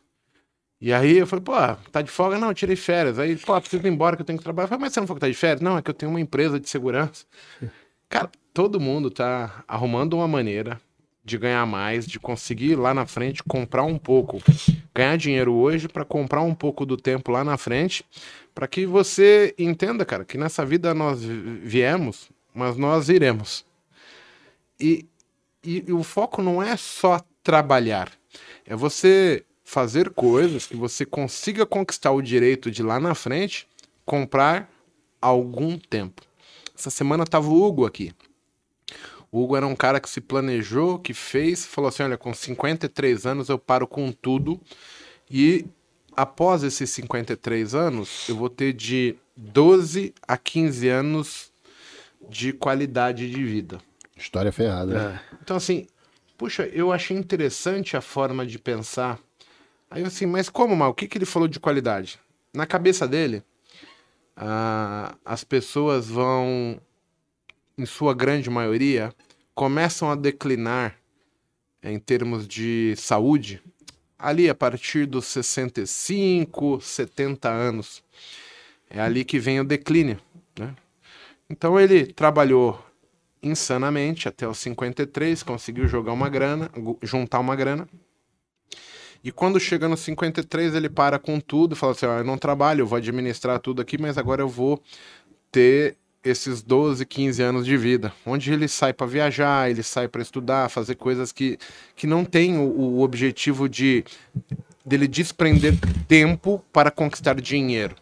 E 0.79 0.93
aí 0.93 1.17
eu 1.17 1.25
falei, 1.25 1.43
pô, 1.43 1.53
tá 1.91 2.03
de 2.03 2.11
folga? 2.11 2.37
Não, 2.37 2.49
eu 2.49 2.53
tirei 2.53 2.75
férias. 2.75 3.17
Aí, 3.17 3.35
pô, 3.35 3.59
preciso 3.59 3.83
ir 3.83 3.89
embora 3.89 4.15
que 4.15 4.21
eu 4.21 4.25
tenho 4.25 4.37
que 4.37 4.43
trabalhar. 4.43 4.65
Eu 4.65 4.69
falei, 4.69 4.81
mas 4.83 4.93
você 4.93 4.99
não 4.99 5.07
falou 5.07 5.17
que 5.17 5.21
tá 5.21 5.27
de 5.27 5.33
férias? 5.33 5.59
Não, 5.59 5.79
é 5.79 5.81
que 5.81 5.89
eu 5.89 5.95
tenho 5.95 6.11
uma 6.11 6.21
empresa 6.21 6.59
de 6.59 6.69
segurança. 6.69 7.25
Cara, 8.07 8.29
todo 8.53 8.79
mundo 8.79 9.09
tá 9.09 9.63
arrumando 9.67 10.13
uma 10.13 10.27
maneira 10.27 10.79
de 11.25 11.39
ganhar 11.39 11.65
mais, 11.65 12.05
de 12.05 12.19
conseguir 12.19 12.75
lá 12.75 12.93
na 12.93 13.07
frente 13.07 13.41
comprar 13.41 13.83
um 13.83 13.97
pouco, 13.97 14.39
ganhar 14.93 15.17
dinheiro 15.17 15.53
hoje 15.53 15.87
para 15.87 16.05
comprar 16.05 16.43
um 16.43 16.53
pouco 16.53 16.85
do 16.85 16.97
tempo 16.97 17.31
lá 17.31 17.43
na 17.43 17.57
frente, 17.57 18.05
para 18.53 18.67
que 18.67 18.85
você 18.85 19.55
entenda, 19.57 20.05
cara, 20.05 20.23
que 20.23 20.37
nessa 20.37 20.63
vida 20.63 20.93
nós 20.93 21.23
viemos, 21.23 22.29
mas 22.53 22.77
nós 22.77 23.09
iremos. 23.09 23.65
E 24.79 25.07
e, 25.63 25.85
e 25.87 25.93
o 25.93 26.03
foco 26.03 26.41
não 26.41 26.61
é 26.61 26.75
só 26.77 27.21
trabalhar, 27.43 28.11
é 28.65 28.75
você 28.75 29.45
fazer 29.63 30.09
coisas 30.09 30.65
que 30.65 30.75
você 30.75 31.05
consiga 31.05 31.65
conquistar 31.65 32.11
o 32.11 32.21
direito 32.21 32.69
de 32.69 32.83
lá 32.83 32.99
na 32.99 33.15
frente 33.15 33.67
comprar 34.05 34.69
algum 35.21 35.77
tempo. 35.77 36.21
Essa 36.77 36.89
semana 36.89 37.25
tava 37.25 37.47
o 37.47 37.63
Hugo 37.63 37.85
aqui. 37.85 38.11
O 39.31 39.41
Hugo 39.41 39.55
era 39.55 39.65
um 39.65 39.75
cara 39.75 40.01
que 40.01 40.09
se 40.09 40.19
planejou, 40.19 40.99
que 40.99 41.13
fez, 41.13 41.65
falou 41.65 41.87
assim: 41.87 42.03
olha, 42.03 42.17
com 42.17 42.33
53 42.33 43.25
anos 43.25 43.47
eu 43.47 43.57
paro 43.57 43.87
com 43.87 44.11
tudo 44.11 44.59
e 45.29 45.65
após 46.17 46.63
esses 46.63 46.89
53 46.89 47.73
anos 47.73 48.27
eu 48.27 48.35
vou 48.35 48.49
ter 48.49 48.73
de 48.73 49.15
12 49.37 50.13
a 50.27 50.37
15 50.37 50.89
anos 50.89 51.51
de 52.29 52.51
qualidade 52.51 53.31
de 53.31 53.43
vida. 53.43 53.79
História 54.21 54.51
ferrada. 54.51 54.93
Né? 54.93 55.15
É. 55.15 55.37
Então, 55.41 55.57
assim, 55.57 55.87
puxa, 56.37 56.67
eu 56.67 56.91
achei 56.91 57.17
interessante 57.17 57.97
a 57.97 58.01
forma 58.01 58.45
de 58.45 58.59
pensar. 58.59 59.19
Aí, 59.89 60.03
assim, 60.03 60.27
mas 60.27 60.47
como, 60.47 60.75
mal? 60.75 60.91
O 60.91 60.93
que, 60.93 61.07
que 61.07 61.17
ele 61.17 61.25
falou 61.25 61.47
de 61.47 61.59
qualidade? 61.59 62.19
Na 62.53 62.67
cabeça 62.67 63.07
dele, 63.07 63.43
ah, 64.37 65.15
as 65.25 65.43
pessoas 65.43 66.07
vão, 66.07 66.79
em 67.77 67.85
sua 67.85 68.13
grande 68.13 68.49
maioria, 68.49 69.11
começam 69.55 70.11
a 70.11 70.15
declinar 70.15 70.95
em 71.81 71.97
termos 71.97 72.47
de 72.47 72.93
saúde 72.97 73.61
ali 74.19 74.47
a 74.47 74.53
partir 74.53 75.07
dos 75.07 75.25
65, 75.25 76.79
70 76.79 77.49
anos. 77.49 78.03
É 78.87 79.01
ali 79.01 79.25
que 79.25 79.39
vem 79.39 79.59
o 79.59 79.63
declínio. 79.63 80.19
Né? 80.57 80.75
Então 81.49 81.79
ele 81.79 82.05
trabalhou 82.05 82.83
insanamente 83.41 84.27
até 84.27 84.47
os 84.47 84.57
53, 84.59 85.43
conseguiu 85.43 85.87
jogar 85.87 86.13
uma 86.13 86.29
grana, 86.29 86.69
juntar 87.01 87.39
uma 87.39 87.55
grana. 87.55 87.87
E 89.23 89.31
quando 89.31 89.59
chega 89.59 89.87
nos 89.87 89.99
53, 90.01 90.73
ele 90.73 90.89
para 90.89 91.19
com 91.19 91.39
tudo, 91.39 91.75
fala 91.75 91.91
assim: 91.91 92.05
ó, 92.05 92.17
eu 92.17 92.23
não 92.23 92.37
trabalho, 92.37 92.81
eu 92.81 92.87
vou 92.87 92.97
administrar 92.97 93.59
tudo 93.59 93.81
aqui, 93.81 93.99
mas 93.99 94.17
agora 94.17 94.41
eu 94.41 94.49
vou 94.49 94.81
ter 95.51 95.95
esses 96.23 96.61
12, 96.61 97.05
15 97.05 97.41
anos 97.41 97.65
de 97.65 97.75
vida, 97.75 98.13
onde 98.25 98.53
ele 98.53 98.67
sai 98.67 98.93
para 98.93 99.07
viajar, 99.07 99.69
ele 99.69 99.81
sai 99.81 100.07
para 100.07 100.21
estudar, 100.21 100.69
fazer 100.69 100.95
coisas 100.95 101.31
que, 101.31 101.57
que 101.95 102.05
não 102.05 102.23
tem 102.23 102.57
o, 102.57 102.61
o 102.61 103.01
objetivo 103.01 103.67
de 103.67 104.03
dele 104.85 105.07
desprender 105.07 105.73
tempo 106.07 106.63
para 106.71 106.91
conquistar 106.91 107.39
dinheiro. 107.39 107.95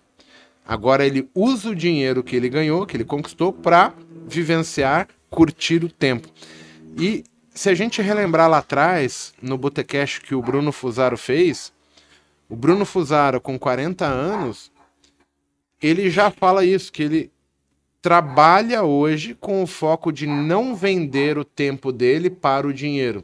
Agora 0.66 1.06
ele 1.06 1.30
usa 1.34 1.70
o 1.70 1.76
dinheiro 1.76 2.24
que 2.24 2.36
ele 2.36 2.48
ganhou, 2.48 2.86
que 2.86 2.96
ele 2.96 3.06
conquistou, 3.06 3.52
para 3.52 3.94
vivenciar 4.28 5.08
curtir 5.30 5.84
o 5.84 5.90
tempo. 5.90 6.28
E 6.98 7.24
se 7.54 7.70
a 7.70 7.74
gente 7.74 8.02
relembrar 8.02 8.50
lá 8.50 8.60
atrás, 8.60 9.34
no 9.42 9.58
Botecast 9.58 10.22
que 10.22 10.34
o 10.34 10.42
Bruno 10.42 10.72
Fusaro 10.72 11.18
fez, 11.18 11.74
o 12.48 12.56
Bruno 12.56 12.86
Fusaro, 12.86 13.40
com 13.40 13.60
40 13.60 14.06
anos, 14.06 14.72
ele 15.82 16.10
já 16.10 16.32
fala 16.32 16.66
isso, 16.66 16.92
que 16.92 17.04
ele 17.04 17.32
trabalha 18.02 18.84
hoje 18.84 19.36
com 19.36 19.62
o 19.62 19.68
foco 19.68 20.12
de 20.12 20.26
não 20.26 20.76
vender 20.76 21.38
o 21.38 21.46
tempo 21.46 21.92
dele 21.92 22.30
para 22.30 22.68
o 22.68 22.74
dinheiro. 22.74 23.24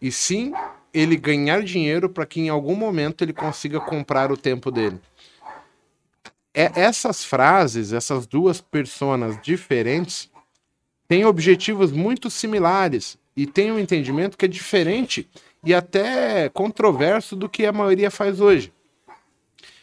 E 0.00 0.12
sim 0.12 0.52
ele 0.92 1.16
ganhar 1.16 1.62
dinheiro 1.62 2.08
para 2.08 2.26
que 2.26 2.40
em 2.40 2.48
algum 2.48 2.74
momento 2.74 3.22
ele 3.22 3.32
consiga 3.32 3.80
comprar 3.80 4.30
o 4.30 4.36
tempo 4.36 4.70
dele. 4.70 5.00
É, 6.52 6.80
essas 6.80 7.24
frases, 7.24 7.92
essas 7.92 8.26
duas 8.26 8.60
personas 8.60 9.40
diferentes, 9.40 10.29
têm 11.10 11.24
objetivos 11.24 11.90
muito 11.90 12.30
similares 12.30 13.18
e 13.36 13.44
têm 13.44 13.72
um 13.72 13.80
entendimento 13.80 14.38
que 14.38 14.44
é 14.44 14.48
diferente 14.48 15.28
e 15.64 15.74
até 15.74 16.48
controverso 16.50 17.34
do 17.34 17.48
que 17.48 17.66
a 17.66 17.72
maioria 17.72 18.12
faz 18.12 18.40
hoje. 18.40 18.72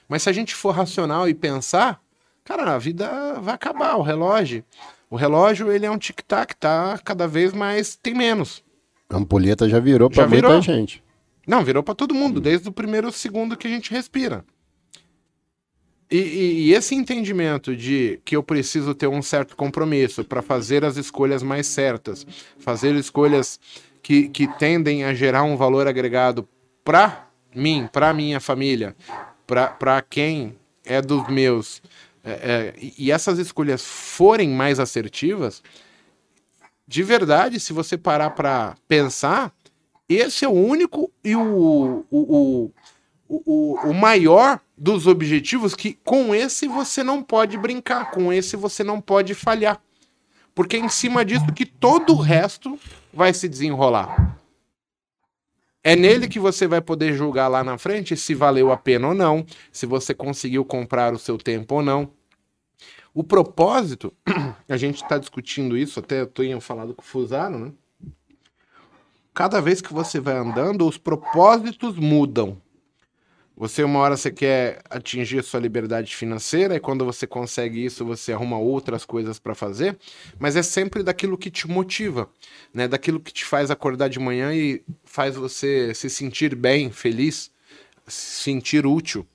Mas 0.07 0.23
se 0.23 0.29
a 0.29 0.31
gente 0.31 0.55
for 0.55 0.71
racional 0.71 1.27
e 1.27 1.33
pensar, 1.33 2.01
cara, 2.45 2.73
a 2.73 2.77
vida 2.77 3.33
vai 3.41 3.55
acabar, 3.55 3.97
o 3.97 4.01
relógio. 4.01 4.63
O 5.09 5.17
relógio, 5.17 5.69
ele 5.69 5.85
é 5.85 5.91
um 5.91 5.97
tic-tac, 5.97 6.55
tá 6.55 6.97
cada 7.03 7.27
vez 7.27 7.51
mais, 7.51 7.97
tem 7.97 8.13
menos. 8.13 8.63
A 9.09 9.17
ampulheta 9.17 9.67
já 9.67 9.81
virou 9.81 10.09
para 10.09 10.25
muita 10.29 10.61
gente. 10.61 11.03
Não, 11.45 11.61
virou 11.61 11.83
para 11.83 11.93
todo 11.93 12.15
mundo, 12.15 12.39
desde 12.39 12.69
o 12.69 12.71
primeiro 12.71 13.11
segundo 13.11 13.57
que 13.57 13.67
a 13.67 13.69
gente 13.69 13.91
respira. 13.91 14.45
E, 16.09 16.17
e, 16.17 16.67
e, 16.67 16.73
esse 16.73 16.95
entendimento 16.95 17.75
de 17.75 18.21
que 18.23 18.35
eu 18.35 18.41
preciso 18.41 18.95
ter 18.95 19.07
um 19.07 19.21
certo 19.21 19.57
compromisso 19.57 20.23
para 20.23 20.41
fazer 20.41 20.85
as 20.85 20.95
escolhas 20.95 21.43
mais 21.43 21.67
certas, 21.67 22.25
fazer 22.57 22.95
escolhas 22.95 23.59
que, 24.01 24.29
que 24.29 24.47
tendem 24.57 25.03
a 25.03 25.13
gerar 25.13 25.43
um 25.43 25.57
valor 25.57 25.85
agregado 25.85 26.47
para 26.81 27.27
mim, 27.53 27.89
para 27.91 28.13
minha 28.13 28.39
família, 28.39 28.95
para 29.45 30.01
quem 30.01 30.55
é 30.85 31.01
dos 31.01 31.27
meus, 31.27 31.81
é, 32.23 32.31
é, 32.31 32.73
e 32.97 33.11
essas 33.11 33.37
escolhas 33.37 33.83
forem 33.83 34.49
mais 34.49 34.79
assertivas, 34.79 35.61
de 36.87 37.03
verdade, 37.03 37.59
se 37.59 37.73
você 37.73 37.97
parar 37.97 38.29
para 38.29 38.77
pensar, 38.87 39.53
esse 40.07 40.45
é 40.45 40.47
o 40.47 40.53
único 40.53 41.11
e 41.21 41.35
o, 41.35 42.05
o, 42.09 42.71
o, 43.27 43.41
o, 43.45 43.89
o 43.89 43.93
maior 43.93 44.61
dos 44.77 45.07
objetivos 45.07 45.73
que 45.73 45.93
com 46.03 46.35
esse 46.35 46.67
você 46.67 47.03
não 47.03 47.23
pode 47.23 47.57
brincar, 47.57 48.11
com 48.11 48.31
esse 48.31 48.55
você 48.55 48.83
não 48.83 49.01
pode 49.01 49.33
falhar. 49.33 49.81
Porque 50.53 50.77
é 50.77 50.79
em 50.79 50.89
cima 50.89 51.25
disso 51.25 51.51
que 51.53 51.65
todo 51.65 52.13
o 52.13 52.21
resto 52.21 52.79
vai 53.11 53.33
se 53.33 53.49
desenrolar. 53.49 54.37
É 55.83 55.95
nele 55.95 56.27
que 56.27 56.39
você 56.39 56.67
vai 56.67 56.81
poder 56.81 57.13
julgar 57.13 57.47
lá 57.47 57.63
na 57.63 57.77
frente 57.77 58.17
se 58.17 58.35
valeu 58.35 58.71
a 58.71 58.77
pena 58.77 59.09
ou 59.09 59.13
não, 59.13 59.45
se 59.71 59.85
você 59.85 60.13
conseguiu 60.13 60.65
comprar 60.65 61.13
o 61.13 61.19
seu 61.19 61.37
tempo 61.37 61.75
ou 61.75 61.81
não. 61.81 62.11
O 63.13 63.23
propósito, 63.23 64.13
a 64.67 64.77
gente 64.77 65.01
está 65.01 65.17
discutindo 65.17 65.77
isso, 65.77 65.99
até 65.99 66.21
eu 66.21 66.27
tenho 66.27 66.59
falado 66.59 66.93
com 66.93 67.01
o 67.01 67.05
Fusaro, 67.05 67.57
né? 67.57 67.71
Cada 69.33 69.61
vez 69.61 69.81
que 69.81 69.93
você 69.93 70.19
vai 70.19 70.35
andando, 70.35 70.87
os 70.87 70.97
propósitos 70.97 71.95
mudam. 71.95 72.61
Você, 73.59 73.83
uma 73.83 73.97
hora, 73.97 74.15
você 74.15 74.29
quer 74.29 74.83
atingir 74.87 75.39
a 75.39 75.43
sua 75.43 75.59
liberdade 75.59 76.15
financeira, 76.15 76.75
e 76.75 76.79
quando 76.79 77.03
você 77.03 77.25
consegue 77.25 77.83
isso, 77.83 78.05
você 78.05 78.31
arruma 78.31 78.59
outras 78.59 79.03
coisas 79.03 79.39
para 79.39 79.55
fazer, 79.55 79.97
mas 80.37 80.55
é 80.55 80.61
sempre 80.61 81.01
daquilo 81.01 81.35
que 81.35 81.49
te 81.49 81.67
motiva, 81.67 82.29
né? 82.71 82.87
Daquilo 82.87 83.19
que 83.19 83.33
te 83.33 83.43
faz 83.43 83.71
acordar 83.71 84.09
de 84.09 84.19
manhã 84.19 84.53
e 84.53 84.83
faz 85.03 85.35
você 85.35 85.91
se 85.95 86.07
sentir 86.07 86.55
bem, 86.55 86.91
feliz, 86.91 87.49
se 88.05 88.43
sentir 88.43 88.85
útil. 88.85 89.25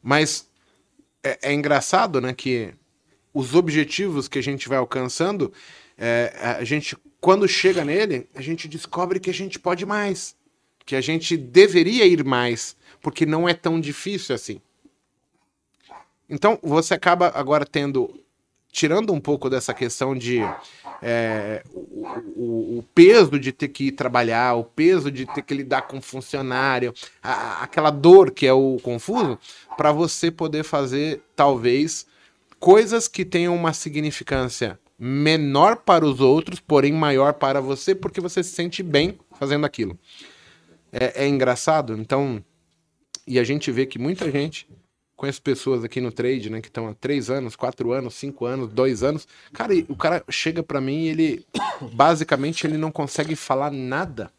Mas 0.00 0.48
é, 1.20 1.50
é 1.50 1.52
engraçado, 1.52 2.20
né, 2.20 2.32
que 2.32 2.72
os 3.32 3.56
objetivos 3.56 4.28
que 4.28 4.38
a 4.38 4.42
gente 4.42 4.68
vai 4.68 4.78
alcançando, 4.78 5.52
é, 5.98 6.32
a 6.60 6.62
gente, 6.62 6.96
quando 7.20 7.48
chega 7.48 7.84
nele, 7.84 8.28
a 8.32 8.40
gente 8.40 8.68
descobre 8.68 9.18
que 9.18 9.30
a 9.30 9.34
gente 9.34 9.58
pode 9.58 9.84
mais, 9.84 10.36
que 10.84 10.96
a 10.96 11.00
gente 11.00 11.36
deveria 11.36 12.06
ir 12.06 12.24
mais 12.24 12.76
porque 13.04 13.26
não 13.26 13.46
é 13.46 13.52
tão 13.52 13.78
difícil 13.78 14.34
assim. 14.34 14.60
Então, 16.28 16.58
você 16.62 16.94
acaba 16.94 17.30
agora 17.34 17.66
tendo, 17.66 18.18
tirando 18.72 19.12
um 19.12 19.20
pouco 19.20 19.50
dessa 19.50 19.74
questão 19.74 20.16
de 20.16 20.40
é, 21.02 21.62
o, 21.70 22.08
o, 22.34 22.78
o, 22.78 22.84
peso 22.94 23.38
de 23.38 23.52
ter 23.52 23.68
que 23.68 23.88
ir 23.88 23.92
trabalhar, 23.92 24.54
o 24.54 24.64
peso 24.64 25.10
de 25.10 25.26
ter 25.26 25.42
que 25.42 25.52
lidar 25.52 25.82
com 25.82 26.00
funcionário, 26.00 26.94
a, 27.22 27.62
aquela 27.62 27.90
dor 27.90 28.30
que 28.30 28.46
é 28.46 28.52
o 28.54 28.78
confuso, 28.82 29.38
para 29.76 29.92
você 29.92 30.30
poder 30.30 30.64
fazer, 30.64 31.20
talvez, 31.36 32.06
coisas 32.58 33.06
que 33.06 33.22
tenham 33.22 33.54
uma 33.54 33.74
significância 33.74 34.78
menor 34.98 35.76
para 35.76 36.06
os 36.06 36.20
outros, 36.20 36.58
porém 36.58 36.92
maior 36.94 37.34
para 37.34 37.60
você, 37.60 37.94
porque 37.94 38.20
você 38.20 38.42
se 38.42 38.54
sente 38.54 38.82
bem 38.82 39.18
fazendo 39.38 39.66
aquilo. 39.66 39.98
É, 40.96 41.24
é 41.24 41.28
engraçado, 41.28 41.96
então 41.98 42.40
e 43.26 43.38
a 43.38 43.44
gente 43.44 43.70
vê 43.72 43.86
que 43.86 43.98
muita 43.98 44.30
gente, 44.30 44.68
conhece 45.16 45.40
pessoas 45.40 45.82
aqui 45.82 46.00
no 46.00 46.12
trade, 46.12 46.50
né, 46.50 46.60
que 46.60 46.68
estão 46.68 46.88
há 46.88 46.94
três 46.94 47.30
anos, 47.30 47.56
quatro 47.56 47.92
anos, 47.92 48.14
cinco 48.14 48.44
anos, 48.44 48.72
dois 48.72 49.02
anos. 49.02 49.26
Cara, 49.52 49.72
o 49.88 49.96
cara 49.96 50.22
chega 50.28 50.62
para 50.62 50.80
mim 50.80 51.04
e 51.04 51.08
ele, 51.08 51.46
basicamente, 51.92 52.66
ele 52.66 52.76
não 52.76 52.90
consegue 52.90 53.34
falar 53.34 53.70
nada. 53.70 54.30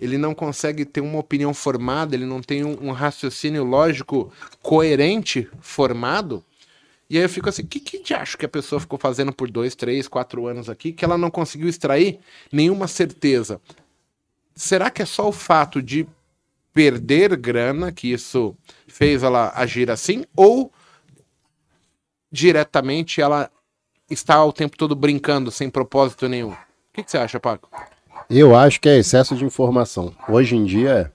Ele 0.00 0.18
não 0.18 0.34
consegue 0.34 0.84
ter 0.84 1.00
uma 1.00 1.18
opinião 1.18 1.54
formada, 1.54 2.16
ele 2.16 2.26
não 2.26 2.42
tem 2.42 2.64
um, 2.64 2.88
um 2.88 2.90
raciocínio 2.90 3.62
lógico 3.62 4.32
coerente 4.60 5.48
formado. 5.60 6.44
E 7.08 7.18
aí 7.18 7.22
eu 7.22 7.28
fico 7.28 7.48
assim, 7.48 7.62
o 7.62 7.66
que, 7.66 7.78
que 7.78 8.14
acho 8.14 8.36
que 8.36 8.46
a 8.46 8.48
pessoa 8.48 8.80
ficou 8.80 8.98
fazendo 8.98 9.32
por 9.32 9.48
dois, 9.50 9.76
três, 9.76 10.08
quatro 10.08 10.46
anos 10.46 10.68
aqui, 10.68 10.92
que 10.92 11.04
ela 11.04 11.16
não 11.16 11.30
conseguiu 11.30 11.68
extrair 11.68 12.18
nenhuma 12.50 12.88
certeza? 12.88 13.60
Será 14.54 14.90
que 14.90 15.02
é 15.02 15.06
só 15.06 15.28
o 15.28 15.32
fato 15.32 15.82
de 15.82 16.06
perder 16.72 17.36
grana, 17.36 17.92
que 17.92 18.12
isso 18.12 18.56
fez 18.86 19.22
ela 19.22 19.52
agir 19.54 19.90
assim, 19.90 20.24
ou 20.34 20.72
diretamente 22.30 23.20
ela 23.20 23.50
está 24.10 24.42
o 24.44 24.52
tempo 24.52 24.76
todo 24.76 24.94
brincando 24.94 25.50
sem 25.50 25.68
propósito 25.68 26.28
nenhum? 26.28 26.50
O 26.50 26.56
que, 26.92 27.02
que 27.02 27.10
você 27.10 27.18
acha, 27.18 27.40
Paco? 27.40 27.70
Eu 28.28 28.56
acho 28.56 28.80
que 28.80 28.88
é 28.88 28.98
excesso 28.98 29.36
de 29.36 29.44
informação. 29.44 30.14
Hoje 30.28 30.56
em 30.56 30.64
dia, 30.64 31.12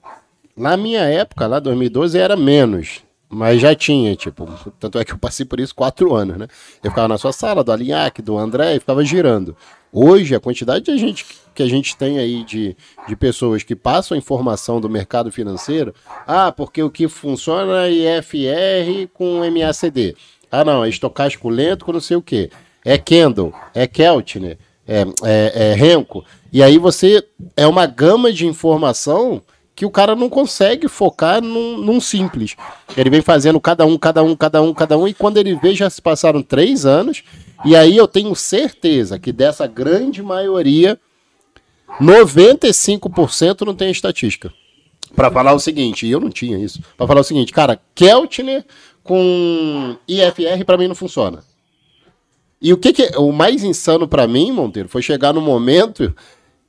na 0.56 0.76
minha 0.76 1.02
época, 1.02 1.48
lá 1.48 1.60
2012, 1.60 2.18
era 2.18 2.36
menos. 2.36 3.04
Mas 3.30 3.60
já 3.60 3.76
tinha, 3.76 4.16
tipo, 4.16 4.48
tanto 4.80 4.98
é 4.98 5.04
que 5.04 5.12
eu 5.12 5.18
passei 5.18 5.46
por 5.46 5.60
isso 5.60 5.76
quatro 5.76 6.16
anos, 6.16 6.38
né? 6.38 6.48
Eu 6.82 6.90
ficava 6.90 7.10
na 7.10 7.18
sua 7.18 7.34
sala, 7.34 7.64
do 7.64 7.72
Alinhac, 7.72 8.22
do 8.22 8.38
André, 8.38 8.76
e 8.76 8.80
ficava 8.80 9.04
girando. 9.04 9.56
Hoje, 9.92 10.34
a 10.34 10.40
quantidade 10.40 10.86
de 10.86 10.98
gente 10.98 11.26
que 11.54 11.64
a 11.64 11.68
gente 11.68 11.98
tem 11.98 12.20
aí 12.20 12.44
de, 12.44 12.78
de 13.08 13.16
pessoas 13.16 13.64
que 13.64 13.76
passam 13.76 14.16
a 14.16 14.18
informação 14.18 14.80
do 14.80 14.90
mercado 14.90 15.32
financeiro, 15.32 15.94
ah, 16.26 16.52
porque 16.52 16.82
o 16.82 16.90
que 16.90 17.08
funciona 17.08 17.88
é 17.88 18.18
IFR 18.20 19.10
com 19.14 19.40
MACD. 19.40 20.16
Ah, 20.52 20.64
não, 20.64 20.86
é 20.86 20.90
estocástico 20.90 21.50
lento 21.50 21.84
com 21.84 21.92
não 21.92 22.00
sei 22.00 22.16
o 22.16 22.22
que. 22.22 22.50
É 22.86 22.98
Kendall, 22.98 23.54
é 23.74 23.88
Keltner, 23.88 24.58
é, 24.88 25.02
é, 25.24 25.72
é 25.72 25.74
Renko. 25.74 26.24
E 26.54 26.64
aí 26.64 26.78
você 26.78 27.22
é 27.56 27.68
uma 27.68 27.86
gama 27.86 28.32
de 28.32 28.46
informação 28.46 29.42
que 29.78 29.86
o 29.86 29.92
cara 29.92 30.16
não 30.16 30.28
consegue 30.28 30.88
focar 30.88 31.40
num, 31.40 31.78
num, 31.78 32.02
simples. 32.02 32.56
Ele 32.98 33.12
vem 33.12 33.22
fazendo 33.22 33.62
cada 33.62 33.86
um, 33.86 33.96
cada 33.96 34.24
um, 34.24 34.36
cada 34.36 34.60
um, 34.60 34.74
cada 34.74 34.98
um, 34.98 35.08
e 35.08 35.14
quando 35.14 35.38
ele 35.38 35.54
vê, 35.54 35.76
já 35.76 35.88
se 35.88 36.02
passaram 36.02 36.42
três 36.42 36.84
anos, 36.84 37.24
e 37.64 37.76
aí 37.76 37.96
eu 37.96 38.08
tenho 38.08 38.34
certeza 38.36 39.20
que 39.20 39.32
dessa 39.32 39.68
grande 39.68 40.24
maioria, 40.24 41.00
95% 42.02 43.62
não 43.68 43.76
tem 43.76 43.92
estatística. 43.92 44.52
Para 45.16 45.30
falar 45.30 45.54
o 45.54 45.60
seguinte, 45.60 46.08
e 46.08 46.12
eu 46.12 46.20
não 46.20 46.32
tinha 46.32 46.58
isso, 46.58 46.82
para 46.98 47.06
falar 47.06 47.22
o 47.22 47.24
seguinte, 47.24 47.54
cara, 47.54 47.80
Keltner 47.94 48.66
com 49.04 49.96
IFR 50.08 50.66
para 50.66 50.78
mim 50.80 50.88
não 50.88 50.96
funciona. 50.96 51.44
E 52.60 52.74
o 52.74 52.78
que, 52.78 52.92
que 52.92 53.04
é, 53.04 53.20
o 53.20 53.32
mais 53.32 53.64
insano 53.64 54.08
para 54.08 54.28
mim, 54.28 54.52
Monteiro, 54.52 54.90
foi 54.90 55.04
chegar 55.04 55.34
no 55.34 55.42
momento 55.42 56.16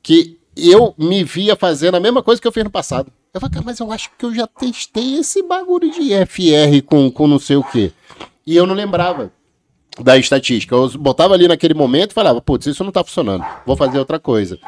que 0.03 0.38
eu 0.59 0.95
me 0.99 1.23
via 1.23 1.55
fazendo 1.55 1.97
a 1.97 2.01
mesma 2.01 2.23
coisa 2.23 2.41
que 2.41 2.49
eu 2.49 2.53
fiz 2.53 2.65
no 2.65 2.71
passado. 2.71 3.13
Eu 3.33 3.41
falei, 3.41 3.55
cara, 3.55 3.65
mas 3.65 3.79
eu 3.79 3.93
acho 3.93 4.11
que 4.19 4.25
eu 4.25 4.35
já 4.35 4.47
testei 4.47 5.19
esse 5.19 5.43
bagulho 5.43 5.91
de 5.91 6.11
FR 6.27 6.83
com, 6.85 7.11
com 7.11 7.29
não 7.29 7.39
sei 7.39 7.57
o 7.57 7.65
quê. 7.65 7.93
E 8.47 8.57
eu 8.57 8.67
não 8.67 8.75
lembrava 8.75 9.31
da 10.03 10.17
estatística. 10.17 10.75
Eu 10.75 10.89
botava 10.99 11.35
ali 11.35 11.47
naquele 11.47 11.75
momento 11.75 12.13
e 12.13 12.15
falava, 12.15 12.41
putz, 12.41 12.67
isso 12.67 12.83
não 12.83 12.93
tá 12.93 13.05
funcionando, 13.05 13.45
vou 13.67 13.77
fazer 13.77 13.99
outra 13.99 14.19
coisa. 14.19 14.59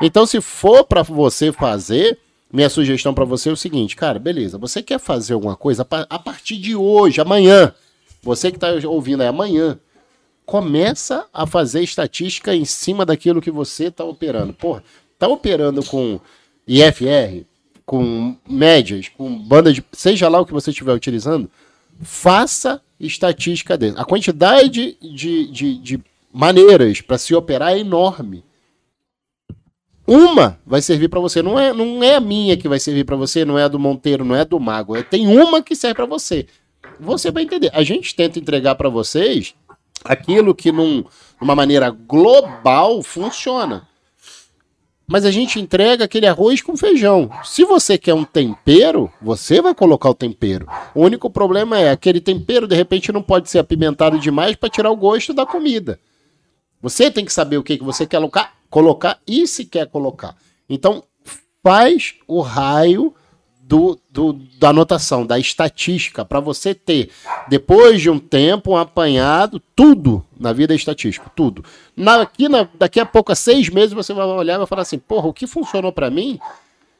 Então, 0.00 0.26
se 0.26 0.40
for 0.40 0.84
para 0.84 1.02
você 1.02 1.52
fazer, 1.52 2.18
minha 2.52 2.68
sugestão 2.68 3.14
para 3.14 3.24
você 3.24 3.48
é 3.48 3.52
o 3.52 3.56
seguinte, 3.56 3.96
cara, 3.96 4.18
beleza, 4.18 4.58
você 4.58 4.82
quer 4.82 4.98
fazer 4.98 5.34
alguma 5.34 5.56
coisa 5.56 5.86
a 6.08 6.18
partir 6.18 6.56
de 6.56 6.74
hoje, 6.74 7.20
amanhã, 7.20 7.72
você 8.22 8.50
que 8.50 8.58
tá 8.58 8.68
ouvindo 8.84 9.22
aí 9.22 9.28
amanhã, 9.28 9.78
começa 10.44 11.26
a 11.32 11.46
fazer 11.46 11.82
estatística 11.82 12.54
em 12.54 12.64
cima 12.64 13.04
daquilo 13.04 13.42
que 13.42 13.50
você 13.50 13.90
tá 13.90 14.04
operando. 14.04 14.52
Porra, 14.52 14.82
tá 15.18 15.28
operando 15.28 15.84
com 15.84 16.20
IFR, 16.66 17.44
com 17.84 18.36
médias, 18.48 19.08
com 19.08 19.38
banda 19.38 19.72
de. 19.72 19.84
seja 19.92 20.28
lá 20.28 20.40
o 20.40 20.46
que 20.46 20.52
você 20.52 20.70
estiver 20.70 20.92
utilizando, 20.92 21.48
faça 22.02 22.82
estatística 22.98 23.76
dele. 23.76 23.94
A 23.96 24.04
quantidade 24.04 24.96
de, 25.00 25.46
de, 25.46 25.78
de 25.78 26.00
maneiras 26.32 27.00
para 27.00 27.16
se 27.18 27.34
operar 27.34 27.72
é 27.72 27.78
enorme. 27.78 28.44
Uma 30.06 30.58
vai 30.64 30.80
servir 30.80 31.08
para 31.08 31.18
você, 31.18 31.42
não 31.42 31.58
é, 31.58 31.72
não 31.72 32.02
é 32.02 32.14
a 32.14 32.20
minha 32.20 32.56
que 32.56 32.68
vai 32.68 32.78
servir 32.78 33.04
para 33.04 33.16
você, 33.16 33.44
não 33.44 33.58
é 33.58 33.64
a 33.64 33.68
do 33.68 33.78
Monteiro, 33.78 34.24
não 34.24 34.36
é 34.36 34.42
a 34.42 34.44
do 34.44 34.60
Mago. 34.60 34.96
É, 34.96 35.02
tem 35.02 35.26
uma 35.26 35.62
que 35.62 35.74
serve 35.74 35.94
para 35.94 36.06
você. 36.06 36.46
Você 37.00 37.30
vai 37.30 37.42
entender. 37.42 37.70
A 37.72 37.82
gente 37.82 38.14
tenta 38.14 38.38
entregar 38.38 38.76
para 38.76 38.88
vocês 38.88 39.54
aquilo 40.04 40.54
que 40.54 40.70
num, 40.70 41.04
numa 41.40 41.54
maneira 41.54 41.90
global 41.90 43.02
funciona 43.02 43.86
mas 45.06 45.24
a 45.24 45.30
gente 45.30 45.60
entrega 45.60 46.04
aquele 46.04 46.26
arroz 46.26 46.60
com 46.60 46.76
feijão. 46.76 47.30
Se 47.44 47.64
você 47.64 47.96
quer 47.96 48.14
um 48.14 48.24
tempero, 48.24 49.10
você 49.22 49.62
vai 49.62 49.74
colocar 49.74 50.10
o 50.10 50.14
tempero. 50.14 50.66
O 50.94 51.02
único 51.02 51.30
problema 51.30 51.78
é 51.78 51.90
aquele 51.90 52.20
tempero 52.20 52.66
de 52.66 52.74
repente 52.74 53.12
não 53.12 53.22
pode 53.22 53.48
ser 53.48 53.58
apimentado 53.58 54.18
demais 54.18 54.56
para 54.56 54.68
tirar 54.68 54.90
o 54.90 54.96
gosto 54.96 55.32
da 55.32 55.46
comida. 55.46 56.00
Você 56.82 57.10
tem 57.10 57.24
que 57.24 57.32
saber 57.32 57.56
o 57.56 57.62
que, 57.62 57.78
que 57.78 57.84
você 57.84 58.06
quer 58.06 58.18
colocar, 58.18 58.54
colocar 58.68 59.20
e 59.26 59.46
se 59.46 59.64
quer 59.64 59.86
colocar. 59.86 60.36
Então, 60.68 61.04
faz 61.62 62.14
o 62.26 62.40
raio 62.40 63.14
do, 63.66 63.98
do, 64.08 64.32
da 64.60 64.68
anotação, 64.68 65.26
da 65.26 65.38
estatística, 65.38 66.24
para 66.24 66.38
você 66.38 66.72
ter, 66.72 67.10
depois 67.48 68.00
de 68.00 68.08
um 68.08 68.18
tempo, 68.18 68.72
um 68.72 68.76
apanhado, 68.76 69.60
tudo 69.74 70.24
na 70.38 70.52
vida 70.52 70.72
é 70.72 70.76
estatístico, 70.76 71.30
tudo. 71.34 71.64
Na, 71.96 72.22
aqui 72.22 72.48
na, 72.48 72.68
daqui 72.74 73.00
a 73.00 73.04
pouco, 73.04 73.32
a 73.32 73.34
seis 73.34 73.68
meses, 73.68 73.92
você 73.92 74.14
vai 74.14 74.24
olhar 74.24 74.54
e 74.54 74.58
vai 74.58 74.66
falar 74.68 74.82
assim: 74.82 74.98
porra, 74.98 75.26
o 75.26 75.32
que 75.32 75.48
funcionou 75.48 75.90
para 75.90 76.08
mim 76.08 76.38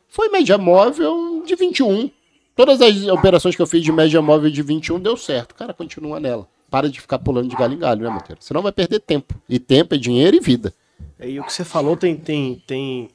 foi 0.09 0.29
média 0.29 0.59
móvel 0.59 1.45
de 1.47 1.55
21. 1.55 2.11
Todas 2.57 2.81
as 2.81 3.05
operações 3.05 3.55
que 3.55 3.63
eu 3.63 3.67
fiz 3.67 3.83
de 3.83 3.93
média 3.93 4.21
móvel 4.21 4.51
de 4.51 4.63
21 4.63 4.99
deu 4.99 5.17
certo. 5.17 5.55
Cara, 5.55 5.73
continua 5.73 6.19
nela. 6.19 6.49
Para 6.69 6.89
de 6.89 7.01
ficar 7.01 7.21
pulando 7.21 7.49
de 7.49 7.55
galho 7.55 7.75
em 7.75 7.79
galho, 7.79 8.03
né, 8.03 8.09
Monteiro? 8.09 8.43
Senão 8.43 8.61
vai 8.61 8.73
perder 8.73 8.99
tempo. 8.99 9.35
E 9.49 9.61
tempo 9.61 9.95
é 9.95 9.99
dinheiro 9.99 10.37
e 10.37 10.41
vida. 10.41 10.75
E 11.21 11.39
o 11.39 11.45
que 11.45 11.53
você 11.53 11.65
falou 11.65 11.97
tem, 11.97 12.17
tem, 12.17 12.61
tem 12.67 13.09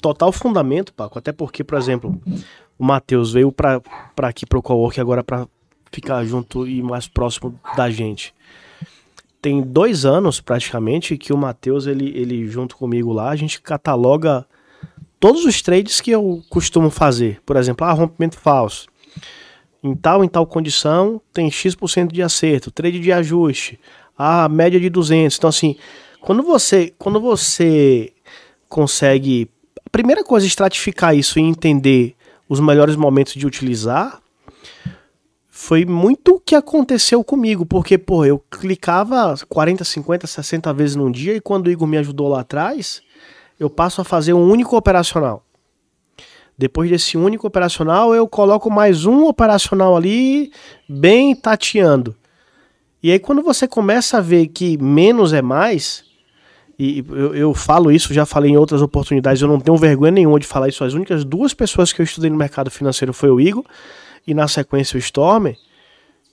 total 0.00 0.32
fundamento, 0.32 0.92
Paco. 0.92 1.18
Até 1.18 1.32
porque, 1.32 1.62
por 1.62 1.78
exemplo, 1.78 2.20
o 2.78 2.84
Matheus 2.84 3.32
veio 3.32 3.52
para 3.52 3.82
aqui 4.22 4.46
para 4.46 4.58
o 4.58 4.62
Cowork 4.62 5.00
agora 5.00 5.22
para 5.22 5.46
ficar 5.90 6.24
junto 6.24 6.66
e 6.66 6.82
mais 6.82 7.08
próximo 7.08 7.58
da 7.76 7.90
gente. 7.90 8.34
Tem 9.40 9.62
dois 9.62 10.04
anos 10.04 10.40
praticamente 10.40 11.16
que 11.16 11.32
o 11.32 11.36
Matheus, 11.36 11.86
ele, 11.86 12.08
ele 12.16 12.46
junto 12.48 12.76
comigo 12.76 13.12
lá, 13.12 13.30
a 13.30 13.36
gente 13.36 13.60
cataloga 13.60 14.46
todos 15.20 15.44
os 15.44 15.62
trades 15.62 16.00
que 16.00 16.10
eu 16.10 16.42
costumo 16.48 16.90
fazer. 16.90 17.40
Por 17.46 17.56
exemplo, 17.56 17.86
ah, 17.86 17.92
rompimento 17.92 18.36
falso. 18.36 18.88
Em 19.82 19.94
tal 19.94 20.24
em 20.24 20.28
tal 20.28 20.44
condição 20.44 21.20
tem 21.32 21.50
X% 21.50 22.12
de 22.12 22.20
acerto, 22.20 22.70
trade 22.70 22.98
de 22.98 23.12
ajuste, 23.12 23.78
a 24.16 24.48
média 24.48 24.78
de 24.78 24.90
200. 24.90 25.36
Então 25.38 25.48
assim, 25.48 25.76
quando 26.20 26.42
você, 26.42 26.92
quando 26.98 27.20
você 27.20 28.12
consegue 28.68 29.48
a 29.88 29.90
primeira 29.90 30.22
coisa 30.22 30.44
é 30.44 30.48
estratificar 30.48 31.16
isso 31.16 31.38
e 31.38 31.42
entender 31.42 32.14
os 32.46 32.60
melhores 32.60 32.94
momentos 32.94 33.32
de 33.32 33.46
utilizar 33.46 34.20
foi 35.48 35.86
muito 35.86 36.34
o 36.34 36.40
que 36.40 36.54
aconteceu 36.54 37.24
comigo, 37.24 37.64
porque, 37.64 37.96
pô, 37.96 38.22
eu 38.22 38.38
clicava 38.50 39.34
40, 39.48 39.82
50, 39.82 40.26
60 40.26 40.72
vezes 40.74 40.94
num 40.94 41.10
dia 41.10 41.34
e 41.34 41.40
quando 41.40 41.68
o 41.68 41.70
Igor 41.70 41.88
me 41.88 41.96
ajudou 41.96 42.28
lá 42.28 42.40
atrás, 42.40 43.00
eu 43.58 43.70
passo 43.70 44.02
a 44.02 44.04
fazer 44.04 44.34
um 44.34 44.46
único 44.46 44.76
operacional. 44.76 45.42
Depois 46.56 46.90
desse 46.90 47.16
único 47.16 47.46
operacional, 47.46 48.14
eu 48.14 48.28
coloco 48.28 48.70
mais 48.70 49.06
um 49.06 49.24
operacional 49.24 49.96
ali, 49.96 50.52
bem 50.86 51.34
tateando. 51.34 52.14
E 53.02 53.10
aí, 53.10 53.18
quando 53.18 53.42
você 53.42 53.66
começa 53.66 54.18
a 54.18 54.20
ver 54.20 54.48
que 54.48 54.76
menos 54.76 55.32
é 55.32 55.40
mais, 55.40 56.04
e 56.78 57.04
eu, 57.08 57.34
eu, 57.34 57.54
falo 57.54 57.90
isso, 57.90 58.14
já 58.14 58.24
falei 58.24 58.52
em 58.52 58.56
outras 58.56 58.80
oportunidades, 58.80 59.42
eu 59.42 59.48
não 59.48 59.58
tenho 59.58 59.76
vergonha 59.76 60.12
nenhuma 60.12 60.38
de 60.38 60.46
falar 60.46 60.68
isso. 60.68 60.84
As 60.84 60.92
únicas 60.92 61.24
duas 61.24 61.52
pessoas 61.52 61.92
que 61.92 62.00
eu 62.00 62.04
estudei 62.04 62.30
no 62.30 62.36
mercado 62.36 62.70
financeiro 62.70 63.12
foi 63.12 63.30
o 63.30 63.40
Igor 63.40 63.64
e 64.24 64.32
na 64.32 64.46
sequência 64.46 64.96
o 64.96 64.98
Stormer. 64.98 65.56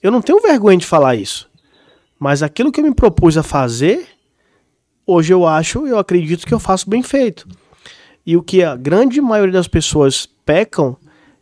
Eu 0.00 0.12
não 0.12 0.22
tenho 0.22 0.40
vergonha 0.40 0.78
de 0.78 0.86
falar 0.86 1.16
isso. 1.16 1.50
Mas 2.16 2.44
aquilo 2.44 2.70
que 2.70 2.80
eu 2.80 2.84
me 2.84 2.94
propus 2.94 3.36
a 3.36 3.42
fazer, 3.42 4.06
hoje 5.04 5.32
eu 5.32 5.44
acho, 5.44 5.84
eu 5.84 5.98
acredito 5.98 6.46
que 6.46 6.54
eu 6.54 6.60
faço 6.60 6.88
bem 6.88 7.02
feito. 7.02 7.48
E 8.24 8.36
o 8.36 8.42
que 8.42 8.62
a 8.62 8.76
grande 8.76 9.20
maioria 9.20 9.52
das 9.52 9.66
pessoas 9.66 10.28
pecam 10.44 10.96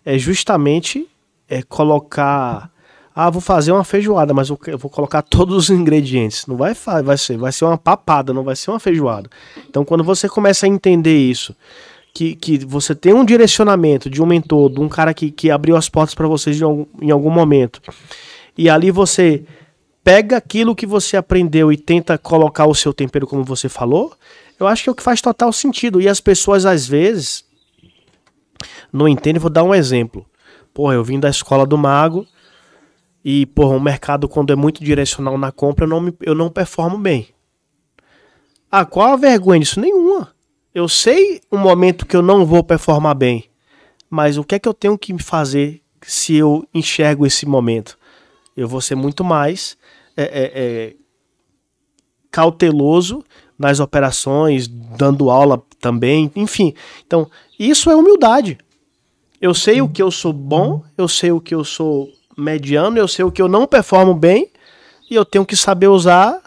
é 0.04 0.16
justamente 0.16 1.06
é 1.46 1.62
colocar 1.62 2.70
ah, 3.14 3.30
vou 3.30 3.40
fazer 3.40 3.70
uma 3.70 3.84
feijoada, 3.84 4.34
mas 4.34 4.48
eu 4.48 4.58
vou 4.76 4.90
colocar 4.90 5.22
todos 5.22 5.56
os 5.56 5.70
ingredientes. 5.70 6.46
Não 6.46 6.56
vai, 6.56 6.74
vai 7.04 7.16
ser, 7.16 7.36
vai 7.36 7.52
ser 7.52 7.64
uma 7.64 7.78
papada, 7.78 8.32
não 8.32 8.42
vai 8.42 8.56
ser 8.56 8.70
uma 8.70 8.80
feijoada. 8.80 9.30
Então, 9.68 9.84
quando 9.84 10.02
você 10.02 10.28
começa 10.28 10.66
a 10.66 10.68
entender 10.68 11.16
isso, 11.16 11.54
que, 12.12 12.34
que 12.34 12.58
você 12.64 12.94
tem 12.94 13.12
um 13.12 13.24
direcionamento 13.24 14.10
de 14.10 14.20
um 14.20 14.26
mentor, 14.26 14.70
de 14.70 14.80
um 14.80 14.88
cara 14.88 15.14
que, 15.14 15.30
que 15.30 15.50
abriu 15.50 15.76
as 15.76 15.88
portas 15.88 16.14
para 16.14 16.26
vocês 16.26 16.60
em 16.60 16.64
algum, 16.64 16.86
em 17.00 17.10
algum 17.10 17.30
momento, 17.30 17.80
e 18.58 18.68
ali 18.68 18.90
você 18.90 19.44
pega 20.02 20.36
aquilo 20.36 20.74
que 20.74 20.86
você 20.86 21.16
aprendeu 21.16 21.72
e 21.72 21.76
tenta 21.76 22.18
colocar 22.18 22.66
o 22.66 22.74
seu 22.74 22.92
tempero, 22.92 23.26
como 23.26 23.44
você 23.44 23.68
falou, 23.68 24.12
eu 24.58 24.66
acho 24.66 24.84
que 24.84 24.88
é 24.88 24.92
o 24.92 24.94
que 24.94 25.02
faz 25.02 25.20
total 25.20 25.52
sentido. 25.52 26.00
E 26.00 26.08
as 26.08 26.20
pessoas, 26.20 26.64
às 26.64 26.86
vezes, 26.86 27.44
não 28.92 29.08
entendem. 29.08 29.40
Vou 29.40 29.50
dar 29.50 29.64
um 29.64 29.74
exemplo. 29.74 30.24
Porra, 30.72 30.94
eu 30.94 31.02
vim 31.02 31.18
da 31.18 31.28
escola 31.28 31.66
do 31.66 31.76
mago 31.76 32.26
e, 33.24 33.46
porra, 33.46 33.74
o 33.74 33.80
mercado, 33.80 34.28
quando 34.28 34.52
é 34.52 34.56
muito 34.56 34.84
direcional 34.84 35.38
na 35.38 35.50
compra, 35.50 35.86
eu 35.86 35.88
não, 35.88 36.00
me, 36.00 36.14
eu 36.20 36.34
não 36.34 36.50
performo 36.50 36.98
bem. 36.98 37.28
Ah, 38.70 38.84
qual 38.84 39.12
a 39.12 39.16
vergonha 39.16 39.60
disso? 39.60 39.80
Nenhuma. 39.80 40.34
Eu 40.74 40.88
sei 40.88 41.40
um 41.50 41.56
momento 41.56 42.04
que 42.04 42.16
eu 42.16 42.20
não 42.20 42.44
vou 42.44 42.62
performar 42.62 43.14
bem. 43.14 43.44
Mas 44.10 44.36
o 44.36 44.44
que 44.44 44.56
é 44.56 44.58
que 44.58 44.68
eu 44.68 44.74
tenho 44.74 44.98
que 44.98 45.16
fazer 45.22 45.80
se 46.02 46.34
eu 46.34 46.66
enxergo 46.74 47.24
esse 47.24 47.46
momento? 47.46 47.96
Eu 48.54 48.68
vou 48.68 48.80
ser 48.80 48.94
muito 48.94 49.24
mais 49.24 49.76
é, 50.16 50.22
é, 50.24 50.52
é, 50.54 50.96
cauteloso 52.30 53.24
nas 53.58 53.80
operações, 53.80 54.68
dando 54.68 55.30
aula 55.30 55.62
também, 55.80 56.30
enfim. 56.36 56.74
Então, 57.06 57.30
isso 57.58 57.90
é 57.90 57.96
humildade. 57.96 58.58
Eu 59.40 59.54
sei 59.54 59.80
o 59.80 59.88
que 59.88 60.02
eu 60.02 60.10
sou 60.10 60.32
bom, 60.32 60.82
eu 60.98 61.08
sei 61.08 61.30
o 61.30 61.40
que 61.40 61.54
eu 61.54 61.64
sou 61.64 62.08
mediano, 62.36 62.98
eu 62.98 63.08
sei 63.08 63.24
o 63.24 63.30
que 63.30 63.40
eu 63.40 63.48
não 63.48 63.66
performo 63.66 64.14
bem 64.14 64.50
e 65.10 65.14
eu 65.14 65.24
tenho 65.24 65.44
que 65.44 65.56
saber 65.56 65.88
usar 65.88 66.40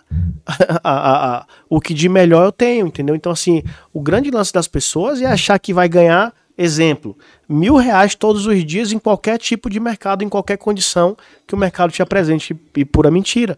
a, 0.83 0.91
a, 0.91 1.37
a, 1.37 1.45
o 1.69 1.79
que 1.79 1.93
de 1.93 2.09
melhor 2.09 2.45
eu 2.45 2.51
tenho, 2.51 2.87
entendeu? 2.87 3.15
Então, 3.15 3.31
assim, 3.31 3.63
o 3.93 4.01
grande 4.01 4.31
lance 4.31 4.51
das 4.51 4.67
pessoas 4.67 5.21
é 5.21 5.25
achar 5.25 5.57
que 5.59 5.73
vai 5.73 5.87
ganhar, 5.87 6.33
exemplo, 6.57 7.17
mil 7.47 7.75
reais 7.75 8.15
todos 8.15 8.45
os 8.45 8.65
dias 8.65 8.91
em 8.91 8.99
qualquer 8.99 9.37
tipo 9.37 9.69
de 9.69 9.79
mercado, 9.79 10.23
em 10.23 10.29
qualquer 10.29 10.57
condição 10.57 11.15
que 11.45 11.53
o 11.53 11.57
mercado 11.57 11.91
te 11.91 12.01
apresente, 12.01 12.55
e 12.75 12.85
pura 12.85 13.11
mentira. 13.11 13.57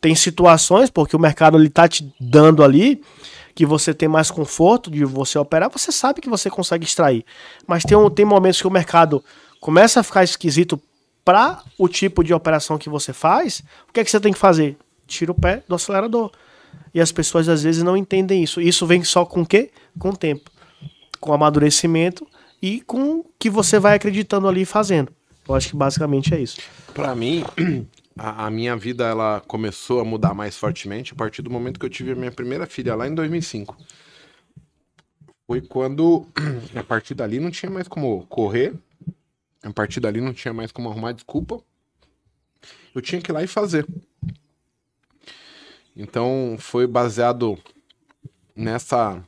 Tem 0.00 0.14
situações, 0.14 0.88
porque 0.88 1.14
o 1.14 1.20
mercado 1.20 1.58
ele 1.58 1.68
tá 1.68 1.86
te 1.86 2.10
dando 2.18 2.64
ali, 2.64 3.02
que 3.54 3.66
você 3.66 3.92
tem 3.92 4.08
mais 4.08 4.30
conforto 4.30 4.90
de 4.90 5.04
você 5.04 5.38
operar, 5.38 5.68
você 5.70 5.92
sabe 5.92 6.20
que 6.20 6.30
você 6.30 6.48
consegue 6.48 6.84
extrair. 6.84 7.24
Mas 7.66 7.84
tem, 7.84 7.98
tem 8.10 8.24
momentos 8.24 8.60
que 8.60 8.66
o 8.66 8.70
mercado 8.70 9.22
começa 9.60 10.00
a 10.00 10.02
ficar 10.02 10.24
esquisito 10.24 10.80
para 11.24 11.62
o 11.78 11.88
tipo 11.88 12.24
de 12.24 12.32
operação 12.32 12.78
que 12.78 12.88
você 12.88 13.12
faz, 13.12 13.62
o 13.88 13.92
que 13.92 14.00
é 14.00 14.04
que 14.04 14.10
você 14.10 14.20
tem 14.20 14.32
que 14.32 14.38
fazer? 14.38 14.76
Tira 15.06 15.32
o 15.32 15.34
pé 15.34 15.62
do 15.68 15.74
acelerador. 15.74 16.30
E 16.94 17.00
as 17.00 17.12
pessoas 17.12 17.48
às 17.48 17.62
vezes 17.62 17.82
não 17.82 17.96
entendem 17.96 18.42
isso. 18.42 18.60
Isso 18.60 18.86
vem 18.86 19.04
só 19.04 19.24
com 19.24 19.42
o 19.42 19.46
quê? 19.46 19.70
Com 19.98 20.10
o 20.10 20.16
tempo. 20.16 20.50
Com 21.20 21.32
amadurecimento 21.32 22.26
e 22.60 22.80
com 22.80 23.18
o 23.18 23.26
que 23.38 23.48
você 23.48 23.78
vai 23.78 23.94
acreditando 23.94 24.48
ali 24.48 24.64
fazendo. 24.64 25.12
Eu 25.48 25.54
acho 25.54 25.70
que 25.70 25.76
basicamente 25.76 26.34
é 26.34 26.40
isso. 26.40 26.60
Para 26.94 27.14
mim, 27.14 27.44
a, 28.18 28.46
a, 28.46 28.50
minha 28.50 28.76
vida 28.76 29.04
ela 29.04 29.42
começou 29.46 30.00
a 30.00 30.04
mudar 30.04 30.34
mais 30.34 30.56
fortemente 30.56 31.12
a 31.12 31.16
partir 31.16 31.42
do 31.42 31.50
momento 31.50 31.78
que 31.78 31.86
eu 31.86 31.90
tive 31.90 32.12
a 32.12 32.14
minha 32.14 32.32
primeira 32.32 32.66
filha 32.66 32.94
lá 32.94 33.06
em 33.08 33.14
2005. 33.14 33.76
Foi 35.46 35.60
quando 35.60 36.26
a 36.74 36.82
partir 36.82 37.14
dali 37.14 37.40
não 37.40 37.50
tinha 37.50 37.70
mais 37.70 37.88
como 37.88 38.26
correr, 38.26 38.74
a 39.62 39.72
partir 39.72 40.00
dali 40.00 40.20
não 40.20 40.32
tinha 40.32 40.54
mais 40.54 40.72
como 40.72 40.88
arrumar 40.88 41.12
desculpa. 41.12 41.62
Eu 42.94 43.00
tinha 43.00 43.20
que 43.20 43.30
ir 43.30 43.34
lá 43.34 43.42
e 43.42 43.46
fazer. 43.46 43.86
Então 45.96 46.56
foi 46.58 46.86
baseado 46.86 47.58
nessa 48.54 49.22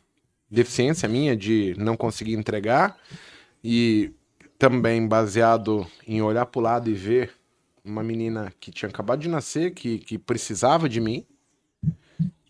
deficiência 0.50 1.08
minha 1.08 1.36
de 1.36 1.74
não 1.78 1.96
conseguir 1.96 2.34
entregar 2.34 2.98
e 3.64 4.12
também 4.58 5.06
baseado 5.06 5.86
em 6.06 6.22
olhar 6.22 6.46
para 6.46 6.58
o 6.58 6.62
lado 6.62 6.90
e 6.90 6.94
ver 6.94 7.32
uma 7.84 8.02
menina 8.02 8.52
que 8.60 8.70
tinha 8.70 8.88
acabado 8.88 9.20
de 9.20 9.28
nascer, 9.28 9.72
que, 9.72 9.98
que 9.98 10.18
precisava 10.18 10.88
de 10.88 11.00
mim, 11.00 11.26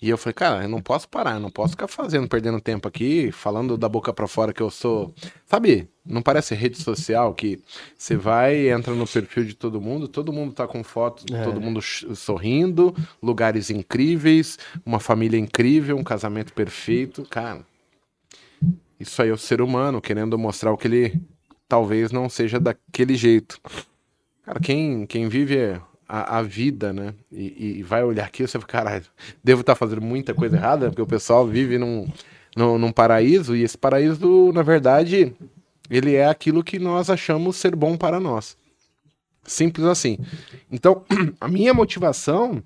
e 0.02 0.10
eu 0.10 0.18
falei, 0.18 0.34
cara, 0.34 0.64
eu 0.64 0.68
não 0.68 0.82
posso 0.82 1.08
parar, 1.08 1.34
eu 1.34 1.40
não 1.40 1.48
posso 1.48 1.74
ficar 1.74 1.86
fazendo, 1.86 2.26
perdendo 2.26 2.60
tempo 2.60 2.88
aqui, 2.88 3.30
falando 3.30 3.78
da 3.78 3.88
boca 3.88 4.12
para 4.12 4.26
fora 4.26 4.52
que 4.52 4.60
eu 4.60 4.68
sou. 4.68 5.14
Sabe, 5.46 5.88
não 6.04 6.20
parece 6.20 6.56
rede 6.56 6.76
social 6.76 7.32
que 7.32 7.62
você 7.96 8.16
vai, 8.16 8.68
entra 8.68 8.92
no 8.94 9.06
perfil 9.06 9.44
de 9.44 9.54
todo 9.54 9.80
mundo, 9.80 10.08
todo 10.08 10.32
mundo 10.32 10.52
tá 10.52 10.66
com 10.66 10.82
fotos, 10.82 11.24
é. 11.32 11.44
todo 11.44 11.60
mundo 11.60 11.80
sorrindo, 11.80 12.92
lugares 13.22 13.70
incríveis, 13.70 14.58
uma 14.84 14.98
família 14.98 15.38
incrível, 15.38 15.96
um 15.96 16.02
casamento 16.02 16.52
perfeito. 16.52 17.22
Cara, 17.30 17.64
isso 18.98 19.22
aí 19.22 19.28
é 19.28 19.32
o 19.32 19.38
ser 19.38 19.62
humano 19.62 20.00
querendo 20.00 20.36
mostrar 20.36 20.72
o 20.72 20.76
que 20.76 20.88
ele 20.88 21.22
talvez 21.68 22.10
não 22.10 22.28
seja 22.28 22.58
daquele 22.58 23.14
jeito. 23.14 23.60
Cara, 24.42 24.58
quem, 24.58 25.06
quem 25.06 25.28
vive 25.28 25.56
é 25.56 25.80
a, 26.12 26.40
a 26.40 26.42
vida, 26.42 26.92
né? 26.92 27.14
E, 27.32 27.78
e, 27.78 27.82
vai 27.82 28.04
olhar 28.04 28.26
aqui 28.26 28.42
e 28.42 28.46
você 28.46 28.58
fala, 28.58 28.66
caralho, 28.66 29.04
devo 29.42 29.62
estar 29.62 29.72
tá 29.72 29.78
fazendo 29.78 30.02
muita 30.02 30.34
coisa 30.34 30.56
errada, 30.56 30.90
porque 30.90 31.00
o 31.00 31.06
pessoal 31.06 31.46
vive 31.46 31.78
num, 31.78 32.06
num, 32.54 32.76
num 32.76 32.92
paraíso, 32.92 33.56
e 33.56 33.62
esse 33.62 33.78
paraíso, 33.78 34.52
na 34.52 34.62
verdade, 34.62 35.34
ele 35.88 36.14
é 36.14 36.26
aquilo 36.26 36.62
que 36.62 36.78
nós 36.78 37.08
achamos 37.08 37.56
ser 37.56 37.74
bom 37.74 37.96
para 37.96 38.20
nós. 38.20 38.58
Simples 39.42 39.86
assim. 39.86 40.18
Então, 40.70 41.02
a 41.40 41.48
minha 41.48 41.72
motivação 41.72 42.62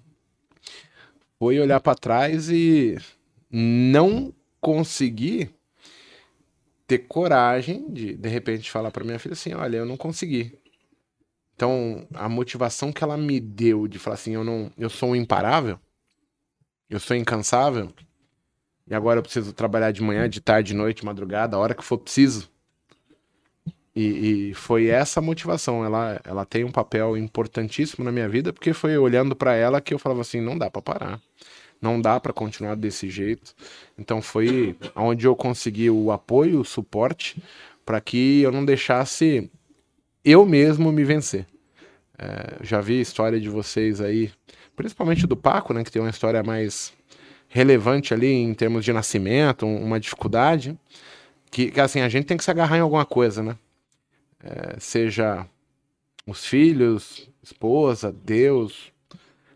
foi 1.39 1.61
olhar 1.61 1.79
para 1.79 1.95
trás 1.95 2.51
e 2.51 2.99
não 3.49 4.35
conseguir 4.61 5.51
ter 6.85 6.99
coragem 6.99 7.89
de, 7.93 8.17
de 8.17 8.29
repente, 8.29 8.73
falar 8.73 8.91
para 8.91 9.05
minha 9.05 9.21
filha 9.21 9.35
assim: 9.35 9.55
olha, 9.55 9.77
eu 9.77 9.87
não 9.87 9.97
consegui. 9.97 10.53
Então, 11.57 12.07
a 12.13 12.29
motivação 12.29 12.93
que 12.93 13.03
ela 13.03 13.17
me 13.17 13.41
deu 13.41 13.89
de 13.89 13.99
falar 13.99 14.15
assim: 14.15 14.35
eu, 14.35 14.45
não, 14.45 14.71
eu 14.77 14.91
sou 14.91 15.11
um 15.11 15.17
imparável, 15.17 15.81
eu 16.89 17.01
sou 17.01 17.17
incansável, 17.17 17.91
e 18.87 18.95
agora 18.95 19.19
eu 19.19 19.23
preciso 19.23 19.55
trabalhar 19.55 19.91
de 19.91 20.03
manhã, 20.03 20.29
de 20.29 20.41
tarde, 20.41 20.69
de 20.69 20.75
noite, 20.75 21.05
madrugada, 21.05 21.57
a 21.57 21.59
hora 21.59 21.75
que 21.75 21.83
for 21.83 21.99
preciso. 21.99 22.49
E, 23.95 24.51
e, 24.51 24.55
foi 24.55 24.89
essa 24.89 25.23
motivação. 25.23 25.83
Ela, 25.83 26.21
ela 26.23 26.45
tem 26.45 26.63
um 26.63 26.71
papel 26.71 27.17
importantíssimo 27.17 28.05
na 28.05 28.13
minha 28.13 28.29
vida, 28.29 28.53
porque 28.53 28.75
foi 28.75 28.99
olhando 28.99 29.35
para 29.35 29.55
ela 29.55 29.81
que 29.81 29.95
eu 29.95 29.99
falava 29.99 30.21
assim: 30.21 30.43
não 30.43 30.59
dá 30.59 30.71
para 30.71 30.83
parar, 30.83 31.21
não 31.81 31.99
dá 31.99 32.21
para 32.21 32.35
continuar 32.35 32.77
desse 32.77 33.09
jeito. 33.09 33.55
Então 33.99 34.21
foi 34.21 34.77
onde 34.95 35.27
eu 35.27 35.35
consegui 35.35 35.89
o 35.89 36.13
apoio, 36.13 36.61
o 36.61 36.65
suporte, 36.67 37.43
para 37.87 37.99
que 37.99 38.43
eu 38.43 38.53
não 38.53 38.63
deixasse 38.63 39.51
eu 40.27 40.45
mesmo 40.45 40.91
me 40.93 41.05
vencer. 41.05 41.47
É, 42.19 42.59
já 42.63 42.81
vi 42.81 43.01
história 43.01 43.41
de 43.41 43.49
vocês 43.49 44.01
aí, 44.01 44.31
principalmente 44.75 45.27
do 45.27 45.37
Paco, 45.37 45.73
né, 45.73 45.85
que 45.85 45.93
tem 45.93 46.03
uma 46.03 46.11
história 46.11 46.43
mais 46.43 46.93
relevante 47.49 48.13
ali 48.13 48.33
em 48.33 48.53
termos 48.53 48.85
de 48.85 48.93
nascimento, 48.93 49.67
uma 49.67 50.01
dificuldade, 50.01 50.77
que, 51.51 51.71
que 51.71 51.81
assim, 51.81 52.01
a 52.01 52.09
gente 52.09 52.27
tem 52.27 52.37
que 52.37 52.45
se 52.45 52.51
agarrar 52.51 52.77
em 52.77 52.81
alguma 52.81 53.07
coisa, 53.07 53.43
né? 53.43 53.57
é, 54.47 54.77
seja 54.79 55.47
os 56.27 56.45
filhos, 56.47 57.29
esposa, 57.43 58.13
Deus, 58.13 58.93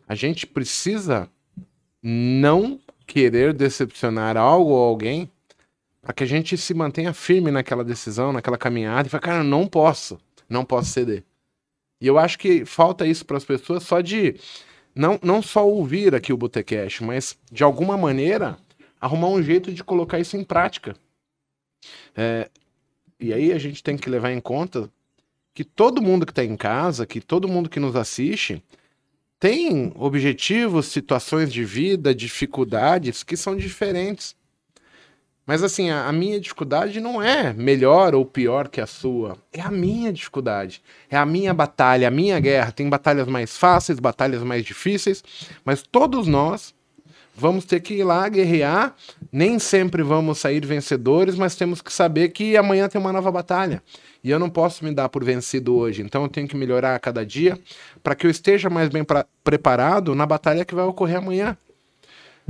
a 0.07 0.15
gente 0.15 0.47
precisa 0.47 1.29
não 2.03 2.81
querer 3.07 3.53
decepcionar 3.53 4.37
algo 4.37 4.71
ou 4.71 4.89
alguém 4.89 5.31
para 6.01 6.13
que 6.13 6.25
a 6.25 6.27
gente 6.27 6.57
se 6.57 6.73
mantenha 6.73 7.13
firme 7.13 7.51
naquela 7.51 7.85
decisão, 7.85 8.33
naquela 8.33 8.57
caminhada 8.57 9.07
e 9.07 9.11
fala, 9.11 9.21
cara, 9.21 9.45
não 9.45 9.67
posso, 9.67 10.19
não 10.51 10.65
posso 10.65 10.91
ceder. 10.91 11.25
E 12.01 12.07
eu 12.07 12.19
acho 12.19 12.39
que 12.39 12.65
falta 12.65 13.07
isso 13.07 13.25
para 13.25 13.37
as 13.37 13.45
pessoas 13.45 13.85
só 13.85 14.01
de 14.01 14.35
não, 14.95 15.19
não 15.23 15.41
só 15.41 15.67
ouvir 15.67 16.15
aqui 16.15 16.33
o 16.33 16.37
Botecash, 16.37 17.01
mas 17.01 17.39
de 17.51 17.63
alguma 17.63 17.97
maneira 17.97 18.59
arrumar 19.01 19.29
um 19.29 19.43
jeito 19.43 19.73
de 19.73 19.85
colocar 19.85 20.19
isso 20.19 20.37
em 20.37 20.45
prática. 20.45 20.97
É, 22.17 22.51
e 23.19 23.33
aí 23.33 23.53
a 23.53 23.59
gente 23.59 23.83
tem 23.83 23.97
que 23.97 24.11
levar 24.11 24.33
em 24.33 24.41
conta 24.41 24.91
que 25.55 25.65
todo 25.65 26.03
mundo 26.03 26.27
que 26.27 26.33
está 26.33 26.45
em 26.45 26.57
casa, 26.57 27.07
que 27.07 27.21
todo 27.21 27.49
mundo 27.49 27.71
que 27.71 27.81
nos 27.81 27.97
assiste, 27.97 28.63
tem 29.39 29.93
objetivos, 29.95 30.87
situações 30.87 31.53
de 31.53 31.65
vida, 31.65 32.15
dificuldades 32.15 33.23
que 33.23 33.37
são 33.37 33.57
diferentes. 33.57 34.37
Mas 35.51 35.65
assim, 35.65 35.91
a, 35.91 36.07
a, 36.07 36.13
minha 36.13 36.39
dificuldade 36.39 37.01
não 37.01 37.21
é 37.21 37.53
melhor 37.53 38.15
ou 38.15 38.25
pior 38.25 38.69
que 38.69 38.81
a 38.81 38.87
sua. 38.87 39.37
É 39.53 39.61
a 39.61 39.69
minha 39.69 40.13
dificuldade. 40.13 40.81
É 41.11 41.17
a 41.17 41.27
minha 41.27 41.53
batalha, 41.53 42.07
a 42.07 42.11
minha 42.11 42.39
guerra. 42.39 42.71
Tem 42.71 42.89
batalhas 42.89 43.27
mais 43.27 43.57
fáceis, 43.57 43.99
batalhas 43.99 44.45
mais 44.45 44.65
difíceis, 44.65 45.25
mas 45.65 45.83
todos 45.83 46.29
nós 46.29 46.73
vamos 47.35 47.65
ter 47.65 47.81
que 47.81 47.95
ir 47.95 48.05
lá 48.05 48.29
guerrear. 48.29 48.95
Nem 49.33 49.59
sempre 49.59 50.05
vamos 50.05 50.39
sair 50.39 50.65
vencedores, 50.65 51.35
mas 51.35 51.57
temos 51.57 51.83
que 51.83 51.93
saber 51.93 52.29
que 52.29 52.57
amanhã 52.57 52.89
tem 52.89 53.01
uma 53.01 53.13
nova 53.13 53.33
batalha. 53.33 53.83
E 54.23 54.31
eu 54.31 54.39
não 54.39 54.49
posso 54.49 54.85
me 54.85 54.95
dar 54.95 55.09
por 55.09 55.25
vencido 55.25 55.75
hoje. 55.75 56.01
Então 56.01 56.23
eu 56.23 56.29
tenho 56.29 56.47
que 56.47 56.57
melhorar 56.57 56.95
a 56.95 57.01
cada 57.01 57.27
dia 57.27 57.59
para 58.05 58.15
que 58.15 58.25
eu 58.25 58.31
esteja 58.31 58.71
mais 58.71 58.89
bem 58.89 59.03
pra, 59.03 59.27
preparado 59.43 60.15
na 60.15 60.27
batalha 60.27 60.65
que 60.65 60.77
vai 60.77 60.85
ocorrer 60.85 61.17
amanhã. 61.17 61.57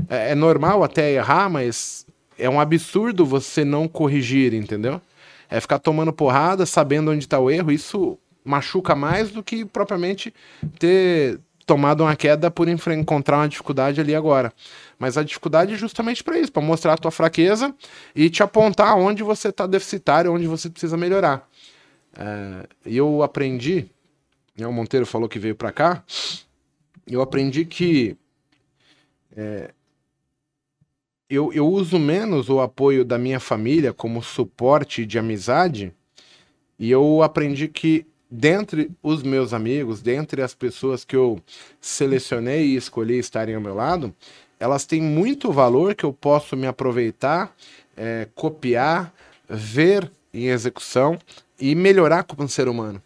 É, 0.06 0.32
é 0.32 0.34
normal 0.34 0.84
até 0.84 1.12
errar, 1.12 1.48
mas 1.48 2.04
é 2.40 2.48
um 2.48 2.60
absurdo 2.60 3.24
você 3.26 3.64
não 3.64 3.86
corrigir, 3.86 4.54
entendeu? 4.54 5.00
É 5.48 5.60
ficar 5.60 5.78
tomando 5.78 6.12
porrada, 6.12 6.64
sabendo 6.64 7.10
onde 7.10 7.24
está 7.24 7.38
o 7.38 7.50
erro. 7.50 7.70
Isso 7.70 8.18
machuca 8.44 8.94
mais 8.94 9.30
do 9.30 9.42
que 9.42 9.64
propriamente 9.64 10.32
ter 10.78 11.38
tomado 11.66 12.02
uma 12.02 12.16
queda 12.16 12.50
por 12.50 12.68
encontrar 12.68 13.36
uma 13.36 13.48
dificuldade 13.48 14.00
ali 14.00 14.14
agora. 14.14 14.52
Mas 14.98 15.16
a 15.16 15.22
dificuldade 15.22 15.74
é 15.74 15.76
justamente 15.76 16.24
para 16.24 16.38
isso, 16.38 16.50
para 16.50 16.62
mostrar 16.62 16.94
a 16.94 16.98
tua 16.98 17.10
fraqueza 17.10 17.74
e 18.14 18.28
te 18.28 18.42
apontar 18.42 18.96
onde 18.96 19.22
você 19.22 19.48
está 19.48 19.66
deficitário, 19.66 20.32
onde 20.32 20.46
você 20.46 20.68
precisa 20.68 20.96
melhorar. 20.96 21.48
E 22.84 22.96
eu 22.96 23.22
aprendi, 23.22 23.88
né, 24.56 24.66
o 24.66 24.72
Monteiro 24.72 25.06
falou 25.06 25.28
que 25.28 25.38
veio 25.38 25.54
para 25.54 25.70
cá, 25.70 26.02
eu 27.06 27.22
aprendi 27.22 27.64
que 27.64 28.16
é, 29.36 29.70
eu, 31.30 31.52
eu 31.52 31.66
uso 31.66 31.98
menos 31.98 32.48
o 32.48 32.60
apoio 32.60 33.04
da 33.04 33.16
minha 33.16 33.38
família 33.38 33.92
como 33.92 34.20
suporte 34.20 35.06
de 35.06 35.16
amizade, 35.16 35.92
e 36.76 36.90
eu 36.90 37.22
aprendi 37.22 37.68
que 37.68 38.04
dentre 38.28 38.90
os 39.02 39.22
meus 39.22 39.52
amigos, 39.52 40.02
dentre 40.02 40.42
as 40.42 40.54
pessoas 40.54 41.04
que 41.04 41.14
eu 41.14 41.40
selecionei 41.80 42.66
e 42.66 42.76
escolhi 42.76 43.18
estarem 43.18 43.54
ao 43.54 43.60
meu 43.60 43.74
lado, 43.74 44.14
elas 44.58 44.84
têm 44.84 45.00
muito 45.00 45.52
valor 45.52 45.94
que 45.94 46.04
eu 46.04 46.12
posso 46.12 46.56
me 46.56 46.66
aproveitar, 46.66 47.54
é, 47.96 48.28
copiar, 48.34 49.12
ver 49.48 50.10
em 50.34 50.48
execução 50.48 51.18
e 51.60 51.74
melhorar 51.74 52.24
como 52.24 52.48
ser 52.48 52.68
humano. 52.68 53.02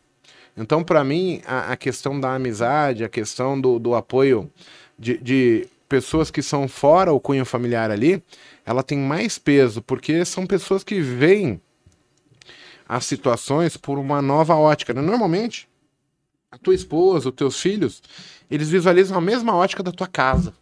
Então, 0.57 0.85
para 0.85 1.03
mim, 1.03 1.43
a, 1.47 1.73
a, 1.73 1.77
questão 1.77 2.19
da 2.19 2.35
amizade, 2.35 3.03
a 3.03 3.09
questão 3.09 3.61
do, 3.61 3.79
do 3.79 3.95
apoio 3.95 4.51
de, 4.99 5.19
de 5.19 5.69
pessoas 5.95 6.29
que 6.29 6.43
são 6.43 6.67
fora 6.67 7.13
o 7.13 7.21
cunho 7.21 7.45
familiar 7.45 7.89
ali, 7.89 8.21
ela 8.67 8.83
tem 8.83 8.99
mais 8.99 9.39
peso, 9.39 9.81
porque 9.81 10.25
são 10.25 10.45
pessoas 10.45 10.83
que 10.83 11.01
veem 11.01 11.61
as 12.89 13.07
situações 13.07 13.77
por 13.77 13.97
uma 13.97 14.21
nova 14.21 14.57
ótica. 14.57 14.93
Né? 14.93 15.01
Normalmente, 15.01 15.69
a 16.51 16.59
tua 16.59 16.75
esposa, 16.75 17.29
os 17.29 17.35
teus 17.37 17.61
filhos, 17.61 18.03
eles 18.51 18.69
visualizam 18.69 19.17
a 19.17 19.21
mesma 19.21 19.55
ótica 19.55 19.85
da 19.85 19.93
tua 19.93 20.09
casa. 20.09 20.53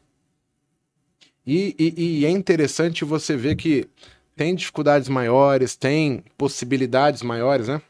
E, 1.46 1.74
e, 1.78 2.18
e, 2.20 2.26
é 2.26 2.30
interessante 2.30 3.02
você 3.02 3.34
ver 3.34 3.56
que 3.56 3.88
tem 4.36 4.54
dificuldades 4.54 5.08
maiores, 5.08 5.74
tem 5.74 6.22
possibilidades 6.36 7.22
maiores, 7.22 7.68
né? 7.68 7.80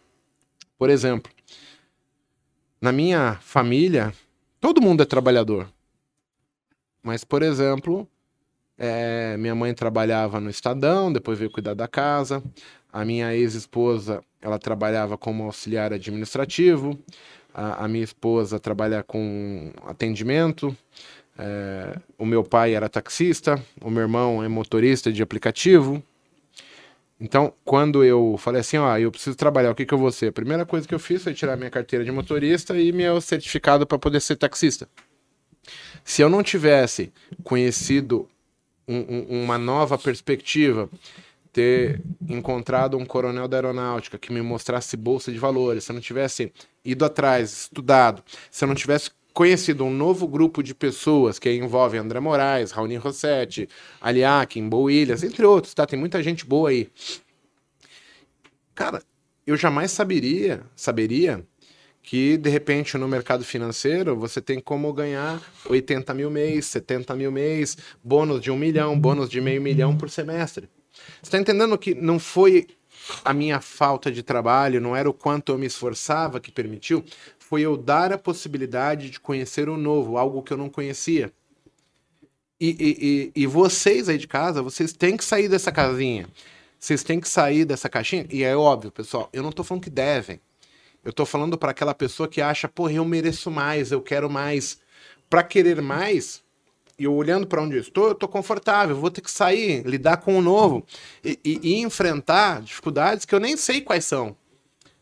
Por 0.79 0.89
exemplo, 0.89 1.31
na 2.81 2.93
minha 2.93 3.37
família, 3.41 4.15
todo 4.61 4.81
mundo 4.81 5.03
é 5.03 5.07
trabalhador. 5.07 5.69
Mas, 7.03 7.25
por 7.25 7.43
exemplo, 7.43 8.09
é, 8.79 9.37
minha 9.37 9.55
mãe 9.55 9.75
trabalhava 9.75 10.41
no 10.41 10.49
Estadão, 10.49 11.13
depois 11.13 11.39
veio 11.39 11.51
cuidar 11.51 11.75
da 11.75 11.89
casa. 11.89 12.43
A 12.93 13.05
minha 13.05 13.35
ex-esposa, 13.35 14.23
ela 14.41 14.59
trabalhava 14.59 15.17
como 15.19 15.45
auxiliar 15.45 15.93
administrativo. 15.93 16.99
A, 17.55 17.85
a 17.85 17.89
minha 17.89 18.05
esposa 18.05 18.59
trabalha 18.59 19.03
com 19.03 19.73
atendimento. 19.85 20.77
É, 21.39 21.99
o 22.19 22.27
meu 22.27 22.45
pai 22.45 22.75
era 22.75 22.89
taxista. 22.89 23.61
O 23.81 23.91
meu 23.91 24.03
irmão 24.03 24.43
é 24.43 24.49
motorista 24.49 25.13
de 25.13 25.23
aplicativo. 25.23 26.03
Então, 27.21 27.55
quando 27.65 28.03
eu 28.03 28.37
falei 28.37 28.63
assim, 28.63 28.79
ó, 28.79 28.99
eu 28.99 29.11
preciso 29.13 29.37
trabalhar, 29.37 29.71
o 29.71 29.75
que, 29.77 29.87
que 29.87 29.95
eu 29.95 29.99
vou 29.99 30.11
ser? 30.11 30.27
A 30.29 30.33
primeira 30.33 30.67
coisa 30.67 30.89
que 30.89 30.95
eu 30.95 30.99
fiz 30.99 31.23
foi 31.23 31.33
tirar 31.33 31.57
minha 31.57 31.71
carteira 31.71 32.05
de 32.05 32.11
motorista 32.11 32.77
e 32.77 32.91
meu 32.91 33.21
certificado 33.21 33.87
para 33.87 33.97
poder 33.97 34.21
ser 34.21 34.35
taxista. 34.35 34.89
Se 36.05 36.23
eu 36.23 36.29
não 36.29 36.43
tivesse 36.43 37.13
conhecido 37.45 38.29
um, 38.87 38.99
um, 38.99 39.45
uma 39.45 39.59
nova 39.59 39.97
perspectiva, 39.97 40.89
ter 41.53 42.01
encontrado 42.29 42.97
um 42.97 43.05
coronel 43.05 43.47
da 43.47 43.59
aeronáutica 43.59 44.19
que 44.19 44.33
me 44.33 44.41
mostrasse 44.41 44.97
bolsa 44.97 45.31
de 45.31 45.39
valores, 45.39 45.85
se 45.85 45.93
eu 45.93 45.95
não 45.95 46.01
tivesse 46.01 46.53
ido 46.85 47.05
atrás, 47.05 47.53
estudado, 47.53 48.23
se 48.51 48.65
eu 48.65 48.69
não 48.69 48.75
tivesse 48.75 49.11
conhecido 49.35 49.85
um 49.85 49.91
novo 49.91 50.27
grupo 50.27 50.63
de 50.63 50.75
pessoas 50.75 51.39
que 51.39 51.53
envolve 51.53 51.99
André 51.99 52.21
Moraes, 52.21 52.71
Raoni 52.71 52.97
Rossetti, 52.97 53.69
Aliakin, 54.01 54.69
Bo 54.69 54.91
entre 54.91 55.45
outros, 55.45 55.75
tá? 55.75 55.87
Tem 55.87 55.99
muita 55.99 56.23
gente 56.23 56.45
boa 56.45 56.71
aí. 56.71 56.91
Cara, 58.75 59.03
eu 59.47 59.57
jamais 59.57 59.91
saberia, 59.91 60.63
saberia 60.75 61.45
que 62.03 62.37
de 62.37 62.51
repente 62.51 62.99
no 62.99 63.07
mercado 63.07 63.45
financeiro 63.45 64.17
você 64.17 64.41
tem 64.41 64.61
como 64.61 64.93
ganhar 64.93 65.41
80 65.67 66.13
mil 66.15 66.31
mês, 66.31 66.67
70 66.67 67.15
mil 67.15 67.31
mês, 67.31 67.77
bônus 68.03 68.41
de 68.41 68.51
um 68.51 68.57
milhão, 68.57 68.99
bônus 68.99 69.31
de 69.31 69.41
meio 69.41 69.63
milhão 69.63 69.97
por 69.97 70.11
semestre. 70.11 70.69
Você 70.93 71.29
está 71.29 71.39
entendendo 71.39 71.79
que 71.79 71.95
não 71.95 72.19
foi 72.19 72.67
a 73.25 73.33
minha 73.33 73.61
falta 73.61 74.11
de 74.11 74.23
trabalho, 74.23 74.81
não 74.81 74.95
era 74.95 75.09
o 75.09 75.15
quanto 75.15 75.53
eu 75.53 75.59
me 75.59 75.67
esforçava 75.67 76.41
que 76.41 76.53
permitiu, 76.53 77.05
foi 77.39 77.63
eu 77.63 77.77
dar 77.77 78.13
a 78.13 78.19
possibilidade 78.19 79.11
de 79.11 79.21
conhecer 79.21 79.69
o 79.69 79.77
novo, 79.77 80.17
algo 80.17 80.43
que 80.43 80.53
eu 80.53 80.57
não 80.57 80.69
conhecia. 80.69 81.33
E, 82.61 82.69
e, 82.79 83.33
e, 83.37 83.43
e 83.43 83.47
vocês 83.47 84.09
aí 84.09 84.17
de 84.19 84.29
casa, 84.29 84.63
vocês 84.63 84.93
têm 84.93 85.17
que 85.17 85.25
sair 85.25 85.49
dessa 85.49 85.73
casinha. 85.73 86.29
Vocês 86.79 87.03
têm 87.03 87.21
que 87.21 87.29
sair 87.29 87.65
dessa 87.65 87.89
caixinha. 87.89 88.27
E 88.31 88.45
é 88.45 88.57
óbvio, 88.57 88.91
pessoal, 88.91 89.29
eu 89.33 89.43
não 89.43 89.51
estou 89.51 89.65
falando 89.65 89.83
que 89.83 89.91
devem. 89.91 90.41
Eu 91.05 91.11
estou 91.11 91.27
falando 91.27 91.59
para 91.59 91.73
aquela 91.73 91.95
pessoa 91.95 92.29
que 92.29 92.41
acha, 92.41 92.69
porra, 92.69 92.93
eu 92.93 93.05
mereço 93.05 93.51
mais, 93.51 93.91
eu 93.91 94.01
quero 94.01 94.31
mais. 94.31 94.79
Para 95.29 95.43
querer 95.43 95.81
mais, 95.81 96.43
e 96.99 97.05
eu 97.05 97.15
olhando 97.15 97.47
para 97.47 97.63
onde 97.63 97.77
eu 97.77 97.81
estou, 97.81 98.07
eu 98.07 98.13
estou 98.13 98.29
confortável, 98.29 98.95
vou 98.95 99.11
ter 99.11 99.23
que 99.23 99.31
sair, 99.31 99.83
lidar 99.85 100.19
com 100.19 100.39
o 100.39 100.43
novo 100.43 100.87
e, 101.25 101.39
e, 101.45 101.61
e 101.63 101.81
enfrentar 101.81 102.61
dificuldades 102.63 103.25
que 103.25 103.35
eu 103.35 103.41
nem 103.41 103.57
sei 103.57 103.81
quais 103.81 104.05
são. 104.05 104.37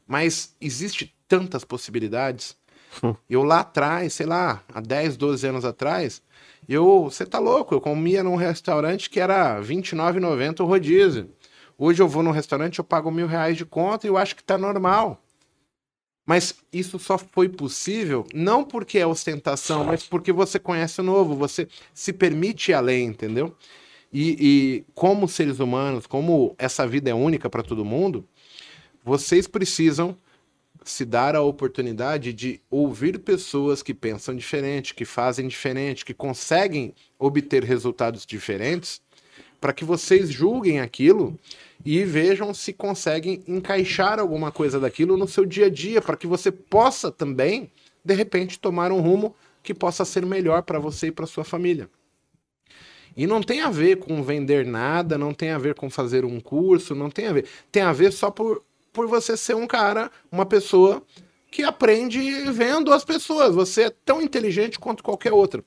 Mas 0.07 0.55
existe 0.61 1.14
tantas 1.28 1.64
possibilidades. 1.64 2.57
Eu 3.30 3.44
lá 3.44 3.61
atrás, 3.61 4.14
sei 4.14 4.26
lá, 4.26 4.64
há 4.74 4.80
10, 4.80 5.16
12 5.16 5.46
anos 5.46 5.64
atrás, 5.64 6.20
eu, 6.68 7.05
você 7.05 7.24
tá 7.24 7.38
louco, 7.38 7.74
eu 7.74 7.80
comia 7.80 8.22
num 8.22 8.34
restaurante 8.34 9.09
que 9.09 9.20
era 9.20 9.61
R$29,90 9.61 10.61
o 10.61 10.64
rodízio. 10.64 11.30
Hoje 11.78 12.03
eu 12.03 12.09
vou 12.09 12.22
num 12.22 12.30
restaurante, 12.30 12.78
eu 12.78 12.84
pago 12.84 13.11
mil 13.11 13.26
reais 13.26 13.57
de 13.57 13.64
conta 13.64 14.07
e 14.07 14.11
eu 14.11 14.16
acho 14.16 14.34
que 14.34 14.42
tá 14.42 14.59
normal. 14.59 15.22
Mas 16.30 16.54
isso 16.72 16.96
só 16.96 17.18
foi 17.18 17.48
possível 17.48 18.24
não 18.32 18.62
porque 18.62 19.00
é 19.00 19.04
ostentação, 19.04 19.82
mas 19.82 20.04
porque 20.04 20.30
você 20.30 20.60
conhece 20.60 21.00
o 21.00 21.02
novo, 21.02 21.34
você 21.34 21.66
se 21.92 22.12
permite 22.12 22.70
ir 22.70 22.74
além, 22.74 23.06
entendeu? 23.06 23.52
E, 24.12 24.36
e 24.38 24.84
como 24.94 25.26
seres 25.26 25.58
humanos, 25.58 26.06
como 26.06 26.54
essa 26.56 26.86
vida 26.86 27.10
é 27.10 27.14
única 27.14 27.50
para 27.50 27.64
todo 27.64 27.84
mundo, 27.84 28.24
vocês 29.04 29.48
precisam 29.48 30.16
se 30.84 31.04
dar 31.04 31.34
a 31.34 31.42
oportunidade 31.42 32.32
de 32.32 32.60
ouvir 32.70 33.18
pessoas 33.18 33.82
que 33.82 33.92
pensam 33.92 34.32
diferente, 34.36 34.94
que 34.94 35.04
fazem 35.04 35.48
diferente, 35.48 36.04
que 36.04 36.14
conseguem 36.14 36.94
obter 37.18 37.64
resultados 37.64 38.24
diferentes, 38.24 39.02
para 39.60 39.72
que 39.72 39.84
vocês 39.84 40.30
julguem 40.30 40.78
aquilo 40.78 41.36
e 41.84 42.04
vejam 42.04 42.52
se 42.52 42.72
conseguem 42.72 43.42
encaixar 43.46 44.18
alguma 44.18 44.52
coisa 44.52 44.78
daquilo 44.78 45.16
no 45.16 45.26
seu 45.26 45.46
dia 45.46 45.66
a 45.66 45.70
dia, 45.70 46.00
para 46.00 46.16
que 46.16 46.26
você 46.26 46.50
possa 46.50 47.10
também, 47.10 47.70
de 48.04 48.14
repente, 48.14 48.58
tomar 48.58 48.92
um 48.92 49.00
rumo 49.00 49.34
que 49.62 49.74
possa 49.74 50.04
ser 50.04 50.24
melhor 50.24 50.62
para 50.62 50.78
você 50.78 51.08
e 51.08 51.12
para 51.12 51.26
sua 51.26 51.44
família. 51.44 51.88
E 53.16 53.26
não 53.26 53.42
tem 53.42 53.60
a 53.60 53.70
ver 53.70 53.96
com 53.96 54.22
vender 54.22 54.64
nada, 54.64 55.18
não 55.18 55.34
tem 55.34 55.50
a 55.50 55.58
ver 55.58 55.74
com 55.74 55.90
fazer 55.90 56.24
um 56.24 56.40
curso, 56.40 56.94
não 56.94 57.10
tem 57.10 57.26
a 57.26 57.32
ver. 57.32 57.46
Tem 57.70 57.82
a 57.82 57.92
ver 57.92 58.12
só 58.12 58.30
por 58.30 58.62
por 58.92 59.06
você 59.06 59.36
ser 59.36 59.54
um 59.54 59.66
cara, 59.66 60.10
uma 60.30 60.46
pessoa 60.46 61.02
que 61.50 61.62
aprende 61.62 62.18
vendo 62.52 62.92
as 62.92 63.04
pessoas. 63.04 63.54
Você 63.54 63.84
é 63.84 63.90
tão 63.90 64.20
inteligente 64.22 64.78
quanto 64.78 65.02
qualquer 65.02 65.32
outro. 65.32 65.64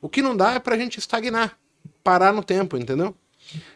O 0.00 0.08
que 0.08 0.22
não 0.22 0.36
dá 0.36 0.52
é 0.54 0.58
pra 0.58 0.76
gente 0.76 0.98
estagnar, 0.98 1.58
parar 2.02 2.32
no 2.32 2.42
tempo, 2.42 2.76
entendeu? 2.76 3.14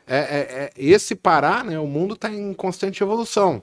É, 0.07 0.16
é, 0.16 0.19
é 0.19 0.73
esse 0.77 1.14
parar, 1.14 1.64
né? 1.64 1.79
O 1.79 1.87
mundo 1.87 2.14
está 2.14 2.31
em 2.31 2.53
constante 2.55 3.03
evolução. 3.03 3.62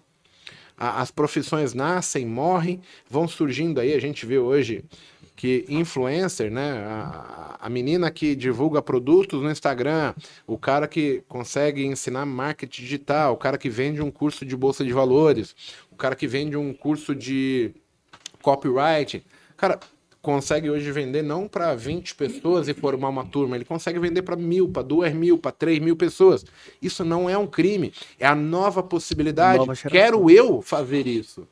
A, 0.78 1.02
as 1.02 1.12
profissões 1.12 1.74
nascem, 1.74 2.26
morrem, 2.26 2.82
vão 3.10 3.28
surgindo 3.28 3.80
aí. 3.80 3.94
A 3.94 4.00
gente 4.00 4.26
vê 4.26 4.38
hoje 4.38 4.84
que 5.36 5.66
influencer, 5.68 6.50
né? 6.50 6.72
A, 6.88 7.58
a, 7.62 7.70
menina 7.70 8.10
que 8.10 8.36
divulga 8.36 8.82
produtos 8.82 9.42
no 9.42 9.52
Instagram, 9.52 10.14
o 10.48 10.58
cara 10.58 10.88
que 10.88 11.24
consegue 11.28 11.86
ensinar 11.86 12.26
marketing 12.26 12.82
digital, 12.82 13.34
o 13.34 13.38
cara 13.38 13.58
que 13.58 13.70
vende 13.70 14.02
um 14.02 14.10
curso 14.10 14.46
de 14.46 14.56
bolsa 14.56 14.84
de 14.84 14.94
valores, 14.94 15.56
o 15.92 15.96
cara 15.96 16.16
que 16.16 16.28
vende 16.28 16.56
um 16.56 16.74
curso 16.74 17.14
de 17.14 17.74
copyright. 18.42 19.26
Cara, 19.58 19.80
consegue 20.26 20.72
hoje 20.72 20.92
vender 20.92 21.22
não 21.22 21.48
para 21.48 21.76
20 21.76 22.16
pessoas 22.16 22.68
e 22.68 22.74
formar 22.74 23.10
uma 23.10 23.24
turma, 23.24 23.56
ele 23.56 23.64
consegue 23.64 24.00
vender 24.00 24.24
para 24.24 24.36
mil, 24.36 24.68
para 24.68 24.82
duas 24.82 25.14
mil, 25.14 25.38
para 25.38 25.52
três 25.52 25.78
mil 25.78 25.96
pessoas. 25.96 26.44
Isso 26.82 27.06
não 27.06 27.30
é 27.30 27.38
um 27.38 27.46
crime, 27.46 27.94
é 28.20 28.26
a 28.26 28.34
nova 28.34 28.82
possibilidade. 28.82 29.60
Nova 29.60 29.76
Quero 29.76 30.28
eu 30.28 30.64
fazer 30.64 31.06
isso. 31.06 31.48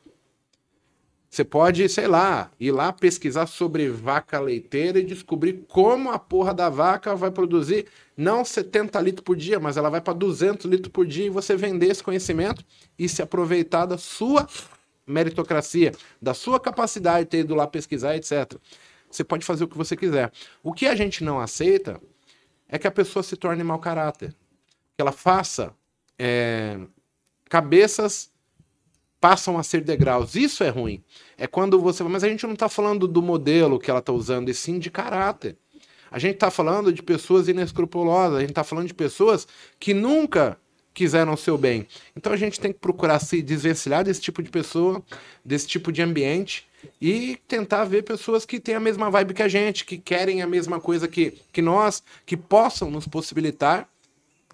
Você 1.30 1.44
pode, 1.44 1.88
sei 1.88 2.08
lá, 2.08 2.50
ir 2.58 2.72
lá 2.72 2.92
pesquisar 2.92 3.46
sobre 3.46 3.88
vaca 3.88 4.40
leiteira 4.40 4.98
e 4.98 5.04
descobrir 5.04 5.64
como 5.68 6.10
a 6.10 6.18
porra 6.18 6.52
da 6.52 6.68
vaca 6.68 7.14
vai 7.14 7.30
produzir 7.30 7.86
não 8.16 8.44
70 8.44 9.00
litros 9.00 9.24
por 9.24 9.36
dia, 9.36 9.58
mas 9.58 9.76
ela 9.76 9.90
vai 9.90 10.00
para 10.00 10.14
200 10.14 10.66
litros 10.66 10.92
por 10.92 11.06
dia 11.06 11.26
e 11.26 11.30
você 11.30 11.56
vender 11.56 11.90
esse 11.90 12.02
conhecimento 12.02 12.64
e 12.96 13.08
se 13.08 13.22
aproveitar 13.22 13.86
da 13.86 13.98
sua 13.98 14.48
meritocracia, 15.06 15.92
da 16.20 16.34
sua 16.34 16.58
capacidade 16.58 17.24
de 17.24 17.30
ter 17.30 17.38
ido 17.38 17.54
lá 17.54 17.66
pesquisar, 17.66 18.16
etc. 18.16 18.54
Você 19.10 19.22
pode 19.22 19.44
fazer 19.44 19.64
o 19.64 19.68
que 19.68 19.76
você 19.76 19.96
quiser. 19.96 20.32
O 20.62 20.72
que 20.72 20.86
a 20.86 20.94
gente 20.94 21.22
não 21.22 21.40
aceita 21.40 22.00
é 22.68 22.78
que 22.78 22.86
a 22.86 22.90
pessoa 22.90 23.22
se 23.22 23.36
torne 23.36 23.62
mau 23.62 23.78
caráter, 23.78 24.30
que 24.96 25.00
ela 25.00 25.12
faça 25.12 25.74
é, 26.18 26.78
cabeças 27.48 28.32
passam 29.20 29.56
a 29.56 29.62
ser 29.62 29.80
degraus. 29.80 30.34
Isso 30.34 30.62
é 30.62 30.68
ruim. 30.68 31.02
É 31.38 31.46
quando 31.46 31.80
você. 31.80 32.02
Mas 32.04 32.22
a 32.22 32.28
gente 32.28 32.44
não 32.44 32.52
está 32.52 32.68
falando 32.68 33.08
do 33.08 33.22
modelo 33.22 33.78
que 33.78 33.90
ela 33.90 34.00
está 34.00 34.12
usando, 34.12 34.50
e 34.50 34.54
sim 34.54 34.78
de 34.78 34.90
caráter. 34.90 35.56
A 36.10 36.18
gente 36.18 36.34
está 36.34 36.50
falando 36.50 36.92
de 36.92 37.02
pessoas 37.02 37.48
inescrupulosas, 37.48 38.36
a 38.36 38.40
gente 38.40 38.50
está 38.50 38.62
falando 38.62 38.86
de 38.86 38.92
pessoas 38.92 39.48
que 39.80 39.94
nunca 39.94 40.58
quiseram 40.94 41.34
o 41.34 41.36
seu 41.36 41.58
bem. 41.58 41.86
Então 42.16 42.32
a 42.32 42.36
gente 42.36 42.58
tem 42.60 42.72
que 42.72 42.78
procurar 42.78 43.18
se 43.18 43.42
desvencilhar 43.42 44.04
desse 44.04 44.20
tipo 44.20 44.42
de 44.42 44.48
pessoa, 44.48 45.02
desse 45.44 45.66
tipo 45.66 45.90
de 45.90 46.00
ambiente 46.00 46.66
e 47.00 47.38
tentar 47.48 47.84
ver 47.84 48.02
pessoas 48.02 48.46
que 48.46 48.60
têm 48.60 48.76
a 48.76 48.80
mesma 48.80 49.10
vibe 49.10 49.34
que 49.34 49.42
a 49.42 49.48
gente, 49.48 49.84
que 49.84 49.98
querem 49.98 50.40
a 50.40 50.46
mesma 50.46 50.80
coisa 50.80 51.08
que, 51.08 51.34
que 51.52 51.60
nós, 51.60 52.02
que 52.24 52.36
possam 52.36 52.90
nos 52.90 53.06
possibilitar 53.06 53.88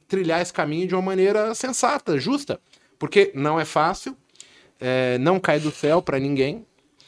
trilhar 0.09 0.43
esse 0.43 0.53
caminho 0.53 0.89
de 0.89 0.95
uma 0.95 1.03
maneira 1.03 1.55
sensata, 1.55 2.19
justa. 2.19 2.61
Porque 2.99 3.31
não 3.35 3.61
é 3.61 3.65
fácil, 3.65 4.17
é, 4.81 5.17
não 5.19 5.39
cai 5.39 5.61
do 5.61 5.71
céu 5.71 6.03
para 6.03 6.19
ninguém, 6.19 6.67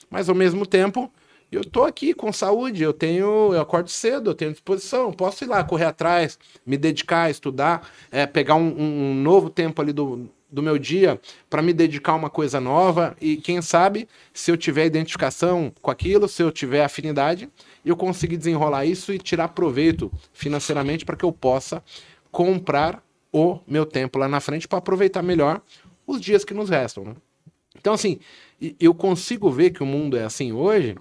mas 0.09 0.28
ao 0.28 0.35
mesmo 0.35 0.64
tempo 0.64 1.12
eu 1.53 1.62
tô 1.62 1.84
aqui 1.84 2.14
com 2.14 2.32
saúde, 2.32 2.82
eu 2.82 2.94
tenho, 2.94 3.53
eu 3.53 3.61
acordo 3.61 3.90
cedo, 3.90 4.30
eu 4.30 4.34
tenho 4.34 4.53
disposição, 4.53 5.12
posso 5.12 5.44
ir 5.44 5.46
lá 5.46 5.62
correr 5.62 5.84
atrás, 5.84 6.38
me 6.64 6.78
dedicar, 6.78 7.30
estudar, 7.30 7.86
é, 8.11 8.24
pegar 8.24 8.55
um, 8.55 8.74
um, 8.80 9.14
novo 9.14 9.50
tempo 9.50 9.82
ali 9.82 9.92
do, 9.92 10.30
do 10.50 10.62
meu 10.62 10.78
dia 10.78 11.20
para 11.50 11.61
me 11.61 11.74
dedicar 11.74 12.12
a 12.12 12.16
uma 12.16 12.30
coisa 12.30 12.59
nova 12.59 13.14
e 13.20 13.36
quem 13.36 13.61
sabe 13.61 14.09
se 14.32 14.50
eu 14.50 14.57
tiver 14.57 14.86
identificação 14.86 15.70
com 15.82 15.90
aquilo, 15.90 16.26
se 16.26 16.42
eu 16.42 16.50
tiver 16.50 16.84
afinidade, 16.84 17.50
eu 17.84 17.96
conseguir 17.96 18.38
desenrolar 18.38 18.86
isso 18.86 19.12
e 19.12 19.18
tirar 19.18 19.48
proveito 19.48 20.11
financeiramente 20.32 21.05
para 21.05 21.16
que 21.16 21.24
eu 21.24 21.32
possa 21.32 21.84
comprar 22.30 23.05
o 23.30 23.59
meu 23.66 23.84
tempo 23.84 24.18
lá 24.18 24.26
na 24.26 24.40
frente 24.40 24.66
para 24.66 24.78
aproveitar 24.78 25.22
melhor 25.22 25.61
os 26.07 26.18
dias 26.18 26.46
que 26.46 26.55
nos 26.55 26.70
restam, 26.70 27.05
né? 27.05 27.14
Então, 27.78 27.94
assim, 27.94 28.20
eu 28.78 28.94
consigo 28.94 29.50
ver 29.50 29.70
que 29.70 29.82
o 29.82 29.86
mundo 29.86 30.16
é 30.16 30.24
assim 30.24 30.53
hoje 30.53 30.94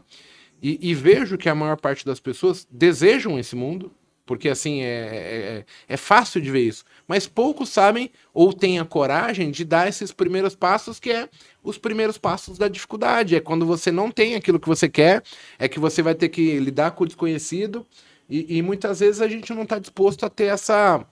e, 0.61 0.89
e 0.89 0.93
vejo 0.93 1.37
que 1.37 1.49
a 1.49 1.55
maior 1.55 1.77
parte 1.77 2.05
das 2.05 2.19
pessoas 2.19 2.67
desejam 2.69 3.39
esse 3.39 3.55
mundo, 3.55 3.91
porque 4.25 4.47
assim 4.47 4.81
é, 4.81 4.85
é, 4.85 5.57
é, 5.57 5.65
é, 5.89 5.97
fácil 5.97 6.39
de 6.39 6.51
ver 6.51 6.61
isso. 6.61 6.85
Mas 7.07 7.27
poucos 7.27 7.69
sabem 7.69 8.11
ou 8.33 8.53
têm 8.53 8.79
a 8.79 8.85
coragem 8.85 9.49
de 9.49 9.65
dar 9.65 9.89
esses 9.89 10.11
primeiros 10.11 10.55
passos, 10.55 10.99
que 10.99 11.11
é 11.11 11.27
os 11.63 11.77
primeiros 11.77 12.17
passos 12.17 12.57
da 12.57 12.67
dificuldade. 12.67 13.35
É 13.35 13.39
quando 13.39 13.65
você 13.65 13.91
não 13.91 14.11
tem 14.11 14.35
aquilo 14.35 14.59
que 14.59 14.67
você 14.67 14.87
quer, 14.87 15.23
é 15.57 15.67
que 15.67 15.79
você 15.79 16.01
vai 16.01 16.13
ter 16.13 16.29
que 16.29 16.59
lidar 16.59 16.91
com 16.91 17.03
o 17.03 17.07
desconhecido. 17.07 17.85
E, 18.29 18.57
e 18.57 18.61
muitas 18.61 18.99
vezes 18.99 19.19
a 19.19 19.27
gente 19.27 19.53
não 19.53 19.63
está 19.63 19.79
disposto 19.79 20.25
a 20.25 20.29
ter 20.29 20.45
essa 20.45 21.05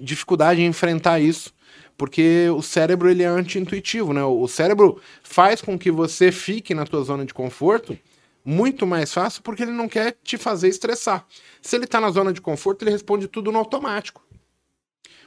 dificuldade 0.00 0.60
em 0.60 0.66
enfrentar 0.66 1.20
isso 1.20 1.54
porque 1.96 2.48
o 2.50 2.60
cérebro 2.60 3.08
ele 3.08 3.22
é 3.22 3.26
anti-intuitivo, 3.26 4.12
né? 4.12 4.24
O 4.24 4.48
cérebro 4.48 5.00
faz 5.22 5.62
com 5.62 5.78
que 5.78 5.92
você 5.92 6.32
fique 6.32 6.74
na 6.74 6.84
tua 6.84 7.02
zona 7.04 7.24
de 7.24 7.32
conforto 7.32 7.96
muito 8.44 8.86
mais 8.86 9.12
fácil 9.12 9.42
porque 9.42 9.62
ele 9.62 9.72
não 9.72 9.88
quer 9.88 10.16
te 10.22 10.36
fazer 10.36 10.68
estressar. 10.68 11.26
Se 11.62 11.76
ele 11.76 11.84
está 11.84 12.00
na 12.00 12.10
zona 12.10 12.32
de 12.32 12.40
conforto, 12.40 12.82
ele 12.82 12.90
responde 12.90 13.26
tudo 13.26 13.50
no 13.50 13.58
automático. 13.58 14.22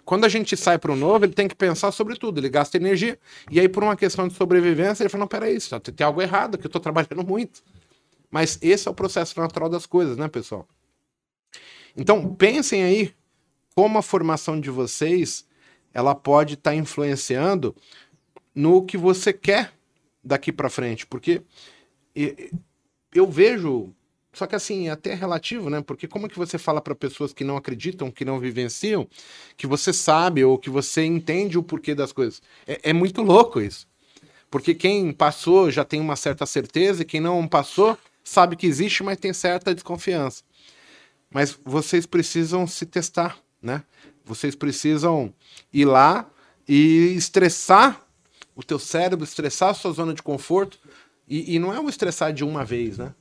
Quando 0.06 0.24
a 0.24 0.30
gente 0.30 0.56
sai 0.56 0.78
para 0.78 0.92
o 0.92 0.96
novo, 0.96 1.26
ele 1.26 1.34
tem 1.34 1.48
que 1.48 1.56
pensar 1.56 1.92
sobre 1.92 2.16
tudo, 2.16 2.40
ele 2.40 2.48
gasta 2.48 2.78
energia. 2.78 3.20
E 3.52 3.60
aí, 3.60 3.68
por 3.68 3.84
uma 3.84 3.96
questão 3.96 4.28
de 4.28 4.36
sobrevivência, 4.36 5.04
ele 5.04 5.10
fala: 5.10 5.24
não, 5.24 5.28
peraí, 5.28 5.56
isso, 5.56 5.78
tem 5.80 6.06
algo 6.06 6.22
errado, 6.22 6.58
que 6.58 6.66
eu 6.66 6.70
estou 6.70 6.80
trabalhando 6.80 7.26
muito. 7.28 7.62
Mas 8.32 8.58
esse 8.62 8.88
é 8.88 8.92
o 8.92 8.94
processo 8.94 9.38
natural 9.40 9.68
das 9.68 9.86
coisas, 9.86 10.16
né, 10.16 10.30
pessoal? 10.30 10.66
Então, 11.96 12.34
pensem 12.36 12.84
aí 12.84 13.14
como 13.76 13.98
a 13.98 14.02
formação 14.02 14.62
de 14.62 14.70
vocês 14.70 15.46
ela 15.94 16.14
pode 16.16 16.54
estar 16.54 16.72
tá 16.72 16.76
influenciando 16.76 17.76
no 18.54 18.86
que 18.86 18.98
você 18.98 19.34
quer 19.34 19.74
daqui 20.24 20.52
para 20.52 20.70
frente, 20.70 21.06
porque 21.06 21.42
eu 23.18 23.30
vejo, 23.30 23.94
só 24.34 24.46
que 24.46 24.56
assim, 24.56 24.90
até 24.90 25.14
relativo, 25.14 25.70
né? 25.70 25.82
Porque 25.82 26.08
como 26.08 26.26
é 26.26 26.30
que 26.30 26.38
você 26.38 26.58
fala 26.58 26.82
para 26.82 26.96
pessoas 26.96 27.34
que 27.34 27.44
não 27.44 27.58
acreditam, 27.58 28.12
que 28.12 28.26
não 28.26 28.40
vivenciam, 28.40 29.08
que 29.56 29.68
você 29.68 29.92
sabe 29.92 30.44
ou 30.44 30.58
que 30.58 30.70
você 30.70 31.04
entende 31.04 31.58
o 31.58 31.64
porquê 31.64 31.96
das 31.96 32.12
coisas? 32.12 32.42
É, 32.66 32.90
é 32.90 32.94
muito 32.94 33.22
louco 33.22 33.60
isso. 33.60 33.88
Porque 34.50 34.74
quem 34.74 35.12
passou 35.12 35.70
já 35.70 35.84
tem 35.84 36.00
uma 36.00 36.16
certa 36.16 36.46
certeza 36.46 37.02
e 37.02 37.06
quem 37.06 37.20
não 37.20 37.48
passou 37.48 37.98
sabe 38.24 38.56
que 38.56 38.68
existe, 38.68 39.04
mas 39.04 39.18
tem 39.18 39.34
certa 39.34 39.74
desconfiança. 39.74 40.44
Mas 41.30 41.58
vocês 41.66 42.06
precisam 42.06 42.66
se 42.66 42.86
testar, 42.86 43.38
né? 43.62 43.84
Vocês 44.24 44.56
precisam 44.56 45.34
ir 45.74 45.86
lá 45.86 46.30
e 46.68 47.14
estressar 47.16 48.06
o 48.56 48.64
teu 48.64 48.80
cérebro, 48.80 49.24
estressar 49.24 49.70
a 49.70 49.74
sua 49.74 49.92
zona 49.92 50.14
de 50.14 50.24
conforto. 50.24 50.80
E, 51.28 51.56
e 51.56 51.60
não 51.60 51.74
é 51.74 51.80
um 51.80 51.90
estressar 51.90 52.32
de 52.32 52.44
uma 52.44 52.64
vez, 52.64 52.98
né? 52.98 53.14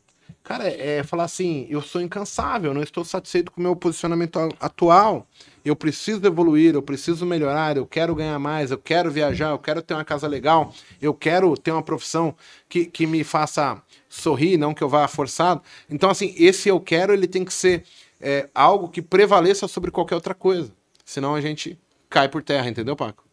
Cara, 0.47 0.69
é, 0.69 1.03
falar 1.03 1.25
assim, 1.25 1.67
eu 1.69 1.83
sou 1.83 2.01
incansável, 2.01 2.73
não 2.73 2.81
estou 2.81 3.05
satisfeito 3.05 3.51
com 3.51 3.61
o 3.61 3.63
meu 3.63 3.75
posicionamento 3.75 4.39
atual. 4.61 5.27
Eu 5.65 5.75
preciso 5.75 6.25
evoluir, 6.25 6.75
eu 6.75 6.83
preciso 6.83 7.27
melhorar, 7.27 7.77
eu 7.77 7.85
quero 7.85 8.15
ganhar 8.15 8.39
mais, 8.39 8.71
eu 8.71 8.79
quero 8.79 9.11
viajar, 9.11 9.51
eu 9.51 9.59
quero 9.59 9.83
ter 9.83 9.95
uma 9.95 10.05
casa 10.05 10.29
legal, 10.29 10.73
eu 11.03 11.13
quero 11.13 11.57
ter 11.57 11.73
uma 11.73 11.83
profissão 11.83 12.33
que, 12.69 12.85
que 12.85 13.09
me 13.09 13.25
faça 13.25 13.83
sorrir, 14.09 14.57
não 14.57 14.73
que 14.73 14.85
eu 14.85 14.89
vá 14.89 15.09
forçado. 15.09 15.61
Então, 15.91 16.09
assim, 16.09 16.33
esse 16.39 16.69
eu 16.69 16.79
quero, 16.79 17.13
ele 17.13 17.27
tem 17.27 17.45
que 17.45 17.53
ser 17.53 17.83
é, 18.21 18.49
algo 18.55 18.89
que 18.89 19.03
prevaleça 19.03 19.67
sobre 19.67 19.91
qualquer 19.91 20.15
outra 20.15 20.35
coisa. 20.35 20.73
Senão 21.05 21.35
a 21.35 21.41
gente 21.41 21.77
cai 22.09 22.29
por 22.29 22.41
terra, 22.41 22.69
entendeu, 22.69 22.95
Paco? 22.95 23.26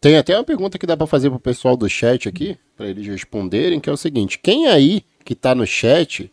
Tem 0.00 0.16
até 0.16 0.36
uma 0.36 0.44
pergunta 0.44 0.78
que 0.78 0.86
dá 0.86 0.96
pra 0.96 1.06
fazer 1.06 1.30
pro 1.30 1.38
pessoal 1.38 1.76
do 1.76 1.88
chat 1.88 2.28
aqui, 2.28 2.56
pra 2.76 2.86
eles 2.88 3.06
responderem, 3.06 3.78
que 3.78 3.88
é 3.88 3.92
o 3.92 3.96
seguinte: 3.96 4.38
quem 4.38 4.66
aí 4.66 5.02
que 5.24 5.34
tá 5.34 5.54
no 5.54 5.66
chat 5.66 6.30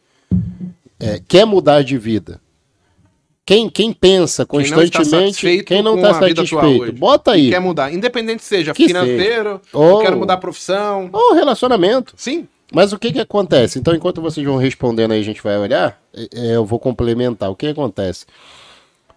é, 1.00 1.22
quer 1.28 1.46
mudar 1.46 1.84
de 1.84 1.98
vida? 1.98 2.42
Quem, 3.46 3.70
quem 3.70 3.94
pensa 3.94 4.46
não 4.52 4.60
está 4.60 4.76
constantemente, 4.76 5.26
satisfeito 5.28 5.66
quem 5.66 5.82
não 5.82 5.96
com 5.96 6.02
tá 6.02 6.10
a 6.10 6.20
vida 6.28 6.42
atual 6.42 6.64
satisfeito, 6.64 7.00
bota 7.00 7.32
aí. 7.32 7.50
Quer 7.50 7.62
mudar, 7.62 7.94
independente 7.94 8.44
seja 8.44 8.74
Que 8.74 8.88
financeiro, 8.88 9.62
Ou- 9.72 10.02
quero 10.02 10.18
mudar 10.18 10.34
a 10.34 10.38
profissão. 10.38 11.10
Ou 11.14 11.34
relacionamento. 11.34 12.14
Sim, 12.18 12.46
Mas 12.74 12.92
o 12.92 13.00
que 13.00 13.14
que 13.14 13.22
acontece? 13.22 13.80
Então, 13.80 13.96
enquanto 13.96 14.22
vocês 14.22 14.46
vão 14.46 14.58
respondendo 14.58 15.12
aí, 15.12 15.22
a 15.22 15.24
gente 15.24 15.42
vai 15.42 15.58
olhar, 15.58 15.98
é, 16.14 16.28
é, 16.34 16.56
eu 16.58 16.66
vou 16.66 16.78
complementar. 16.78 17.50
O 17.50 17.56
que 17.56 17.68
acontece? 17.68 18.26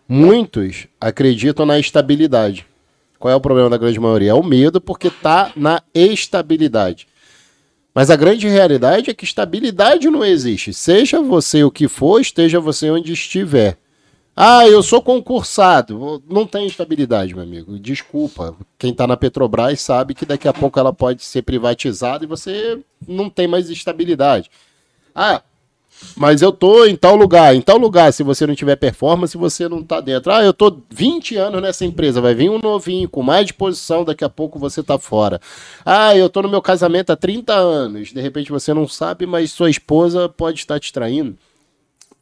Muitos 0.08 0.86
acreditam 1.00 1.66
na 1.66 1.76
estabilidade. 1.80 2.64
Qual 3.20 3.30
é 3.30 3.36
o 3.36 3.40
problema 3.40 3.68
da 3.68 3.76
grande 3.76 4.00
maioria? 4.00 4.30
É 4.30 4.34
o 4.34 4.42
medo, 4.42 4.80
porque 4.80 5.10
tá 5.10 5.52
na 5.54 5.82
estabilidade. 5.94 7.06
Mas 7.94 8.08
a 8.08 8.16
grande 8.16 8.48
realidade 8.48 9.10
é 9.10 9.14
que 9.14 9.24
estabilidade 9.24 10.08
não 10.08 10.24
existe. 10.24 10.72
Seja 10.72 11.20
você 11.20 11.62
o 11.62 11.70
que 11.70 11.86
for, 11.86 12.18
esteja 12.18 12.58
você 12.58 12.90
onde 12.90 13.12
estiver. 13.12 13.76
Ah, 14.34 14.66
eu 14.66 14.82
sou 14.82 15.02
concursado. 15.02 16.22
Não 16.26 16.46
tem 16.46 16.66
estabilidade, 16.66 17.34
meu 17.34 17.42
amigo. 17.42 17.78
Desculpa. 17.78 18.56
Quem 18.78 18.90
está 18.90 19.06
na 19.06 19.18
Petrobras 19.18 19.82
sabe 19.82 20.14
que 20.14 20.24
daqui 20.24 20.48
a 20.48 20.52
pouco 20.54 20.78
ela 20.78 20.92
pode 20.92 21.22
ser 21.22 21.42
privatizada 21.42 22.24
e 22.24 22.28
você 22.28 22.78
não 23.06 23.28
tem 23.28 23.46
mais 23.46 23.68
estabilidade. 23.68 24.50
Ah, 25.14 25.42
mas 26.16 26.42
eu 26.42 26.52
tô 26.52 26.84
em 26.84 26.96
tal 26.96 27.16
lugar. 27.16 27.54
Em 27.54 27.60
tal 27.60 27.78
lugar, 27.78 28.12
se 28.12 28.22
você 28.22 28.46
não 28.46 28.54
tiver 28.54 28.76
performance, 28.76 29.36
você 29.36 29.68
não 29.68 29.82
tá 29.82 30.00
dentro. 30.00 30.32
Ah, 30.32 30.42
eu 30.42 30.52
tô 30.52 30.78
20 30.90 31.36
anos 31.36 31.62
nessa 31.62 31.84
empresa. 31.84 32.20
Vai 32.20 32.34
vir 32.34 32.50
um 32.50 32.58
novinho 32.58 33.08
com 33.08 33.22
mais 33.22 33.46
disposição, 33.46 34.04
daqui 34.04 34.24
a 34.24 34.28
pouco 34.28 34.58
você 34.58 34.82
tá 34.82 34.98
fora. 34.98 35.40
Ah, 35.84 36.16
eu 36.16 36.28
tô 36.28 36.42
no 36.42 36.48
meu 36.48 36.62
casamento 36.62 37.10
há 37.10 37.16
30 37.16 37.54
anos. 37.54 38.12
De 38.12 38.20
repente 38.20 38.50
você 38.50 38.74
não 38.74 38.86
sabe, 38.86 39.26
mas 39.26 39.52
sua 39.52 39.70
esposa 39.70 40.28
pode 40.28 40.58
estar 40.58 40.78
te 40.78 40.92
traindo. 40.92 41.36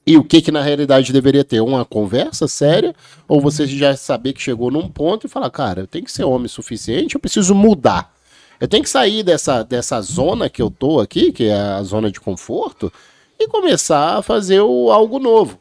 E 0.06 0.16
o 0.16 0.24
que 0.24 0.40
que 0.40 0.50
na 0.50 0.62
realidade 0.62 1.12
deveria 1.12 1.44
ter? 1.44 1.60
Uma 1.60 1.84
conversa 1.84 2.48
séria? 2.48 2.94
Ou 3.28 3.42
você 3.42 3.66
já 3.66 3.94
saber 3.94 4.32
que 4.32 4.40
chegou 4.40 4.70
num 4.70 4.88
ponto 4.88 5.26
e 5.26 5.28
falar, 5.28 5.50
cara, 5.50 5.80
eu 5.82 5.86
tenho 5.86 6.06
que 6.06 6.10
ser 6.10 6.24
homem 6.24 6.48
suficiente, 6.48 7.14
eu 7.14 7.20
preciso 7.20 7.54
mudar. 7.54 8.14
Eu 8.58 8.66
tenho 8.66 8.82
que 8.82 8.88
sair 8.88 9.22
dessa, 9.22 9.62
dessa 9.62 10.00
zona 10.00 10.48
que 10.48 10.62
eu 10.62 10.70
tô 10.70 10.98
aqui, 10.98 11.30
que 11.30 11.44
é 11.44 11.54
a 11.54 11.82
zona 11.82 12.10
de 12.10 12.18
conforto, 12.20 12.90
e 13.39 13.47
começar 13.49 14.18
a 14.18 14.22
fazer 14.22 14.61
o, 14.61 14.91
algo 14.91 15.18
novo. 15.18 15.59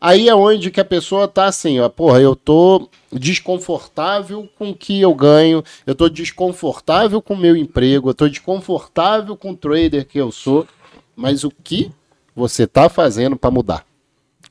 Aí 0.00 0.28
é 0.28 0.34
onde 0.34 0.70
que 0.70 0.80
a 0.80 0.84
pessoa 0.84 1.26
tá 1.26 1.46
assim, 1.46 1.80
ó, 1.80 1.88
porra, 1.88 2.20
eu 2.20 2.36
tô 2.36 2.88
desconfortável 3.10 4.48
com 4.58 4.70
o 4.70 4.74
que 4.74 5.00
eu 5.00 5.14
ganho, 5.14 5.64
eu 5.86 5.94
tô 5.94 6.08
desconfortável 6.08 7.22
com 7.22 7.34
o 7.34 7.38
meu 7.38 7.56
emprego, 7.56 8.10
eu 8.10 8.14
tô 8.14 8.28
desconfortável 8.28 9.36
com 9.36 9.52
o 9.52 9.56
trader 9.56 10.06
que 10.06 10.18
eu 10.18 10.30
sou, 10.30 10.66
mas 11.14 11.44
o 11.44 11.50
que 11.50 11.90
você 12.34 12.66
tá 12.66 12.90
fazendo 12.90 13.36
para 13.36 13.50
mudar? 13.50 13.86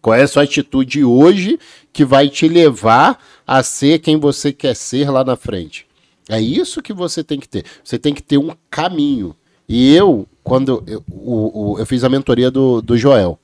Qual 0.02 0.16
é 0.16 0.24
a 0.24 0.28
sua 0.28 0.44
atitude 0.44 1.04
hoje 1.04 1.60
que 1.94 2.04
vai 2.04 2.30
te 2.30 2.48
levar 2.48 3.20
a 3.46 3.62
ser 3.64 4.00
quem 4.00 4.20
você 4.20 4.52
quer 4.52 4.76
ser 4.76 5.10
lá 5.10 5.24
na 5.24 5.36
frente? 5.36 5.88
É 6.30 6.42
isso 6.42 6.82
que 6.82 6.94
você 6.94 7.24
tem 7.24 7.40
que 7.40 7.48
ter. 7.48 7.66
Você 7.84 7.98
tem 8.00 8.14
que 8.14 8.22
ter 8.22 8.38
um 8.38 8.52
caminho. 8.70 9.36
E 9.70 9.96
eu, 9.96 10.28
quando 10.46 10.84
eu, 10.88 11.04
o, 11.12 11.74
o- 11.74 11.80
eu 11.80 11.86
fiz 11.86 12.04
a 12.04 12.10
mentoria 12.10 12.50
do, 12.52 12.80
do 12.82 12.96
Joel. 12.96 13.38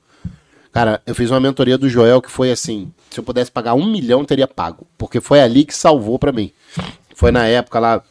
Cara, 0.72 1.02
eu 1.04 1.14
fiz 1.14 1.30
uma 1.30 1.40
mentoria 1.40 1.76
do 1.76 1.88
Joel 1.88 2.22
que 2.22 2.30
foi 2.30 2.50
assim: 2.50 2.90
se 3.10 3.18
eu 3.20 3.24
pudesse 3.24 3.50
pagar 3.50 3.74
um 3.74 3.84
milhão, 3.84 4.24
teria 4.24 4.48
pago. 4.48 4.86
Porque 4.96 5.20
foi 5.20 5.40
ali 5.42 5.64
que 5.64 5.74
salvou 5.74 6.18
pra 6.18 6.32
mim. 6.32 6.50
Foi 7.14 7.30
na 7.32 7.44
época 7.46 7.78
lá 7.80 8.02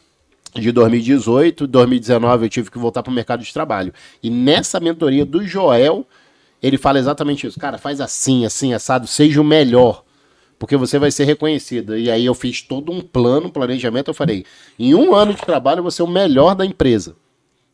de 0.54 0.70
2018, 0.70 1.66
2019 1.66 2.44
eu 2.44 2.50
tive 2.50 2.70
que 2.70 2.78
voltar 2.78 3.02
pro 3.02 3.10
mercado 3.12 3.42
de 3.42 3.52
trabalho. 3.52 3.92
E 4.22 4.28
nessa 4.30 4.78
mentoria 4.78 5.24
do 5.24 5.42
Joel, 5.44 6.06
ele 6.62 6.76
fala 6.76 6.98
exatamente 6.98 7.46
isso. 7.46 7.58
Cara, 7.58 7.78
faz 7.78 8.00
assim, 8.00 8.44
assim, 8.44 8.74
assado, 8.74 9.06
seja 9.06 9.40
o 9.40 9.44
melhor. 9.44 10.04
Porque 10.58 10.76
você 10.76 10.98
vai 10.98 11.10
ser 11.10 11.24
reconhecido. 11.24 11.96
E 11.96 12.08
aí 12.10 12.24
eu 12.26 12.34
fiz 12.34 12.62
todo 12.62 12.92
um 12.92 13.00
plano, 13.00 13.50
planejamento. 13.50 14.08
Eu 14.08 14.14
falei: 14.14 14.44
em 14.78 14.94
um 14.94 15.14
ano 15.14 15.32
de 15.34 15.40
trabalho, 15.40 15.82
vou 15.82 15.90
ser 15.90 16.02
o 16.02 16.06
melhor 16.06 16.54
da 16.54 16.64
empresa. 16.66 17.16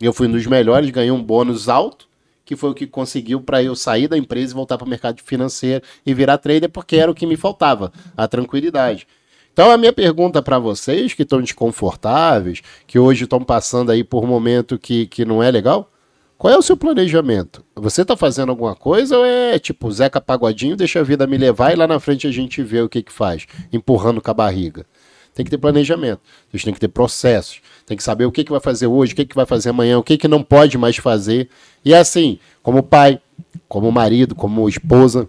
Eu 0.01 0.13
fui 0.13 0.29
um 0.29 0.33
dos 0.33 0.47
melhores, 0.47 0.91
ganhei 0.91 1.11
um 1.11 1.23
bônus 1.23 1.69
alto, 1.69 2.09
que 2.45 2.57
foi 2.57 2.71
o 2.71 2.75
que 2.75 2.87
conseguiu 2.87 3.41
para 3.41 3.63
eu 3.63 3.77
sair 3.77 4.09
da 4.09 4.17
empresa 4.17 4.53
e 4.53 4.55
voltar 4.55 4.79
para 4.79 4.87
o 4.87 4.89
mercado 4.89 5.21
financeiro 5.23 5.85
e 6.07 6.15
virar 6.15 6.39
trader, 6.39 6.71
porque 6.71 6.97
era 6.97 7.11
o 7.11 7.15
que 7.15 7.27
me 7.27 7.37
faltava, 7.37 7.93
a 8.17 8.27
tranquilidade. 8.27 9.07
Então 9.53 9.71
a 9.71 9.77
minha 9.77 9.93
pergunta 9.93 10.41
para 10.41 10.59
vocês 10.59 11.13
que 11.13 11.25
estão 11.25 11.41
desconfortáveis, 11.41 12.63
que 12.87 12.99
hoje 12.99 13.25
estão 13.25 13.43
passando 13.43 13.91
aí 13.91 14.05
por 14.05 14.25
um 14.25 14.27
momento 14.29 14.79
que, 14.79 15.07
que 15.07 15.25
não 15.25 15.43
é 15.43 15.51
legal, 15.51 15.91
qual 16.39 16.55
é 16.55 16.57
o 16.57 16.63
seu 16.63 16.77
planejamento? 16.77 17.65
Você 17.75 18.03
está 18.03 18.17
fazendo 18.17 18.51
alguma 18.51 18.77
coisa 18.77 19.19
ou 19.19 19.27
é 19.27 19.59
tipo 19.59 19.91
Zeca 19.91 20.21
Pagodinho, 20.21 20.77
deixa 20.77 21.01
a 21.01 21.03
vida 21.03 21.27
me 21.27 21.37
levar 21.37 21.73
e 21.73 21.77
lá 21.77 21.89
na 21.89 21.99
frente 21.99 22.29
a 22.29 22.31
gente 22.31 22.63
vê 22.63 22.81
o 22.81 22.89
que 22.89 23.03
que 23.03 23.13
faz, 23.13 23.47
empurrando 23.73 24.23
com 24.23 24.31
a 24.31 24.35
barriga? 24.35 24.87
Tem 25.35 25.45
que 25.45 25.51
ter 25.51 25.59
planejamento, 25.59 26.21
gente 26.53 26.65
tem 26.65 26.75
que 26.75 26.81
ter 26.81 26.89
processos, 26.89 27.61
tem 27.89 27.97
que 27.97 28.03
saber 28.03 28.27
o 28.27 28.33
que, 28.33 28.45
que 28.45 28.51
vai 28.51 28.61
fazer 28.61 28.87
hoje, 28.87 29.15
o 29.15 29.17
que, 29.17 29.25
que 29.25 29.35
vai 29.35 29.47
fazer 29.47 29.71
amanhã, 29.71 29.99
o 29.99 30.03
que, 30.03 30.19
que 30.19 30.29
não 30.29 30.43
pode 30.43 30.77
mais 30.77 30.97
fazer. 30.97 31.49
E 31.83 31.95
assim, 31.95 32.39
como 32.63 32.83
pai, 32.83 33.19
como 33.67 33.91
marido, 33.91 34.35
como 34.35 34.69
esposa, 34.69 35.27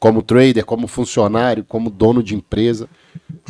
como 0.00 0.20
trader, 0.20 0.64
como 0.64 0.88
funcionário, 0.88 1.62
como 1.62 1.88
dono 1.88 2.20
de 2.20 2.34
empresa, 2.34 2.88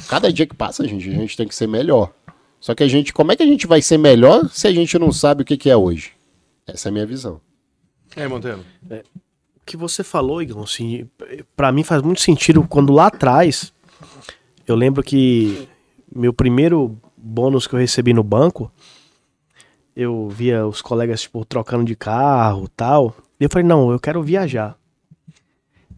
cada 0.07 0.31
dia 0.31 0.47
que 0.47 0.55
passa, 0.55 0.87
gente, 0.87 1.09
a 1.09 1.15
gente 1.15 1.35
tem 1.35 1.49
que 1.49 1.55
ser 1.55 1.67
melhor. 1.67 2.13
Só 2.61 2.75
que 2.75 2.83
a 2.83 2.89
gente, 2.89 3.11
como 3.13 3.33
é 3.33 3.37
que 3.37 3.43
a 3.43 3.47
gente 3.47 3.67
vai 3.67 3.81
ser 3.81 3.97
melhor 3.97 4.49
se 4.51 4.69
a 4.69 4.73
gente 4.73 4.99
não 4.99 5.11
sabe 5.11 5.43
o 5.43 5.47
que, 5.47 5.57
que 5.57 5.71
é 5.71 5.77
hoje? 5.77 6.13
Essa 6.67 6.89
é 6.89 6.91
a 6.91 6.93
minha 6.93 7.07
visão. 7.07 7.41
É, 8.15 8.29
Monteiro. 8.29 8.61
O 8.91 9.65
que 9.65 9.79
você 9.79 10.05
falou, 10.05 10.43
Igor, 10.43 10.63
assim, 10.63 11.09
pra 11.57 11.73
mim 11.73 11.83
faz 11.83 12.03
muito 12.03 12.21
sentido 12.21 12.63
quando 12.69 12.93
lá 12.93 13.07
atrás, 13.07 13.73
eu 14.67 14.77
lembro 14.77 15.03
que 15.03 15.67
meu 16.15 16.35
primeiro 16.35 17.01
bônus 17.23 17.67
que 17.67 17.75
eu 17.75 17.79
recebi 17.79 18.13
no 18.13 18.23
banco, 18.23 18.71
eu 19.95 20.29
via 20.29 20.67
os 20.67 20.83
colegas, 20.83 21.23
tipo, 21.23 21.45
trocando 21.45 21.85
de 21.85 21.95
carro 21.95 22.69
tal. 22.69 23.15
E 23.39 23.45
eu 23.45 23.51
falei, 23.51 23.67
não, 23.67 23.91
eu 23.91 24.01
quero 24.01 24.23
viajar. 24.23 24.77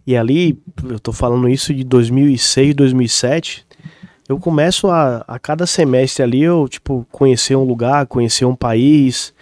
E 0.07 0.17
ali, 0.17 0.61
eu 0.85 1.01
tô 1.01 1.13
falando 1.13 1.49
isso 1.49 1.73
de 1.73 1.83
2006, 1.83 2.75
2007, 2.75 3.67
eu 4.29 4.39
começo 4.39 4.89
a, 4.89 5.25
a 5.27 5.39
cada 5.39 5.67
semestre 5.67 6.23
ali, 6.23 6.43
eu, 6.43 6.69
tipo, 6.69 7.07
conhecer 7.11 7.57
um 7.57 7.65
lugar, 7.65 8.07
conhecer 8.07 8.45
um 8.45 8.55
país, 8.55 9.33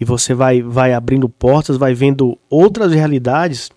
e 0.00 0.04
você 0.04 0.34
vai, 0.34 0.62
vai 0.62 0.92
abrindo 0.92 1.28
portas, 1.28 1.76
vai 1.76 1.94
vendo 1.94 2.36
outras 2.50 2.92
realidades, 2.92 3.70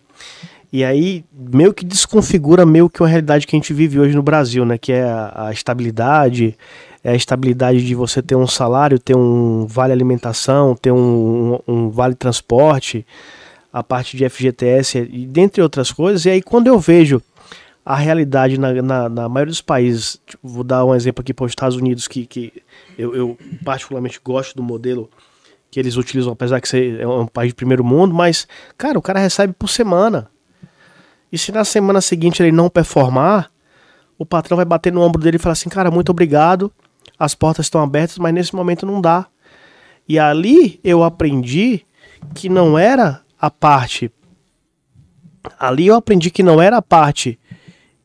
e 0.73 0.83
aí 0.83 1.25
meio 1.33 1.73
que 1.73 1.83
desconfigura 1.83 2.65
meio 2.65 2.89
que 2.89 3.01
uma 3.01 3.09
realidade 3.09 3.45
que 3.45 3.55
a 3.55 3.59
gente 3.59 3.73
vive 3.73 3.99
hoje 3.99 4.15
no 4.15 4.23
Brasil, 4.23 4.63
né? 4.65 4.77
Que 4.77 4.93
é 4.93 5.03
a, 5.03 5.47
a 5.47 5.51
estabilidade, 5.51 6.57
é 7.03 7.11
a 7.11 7.15
estabilidade 7.15 7.85
de 7.85 7.95
você 7.95 8.21
ter 8.21 8.35
um 8.35 8.47
salário, 8.47 8.99
ter 8.99 9.15
um 9.15 9.65
vale 9.65 9.91
alimentação, 9.91 10.75
ter 10.75 10.91
um, 10.91 11.59
um, 11.67 11.73
um 11.73 11.89
vale 11.89 12.15
transporte, 12.15 13.05
a 13.73 13.81
parte 13.83 14.17
de 14.17 14.27
FGTS, 14.29 15.09
e 15.11 15.25
dentre 15.25 15.61
outras 15.61 15.91
coisas. 15.91 16.25
E 16.25 16.29
aí 16.29 16.41
quando 16.41 16.67
eu 16.67 16.79
vejo 16.79 17.21
a 17.85 17.95
realidade 17.95 18.59
na, 18.59 18.73
na, 18.81 19.09
na 19.09 19.29
maioria 19.29 19.51
dos 19.51 19.61
países, 19.61 20.21
tipo, 20.25 20.47
vou 20.47 20.63
dar 20.63 20.85
um 20.85 20.93
exemplo 20.93 21.21
aqui 21.21 21.33
para 21.33 21.45
os 21.45 21.51
Estados 21.51 21.75
Unidos, 21.75 22.07
que, 22.07 22.27
que 22.27 22.53
eu, 22.97 23.15
eu 23.15 23.37
particularmente 23.65 24.19
gosto 24.23 24.55
do 24.55 24.61
modelo 24.61 25.09
que 25.71 25.79
eles 25.79 25.95
utilizam, 25.95 26.33
apesar 26.33 26.59
que 26.61 26.67
ser, 26.67 26.99
é 26.99 27.07
um 27.07 27.25
país 27.25 27.49
de 27.49 27.55
primeiro 27.55 27.83
mundo, 27.83 28.13
mas, 28.13 28.47
cara, 28.77 28.99
o 28.99 29.01
cara 29.01 29.19
recebe 29.19 29.53
por 29.53 29.69
semana. 29.69 30.29
E 31.31 31.37
se 31.37 31.51
na 31.51 31.63
semana 31.63 32.01
seguinte 32.01 32.43
ele 32.43 32.51
não 32.51 32.69
performar, 32.69 33.49
o 34.17 34.25
patrão 34.25 34.57
vai 34.57 34.65
bater 34.65 34.91
no 34.91 35.01
ombro 35.01 35.21
dele 35.21 35.37
e 35.37 35.39
falar 35.39 35.53
assim, 35.53 35.69
cara, 35.69 35.89
muito 35.89 36.09
obrigado, 36.09 36.71
as 37.21 37.35
portas 37.35 37.67
estão 37.67 37.83
abertas, 37.83 38.17
mas 38.17 38.33
nesse 38.33 38.55
momento 38.55 38.83
não 38.83 38.99
dá. 38.99 39.27
E 40.09 40.17
ali 40.17 40.79
eu 40.83 41.03
aprendi 41.03 41.85
que 42.33 42.49
não 42.49 42.79
era 42.79 43.21
a 43.39 43.51
parte. 43.51 44.11
Ali 45.59 45.85
eu 45.85 45.95
aprendi 45.95 46.31
que 46.31 46.41
não 46.41 46.59
era 46.59 46.77
a 46.77 46.81
parte 46.81 47.39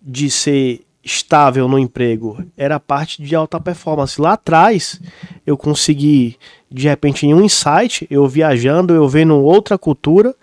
de 0.03 0.31
ser 0.31 0.83
estável 1.03 1.67
no 1.67 1.79
emprego, 1.79 2.45
era 2.59 2.77
a 2.77 2.81
parte 2.81 3.23
de 3.23 3.35
alta 3.35 3.59
performance. 3.59 4.21
Lá 4.21 4.35
atrás 4.35 5.01
eu 5.47 5.57
consegui, 5.57 6.37
de 6.71 6.87
repente, 6.87 7.27
em 7.27 7.33
um 7.33 7.41
insight, 7.41 8.07
eu 8.11 8.27
viajando, 8.29 8.93
eu 8.93 9.09
vendo 9.09 9.35
outra 9.37 9.79
cultura, 9.79 10.35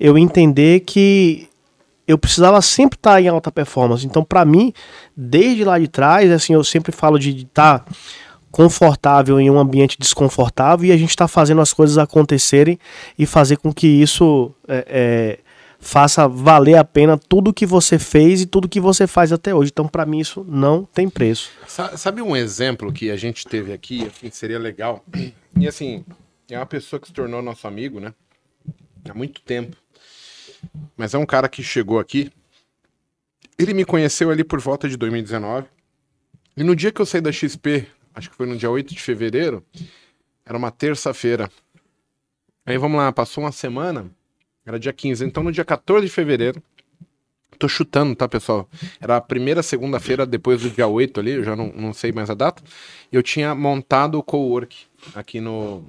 eu 0.00 0.16
entender 0.16 0.80
que 0.80 1.48
eu 2.06 2.18
precisava 2.18 2.60
sempre 2.62 2.96
estar 2.96 3.20
em 3.20 3.28
alta 3.28 3.50
performance. 3.50 4.06
Então, 4.06 4.24
para 4.24 4.44
mim, 4.44 4.72
desde 5.16 5.64
lá 5.64 5.78
de 5.78 5.88
trás, 5.88 6.30
assim, 6.30 6.54
eu 6.54 6.64
sempre 6.64 6.92
falo 6.92 7.18
de 7.18 7.42
estar 7.42 7.84
confortável 8.52 9.40
em 9.40 9.50
um 9.50 9.58
ambiente 9.58 9.96
desconfortável 9.98 10.86
e 10.86 10.92
a 10.92 10.96
gente 10.96 11.10
está 11.10 11.26
fazendo 11.26 11.62
as 11.62 11.72
coisas 11.72 11.96
acontecerem 11.96 12.78
e 13.18 13.24
fazer 13.24 13.56
com 13.56 13.72
que 13.72 13.86
isso 13.86 14.54
é, 14.68 14.84
é, 14.86 15.38
faça 15.80 16.28
valer 16.28 16.76
a 16.76 16.84
pena 16.84 17.16
tudo 17.16 17.52
que 17.52 17.64
você 17.64 17.98
fez 17.98 18.42
e 18.42 18.46
tudo 18.46 18.68
que 18.68 18.78
você 18.78 19.06
faz 19.06 19.32
até 19.32 19.54
hoje. 19.54 19.70
Então, 19.72 19.88
para 19.88 20.04
mim, 20.04 20.20
isso 20.20 20.44
não 20.46 20.84
tem 20.84 21.08
preço. 21.08 21.50
Sabe 21.66 22.20
um 22.20 22.36
exemplo 22.36 22.92
que 22.92 23.10
a 23.10 23.16
gente 23.16 23.48
teve 23.48 23.72
aqui, 23.72 24.08
que 24.10 24.30
seria 24.30 24.58
legal? 24.58 25.02
E 25.58 25.66
assim, 25.66 26.04
é 26.50 26.58
uma 26.58 26.66
pessoa 26.66 27.00
que 27.00 27.06
se 27.06 27.12
tornou 27.12 27.40
nosso 27.40 27.66
amigo, 27.66 27.98
né? 27.98 28.12
Há 29.08 29.14
muito 29.14 29.40
tempo. 29.40 29.76
Mas 30.94 31.14
é 31.14 31.18
um 31.18 31.26
cara 31.26 31.48
que 31.48 31.62
chegou 31.62 31.98
aqui. 31.98 32.30
Ele 33.58 33.72
me 33.72 33.84
conheceu 33.84 34.30
ali 34.30 34.44
por 34.44 34.60
volta 34.60 34.88
de 34.88 34.96
2019. 34.96 35.66
E 36.54 36.62
no 36.62 36.76
dia 36.76 36.92
que 36.92 37.00
eu 37.00 37.06
saí 37.06 37.20
da 37.20 37.32
XP, 37.32 37.88
acho 38.14 38.30
que 38.30 38.36
foi 38.36 38.46
no 38.46 38.56
dia 38.56 38.70
8 38.70 38.94
de 38.94 39.00
fevereiro, 39.00 39.64
era 40.44 40.56
uma 40.56 40.70
terça-feira. 40.70 41.50
Aí 42.64 42.78
vamos 42.78 42.98
lá, 42.98 43.12
passou 43.12 43.44
uma 43.44 43.52
semana, 43.52 44.10
era 44.64 44.78
dia 44.78 44.92
15. 44.92 45.24
Então 45.24 45.42
no 45.42 45.52
dia 45.52 45.64
14 45.64 46.06
de 46.06 46.12
fevereiro, 46.12 46.62
tô 47.58 47.68
chutando, 47.68 48.14
tá, 48.14 48.28
pessoal? 48.28 48.68
Era 49.00 49.16
a 49.16 49.20
primeira 49.20 49.62
segunda-feira 49.62 50.26
depois 50.26 50.62
do 50.62 50.70
dia 50.70 50.86
8 50.86 51.20
ali, 51.20 51.32
eu 51.32 51.44
já 51.44 51.54
não, 51.54 51.72
não 51.72 51.92
sei 51.92 52.10
mais 52.12 52.28
a 52.28 52.34
data. 52.34 52.62
Eu 53.10 53.22
tinha 53.22 53.54
montado 53.54 54.18
o 54.18 54.22
co-work 54.22 54.76
aqui 55.14 55.40
no, 55.40 55.84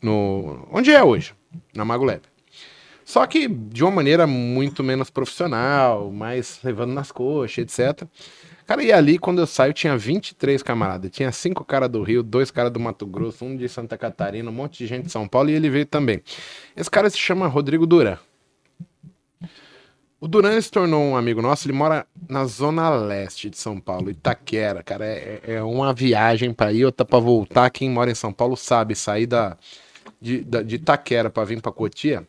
no. 0.00 0.66
Onde 0.72 0.90
é 0.90 1.02
hoje? 1.02 1.34
Na 1.74 1.84
Mago 1.84 2.04
Lab. 2.04 2.22
Só 3.04 3.26
que 3.26 3.46
de 3.46 3.84
uma 3.84 3.90
maneira 3.90 4.26
muito 4.26 4.82
menos 4.82 5.10
profissional, 5.10 6.10
mais 6.10 6.58
levando 6.64 6.92
nas 6.92 7.12
coxas, 7.12 7.58
etc. 7.58 8.08
Cara, 8.72 8.84
e 8.84 8.90
ali, 8.90 9.18
quando 9.18 9.38
eu 9.38 9.46
saio, 9.46 9.74
tinha 9.74 9.98
23 9.98 10.62
camaradas. 10.62 11.10
Tinha 11.10 11.30
cinco 11.30 11.62
caras 11.62 11.90
do 11.90 12.02
Rio, 12.02 12.22
dois 12.22 12.50
caras 12.50 12.72
do 12.72 12.80
Mato 12.80 13.04
Grosso, 13.04 13.44
um 13.44 13.54
de 13.54 13.68
Santa 13.68 13.98
Catarina, 13.98 14.48
um 14.48 14.54
monte 14.54 14.78
de 14.78 14.86
gente 14.86 15.04
de 15.04 15.12
São 15.12 15.28
Paulo, 15.28 15.50
e 15.50 15.52
ele 15.52 15.68
veio 15.68 15.84
também. 15.84 16.22
Esse 16.74 16.90
cara 16.90 17.10
se 17.10 17.18
chama 17.18 17.46
Rodrigo 17.46 17.86
Duran. 17.86 18.16
O 20.18 20.26
Duran 20.26 20.58
se 20.58 20.70
tornou 20.70 21.02
um 21.02 21.16
amigo 21.18 21.42
nosso, 21.42 21.66
ele 21.66 21.74
mora 21.74 22.06
na 22.26 22.46
zona 22.46 22.88
leste 22.88 23.50
de 23.50 23.58
São 23.58 23.78
Paulo, 23.78 24.08
Itaquera, 24.08 24.82
cara. 24.82 25.04
É, 25.04 25.40
é 25.48 25.62
uma 25.62 25.92
viagem 25.92 26.54
para 26.54 26.72
ir, 26.72 26.86
outra 26.86 27.04
para 27.04 27.18
voltar. 27.18 27.68
Quem 27.68 27.90
mora 27.90 28.10
em 28.10 28.14
São 28.14 28.32
Paulo 28.32 28.56
sabe, 28.56 28.94
sair 28.94 29.26
da, 29.26 29.54
de, 30.18 30.42
da, 30.42 30.62
de 30.62 30.76
Itaquera 30.76 31.28
para 31.28 31.44
vir 31.44 31.60
para 31.60 31.72
Cotia. 31.72 32.26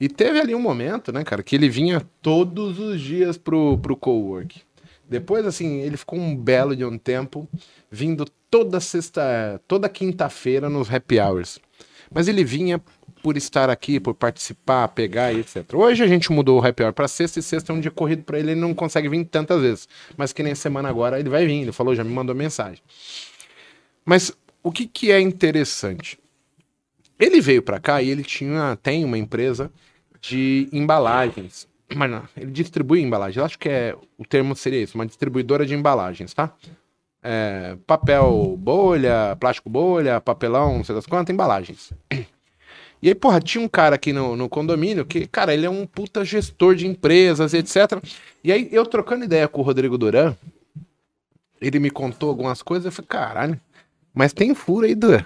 E 0.00 0.08
teve 0.08 0.40
ali 0.40 0.54
um 0.54 0.60
momento, 0.60 1.12
né, 1.12 1.22
cara, 1.22 1.42
que 1.42 1.54
ele 1.54 1.68
vinha 1.68 2.00
todos 2.22 2.78
os 2.78 2.98
dias 2.98 3.36
pro, 3.36 3.76
pro 3.76 3.94
co-work. 3.94 4.62
Depois, 5.08 5.44
assim, 5.44 5.80
ele 5.80 5.96
ficou 5.96 6.18
um 6.18 6.34
belo 6.34 6.74
de 6.74 6.84
um 6.84 6.96
tempo 6.96 7.48
vindo 7.90 8.24
toda 8.50 8.80
sexta, 8.80 9.60
toda 9.66 9.88
quinta-feira 9.88 10.68
nos 10.68 10.92
happy 10.92 11.18
hours. 11.18 11.58
Mas 12.10 12.28
ele 12.28 12.44
vinha 12.44 12.80
por 13.22 13.36
estar 13.36 13.70
aqui, 13.70 14.00
por 14.00 14.14
participar, 14.14 14.88
pegar 14.88 15.32
etc. 15.32 15.74
Hoje 15.74 16.02
a 16.02 16.06
gente 16.06 16.32
mudou 16.32 16.60
o 16.60 16.66
happy 16.66 16.82
hour 16.82 16.92
para 16.92 17.06
sexta 17.06 17.38
e 17.38 17.42
sexta 17.42 17.72
é 17.72 17.74
um 17.74 17.80
dia 17.80 17.90
corrido 17.90 18.24
para 18.24 18.38
ele, 18.38 18.50
ele 18.52 18.60
não 18.60 18.74
consegue 18.74 19.08
vir 19.08 19.24
tantas 19.24 19.60
vezes. 19.60 19.88
Mas 20.16 20.32
que 20.32 20.42
nem 20.42 20.54
semana 20.54 20.88
agora 20.88 21.20
ele 21.20 21.28
vai 21.28 21.46
vir, 21.46 21.62
ele 21.62 21.72
falou, 21.72 21.94
já 21.94 22.02
me 22.02 22.10
mandou 22.10 22.34
mensagem. 22.34 22.82
Mas 24.04 24.32
o 24.62 24.72
que, 24.72 24.86
que 24.86 25.12
é 25.12 25.20
interessante? 25.20 26.18
Ele 27.18 27.40
veio 27.40 27.62
para 27.62 27.78
cá 27.78 28.02
e 28.02 28.10
ele 28.10 28.24
tinha, 28.24 28.76
tem 28.82 29.04
uma 29.04 29.16
empresa 29.16 29.70
de 30.20 30.68
embalagens 30.72 31.68
mas 31.96 32.10
não, 32.10 32.22
ele 32.36 32.50
distribui 32.50 33.00
embalagens. 33.00 33.36
Eu 33.36 33.44
acho 33.44 33.58
que 33.58 33.68
é 33.68 33.96
o 34.18 34.24
termo 34.24 34.54
seria 34.54 34.82
isso, 34.82 34.96
uma 34.96 35.06
distribuidora 35.06 35.66
de 35.66 35.74
embalagens, 35.74 36.32
tá? 36.34 36.52
É, 37.22 37.76
papel 37.86 38.56
bolha, 38.58 39.36
plástico 39.38 39.70
bolha, 39.70 40.20
papelão, 40.20 40.78
não 40.78 40.84
sei 40.84 40.94
das 40.94 41.06
quantas, 41.06 41.32
embalagens. 41.32 41.92
E 43.00 43.08
aí, 43.08 43.16
porra, 43.16 43.40
tinha 43.40 43.62
um 43.62 43.68
cara 43.68 43.96
aqui 43.96 44.12
no, 44.12 44.36
no 44.36 44.48
condomínio 44.48 45.04
que, 45.04 45.26
cara, 45.26 45.52
ele 45.52 45.66
é 45.66 45.70
um 45.70 45.84
puta 45.84 46.24
gestor 46.24 46.76
de 46.76 46.86
empresas, 46.86 47.52
etc. 47.52 48.00
E 48.44 48.52
aí, 48.52 48.68
eu 48.70 48.86
trocando 48.86 49.24
ideia 49.24 49.48
com 49.48 49.60
o 49.60 49.64
Rodrigo 49.64 49.98
Duran, 49.98 50.36
ele 51.60 51.80
me 51.80 51.90
contou 51.90 52.28
algumas 52.28 52.62
coisas, 52.62 52.86
eu 52.86 52.92
falei, 52.92 53.08
caralho, 53.08 53.60
mas 54.14 54.32
tem 54.32 54.54
furo 54.54 54.86
aí, 54.86 54.94
Duran. 54.94 55.24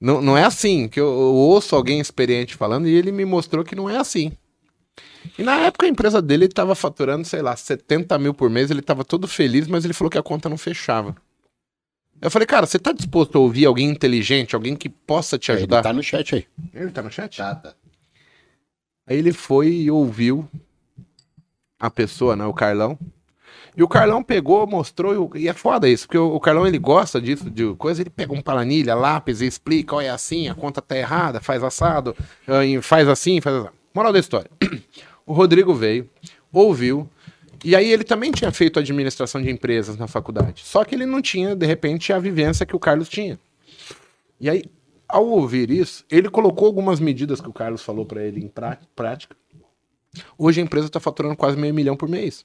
Não, 0.00 0.22
não 0.22 0.38
é 0.38 0.44
assim, 0.44 0.88
que 0.88 0.98
eu, 0.98 1.06
eu 1.06 1.34
ouço 1.34 1.76
alguém 1.76 2.00
experiente 2.00 2.54
falando 2.54 2.86
e 2.88 2.94
ele 2.94 3.12
me 3.12 3.24
mostrou 3.24 3.64
que 3.64 3.74
não 3.74 3.88
é 3.88 3.98
assim. 3.98 4.32
E 5.38 5.42
na 5.42 5.58
época 5.60 5.86
a 5.86 5.88
empresa 5.88 6.20
dele 6.20 6.46
estava 6.46 6.74
faturando, 6.74 7.26
sei 7.26 7.42
lá, 7.42 7.56
70 7.56 8.18
mil 8.18 8.34
por 8.34 8.50
mês, 8.50 8.70
ele 8.70 8.80
estava 8.80 9.04
todo 9.04 9.26
feliz, 9.26 9.66
mas 9.66 9.84
ele 9.84 9.94
falou 9.94 10.10
que 10.10 10.18
a 10.18 10.22
conta 10.22 10.48
não 10.48 10.58
fechava. 10.58 11.14
Eu 12.20 12.30
falei, 12.30 12.46
cara, 12.46 12.66
você 12.66 12.78
tá 12.78 12.92
disposto 12.92 13.36
a 13.36 13.40
ouvir 13.40 13.66
alguém 13.66 13.90
inteligente, 13.90 14.54
alguém 14.54 14.74
que 14.74 14.88
possa 14.88 15.38
te 15.38 15.52
ajudar? 15.52 15.76
Ele 15.76 15.82
tá 15.82 15.92
no 15.92 16.02
chat 16.02 16.34
aí. 16.34 16.46
Ele 16.72 16.90
tá 16.90 17.02
no 17.02 17.10
chat? 17.10 17.36
Tá, 17.36 17.54
tá. 17.54 17.74
Aí 19.06 19.16
ele 19.16 19.32
foi 19.32 19.68
e 19.68 19.90
ouviu 19.90 20.48
a 21.78 21.90
pessoa, 21.90 22.34
né, 22.34 22.44
o 22.46 22.54
Carlão. 22.54 22.98
E 23.76 23.82
o 23.82 23.88
Carlão 23.88 24.22
pegou, 24.22 24.66
mostrou, 24.66 25.30
e 25.36 25.48
é 25.48 25.52
foda 25.52 25.86
isso, 25.86 26.06
porque 26.06 26.16
o 26.16 26.40
Carlão 26.40 26.66
ele 26.66 26.78
gosta 26.78 27.20
disso, 27.20 27.50
de 27.50 27.74
coisa, 27.74 28.00
ele 28.00 28.08
pega 28.08 28.32
um 28.32 28.40
planilha, 28.40 28.94
lápis 28.94 29.42
e 29.42 29.46
explica, 29.46 29.96
olha, 29.96 30.06
é 30.06 30.10
assim, 30.10 30.48
a 30.48 30.54
conta 30.54 30.80
tá 30.80 30.96
errada, 30.96 31.42
faz 31.42 31.62
assado, 31.62 32.16
faz 32.80 33.06
assim, 33.06 33.40
faz 33.42 33.56
assim. 33.56 33.68
Moral 33.94 34.14
da 34.14 34.18
história. 34.18 34.50
O 35.26 35.32
Rodrigo 35.32 35.74
veio, 35.74 36.08
ouviu, 36.52 37.10
e 37.64 37.74
aí 37.74 37.90
ele 37.90 38.04
também 38.04 38.30
tinha 38.30 38.52
feito 38.52 38.78
administração 38.78 39.42
de 39.42 39.50
empresas 39.50 39.96
na 39.96 40.06
faculdade. 40.06 40.62
Só 40.64 40.84
que 40.84 40.94
ele 40.94 41.04
não 41.04 41.20
tinha, 41.20 41.54
de 41.54 41.66
repente, 41.66 42.12
a 42.12 42.18
vivência 42.18 42.64
que 42.64 42.76
o 42.76 42.78
Carlos 42.78 43.08
tinha. 43.08 43.38
E 44.40 44.48
aí, 44.48 44.64
ao 45.08 45.26
ouvir 45.26 45.70
isso, 45.70 46.04
ele 46.10 46.28
colocou 46.28 46.66
algumas 46.66 47.00
medidas 47.00 47.40
que 47.40 47.48
o 47.48 47.52
Carlos 47.52 47.82
falou 47.82 48.06
para 48.06 48.22
ele 48.24 48.40
em 48.40 48.52
prática. 48.94 49.36
Hoje 50.38 50.60
a 50.60 50.64
empresa 50.64 50.86
está 50.86 51.00
faturando 51.00 51.36
quase 51.36 51.56
meio 51.56 51.74
milhão 51.74 51.96
por 51.96 52.08
mês. 52.08 52.44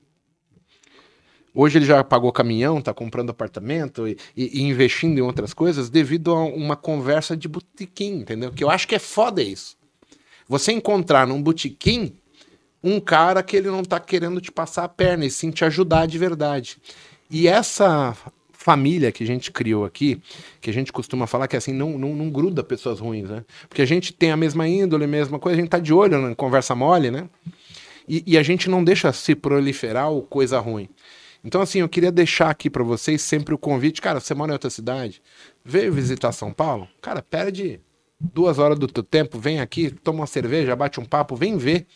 Hoje 1.54 1.78
ele 1.78 1.86
já 1.86 2.02
pagou 2.04 2.32
caminhão, 2.32 2.80
está 2.80 2.94
comprando 2.94 3.30
apartamento 3.30 4.08
e, 4.08 4.18
e, 4.36 4.60
e, 4.60 4.64
investindo 4.64 5.18
em 5.18 5.22
outras 5.22 5.54
coisas 5.54 5.90
devido 5.90 6.32
a 6.32 6.46
uma 6.46 6.78
conversa 6.78 7.36
de 7.36 7.48
botequim, 7.48 8.20
entendeu? 8.20 8.52
Que 8.52 8.64
eu 8.64 8.70
acho 8.70 8.88
que 8.88 8.96
é 8.96 9.00
foda 9.00 9.44
isso. 9.44 9.78
Você 10.48 10.72
encontrar 10.72 11.28
num 11.28 11.42
botequim 11.44 12.16
um 12.84 13.00
cara 13.00 13.44
que 13.44 13.56
ele 13.56 13.70
não 13.70 13.84
tá 13.84 14.00
querendo 14.00 14.42
te 14.42 14.52
passar 14.52 14.84
a 14.84 14.90
perna, 14.90 15.26
e 15.26 15.32
sim 15.32 15.52
te 15.52 15.64
ajudar 15.64 16.06
de 16.06 16.18
verdade. 16.18 16.78
E 17.30 17.48
essa 17.48 18.16
família 18.52 19.12
que 19.12 19.24
a 19.24 19.28
gente 19.28 19.52
criou 19.52 19.86
aqui, 19.86 20.22
que 20.60 20.70
a 20.70 20.74
gente 20.74 20.92
costuma 20.92 21.26
falar 21.26 21.48
que 21.48 21.58
assim, 21.58 21.74
não, 21.74 21.98
não, 21.98 22.16
não 22.16 22.30
gruda 22.30 22.64
pessoas 22.64 23.00
ruins, 23.00 23.30
né? 23.30 23.44
Porque 23.68 23.82
a 23.82 23.86
gente 23.86 24.14
tem 24.14 24.32
a 24.32 24.38
mesma 24.38 24.68
índole, 24.68 25.06
a 25.06 25.08
mesma 25.08 25.40
coisa, 25.40 25.58
a 25.58 25.62
gente 25.62 25.70
tá 25.70 25.80
de 25.80 25.94
olho 25.94 26.22
na 26.22 26.36
conversa 26.36 26.76
mole, 26.76 27.10
né? 27.10 27.28
E, 28.08 28.24
e 28.26 28.38
a 28.38 28.44
gente 28.44 28.70
não 28.70 28.84
deixa 28.84 29.12
se 29.14 29.34
proliferar 29.34 30.12
o 30.12 30.22
coisa 30.22 30.60
ruim. 30.60 30.90
Então, 31.44 31.60
assim, 31.60 31.80
eu 31.80 31.90
queria 31.90 32.12
deixar 32.12 32.52
aqui 32.52 32.70
para 32.70 32.84
vocês 32.84 33.22
sempre 33.22 33.54
o 33.56 33.58
convite. 33.58 34.00
Cara, 34.00 34.20
você 34.20 34.36
mora 34.36 34.52
em 34.52 34.54
outra 34.54 34.70
cidade, 34.70 35.22
veio 35.66 35.92
visitar 35.92 36.32
São 36.32 36.54
Paulo? 36.54 36.88
Cara, 37.02 37.22
perde 37.22 37.80
duas 38.20 38.60
horas 38.60 38.78
do 38.78 38.88
teu 38.88 39.02
tempo, 39.02 39.40
vem 39.40 39.60
aqui, 39.60 39.90
toma 39.90 40.20
uma 40.20 40.28
cerveja, 40.28 40.76
bate 40.76 41.00
um 41.00 41.06
papo, 41.06 41.36
vem 41.36 41.58
ver 41.58 41.88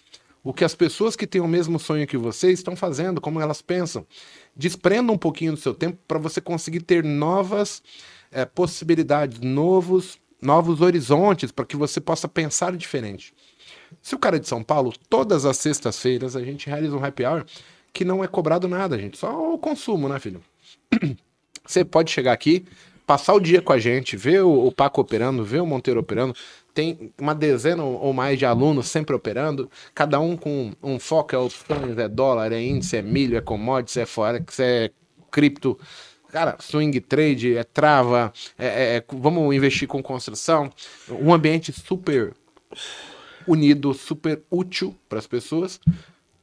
o 0.45 0.53
que 0.53 0.63
as 0.63 0.75
pessoas 0.75 1.15
que 1.15 1.25
têm 1.25 1.41
o 1.41 1.47
mesmo 1.47 1.79
sonho 1.79 2.05
que 2.05 2.15
você 2.15 2.51
estão 2.51 2.75
fazendo, 2.75 3.19
como 3.19 3.41
elas 3.41 3.63
pensam. 3.63 4.05
Desprenda 4.55 5.11
um 5.11 5.17
pouquinho 5.17 5.53
do 5.53 5.57
seu 5.57 5.73
tempo 5.73 5.97
para 6.07 6.19
você 6.19 6.39
conseguir 6.39 6.81
ter 6.81 7.03
novas 7.03 7.81
é, 8.31 8.45
possibilidades, 8.45 9.39
novos, 9.39 10.19
novos 10.39 10.81
horizontes, 10.81 11.51
para 11.51 11.65
que 11.65 11.75
você 11.75 11.99
possa 11.99 12.27
pensar 12.27 12.77
diferente. 12.77 13.33
Se 14.03 14.13
o 14.13 14.19
cara 14.19 14.35
é 14.35 14.39
de 14.39 14.47
São 14.47 14.61
Paulo, 14.61 14.93
todas 15.09 15.45
as 15.45 15.57
sextas-feiras 15.57 16.35
a 16.35 16.43
gente 16.43 16.69
realiza 16.69 16.95
um 16.95 17.03
happy 17.03 17.25
hour 17.25 17.43
que 17.91 18.05
não 18.05 18.23
é 18.23 18.27
cobrado 18.27 18.67
nada, 18.67 18.99
gente. 18.99 19.17
Só 19.17 19.51
o 19.51 19.57
consumo, 19.57 20.07
né, 20.07 20.19
filho? 20.19 20.43
Você 21.65 21.83
pode 21.83 22.11
chegar 22.11 22.33
aqui, 22.33 22.63
passar 23.05 23.33
o 23.33 23.39
dia 23.39 23.61
com 23.61 23.71
a 23.71 23.77
gente, 23.77 24.17
ver 24.17 24.43
o, 24.43 24.67
o 24.67 24.71
Paco 24.71 25.01
operando, 25.01 25.43
ver 25.43 25.61
o 25.61 25.65
Monteiro 25.65 25.99
operando, 25.99 26.35
tem 26.73 27.13
uma 27.19 27.33
dezena 27.33 27.83
ou 27.83 28.11
mais 28.11 28.37
de 28.37 28.45
alunos 28.45 28.87
sempre 28.87 29.15
operando, 29.15 29.69
cada 29.93 30.19
um 30.19 30.35
com 30.35 30.73
um 30.83 30.99
foco, 30.99 31.35
é 31.35 31.37
opções, 31.37 31.97
é 31.97 32.07
dólar, 32.07 32.51
é 32.51 32.61
índice, 32.61 32.97
é 32.97 33.01
milho, 33.01 33.37
é 33.37 33.41
commodities, 33.41 33.97
é 33.97 34.05
forex, 34.05 34.59
é 34.59 34.91
cripto, 35.31 35.79
cara, 36.29 36.57
swing 36.59 36.99
trade, 36.99 37.55
é 37.55 37.63
trava, 37.63 38.33
é, 38.57 38.65
é, 38.65 38.95
é 38.97 39.03
vamos 39.13 39.55
investir 39.55 39.87
com 39.87 40.03
construção, 40.03 40.69
um 41.09 41.33
ambiente 41.33 41.71
super 41.71 42.33
unido, 43.47 43.93
super 43.93 44.41
útil 44.51 44.95
para 45.07 45.19
as 45.19 45.27
pessoas. 45.27 45.79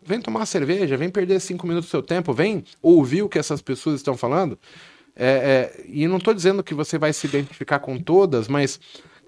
Vem 0.04 0.20
tomar 0.20 0.46
cerveja, 0.46 0.96
vem 0.96 1.10
perder 1.10 1.40
cinco 1.40 1.66
minutos 1.66 1.88
do 1.88 1.90
seu 1.90 2.02
tempo, 2.02 2.32
vem 2.32 2.64
ouvir 2.80 3.22
o 3.22 3.28
que 3.28 3.38
essas 3.38 3.60
pessoas 3.60 3.96
estão 3.96 4.16
falando. 4.16 4.58
É, 5.14 5.72
é, 5.78 5.84
e 5.86 6.06
não 6.06 6.16
estou 6.16 6.32
dizendo 6.32 6.62
que 6.62 6.74
você 6.74 6.98
vai 6.98 7.12
se 7.12 7.26
identificar 7.26 7.78
com 7.78 7.98
todas, 7.98 8.48
mas 8.48 8.80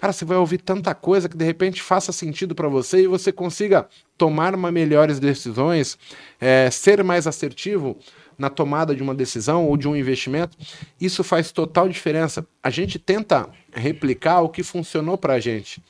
Cara, 0.05 0.13
você 0.13 0.25
vai 0.25 0.37
ouvir 0.37 0.59
tanta 0.59 0.95
coisa 0.95 1.31
que 1.31 1.37
de 1.37 1.45
repente 1.47 1.81
faça 1.81 2.13
sentido 2.13 2.55
para 2.55 2.69
você 2.69 3.05
e 3.05 3.07
você 3.07 3.33
consiga 3.33 3.89
tomar 4.19 4.55
uma 4.55 4.71
melhores 4.71 5.19
decisões, 5.19 5.97
é, 6.41 6.69
ser 6.71 7.03
mais 7.03 7.27
assertivo 7.27 7.97
na 8.37 8.51
tomada 8.51 8.95
de 8.95 9.03
uma 9.03 9.15
decisão 9.15 9.67
ou 9.67 9.77
de 9.77 9.89
um 9.89 9.97
investimento. 9.97 10.59
Isso 11.01 11.25
faz 11.25 11.53
total 11.53 11.89
diferença. 11.89 12.47
A 12.63 12.69
gente 12.69 12.99
tenta 12.99 13.49
replicar 13.73 14.41
o 14.41 14.49
que 14.49 14.63
funcionou 14.63 15.17
para 15.17 15.35
a 15.35 15.41
gente, 15.41 15.83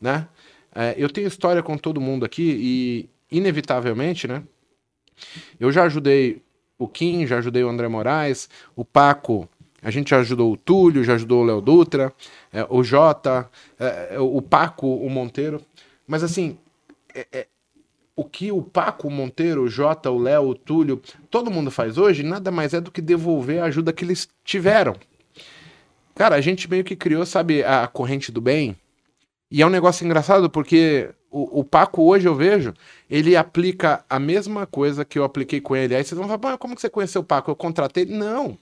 né? 0.00 0.28
É, 0.74 0.94
eu 0.98 1.08
tenho 1.08 1.28
história 1.28 1.62
com 1.62 1.78
todo 1.78 2.00
mundo 2.00 2.24
aqui 2.24 2.42
e 3.30 3.38
inevitavelmente, 3.38 4.26
né? 4.26 4.42
Eu 5.58 5.70
já 5.70 5.84
ajudei 5.84 6.42
o 6.82 6.88
Kim, 6.88 7.26
já 7.26 7.38
ajudei 7.38 7.62
o 7.62 7.68
André 7.68 7.88
Moraes, 7.88 8.48
o 8.76 8.84
Paco 8.84 9.48
a 9.82 9.90
gente 9.90 10.10
já 10.10 10.18
ajudou 10.18 10.52
o 10.52 10.56
Túlio, 10.56 11.02
já 11.02 11.14
ajudou 11.14 11.42
o 11.42 11.44
Léo 11.44 11.60
Dutra, 11.60 12.12
é, 12.52 12.64
o 12.70 12.84
Jota, 12.84 13.50
é, 13.78 14.10
é, 14.12 14.20
o 14.20 14.40
Paco, 14.40 14.86
o 14.86 15.10
Monteiro. 15.10 15.60
Mas 16.06 16.22
assim, 16.22 16.56
é, 17.12 17.26
é, 17.32 17.46
o 18.14 18.24
que 18.24 18.52
o 18.52 18.62
Paco, 18.62 19.08
o 19.08 19.10
Monteiro, 19.10 19.64
o 19.64 19.68
Jota, 19.68 20.08
o 20.08 20.18
Léo, 20.18 20.50
o 20.50 20.54
Túlio, 20.54 21.02
todo 21.28 21.50
mundo 21.50 21.68
faz 21.68 21.98
hoje, 21.98 22.22
nada 22.22 22.52
mais 22.52 22.72
é 22.72 22.80
do 22.80 22.92
que 22.92 23.02
devolver 23.02 23.60
a 23.60 23.64
ajuda 23.64 23.92
que 23.92 24.04
eles 24.04 24.28
tiveram. 24.44 24.94
Cara, 26.14 26.36
a 26.36 26.40
gente 26.40 26.70
meio 26.70 26.84
que 26.84 26.94
criou, 26.94 27.26
sabe, 27.26 27.64
a 27.64 27.88
corrente 27.88 28.30
do 28.30 28.40
bem. 28.40 28.76
E 29.50 29.62
é 29.62 29.66
um 29.66 29.70
negócio 29.70 30.04
engraçado 30.04 30.48
porque 30.48 31.10
o, 31.32 31.60
o, 31.60 31.64
Paco 31.64 32.02
hoje 32.02 32.28
eu 32.28 32.34
vejo, 32.34 32.74
ele 33.08 33.34
aplica 33.34 34.04
a 34.08 34.18
mesma 34.18 34.66
coisa 34.66 35.04
que 35.04 35.18
eu 35.18 35.24
apliquei 35.24 35.60
com 35.60 35.74
ele. 35.74 35.96
Aí 35.96 36.04
vocês 36.04 36.18
vão 36.18 36.28
falar, 36.28 36.58
como 36.58 36.74
que 36.74 36.80
você 36.80 36.90
conheceu 36.90 37.22
o 37.22 37.24
Paco? 37.24 37.50
Eu 37.50 37.56
contratei? 37.56 38.04
Não. 38.04 38.58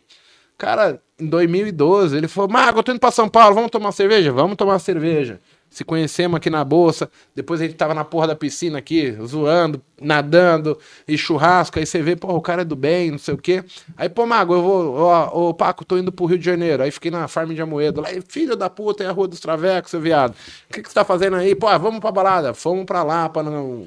Cara, 0.57 1.03
em 1.19 1.27
2012, 1.27 2.17
ele 2.17 2.29
falou: 2.29 2.51
Mago, 2.51 2.79
eu 2.79 2.83
tô 2.83 2.93
indo 2.93 3.01
pra 3.01 3.11
São 3.11 3.29
Paulo, 3.29 3.55
vamos 3.55 3.71
tomar 3.71 3.93
cerveja? 3.93 4.31
Vamos 4.31 4.57
tomar 4.57 4.79
cerveja. 4.79 5.41
Se 5.71 5.85
conhecemos 5.85 6.37
aqui 6.37 6.51
na 6.51 6.65
bolsa. 6.65 7.09
Depois 7.35 7.61
a 7.61 7.65
gente 7.65 7.77
tava 7.77 7.95
na 7.95 8.05
porra 8.05 8.27
da 8.27 8.35
piscina 8.35 8.79
aqui, 8.79 9.13
zoando, 9.25 9.81
nadando 10.01 10.77
e 11.07 11.17
churrasco. 11.17 11.79
Aí 11.79 11.87
você 11.87 12.03
vê, 12.03 12.17
pô, 12.17 12.35
o 12.35 12.41
cara 12.41 12.63
é 12.63 12.65
do 12.65 12.75
bem, 12.75 13.13
não 13.13 13.19
sei 13.19 13.35
o 13.35 13.39
quê. 13.39 13.65
Aí, 13.97 14.09
pô, 14.09 14.27
Mago, 14.27 14.55
eu 14.55 14.63
vou, 14.63 14.95
ó, 14.97 15.49
ô, 15.49 15.55
Paco, 15.55 15.85
tô 15.85 15.97
indo 15.97 16.11
pro 16.11 16.27
Rio 16.27 16.39
de 16.39 16.45
Janeiro. 16.45 16.83
Aí 16.83 16.91
fiquei 16.91 17.11
na 17.11 17.29
farm 17.29 17.53
de 17.55 17.63
Amoedo. 17.63 18.01
Lá, 18.01 18.09
filho 18.29 18.57
da 18.57 18.69
puta, 18.69 19.05
é 19.05 19.07
a 19.07 19.13
rua 19.13 19.29
dos 19.29 19.39
Travecos, 19.39 19.93
seu 19.93 20.01
viado. 20.01 20.33
O 20.69 20.73
que, 20.73 20.83
que 20.83 20.89
você 20.89 20.95
tá 20.95 21.05
fazendo 21.05 21.37
aí? 21.37 21.55
Pô, 21.55 21.67
vamos 21.79 22.01
pra 22.01 22.11
balada. 22.11 22.53
Fomos 22.53 22.85
pra 22.85 23.05
lá, 23.05 23.29
pra 23.29 23.45
não 23.45 23.87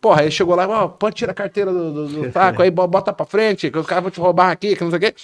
Porra, 0.00 0.22
aí 0.22 0.30
chegou 0.30 0.54
lá, 0.54 0.68
ó, 0.68 0.88
pode 0.88 1.16
tirar 1.16 1.32
a 1.32 1.34
carteira 1.34 1.72
do, 1.72 1.92
do, 1.92 2.08
do 2.08 2.32
saco, 2.32 2.62
aí 2.62 2.70
bota 2.70 3.12
pra 3.12 3.26
frente, 3.26 3.70
que 3.70 3.78
os 3.78 3.86
caras 3.86 4.02
vão 4.04 4.10
te 4.10 4.20
roubar 4.20 4.50
aqui, 4.50 4.76
que 4.76 4.84
não 4.84 4.90
sei 4.90 4.98
o 4.98 5.00
quê. 5.00 5.14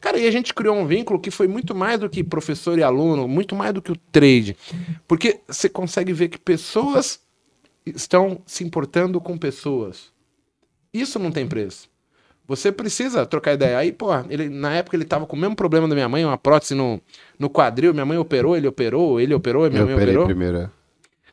Cara, 0.00 0.18
e 0.18 0.26
a 0.26 0.30
gente 0.30 0.52
criou 0.52 0.74
um 0.74 0.86
vínculo 0.86 1.20
que 1.20 1.30
foi 1.30 1.46
muito 1.46 1.74
mais 1.74 2.00
do 2.00 2.10
que 2.10 2.24
professor 2.24 2.76
e 2.76 2.82
aluno, 2.82 3.28
muito 3.28 3.54
mais 3.54 3.72
do 3.72 3.80
que 3.80 3.92
o 3.92 3.96
trade. 4.10 4.56
Porque 5.06 5.40
você 5.46 5.68
consegue 5.68 6.12
ver 6.12 6.28
que 6.28 6.38
pessoas 6.38 7.20
estão 7.86 8.40
se 8.44 8.64
importando 8.64 9.20
com 9.20 9.38
pessoas. 9.38 10.12
Isso 10.92 11.18
não 11.18 11.30
tem 11.30 11.46
preço. 11.46 11.88
Você 12.46 12.70
precisa 12.70 13.24
trocar 13.24 13.54
ideia. 13.54 13.78
Aí, 13.78 13.90
pô, 13.90 14.08
ele, 14.28 14.48
na 14.48 14.74
época 14.74 14.96
ele 14.96 15.04
tava 15.04 15.26
com 15.26 15.34
o 15.34 15.38
mesmo 15.38 15.56
problema 15.56 15.88
da 15.88 15.94
minha 15.94 16.08
mãe, 16.08 16.24
uma 16.24 16.36
prótese 16.36 16.74
no, 16.74 17.00
no 17.38 17.48
quadril. 17.48 17.94
Minha 17.94 18.04
mãe 18.04 18.18
operou, 18.18 18.56
ele 18.56 18.68
operou, 18.68 19.18
ele 19.18 19.32
operou, 19.32 19.68
minha 19.70 19.82
eu 19.82 19.86
mãe 19.86 19.94
operou. 19.94 20.26
Primeiro. 20.26 20.70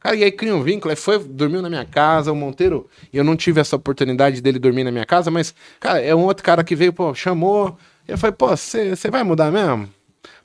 Cara, 0.01 0.15
e 0.15 0.23
aí 0.23 0.31
cria 0.31 0.55
um 0.55 0.63
vínculo, 0.63 0.89
aí 0.89 0.95
foi, 0.95 1.19
dormiu 1.19 1.61
na 1.61 1.69
minha 1.69 1.85
casa, 1.85 2.31
o 2.31 2.35
Monteiro, 2.35 2.89
eu 3.13 3.23
não 3.23 3.35
tive 3.35 3.61
essa 3.61 3.75
oportunidade 3.75 4.41
dele 4.41 4.57
dormir 4.57 4.83
na 4.83 4.91
minha 4.91 5.05
casa, 5.05 5.29
mas, 5.29 5.53
cara, 5.79 6.01
é 6.01 6.13
um 6.13 6.23
outro 6.25 6.43
cara 6.43 6.63
que 6.63 6.75
veio, 6.75 6.91
pô, 6.91 7.13
chamou, 7.13 7.77
eu 8.07 8.17
falei, 8.17 8.35
pô, 8.35 8.49
você 8.49 9.09
vai 9.11 9.23
mudar 9.23 9.51
mesmo? 9.51 9.87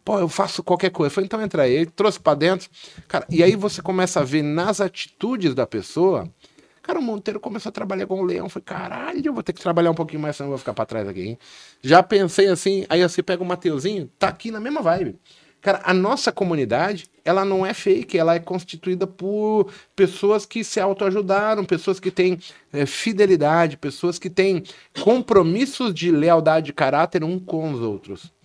Pô, 0.05 0.21
eu 0.21 0.29
faço 0.29 0.63
qualquer 0.63 0.91
coisa. 0.91 1.19
Eu 1.19 1.25
então 1.25 1.43
entra 1.43 1.65
aí. 1.65 1.73
Ele 1.73 1.87
trouxe 1.87 2.21
pra 2.21 2.33
dentro. 2.33 2.71
Cara, 3.09 3.27
e 3.29 3.43
aí 3.43 3.57
você 3.57 3.83
começa 3.83 4.21
a 4.21 4.23
ver 4.23 4.41
nas 4.41 4.81
atitudes 4.81 5.53
da 5.53 5.67
pessoa. 5.67 6.33
Cara, 6.81 7.01
o 7.01 7.03
Monteiro 7.03 7.41
começou 7.41 7.71
a 7.71 7.73
trabalhar 7.73 8.07
com 8.07 8.21
o 8.21 8.25
leão. 8.25 8.49
Falei, 8.49 8.65
caralho, 8.65 9.21
eu 9.27 9.35
vou 9.35 9.43
ter 9.43 9.53
que 9.53 9.61
trabalhar 9.61 9.91
um 9.91 9.95
pouquinho 9.95 10.23
mais, 10.23 10.37
senão 10.37 10.47
eu 10.47 10.51
vou 10.51 10.59
ficar 10.59 10.75
pra 10.75 10.87
trás 10.87 11.09
aqui, 11.09 11.23
hein? 11.23 11.39
Já 11.83 12.05
pensei 12.05 12.47
assim, 12.47 12.87
aí 12.89 13.03
você 13.03 13.21
pega 13.21 13.43
o 13.43 13.47
Mateuzinho, 13.47 14.09
tá 14.17 14.29
aqui 14.29 14.53
na 14.53 14.61
mesma 14.61 14.81
vibe. 14.81 15.19
Cara, 15.61 15.81
a 15.85 15.93
nossa 15.93 16.31
comunidade, 16.31 17.07
ela 17.25 17.45
não 17.45 17.67
é 17.67 17.75
fake, 17.75 18.17
ela 18.17 18.35
é 18.35 18.39
constituída 18.39 19.07
por 19.07 19.73
pessoas 19.97 20.47
que 20.47 20.63
se 20.63 20.79
autoajudaram, 20.79 21.65
pessoas 21.65 21.99
que 21.99 22.11
têm 22.11 22.39
é, 22.73 22.87
fidelidade, 22.87 23.77
pessoas 23.77 24.19
que 24.19 24.31
têm 24.31 24.63
compromissos 25.03 25.93
de 25.93 26.11
lealdade 26.11 26.67
de 26.67 26.73
caráter 26.73 27.25
um 27.25 27.39
com 27.41 27.73
os 27.73 27.81
outros 27.81 28.36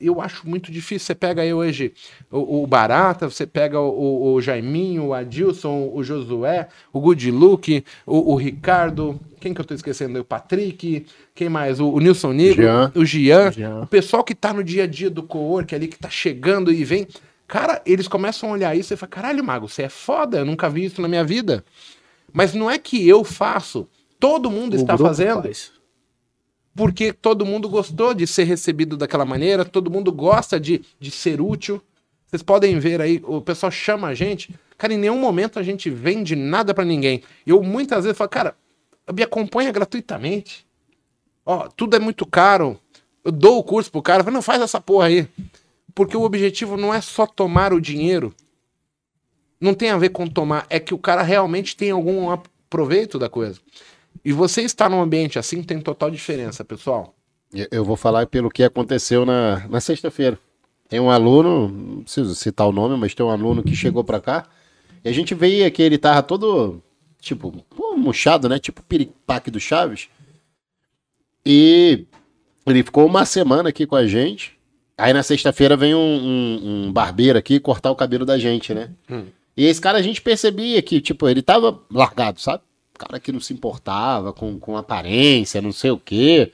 eu 0.00 0.20
acho 0.20 0.48
muito 0.48 0.70
difícil. 0.70 1.06
Você 1.06 1.14
pega 1.14 1.42
aí 1.42 1.52
hoje 1.52 1.92
o, 2.30 2.62
o 2.62 2.66
Barata, 2.66 3.28
você 3.28 3.46
pega 3.46 3.80
o, 3.80 4.34
o, 4.34 4.40
Jaiminho, 4.40 5.06
o 5.06 5.14
Adilson, 5.14 5.90
o 5.92 6.02
Josué, 6.02 6.68
o 6.92 7.00
Good 7.00 7.30
Luke, 7.30 7.84
o, 8.06 8.32
o, 8.32 8.36
Ricardo, 8.36 9.18
quem 9.40 9.54
que 9.54 9.60
eu 9.60 9.64
tô 9.64 9.74
esquecendo? 9.74 10.20
O 10.20 10.24
Patrick, 10.24 11.06
quem 11.34 11.48
mais? 11.48 11.80
O, 11.80 11.88
o 11.88 12.00
Nilson 12.00 12.32
Negro, 12.32 12.62
Jean. 12.62 12.92
o 12.94 13.04
Gian, 13.04 13.52
Jean. 13.52 13.80
o 13.82 13.86
pessoal 13.86 14.22
que 14.22 14.34
tá 14.34 14.52
no 14.52 14.62
dia 14.62 14.84
a 14.84 14.86
dia 14.86 15.10
do 15.10 15.22
co-work 15.22 15.74
ali, 15.74 15.88
que 15.88 15.98
tá 15.98 16.10
chegando 16.10 16.72
e 16.72 16.84
vem. 16.84 17.06
Cara, 17.46 17.82
eles 17.84 18.08
começam 18.08 18.48
a 18.48 18.52
olhar 18.52 18.76
isso 18.76 18.94
e 18.94 18.96
falam: 18.96 19.10
caralho, 19.10 19.44
Mago, 19.44 19.68
você 19.68 19.82
é 19.82 19.88
foda, 19.88 20.38
eu 20.38 20.44
nunca 20.44 20.70
vi 20.70 20.84
isso 20.84 21.02
na 21.02 21.08
minha 21.08 21.24
vida. 21.24 21.64
Mas 22.32 22.54
não 22.54 22.70
é 22.70 22.78
que 22.78 23.06
eu 23.06 23.24
faço, 23.24 23.86
todo 24.18 24.50
mundo 24.50 24.74
está 24.74 24.96
fazendo. 24.96 25.42
Faz 25.42 25.81
porque 26.74 27.12
todo 27.12 27.44
mundo 27.44 27.68
gostou 27.68 28.14
de 28.14 28.26
ser 28.26 28.44
recebido 28.44 28.96
daquela 28.96 29.24
maneira, 29.24 29.64
todo 29.64 29.90
mundo 29.90 30.10
gosta 30.10 30.58
de, 30.58 30.82
de 30.98 31.10
ser 31.10 31.40
útil. 31.40 31.82
Vocês 32.26 32.42
podem 32.42 32.78
ver 32.78 33.00
aí, 33.00 33.20
o 33.24 33.40
pessoal 33.40 33.70
chama 33.70 34.08
a 34.08 34.14
gente. 34.14 34.54
Cara, 34.78 34.94
em 34.94 34.98
nenhum 34.98 35.18
momento 35.18 35.58
a 35.58 35.62
gente 35.62 35.90
vende 35.90 36.34
nada 36.34 36.72
para 36.72 36.84
ninguém. 36.84 37.22
Eu 37.46 37.62
muitas 37.62 38.04
vezes 38.04 38.16
falo, 38.16 38.30
cara, 38.30 38.56
me 39.12 39.22
acompanha 39.22 39.70
gratuitamente. 39.70 40.66
Ó, 41.44 41.68
tudo 41.68 41.94
é 41.94 41.98
muito 41.98 42.24
caro. 42.24 42.80
Eu 43.22 43.30
dou 43.30 43.58
o 43.58 43.62
curso 43.62 43.90
pro 43.90 44.02
cara, 44.02 44.24
falo, 44.24 44.34
não 44.34 44.42
faz 44.42 44.62
essa 44.62 44.80
porra 44.80 45.06
aí. 45.06 45.28
Porque 45.94 46.16
o 46.16 46.22
objetivo 46.22 46.76
não 46.76 46.92
é 46.92 47.00
só 47.00 47.26
tomar 47.26 47.72
o 47.72 47.80
dinheiro. 47.80 48.34
Não 49.60 49.74
tem 49.74 49.90
a 49.90 49.98
ver 49.98 50.08
com 50.08 50.26
tomar, 50.26 50.66
é 50.70 50.80
que 50.80 50.94
o 50.94 50.98
cara 50.98 51.22
realmente 51.22 51.76
tem 51.76 51.90
algum 51.90 52.36
proveito 52.68 53.18
da 53.18 53.28
coisa. 53.28 53.60
E 54.24 54.32
você 54.32 54.62
estar 54.62 54.88
num 54.88 55.00
ambiente 55.00 55.38
assim 55.38 55.62
tem 55.62 55.80
total 55.80 56.10
diferença, 56.10 56.64
pessoal. 56.64 57.14
Eu 57.70 57.84
vou 57.84 57.96
falar 57.96 58.26
pelo 58.26 58.50
que 58.50 58.62
aconteceu 58.62 59.26
na, 59.26 59.66
na 59.68 59.80
sexta-feira. 59.80 60.38
Tem 60.88 61.00
um 61.00 61.10
aluno, 61.10 61.68
não 61.68 62.02
preciso 62.02 62.34
citar 62.34 62.66
o 62.66 62.72
nome, 62.72 62.96
mas 62.96 63.14
tem 63.14 63.24
um 63.24 63.30
aluno 63.30 63.62
que 63.62 63.74
chegou 63.74 64.04
pra 64.04 64.20
cá 64.20 64.46
e 65.04 65.08
a 65.08 65.12
gente 65.12 65.34
veio 65.34 65.70
que 65.70 65.82
ele 65.82 65.98
tava 65.98 66.22
todo, 66.22 66.82
tipo, 67.20 67.52
murchado, 67.96 68.48
né? 68.48 68.58
Tipo 68.58 68.82
piripaque 68.82 69.50
do 69.50 69.58
Chaves. 69.58 70.08
E 71.44 72.06
ele 72.66 72.82
ficou 72.84 73.06
uma 73.06 73.24
semana 73.24 73.70
aqui 73.70 73.86
com 73.86 73.96
a 73.96 74.06
gente. 74.06 74.56
Aí 74.96 75.12
na 75.12 75.22
sexta-feira 75.22 75.76
vem 75.76 75.94
um, 75.94 75.98
um, 75.98 76.86
um, 76.86 76.92
barbeiro 76.92 77.38
aqui 77.38 77.58
cortar 77.58 77.90
o 77.90 77.96
cabelo 77.96 78.24
da 78.24 78.38
gente, 78.38 78.72
né? 78.72 78.90
Hum. 79.10 79.24
E 79.56 79.64
esse 79.66 79.80
cara 79.80 79.98
a 79.98 80.02
gente 80.02 80.22
percebia 80.22 80.80
que, 80.80 81.00
tipo, 81.00 81.28
ele 81.28 81.42
tava 81.42 81.82
largado, 81.90 82.40
sabe? 82.40 82.62
Cara 83.02 83.18
que 83.18 83.32
não 83.32 83.40
se 83.40 83.52
importava 83.52 84.32
com, 84.32 84.58
com 84.58 84.76
aparência, 84.76 85.60
não 85.60 85.72
sei 85.72 85.90
o 85.90 85.98
quê. 85.98 86.52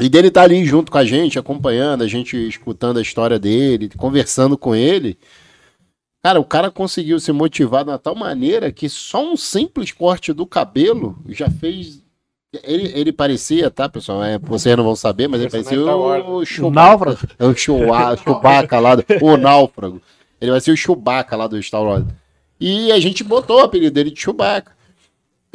E 0.00 0.08
dele 0.08 0.30
tá 0.30 0.42
ali 0.42 0.64
junto 0.64 0.90
com 0.92 0.98
a 0.98 1.04
gente, 1.04 1.38
acompanhando, 1.38 2.02
a 2.02 2.08
gente 2.08 2.36
escutando 2.48 2.98
a 2.98 3.02
história 3.02 3.38
dele, 3.38 3.90
conversando 3.96 4.58
com 4.58 4.74
ele. 4.74 5.16
Cara, 6.22 6.40
o 6.40 6.44
cara 6.44 6.70
conseguiu 6.70 7.20
se 7.20 7.30
motivar 7.32 7.84
de 7.84 7.90
uma 7.90 7.98
tal 7.98 8.14
maneira 8.14 8.72
que 8.72 8.88
só 8.88 9.24
um 9.24 9.36
simples 9.36 9.92
corte 9.92 10.32
do 10.32 10.44
cabelo 10.44 11.16
já 11.28 11.48
fez. 11.48 12.02
Ele, 12.64 12.90
ele 12.98 13.12
parecia, 13.12 13.70
tá, 13.70 13.88
pessoal? 13.88 14.24
É, 14.24 14.38
vocês 14.38 14.76
não 14.76 14.84
vão 14.84 14.96
saber, 14.96 15.28
mas 15.28 15.40
ele 15.40 15.50
parecia 15.50 15.78
o, 15.80 16.42
o 16.66 16.70
náufrago. 16.70 17.18
É 17.38 17.44
o 17.46 17.54
Chewbacca 17.54 18.80
lá, 18.80 18.96
do, 18.96 19.04
o 19.22 19.36
náufrago. 19.36 20.02
Ele 20.40 20.50
vai 20.50 20.60
ser 20.60 20.72
o 20.72 20.76
Chewbacca 20.76 21.36
lá 21.36 21.46
do 21.46 21.62
Star 21.62 21.82
Wars. 21.82 22.04
E 22.58 22.90
a 22.90 22.98
gente 22.98 23.22
botou 23.22 23.60
o 23.60 23.64
apelido 23.64 23.94
dele 23.94 24.10
de 24.10 24.20
Chewbacca. 24.20 24.75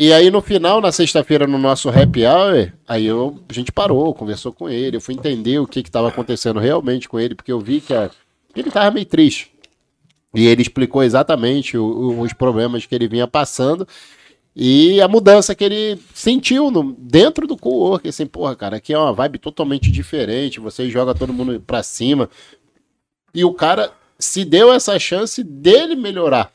E 0.04 0.12
aí 0.12 0.32
no 0.32 0.42
final, 0.42 0.82
na 0.82 0.92
sexta-feira, 0.92 1.46
no 1.46 1.60
nosso 1.60 1.88
happy 1.88 2.26
hour, 2.26 2.74
aí 2.88 3.06
eu, 3.06 3.38
a 3.48 3.54
gente 3.54 3.72
parou, 3.72 4.16
conversou 4.16 4.52
com 4.52 4.68
ele, 4.68 4.98
eu 4.98 5.02
fui 5.02 5.14
entender 5.14 5.60
o 5.60 5.68
que 5.68 5.80
estava 5.80 6.08
acontecendo 6.08 6.60
realmente 6.60 7.08
com 7.08 7.20
ele, 7.20 7.36
porque 7.36 7.52
eu 7.52 7.60
vi 7.60 7.82
que, 7.82 7.94
a, 7.94 8.10
ele 8.56 8.70
estava 8.70 8.90
meio 8.90 9.06
triste. 9.06 9.52
E 10.34 10.48
ele 10.48 10.64
explicou 10.64 11.04
exatamente 11.04 11.78
o, 11.78 12.20
os 12.20 12.34
problemas 12.34 12.84
que 12.84 12.96
ele 12.96 13.08
vinha 13.08 13.28
passando 13.28 13.88
e 14.56 15.00
a 15.00 15.08
mudança 15.08 15.54
que 15.54 15.64
ele 15.64 16.02
sentiu 16.16 16.72
no, 16.72 16.94
dentro 16.98 17.46
do 17.46 17.56
co-work. 17.56 18.10
Assim, 18.10 18.26
porra, 18.26 18.56
cara, 18.56 18.78
aqui 18.78 18.96
é 18.96 18.98
uma 18.98 19.14
vibe 19.14 19.38
totalmente 19.38 19.92
diferente, 19.92 20.60
você 20.60 20.90
joga 20.90 21.14
todo 21.14 21.32
mundo 21.32 21.62
pra 21.62 21.84
cima. 21.84 22.28
E 23.36 23.46
o 23.46 23.54
cara 23.54 23.94
se 24.18 24.44
deu 24.44 24.74
essa 24.74 24.98
chance 24.98 25.44
dele 25.44 25.96
melhorar, 25.96 26.52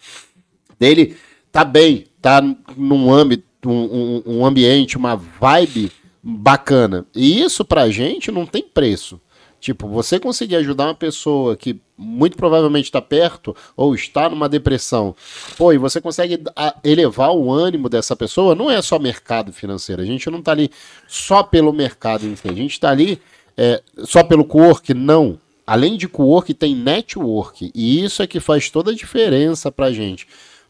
dele 0.81 1.17
tá 1.53 1.65
bem, 1.65 2.07
tá 2.27 2.43
num 2.77 3.13
âmbito, 3.13 3.71
um, 3.71 4.21
um, 4.27 4.45
ambiente, 4.45 4.97
uma 4.97 5.15
vibe 5.15 5.93
bacana. 6.21 7.07
E 7.15 7.41
isso 7.41 7.65
pra 7.65 7.89
gente 7.89 8.33
não 8.33 8.45
tem 8.45 8.65
preço. 8.65 9.21
Tipo, 9.61 9.87
você 9.87 10.19
conseguir 10.19 10.57
ajudar 10.57 10.87
uma 10.87 10.95
pessoa 10.95 11.57
que 11.57 11.81
muito 11.97 12.37
provavelmente 12.37 12.87
está 12.87 13.01
perto 13.01 13.55
ou 13.77 13.95
está 13.95 14.29
numa 14.29 14.49
depressão, 14.49 15.15
pô, 15.57 15.73
e 15.73 15.79
você 15.79 16.01
consegue 16.01 16.43
elevar 16.83 17.31
o 17.31 17.51
ânimo 17.51 17.89
dessa 17.89 18.17
pessoa, 18.17 18.57
não 18.57 18.69
é 18.69 18.83
só 18.83 18.99
mercado 18.99 19.53
financeiro. 19.53 20.03
A 20.03 20.05
gente 20.05 20.29
não 20.29 20.41
está 20.41 20.51
ali 20.51 20.69
só 21.07 21.45
pelo 21.45 21.73
mercado, 21.73 22.27
enfim. 22.27 22.51
A 22.51 22.55
gente 22.55 22.73
está 22.73 22.91
ali 22.91 23.21
é, 23.57 23.81
só 23.99 24.25
pelo 24.25 24.45
co-work, 24.45 24.93
não. 24.93 25.39
Além 25.65 25.97
de 25.97 26.09
co-work, 26.09 26.53
tem 26.55 26.75
network. 26.75 27.71
E 27.73 28.05
isso 28.05 28.21
é 28.21 28.27
que 28.27 28.41
faz 28.41 28.69
toda 28.69 28.91
a 28.91 28.95
diferença 28.95 29.71
para 29.71 29.93
gente. 29.93 30.27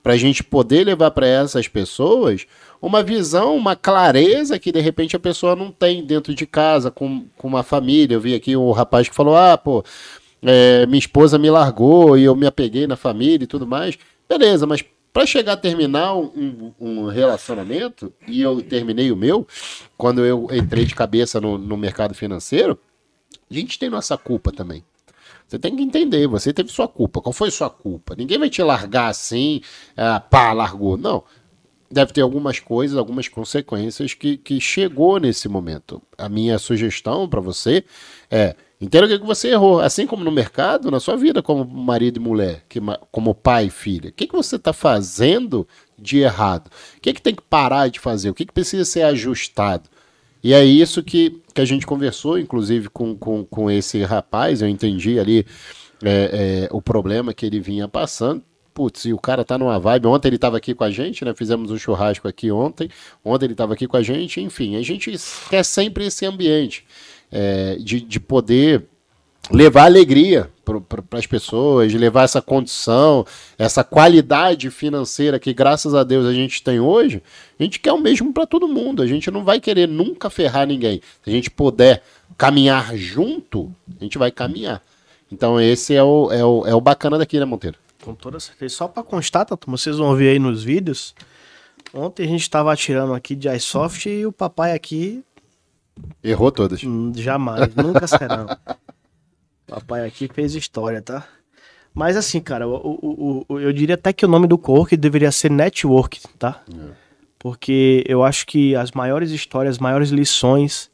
Para 0.06 0.12
a 0.12 0.16
gente 0.16 0.44
poder 0.44 0.84
levar 0.84 1.10
para 1.10 1.26
essas 1.26 1.66
pessoas 1.66 2.46
uma 2.80 3.02
visão, 3.02 3.56
uma 3.56 3.74
clareza 3.74 4.56
que 4.56 4.70
de 4.70 4.78
repente 4.78 5.16
a 5.16 5.18
pessoa 5.18 5.56
não 5.56 5.72
tem 5.72 6.06
dentro 6.06 6.32
de 6.32 6.46
casa, 6.46 6.92
com, 6.92 7.26
com 7.36 7.48
uma 7.48 7.64
família. 7.64 8.14
Eu 8.14 8.20
vi 8.20 8.32
aqui 8.32 8.54
o 8.54 8.70
rapaz 8.70 9.08
que 9.08 9.14
falou: 9.16 9.36
ah, 9.36 9.58
pô, 9.58 9.84
é, 10.42 10.86
minha 10.86 11.00
esposa 11.00 11.40
me 11.40 11.50
largou 11.50 12.16
e 12.16 12.22
eu 12.22 12.36
me 12.36 12.46
apeguei 12.46 12.86
na 12.86 12.94
família 12.94 13.42
e 13.42 13.48
tudo 13.48 13.66
mais. 13.66 13.98
Beleza, 14.28 14.64
mas 14.64 14.84
para 15.12 15.26
chegar 15.26 15.54
a 15.54 15.56
terminar 15.56 16.14
um, 16.14 16.72
um, 16.78 17.06
relacionamento, 17.06 18.12
e 18.28 18.40
eu 18.40 18.62
terminei 18.62 19.10
o 19.10 19.16
meu, 19.16 19.44
quando 19.98 20.24
eu 20.24 20.46
entrei 20.52 20.84
de 20.84 20.94
cabeça 20.94 21.40
no, 21.40 21.58
no 21.58 21.76
mercado 21.76 22.14
financeiro, 22.14 22.78
a 23.50 23.52
gente 23.52 23.76
tem 23.76 23.90
nossa 23.90 24.16
culpa 24.16 24.52
também. 24.52 24.84
Você 25.46 25.58
tem 25.58 25.76
que 25.76 25.82
entender, 25.82 26.26
você 26.26 26.52
teve 26.52 26.70
sua 26.70 26.88
culpa. 26.88 27.20
Qual 27.20 27.32
foi 27.32 27.50
sua 27.50 27.70
culpa? 27.70 28.14
Ninguém 28.16 28.38
vai 28.38 28.50
te 28.50 28.62
largar 28.62 29.08
assim, 29.08 29.60
ah, 29.96 30.18
pá, 30.18 30.52
largou. 30.52 30.96
Não 30.96 31.22
deve 31.90 32.12
ter 32.12 32.20
algumas 32.20 32.58
coisas, 32.58 32.96
algumas 32.96 33.28
consequências 33.28 34.14
que, 34.14 34.36
que 34.36 34.60
chegou 34.60 35.18
nesse 35.18 35.48
momento. 35.48 36.02
A 36.16 36.28
minha 36.28 36.58
sugestão 36.58 37.28
para 37.28 37.40
você 37.40 37.84
é 38.30 38.54
entenda 38.80 39.06
o 39.06 39.20
que, 39.20 39.26
você 39.26 39.48
errou. 39.48 39.80
Assim 39.80 40.06
como 40.06 40.24
no 40.24 40.32
mercado, 40.32 40.90
na 40.90 41.00
sua 41.00 41.16
vida 41.16 41.42
como 41.42 41.64
marido 41.64 42.18
e 42.18 42.20
mulher, 42.20 42.64
que, 42.68 42.80
como 43.10 43.34
pai 43.34 43.66
e 43.66 43.70
filha. 43.70 44.10
O 44.10 44.12
que, 44.12 44.26
que 44.26 44.34
você 44.34 44.56
está 44.56 44.72
fazendo 44.72 45.66
de 45.98 46.18
errado? 46.18 46.68
O 46.96 47.00
que, 47.00 47.12
que 47.12 47.22
tem 47.22 47.34
que 47.34 47.42
parar 47.42 47.88
de 47.88 48.00
fazer? 48.00 48.30
O 48.30 48.34
que, 48.34 48.44
que 48.44 48.52
precisa 48.52 48.84
ser 48.84 49.02
ajustado? 49.02 49.88
E 50.46 50.52
é 50.52 50.64
isso 50.64 51.02
que, 51.02 51.42
que 51.52 51.60
a 51.60 51.64
gente 51.64 51.84
conversou, 51.84 52.38
inclusive, 52.38 52.88
com, 52.88 53.16
com, 53.16 53.44
com 53.44 53.68
esse 53.68 54.00
rapaz. 54.04 54.62
Eu 54.62 54.68
entendi 54.68 55.18
ali 55.18 55.44
é, 56.04 56.68
é, 56.68 56.68
o 56.70 56.80
problema 56.80 57.34
que 57.34 57.44
ele 57.44 57.58
vinha 57.58 57.88
passando 57.88 58.44
putz, 58.72 59.06
e 59.06 59.12
o 59.12 59.18
cara 59.18 59.44
tá 59.44 59.58
numa 59.58 59.80
vibe. 59.80 60.06
Ontem 60.06 60.28
ele 60.28 60.38
tava 60.38 60.58
aqui 60.58 60.72
com 60.72 60.84
a 60.84 60.90
gente, 60.90 61.24
né? 61.24 61.34
Fizemos 61.34 61.72
um 61.72 61.78
churrasco 61.78 62.28
aqui 62.28 62.52
ontem. 62.52 62.88
Ontem 63.24 63.46
ele 63.46 63.56
tava 63.56 63.72
aqui 63.72 63.88
com 63.88 63.96
a 63.96 64.02
gente. 64.02 64.40
Enfim, 64.40 64.76
a 64.76 64.82
gente 64.82 65.10
quer 65.50 65.64
sempre 65.64 66.04
esse 66.04 66.24
ambiente 66.24 66.84
é, 67.32 67.74
de, 67.80 68.00
de 68.00 68.20
poder 68.20 68.86
levar 69.50 69.84
alegria 69.84 70.50
para 70.64 71.18
as 71.18 71.26
pessoas, 71.26 71.92
levar 71.94 72.24
essa 72.24 72.42
condição, 72.42 73.24
essa 73.56 73.84
qualidade 73.84 74.70
financeira 74.70 75.38
que, 75.38 75.54
graças 75.54 75.94
a 75.94 76.02
Deus, 76.02 76.26
a 76.26 76.32
gente 76.32 76.62
tem 76.62 76.80
hoje. 76.80 77.22
A 77.58 77.62
gente 77.62 77.78
quer 77.78 77.92
o 77.92 77.98
mesmo 77.98 78.32
para 78.32 78.46
todo 78.46 78.66
mundo. 78.66 79.02
A 79.02 79.06
gente 79.06 79.30
não 79.30 79.44
vai 79.44 79.60
querer 79.60 79.86
nunca 79.86 80.28
ferrar 80.28 80.66
ninguém. 80.66 81.00
Se 81.22 81.30
a 81.30 81.32
gente 81.32 81.50
puder 81.50 82.02
caminhar 82.36 82.96
junto, 82.96 83.72
a 84.00 84.04
gente 84.04 84.18
vai 84.18 84.30
caminhar. 84.30 84.82
Então, 85.30 85.60
esse 85.60 85.94
é 85.94 86.02
o, 86.02 86.32
é 86.32 86.44
o, 86.44 86.66
é 86.66 86.74
o 86.74 86.80
bacana 86.80 87.18
daqui, 87.18 87.38
né, 87.38 87.44
Monteiro? 87.44 87.78
Com 88.02 88.14
toda 88.14 88.38
certeza. 88.40 88.74
Só 88.74 88.88
para 88.88 89.02
constar, 89.02 89.44
Tato, 89.46 89.70
vocês 89.70 89.96
vão 89.98 90.14
ver 90.14 90.30
aí 90.30 90.38
nos 90.38 90.62
vídeos. 90.62 91.14
Ontem 91.94 92.24
a 92.24 92.28
gente 92.28 92.42
estava 92.42 92.72
atirando 92.72 93.14
aqui 93.14 93.34
de 93.34 93.48
iSoft 93.48 94.08
e 94.08 94.26
o 94.26 94.32
papai 94.32 94.72
aqui. 94.72 95.24
Errou 96.22 96.52
todas. 96.52 96.82
Hum, 96.84 97.12
jamais, 97.14 97.74
nunca 97.74 98.06
serão. 98.06 98.46
papai 99.66 100.06
aqui 100.06 100.28
fez 100.32 100.54
história, 100.54 101.02
tá? 101.02 101.26
Mas 101.94 102.16
assim, 102.16 102.40
cara, 102.40 102.68
o, 102.68 102.74
o, 102.74 103.44
o, 103.48 103.60
eu 103.60 103.72
diria 103.72 103.94
até 103.94 104.12
que 104.12 104.24
o 104.24 104.28
nome 104.28 104.46
do 104.46 104.58
co 104.58 104.86
deveria 104.96 105.32
ser 105.32 105.50
Network, 105.50 106.20
tá? 106.38 106.62
É. 106.70 106.90
Porque 107.38 108.04
eu 108.06 108.22
acho 108.22 108.46
que 108.46 108.74
as 108.76 108.92
maiores 108.92 109.30
histórias, 109.30 109.76
as 109.76 109.78
maiores 109.78 110.10
lições 110.10 110.90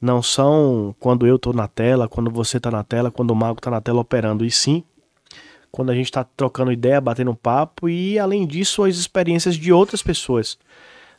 não 0.00 0.22
são 0.22 0.94
quando 0.98 1.26
eu 1.26 1.38
tô 1.38 1.52
na 1.52 1.68
tela, 1.68 2.08
quando 2.08 2.30
você 2.30 2.58
tá 2.58 2.70
na 2.70 2.82
tela, 2.82 3.10
quando 3.10 3.30
o 3.30 3.36
mago 3.36 3.60
tá 3.60 3.70
na 3.70 3.80
tela 3.80 4.00
operando, 4.00 4.44
e 4.44 4.50
sim 4.50 4.84
quando 5.72 5.88
a 5.88 5.94
gente 5.94 6.04
está 6.04 6.22
trocando 6.22 6.70
ideia, 6.70 7.00
batendo 7.00 7.34
papo 7.34 7.88
e 7.88 8.18
além 8.18 8.46
disso 8.46 8.84
as 8.84 8.96
experiências 8.96 9.56
de 9.56 9.72
outras 9.72 10.02
pessoas. 10.02 10.58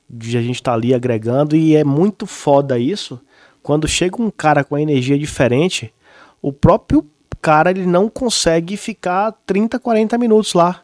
De 0.07 0.38
a 0.38 0.41
gente 0.41 0.57
estar 0.57 0.72
tá 0.72 0.78
ali 0.78 0.94
agregando 0.94 1.56
e 1.56 1.76
é 1.76 1.84
muito 1.84 2.28
foda 2.28 2.78
isso. 2.78 3.20
Quando 3.64 3.88
chega 3.88 4.22
um 4.22 4.30
cara 4.30 4.64
com 4.64 4.76
a 4.76 4.82
energia 4.82 5.18
diferente, 5.18 5.91
o 6.44 6.52
próprio 6.52 7.10
cara 7.41 7.72
ele 7.72 7.86
não 7.86 8.10
consegue 8.10 8.78
ficar 8.78 9.32
30, 9.45 9.80
40 9.80 10.18
minutos 10.18 10.53
lá. 10.53 10.84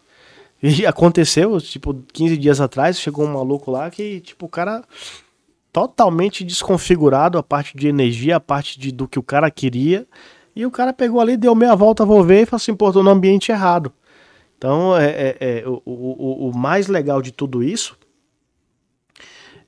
E 0.63 0.85
aconteceu, 0.87 1.59
tipo, 1.59 1.93
15 2.13 2.37
dias 2.37 2.61
atrás, 2.61 2.99
chegou 2.99 3.25
um 3.25 3.33
maluco 3.33 3.69
lá 3.69 3.91
que, 3.91 4.21
tipo, 4.21 4.45
o 4.45 4.49
cara 4.49 4.83
totalmente 5.71 6.43
desconfigurado, 6.43 7.37
a 7.37 7.43
parte 7.43 7.77
de 7.77 7.87
energia, 7.87 8.37
a 8.37 8.39
parte 8.39 8.79
de, 8.79 8.91
do 8.91 9.07
que 9.07 9.19
o 9.19 9.23
cara 9.23 9.51
queria. 9.51 10.07
E 10.55 10.65
o 10.65 10.71
cara 10.71 10.93
pegou 10.93 11.19
ali, 11.19 11.37
deu 11.37 11.53
meia 11.53 11.75
volta, 11.75 12.05
vou 12.05 12.23
ver 12.23 12.43
e 12.43 12.45
falou 12.45 12.57
assim, 12.57 12.73
pô, 12.73 12.91
tô 12.91 13.03
no 13.03 13.09
ambiente 13.09 13.51
errado. 13.51 13.93
Então, 14.57 14.97
é, 14.97 15.09
é, 15.09 15.37
é 15.39 15.63
o, 15.67 15.81
o, 15.85 16.49
o, 16.49 16.57
mais 16.57 16.87
legal 16.87 17.21
de 17.21 17.31
tudo 17.31 17.63
isso 17.63 17.97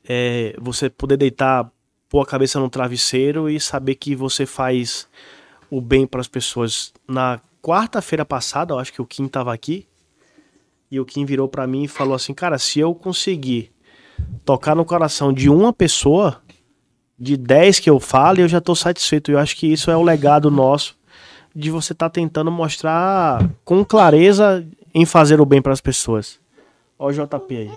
é 0.07 0.53
você 0.59 0.89
poder 0.89 1.15
deitar, 1.15 1.71
pôr 2.09 2.21
a 2.21 2.25
cabeça 2.25 2.59
no 2.59 2.69
travesseiro 2.69 3.49
e 3.49 3.59
saber 3.59 3.95
que 3.95 4.15
você 4.15 4.45
faz 4.45 5.07
o 5.71 5.81
bem 5.81 6.05
para 6.05 6.21
as 6.21 6.27
pessoas. 6.27 6.93
Na 7.07 7.39
quarta-feira 7.63 8.25
passada, 8.25 8.73
eu 8.73 8.79
acho 8.79 8.93
que 8.93 9.01
o 9.01 9.05
Kim 9.05 9.27
tava 9.27 9.51
aqui, 9.51 9.87
e 10.91 10.99
o 10.99 11.05
Kim 11.05 11.25
virou 11.25 11.47
para 11.47 11.65
mim 11.65 11.83
e 11.83 11.87
falou 11.87 12.13
assim: 12.13 12.33
Cara, 12.33 12.59
se 12.59 12.79
eu 12.79 12.93
conseguir 12.93 13.71
tocar 14.45 14.75
no 14.75 14.83
coração 14.83 15.31
de 15.31 15.49
uma 15.49 15.71
pessoa, 15.71 16.41
de 17.17 17.37
10 17.37 17.79
que 17.79 17.89
eu 17.89 17.99
falo, 17.99 18.41
eu 18.41 18.47
já 18.47 18.57
estou 18.57 18.75
satisfeito. 18.75 19.31
Eu 19.31 19.39
acho 19.39 19.55
que 19.55 19.67
isso 19.67 19.89
é 19.89 19.95
o 19.95 20.03
legado 20.03 20.51
nosso 20.51 20.99
de 21.55 21.69
você 21.69 21.93
estar 21.93 22.09
tá 22.09 22.13
tentando 22.13 22.51
mostrar 22.51 23.49
com 23.63 23.83
clareza 23.85 24.65
em 24.93 25.05
fazer 25.05 25.39
o 25.39 25.45
bem 25.45 25.61
para 25.61 25.73
as 25.73 25.81
pessoas. 25.81 26.39
Olha 26.99 27.23
o 27.23 27.27
JP 27.27 27.55
aí. 27.55 27.71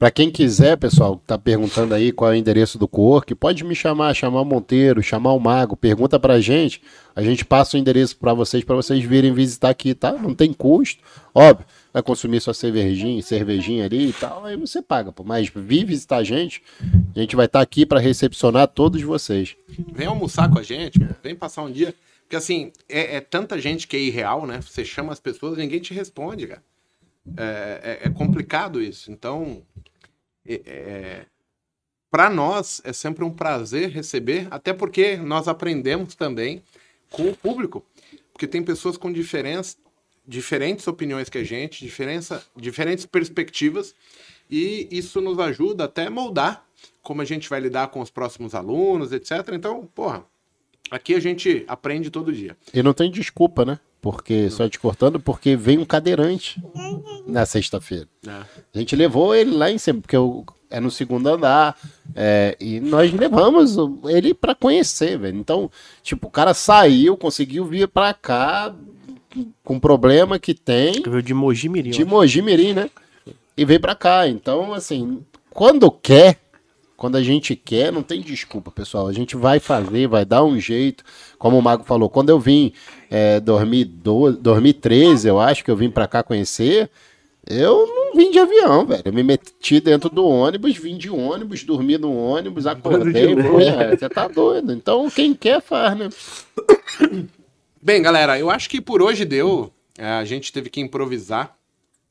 Para 0.00 0.10
quem 0.10 0.30
quiser, 0.30 0.78
pessoal, 0.78 1.22
tá 1.26 1.36
perguntando 1.36 1.94
aí 1.94 2.10
qual 2.10 2.32
é 2.32 2.34
o 2.34 2.38
endereço 2.38 2.78
do 2.78 2.88
Cowork, 2.88 3.34
pode 3.34 3.62
me 3.62 3.74
chamar, 3.74 4.14
chamar 4.14 4.40
o 4.40 4.44
Monteiro, 4.46 5.02
chamar 5.02 5.34
o 5.34 5.38
Mago, 5.38 5.76
pergunta 5.76 6.18
pra 6.18 6.40
gente, 6.40 6.80
a 7.14 7.22
gente 7.22 7.44
passa 7.44 7.76
o 7.76 7.80
endereço 7.80 8.16
para 8.16 8.32
vocês, 8.32 8.64
para 8.64 8.74
vocês 8.74 9.04
virem 9.04 9.34
visitar 9.34 9.68
aqui, 9.68 9.94
tá? 9.94 10.12
Não 10.12 10.34
tem 10.34 10.54
custo, 10.54 11.04
óbvio 11.34 11.66
vai 11.92 12.02
consumir 12.02 12.40
sua 12.40 12.54
cervejinha, 12.54 13.20
cervejinha 13.22 13.84
ali 13.84 14.08
e 14.08 14.12
tal, 14.12 14.44
aí 14.44 14.56
você 14.56 14.80
paga, 14.80 15.12
pô. 15.12 15.24
Mas 15.24 15.48
vir 15.54 15.84
visitar 15.84 16.18
a 16.18 16.24
gente, 16.24 16.62
a 17.14 17.20
gente 17.20 17.36
vai 17.36 17.46
estar 17.46 17.58
tá 17.58 17.62
aqui 17.62 17.84
para 17.84 18.00
recepcionar 18.00 18.68
todos 18.68 19.02
vocês. 19.02 19.56
Vem 19.92 20.06
almoçar 20.06 20.50
com 20.50 20.58
a 20.58 20.62
gente, 20.62 20.98
vem 21.22 21.34
passar 21.34 21.62
um 21.62 21.70
dia. 21.70 21.94
Porque 22.22 22.36
assim, 22.36 22.72
é, 22.88 23.16
é, 23.16 23.20
tanta 23.20 23.58
gente 23.58 23.88
que 23.88 23.96
é 23.96 24.00
irreal, 24.00 24.46
né? 24.46 24.60
Você 24.60 24.84
chama 24.84 25.12
as 25.12 25.20
pessoas 25.20 25.58
ninguém 25.58 25.80
te 25.80 25.92
responde, 25.92 26.46
cara. 26.46 26.62
É, 27.36 27.98
é, 28.02 28.06
é 28.06 28.10
complicado 28.10 28.80
isso. 28.80 29.10
Então, 29.10 29.62
é, 30.50 30.62
é 30.66 31.26
para 32.10 32.28
nós 32.28 32.82
é 32.84 32.92
sempre 32.92 33.24
um 33.24 33.30
prazer 33.30 33.88
receber, 33.90 34.48
até 34.50 34.72
porque 34.72 35.16
nós 35.16 35.46
aprendemos 35.46 36.14
também 36.14 36.62
com 37.10 37.28
o 37.28 37.36
público. 37.36 37.84
Porque 38.32 38.48
tem 38.48 38.62
pessoas 38.62 38.96
com 38.96 39.12
diferença, 39.12 39.76
diferentes 40.26 40.88
opiniões 40.88 41.28
que 41.28 41.38
a 41.38 41.44
gente, 41.44 41.84
diferença, 41.84 42.44
diferentes 42.56 43.06
perspectivas, 43.06 43.94
e 44.50 44.88
isso 44.90 45.20
nos 45.20 45.38
ajuda 45.38 45.84
até 45.84 46.06
a 46.06 46.10
moldar 46.10 46.66
como 47.02 47.22
a 47.22 47.24
gente 47.24 47.48
vai 47.48 47.60
lidar 47.60 47.88
com 47.88 48.00
os 48.00 48.10
próximos 48.10 48.54
alunos, 48.54 49.12
etc. 49.12 49.30
Então, 49.52 49.88
porra, 49.94 50.24
aqui 50.90 51.14
a 51.14 51.20
gente 51.20 51.64
aprende 51.68 52.10
todo 52.10 52.32
dia. 52.32 52.56
E 52.74 52.82
não 52.82 52.92
tem 52.92 53.10
desculpa, 53.10 53.64
né? 53.64 53.78
Porque, 54.00 54.48
só 54.48 54.68
te 54.68 54.78
cortando, 54.78 55.20
porque 55.20 55.54
vem 55.56 55.78
um 55.78 55.84
cadeirante 55.84 56.62
na 57.26 57.44
sexta-feira. 57.44 58.08
É. 58.26 58.30
A 58.74 58.78
gente 58.78 58.96
levou 58.96 59.34
ele 59.34 59.50
lá 59.50 59.70
em 59.70 59.76
cima, 59.76 60.00
porque 60.00 60.16
eu, 60.16 60.44
é 60.70 60.80
no 60.80 60.90
segundo 60.90 61.28
andar, 61.28 61.76
é, 62.14 62.56
e 62.58 62.80
nós 62.80 63.12
levamos 63.12 63.76
ele 64.08 64.32
para 64.32 64.54
conhecer, 64.54 65.18
velho. 65.18 65.36
Então, 65.36 65.70
tipo, 66.02 66.28
o 66.28 66.30
cara 66.30 66.54
saiu, 66.54 67.16
conseguiu 67.16 67.66
vir 67.66 67.88
para 67.88 68.14
cá, 68.14 68.74
com 69.64 69.78
problema 69.78 70.38
que 70.38 70.54
tem. 70.54 71.02
Veio 71.02 71.22
de 71.22 71.34
Mojimirim. 71.34 71.90
De 71.90 72.04
Mojimirim, 72.04 72.72
né? 72.72 72.90
E 73.56 73.64
veio 73.64 73.80
pra 73.80 73.94
cá. 73.94 74.26
Então, 74.26 74.72
assim, 74.72 75.22
quando 75.50 75.90
quer, 75.90 76.38
quando 77.00 77.16
a 77.16 77.22
gente 77.22 77.56
quer, 77.56 77.90
não 77.90 78.02
tem 78.02 78.20
desculpa, 78.20 78.70
pessoal. 78.70 79.08
A 79.08 79.12
gente 79.14 79.34
vai 79.34 79.58
fazer, 79.58 80.06
vai 80.06 80.22
dar 80.22 80.44
um 80.44 80.60
jeito. 80.60 81.02
Como 81.38 81.58
o 81.58 81.62
Mago 81.62 81.82
falou, 81.82 82.10
quando 82.10 82.28
eu 82.28 82.38
vim 82.38 82.74
é, 83.10 83.40
2012, 83.40 84.36
2013, 84.36 85.26
eu 85.26 85.40
acho 85.40 85.64
que 85.64 85.70
eu 85.70 85.76
vim 85.76 85.88
pra 85.88 86.06
cá 86.06 86.22
conhecer. 86.22 86.90
Eu 87.46 87.86
não 87.86 88.14
vim 88.14 88.30
de 88.30 88.38
avião, 88.38 88.84
velho. 88.84 89.00
Eu 89.06 89.14
me 89.14 89.22
meti 89.22 89.80
dentro 89.80 90.10
do 90.10 90.26
ônibus, 90.26 90.76
vim 90.76 90.98
de 90.98 91.08
ônibus, 91.08 91.64
dormi 91.64 91.96
no 91.96 92.14
ônibus, 92.14 92.66
acordei. 92.66 93.32
É, 93.32 93.96
você 93.96 94.06
tá 94.06 94.28
doido. 94.28 94.70
Então, 94.70 95.08
quem 95.08 95.32
quer 95.32 95.62
faz, 95.62 95.96
né? 95.96 96.10
Bem, 97.80 98.02
galera, 98.02 98.38
eu 98.38 98.50
acho 98.50 98.68
que 98.68 98.78
por 98.78 99.00
hoje 99.00 99.24
deu. 99.24 99.72
É, 99.96 100.04
a 100.06 100.24
gente 100.26 100.52
teve 100.52 100.68
que 100.68 100.82
improvisar. 100.82 101.56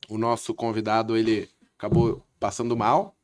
O 0.08 0.18
nosso 0.18 0.52
convidado, 0.52 1.16
ele 1.16 1.48
acabou 1.78 2.24
passando 2.40 2.76
mal. 2.76 3.14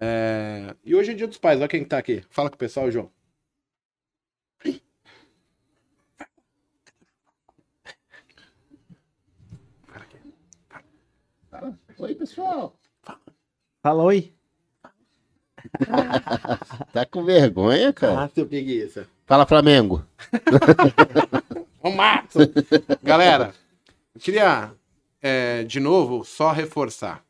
É, 0.00 0.74
E 0.84 0.94
hoje 0.94 1.12
é 1.12 1.14
dia 1.14 1.26
dos 1.26 1.38
pais. 1.38 1.58
Olha 1.58 1.68
quem 1.68 1.84
tá 1.84 1.98
aqui. 1.98 2.22
Fala 2.30 2.50
com 2.50 2.56
o 2.56 2.58
pessoal, 2.58 2.90
João. 2.90 3.10
Oi, 11.98 12.14
pessoal. 12.14 12.78
Fala 13.82 14.02
oi. 14.02 14.32
Tá 16.92 17.04
com 17.04 17.24
vergonha, 17.24 17.92
cara? 17.92 18.24
Ah, 18.24 18.28
seu 18.28 18.46
preguiça. 18.46 19.08
Fala, 19.26 19.46
Flamengo. 19.46 20.04
Ô, 21.82 21.90
mato! 21.90 22.38
Galera, 23.02 23.54
eu 24.14 24.20
queria, 24.20 24.72
é, 25.20 25.64
de 25.64 25.80
novo, 25.80 26.24
só 26.24 26.52
reforçar. 26.52 27.25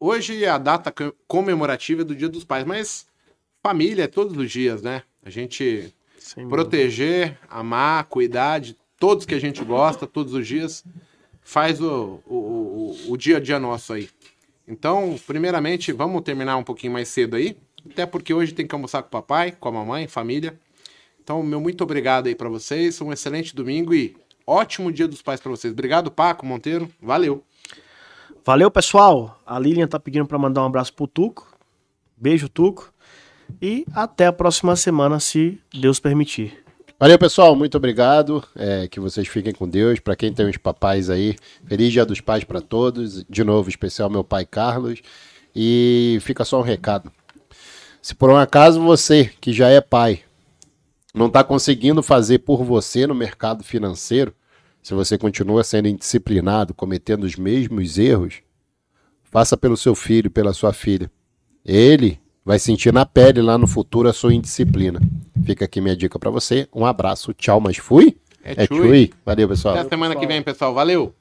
Hoje 0.00 0.44
é 0.44 0.48
a 0.48 0.58
data 0.58 0.90
co- 0.92 1.14
comemorativa 1.26 2.04
do 2.04 2.14
Dia 2.14 2.28
dos 2.28 2.44
Pais, 2.44 2.64
mas 2.64 3.06
família 3.62 4.04
é 4.04 4.06
todos 4.06 4.36
os 4.36 4.50
dias, 4.50 4.82
né? 4.82 5.02
A 5.24 5.30
gente 5.30 5.92
Sem 6.18 6.48
proteger, 6.48 7.38
amar, 7.50 8.04
cuidar 8.04 8.60
de 8.60 8.76
todos 8.98 9.26
que 9.26 9.34
a 9.34 9.40
gente 9.40 9.64
gosta, 9.64 10.06
todos 10.06 10.34
os 10.34 10.46
dias, 10.46 10.84
faz 11.42 11.80
o, 11.80 12.20
o, 12.26 12.96
o, 13.08 13.12
o 13.12 13.16
dia 13.16 13.38
a 13.38 13.40
dia 13.40 13.58
nosso 13.58 13.92
aí. 13.92 14.08
Então, 14.66 15.18
primeiramente, 15.26 15.92
vamos 15.92 16.22
terminar 16.22 16.56
um 16.56 16.64
pouquinho 16.64 16.92
mais 16.92 17.08
cedo 17.08 17.36
aí, 17.36 17.56
até 17.90 18.04
porque 18.06 18.34
hoje 18.34 18.52
tem 18.52 18.66
que 18.66 18.74
almoçar 18.74 19.02
com 19.02 19.08
o 19.08 19.10
papai, 19.10 19.52
com 19.52 19.68
a 19.68 19.72
mamãe, 19.72 20.06
família. 20.06 20.58
Então, 21.22 21.42
meu 21.42 21.60
muito 21.60 21.82
obrigado 21.82 22.26
aí 22.26 22.34
pra 22.34 22.48
vocês, 22.48 23.00
um 23.00 23.12
excelente 23.12 23.54
domingo 23.54 23.94
e 23.94 24.16
ótimo 24.46 24.92
dia 24.92 25.08
dos 25.08 25.22
pais 25.22 25.40
pra 25.40 25.50
vocês. 25.50 25.72
Obrigado, 25.72 26.10
Paco 26.10 26.44
Monteiro, 26.46 26.90
valeu. 27.00 27.42
Valeu, 28.48 28.70
pessoal. 28.70 29.38
A 29.46 29.58
Lilian 29.58 29.86
tá 29.86 30.00
pedindo 30.00 30.24
pra 30.24 30.38
mandar 30.38 30.62
um 30.62 30.64
abraço 30.64 30.90
pro 30.94 31.06
Tuco. 31.06 31.46
Beijo, 32.16 32.48
Tuco. 32.48 32.90
E 33.60 33.84
até 33.92 34.24
a 34.24 34.32
próxima 34.32 34.74
semana, 34.74 35.20
se 35.20 35.60
Deus 35.70 36.00
permitir. 36.00 36.64
Valeu, 36.98 37.18
pessoal. 37.18 37.54
Muito 37.54 37.76
obrigado. 37.76 38.42
É, 38.56 38.88
que 38.88 38.98
vocês 39.00 39.28
fiquem 39.28 39.52
com 39.52 39.68
Deus. 39.68 40.00
Para 40.00 40.16
quem 40.16 40.32
tem 40.32 40.48
os 40.48 40.56
papais 40.56 41.10
aí, 41.10 41.36
feliz 41.66 41.92
Dia 41.92 42.06
dos 42.06 42.22
Pais 42.22 42.42
para 42.42 42.62
todos. 42.62 43.22
De 43.28 43.44
novo, 43.44 43.68
especial 43.68 44.08
meu 44.08 44.24
pai 44.24 44.46
Carlos. 44.46 45.02
E 45.54 46.16
fica 46.22 46.42
só 46.42 46.58
um 46.58 46.64
recado. 46.64 47.12
Se 48.00 48.14
por 48.14 48.30
um 48.30 48.36
acaso 48.38 48.80
você, 48.80 49.30
que 49.42 49.52
já 49.52 49.68
é 49.68 49.82
pai, 49.82 50.20
não 51.14 51.26
está 51.26 51.44
conseguindo 51.44 52.02
fazer 52.02 52.38
por 52.38 52.64
você 52.64 53.06
no 53.06 53.14
mercado 53.14 53.62
financeiro, 53.62 54.34
se 54.82 54.94
você 54.94 55.18
continua 55.18 55.62
sendo 55.64 55.88
indisciplinado, 55.88 56.72
cometendo 56.74 57.24
os 57.24 57.36
mesmos 57.36 57.98
erros, 57.98 58.40
faça 59.24 59.56
pelo 59.56 59.76
seu 59.76 59.94
filho, 59.94 60.30
pela 60.30 60.52
sua 60.52 60.72
filha. 60.72 61.10
Ele 61.64 62.18
vai 62.44 62.58
sentir 62.58 62.92
na 62.92 63.04
pele 63.04 63.42
lá 63.42 63.58
no 63.58 63.66
futuro 63.66 64.08
a 64.08 64.12
sua 64.12 64.34
indisciplina. 64.34 65.00
Fica 65.44 65.64
aqui 65.66 65.80
minha 65.80 65.96
dica 65.96 66.18
para 66.18 66.30
você. 66.30 66.66
Um 66.74 66.86
abraço, 66.86 67.34
tchau, 67.34 67.60
mas 67.60 67.76
fui. 67.76 68.16
É 68.42 68.52
É 68.52 68.66
tchui. 68.66 68.78
tchui. 68.78 69.12
Valeu, 69.24 69.48
pessoal. 69.48 69.76
Até 69.76 69.88
semana 69.88 70.16
que 70.16 70.26
vem, 70.26 70.42
pessoal. 70.42 70.72
Valeu! 70.72 71.14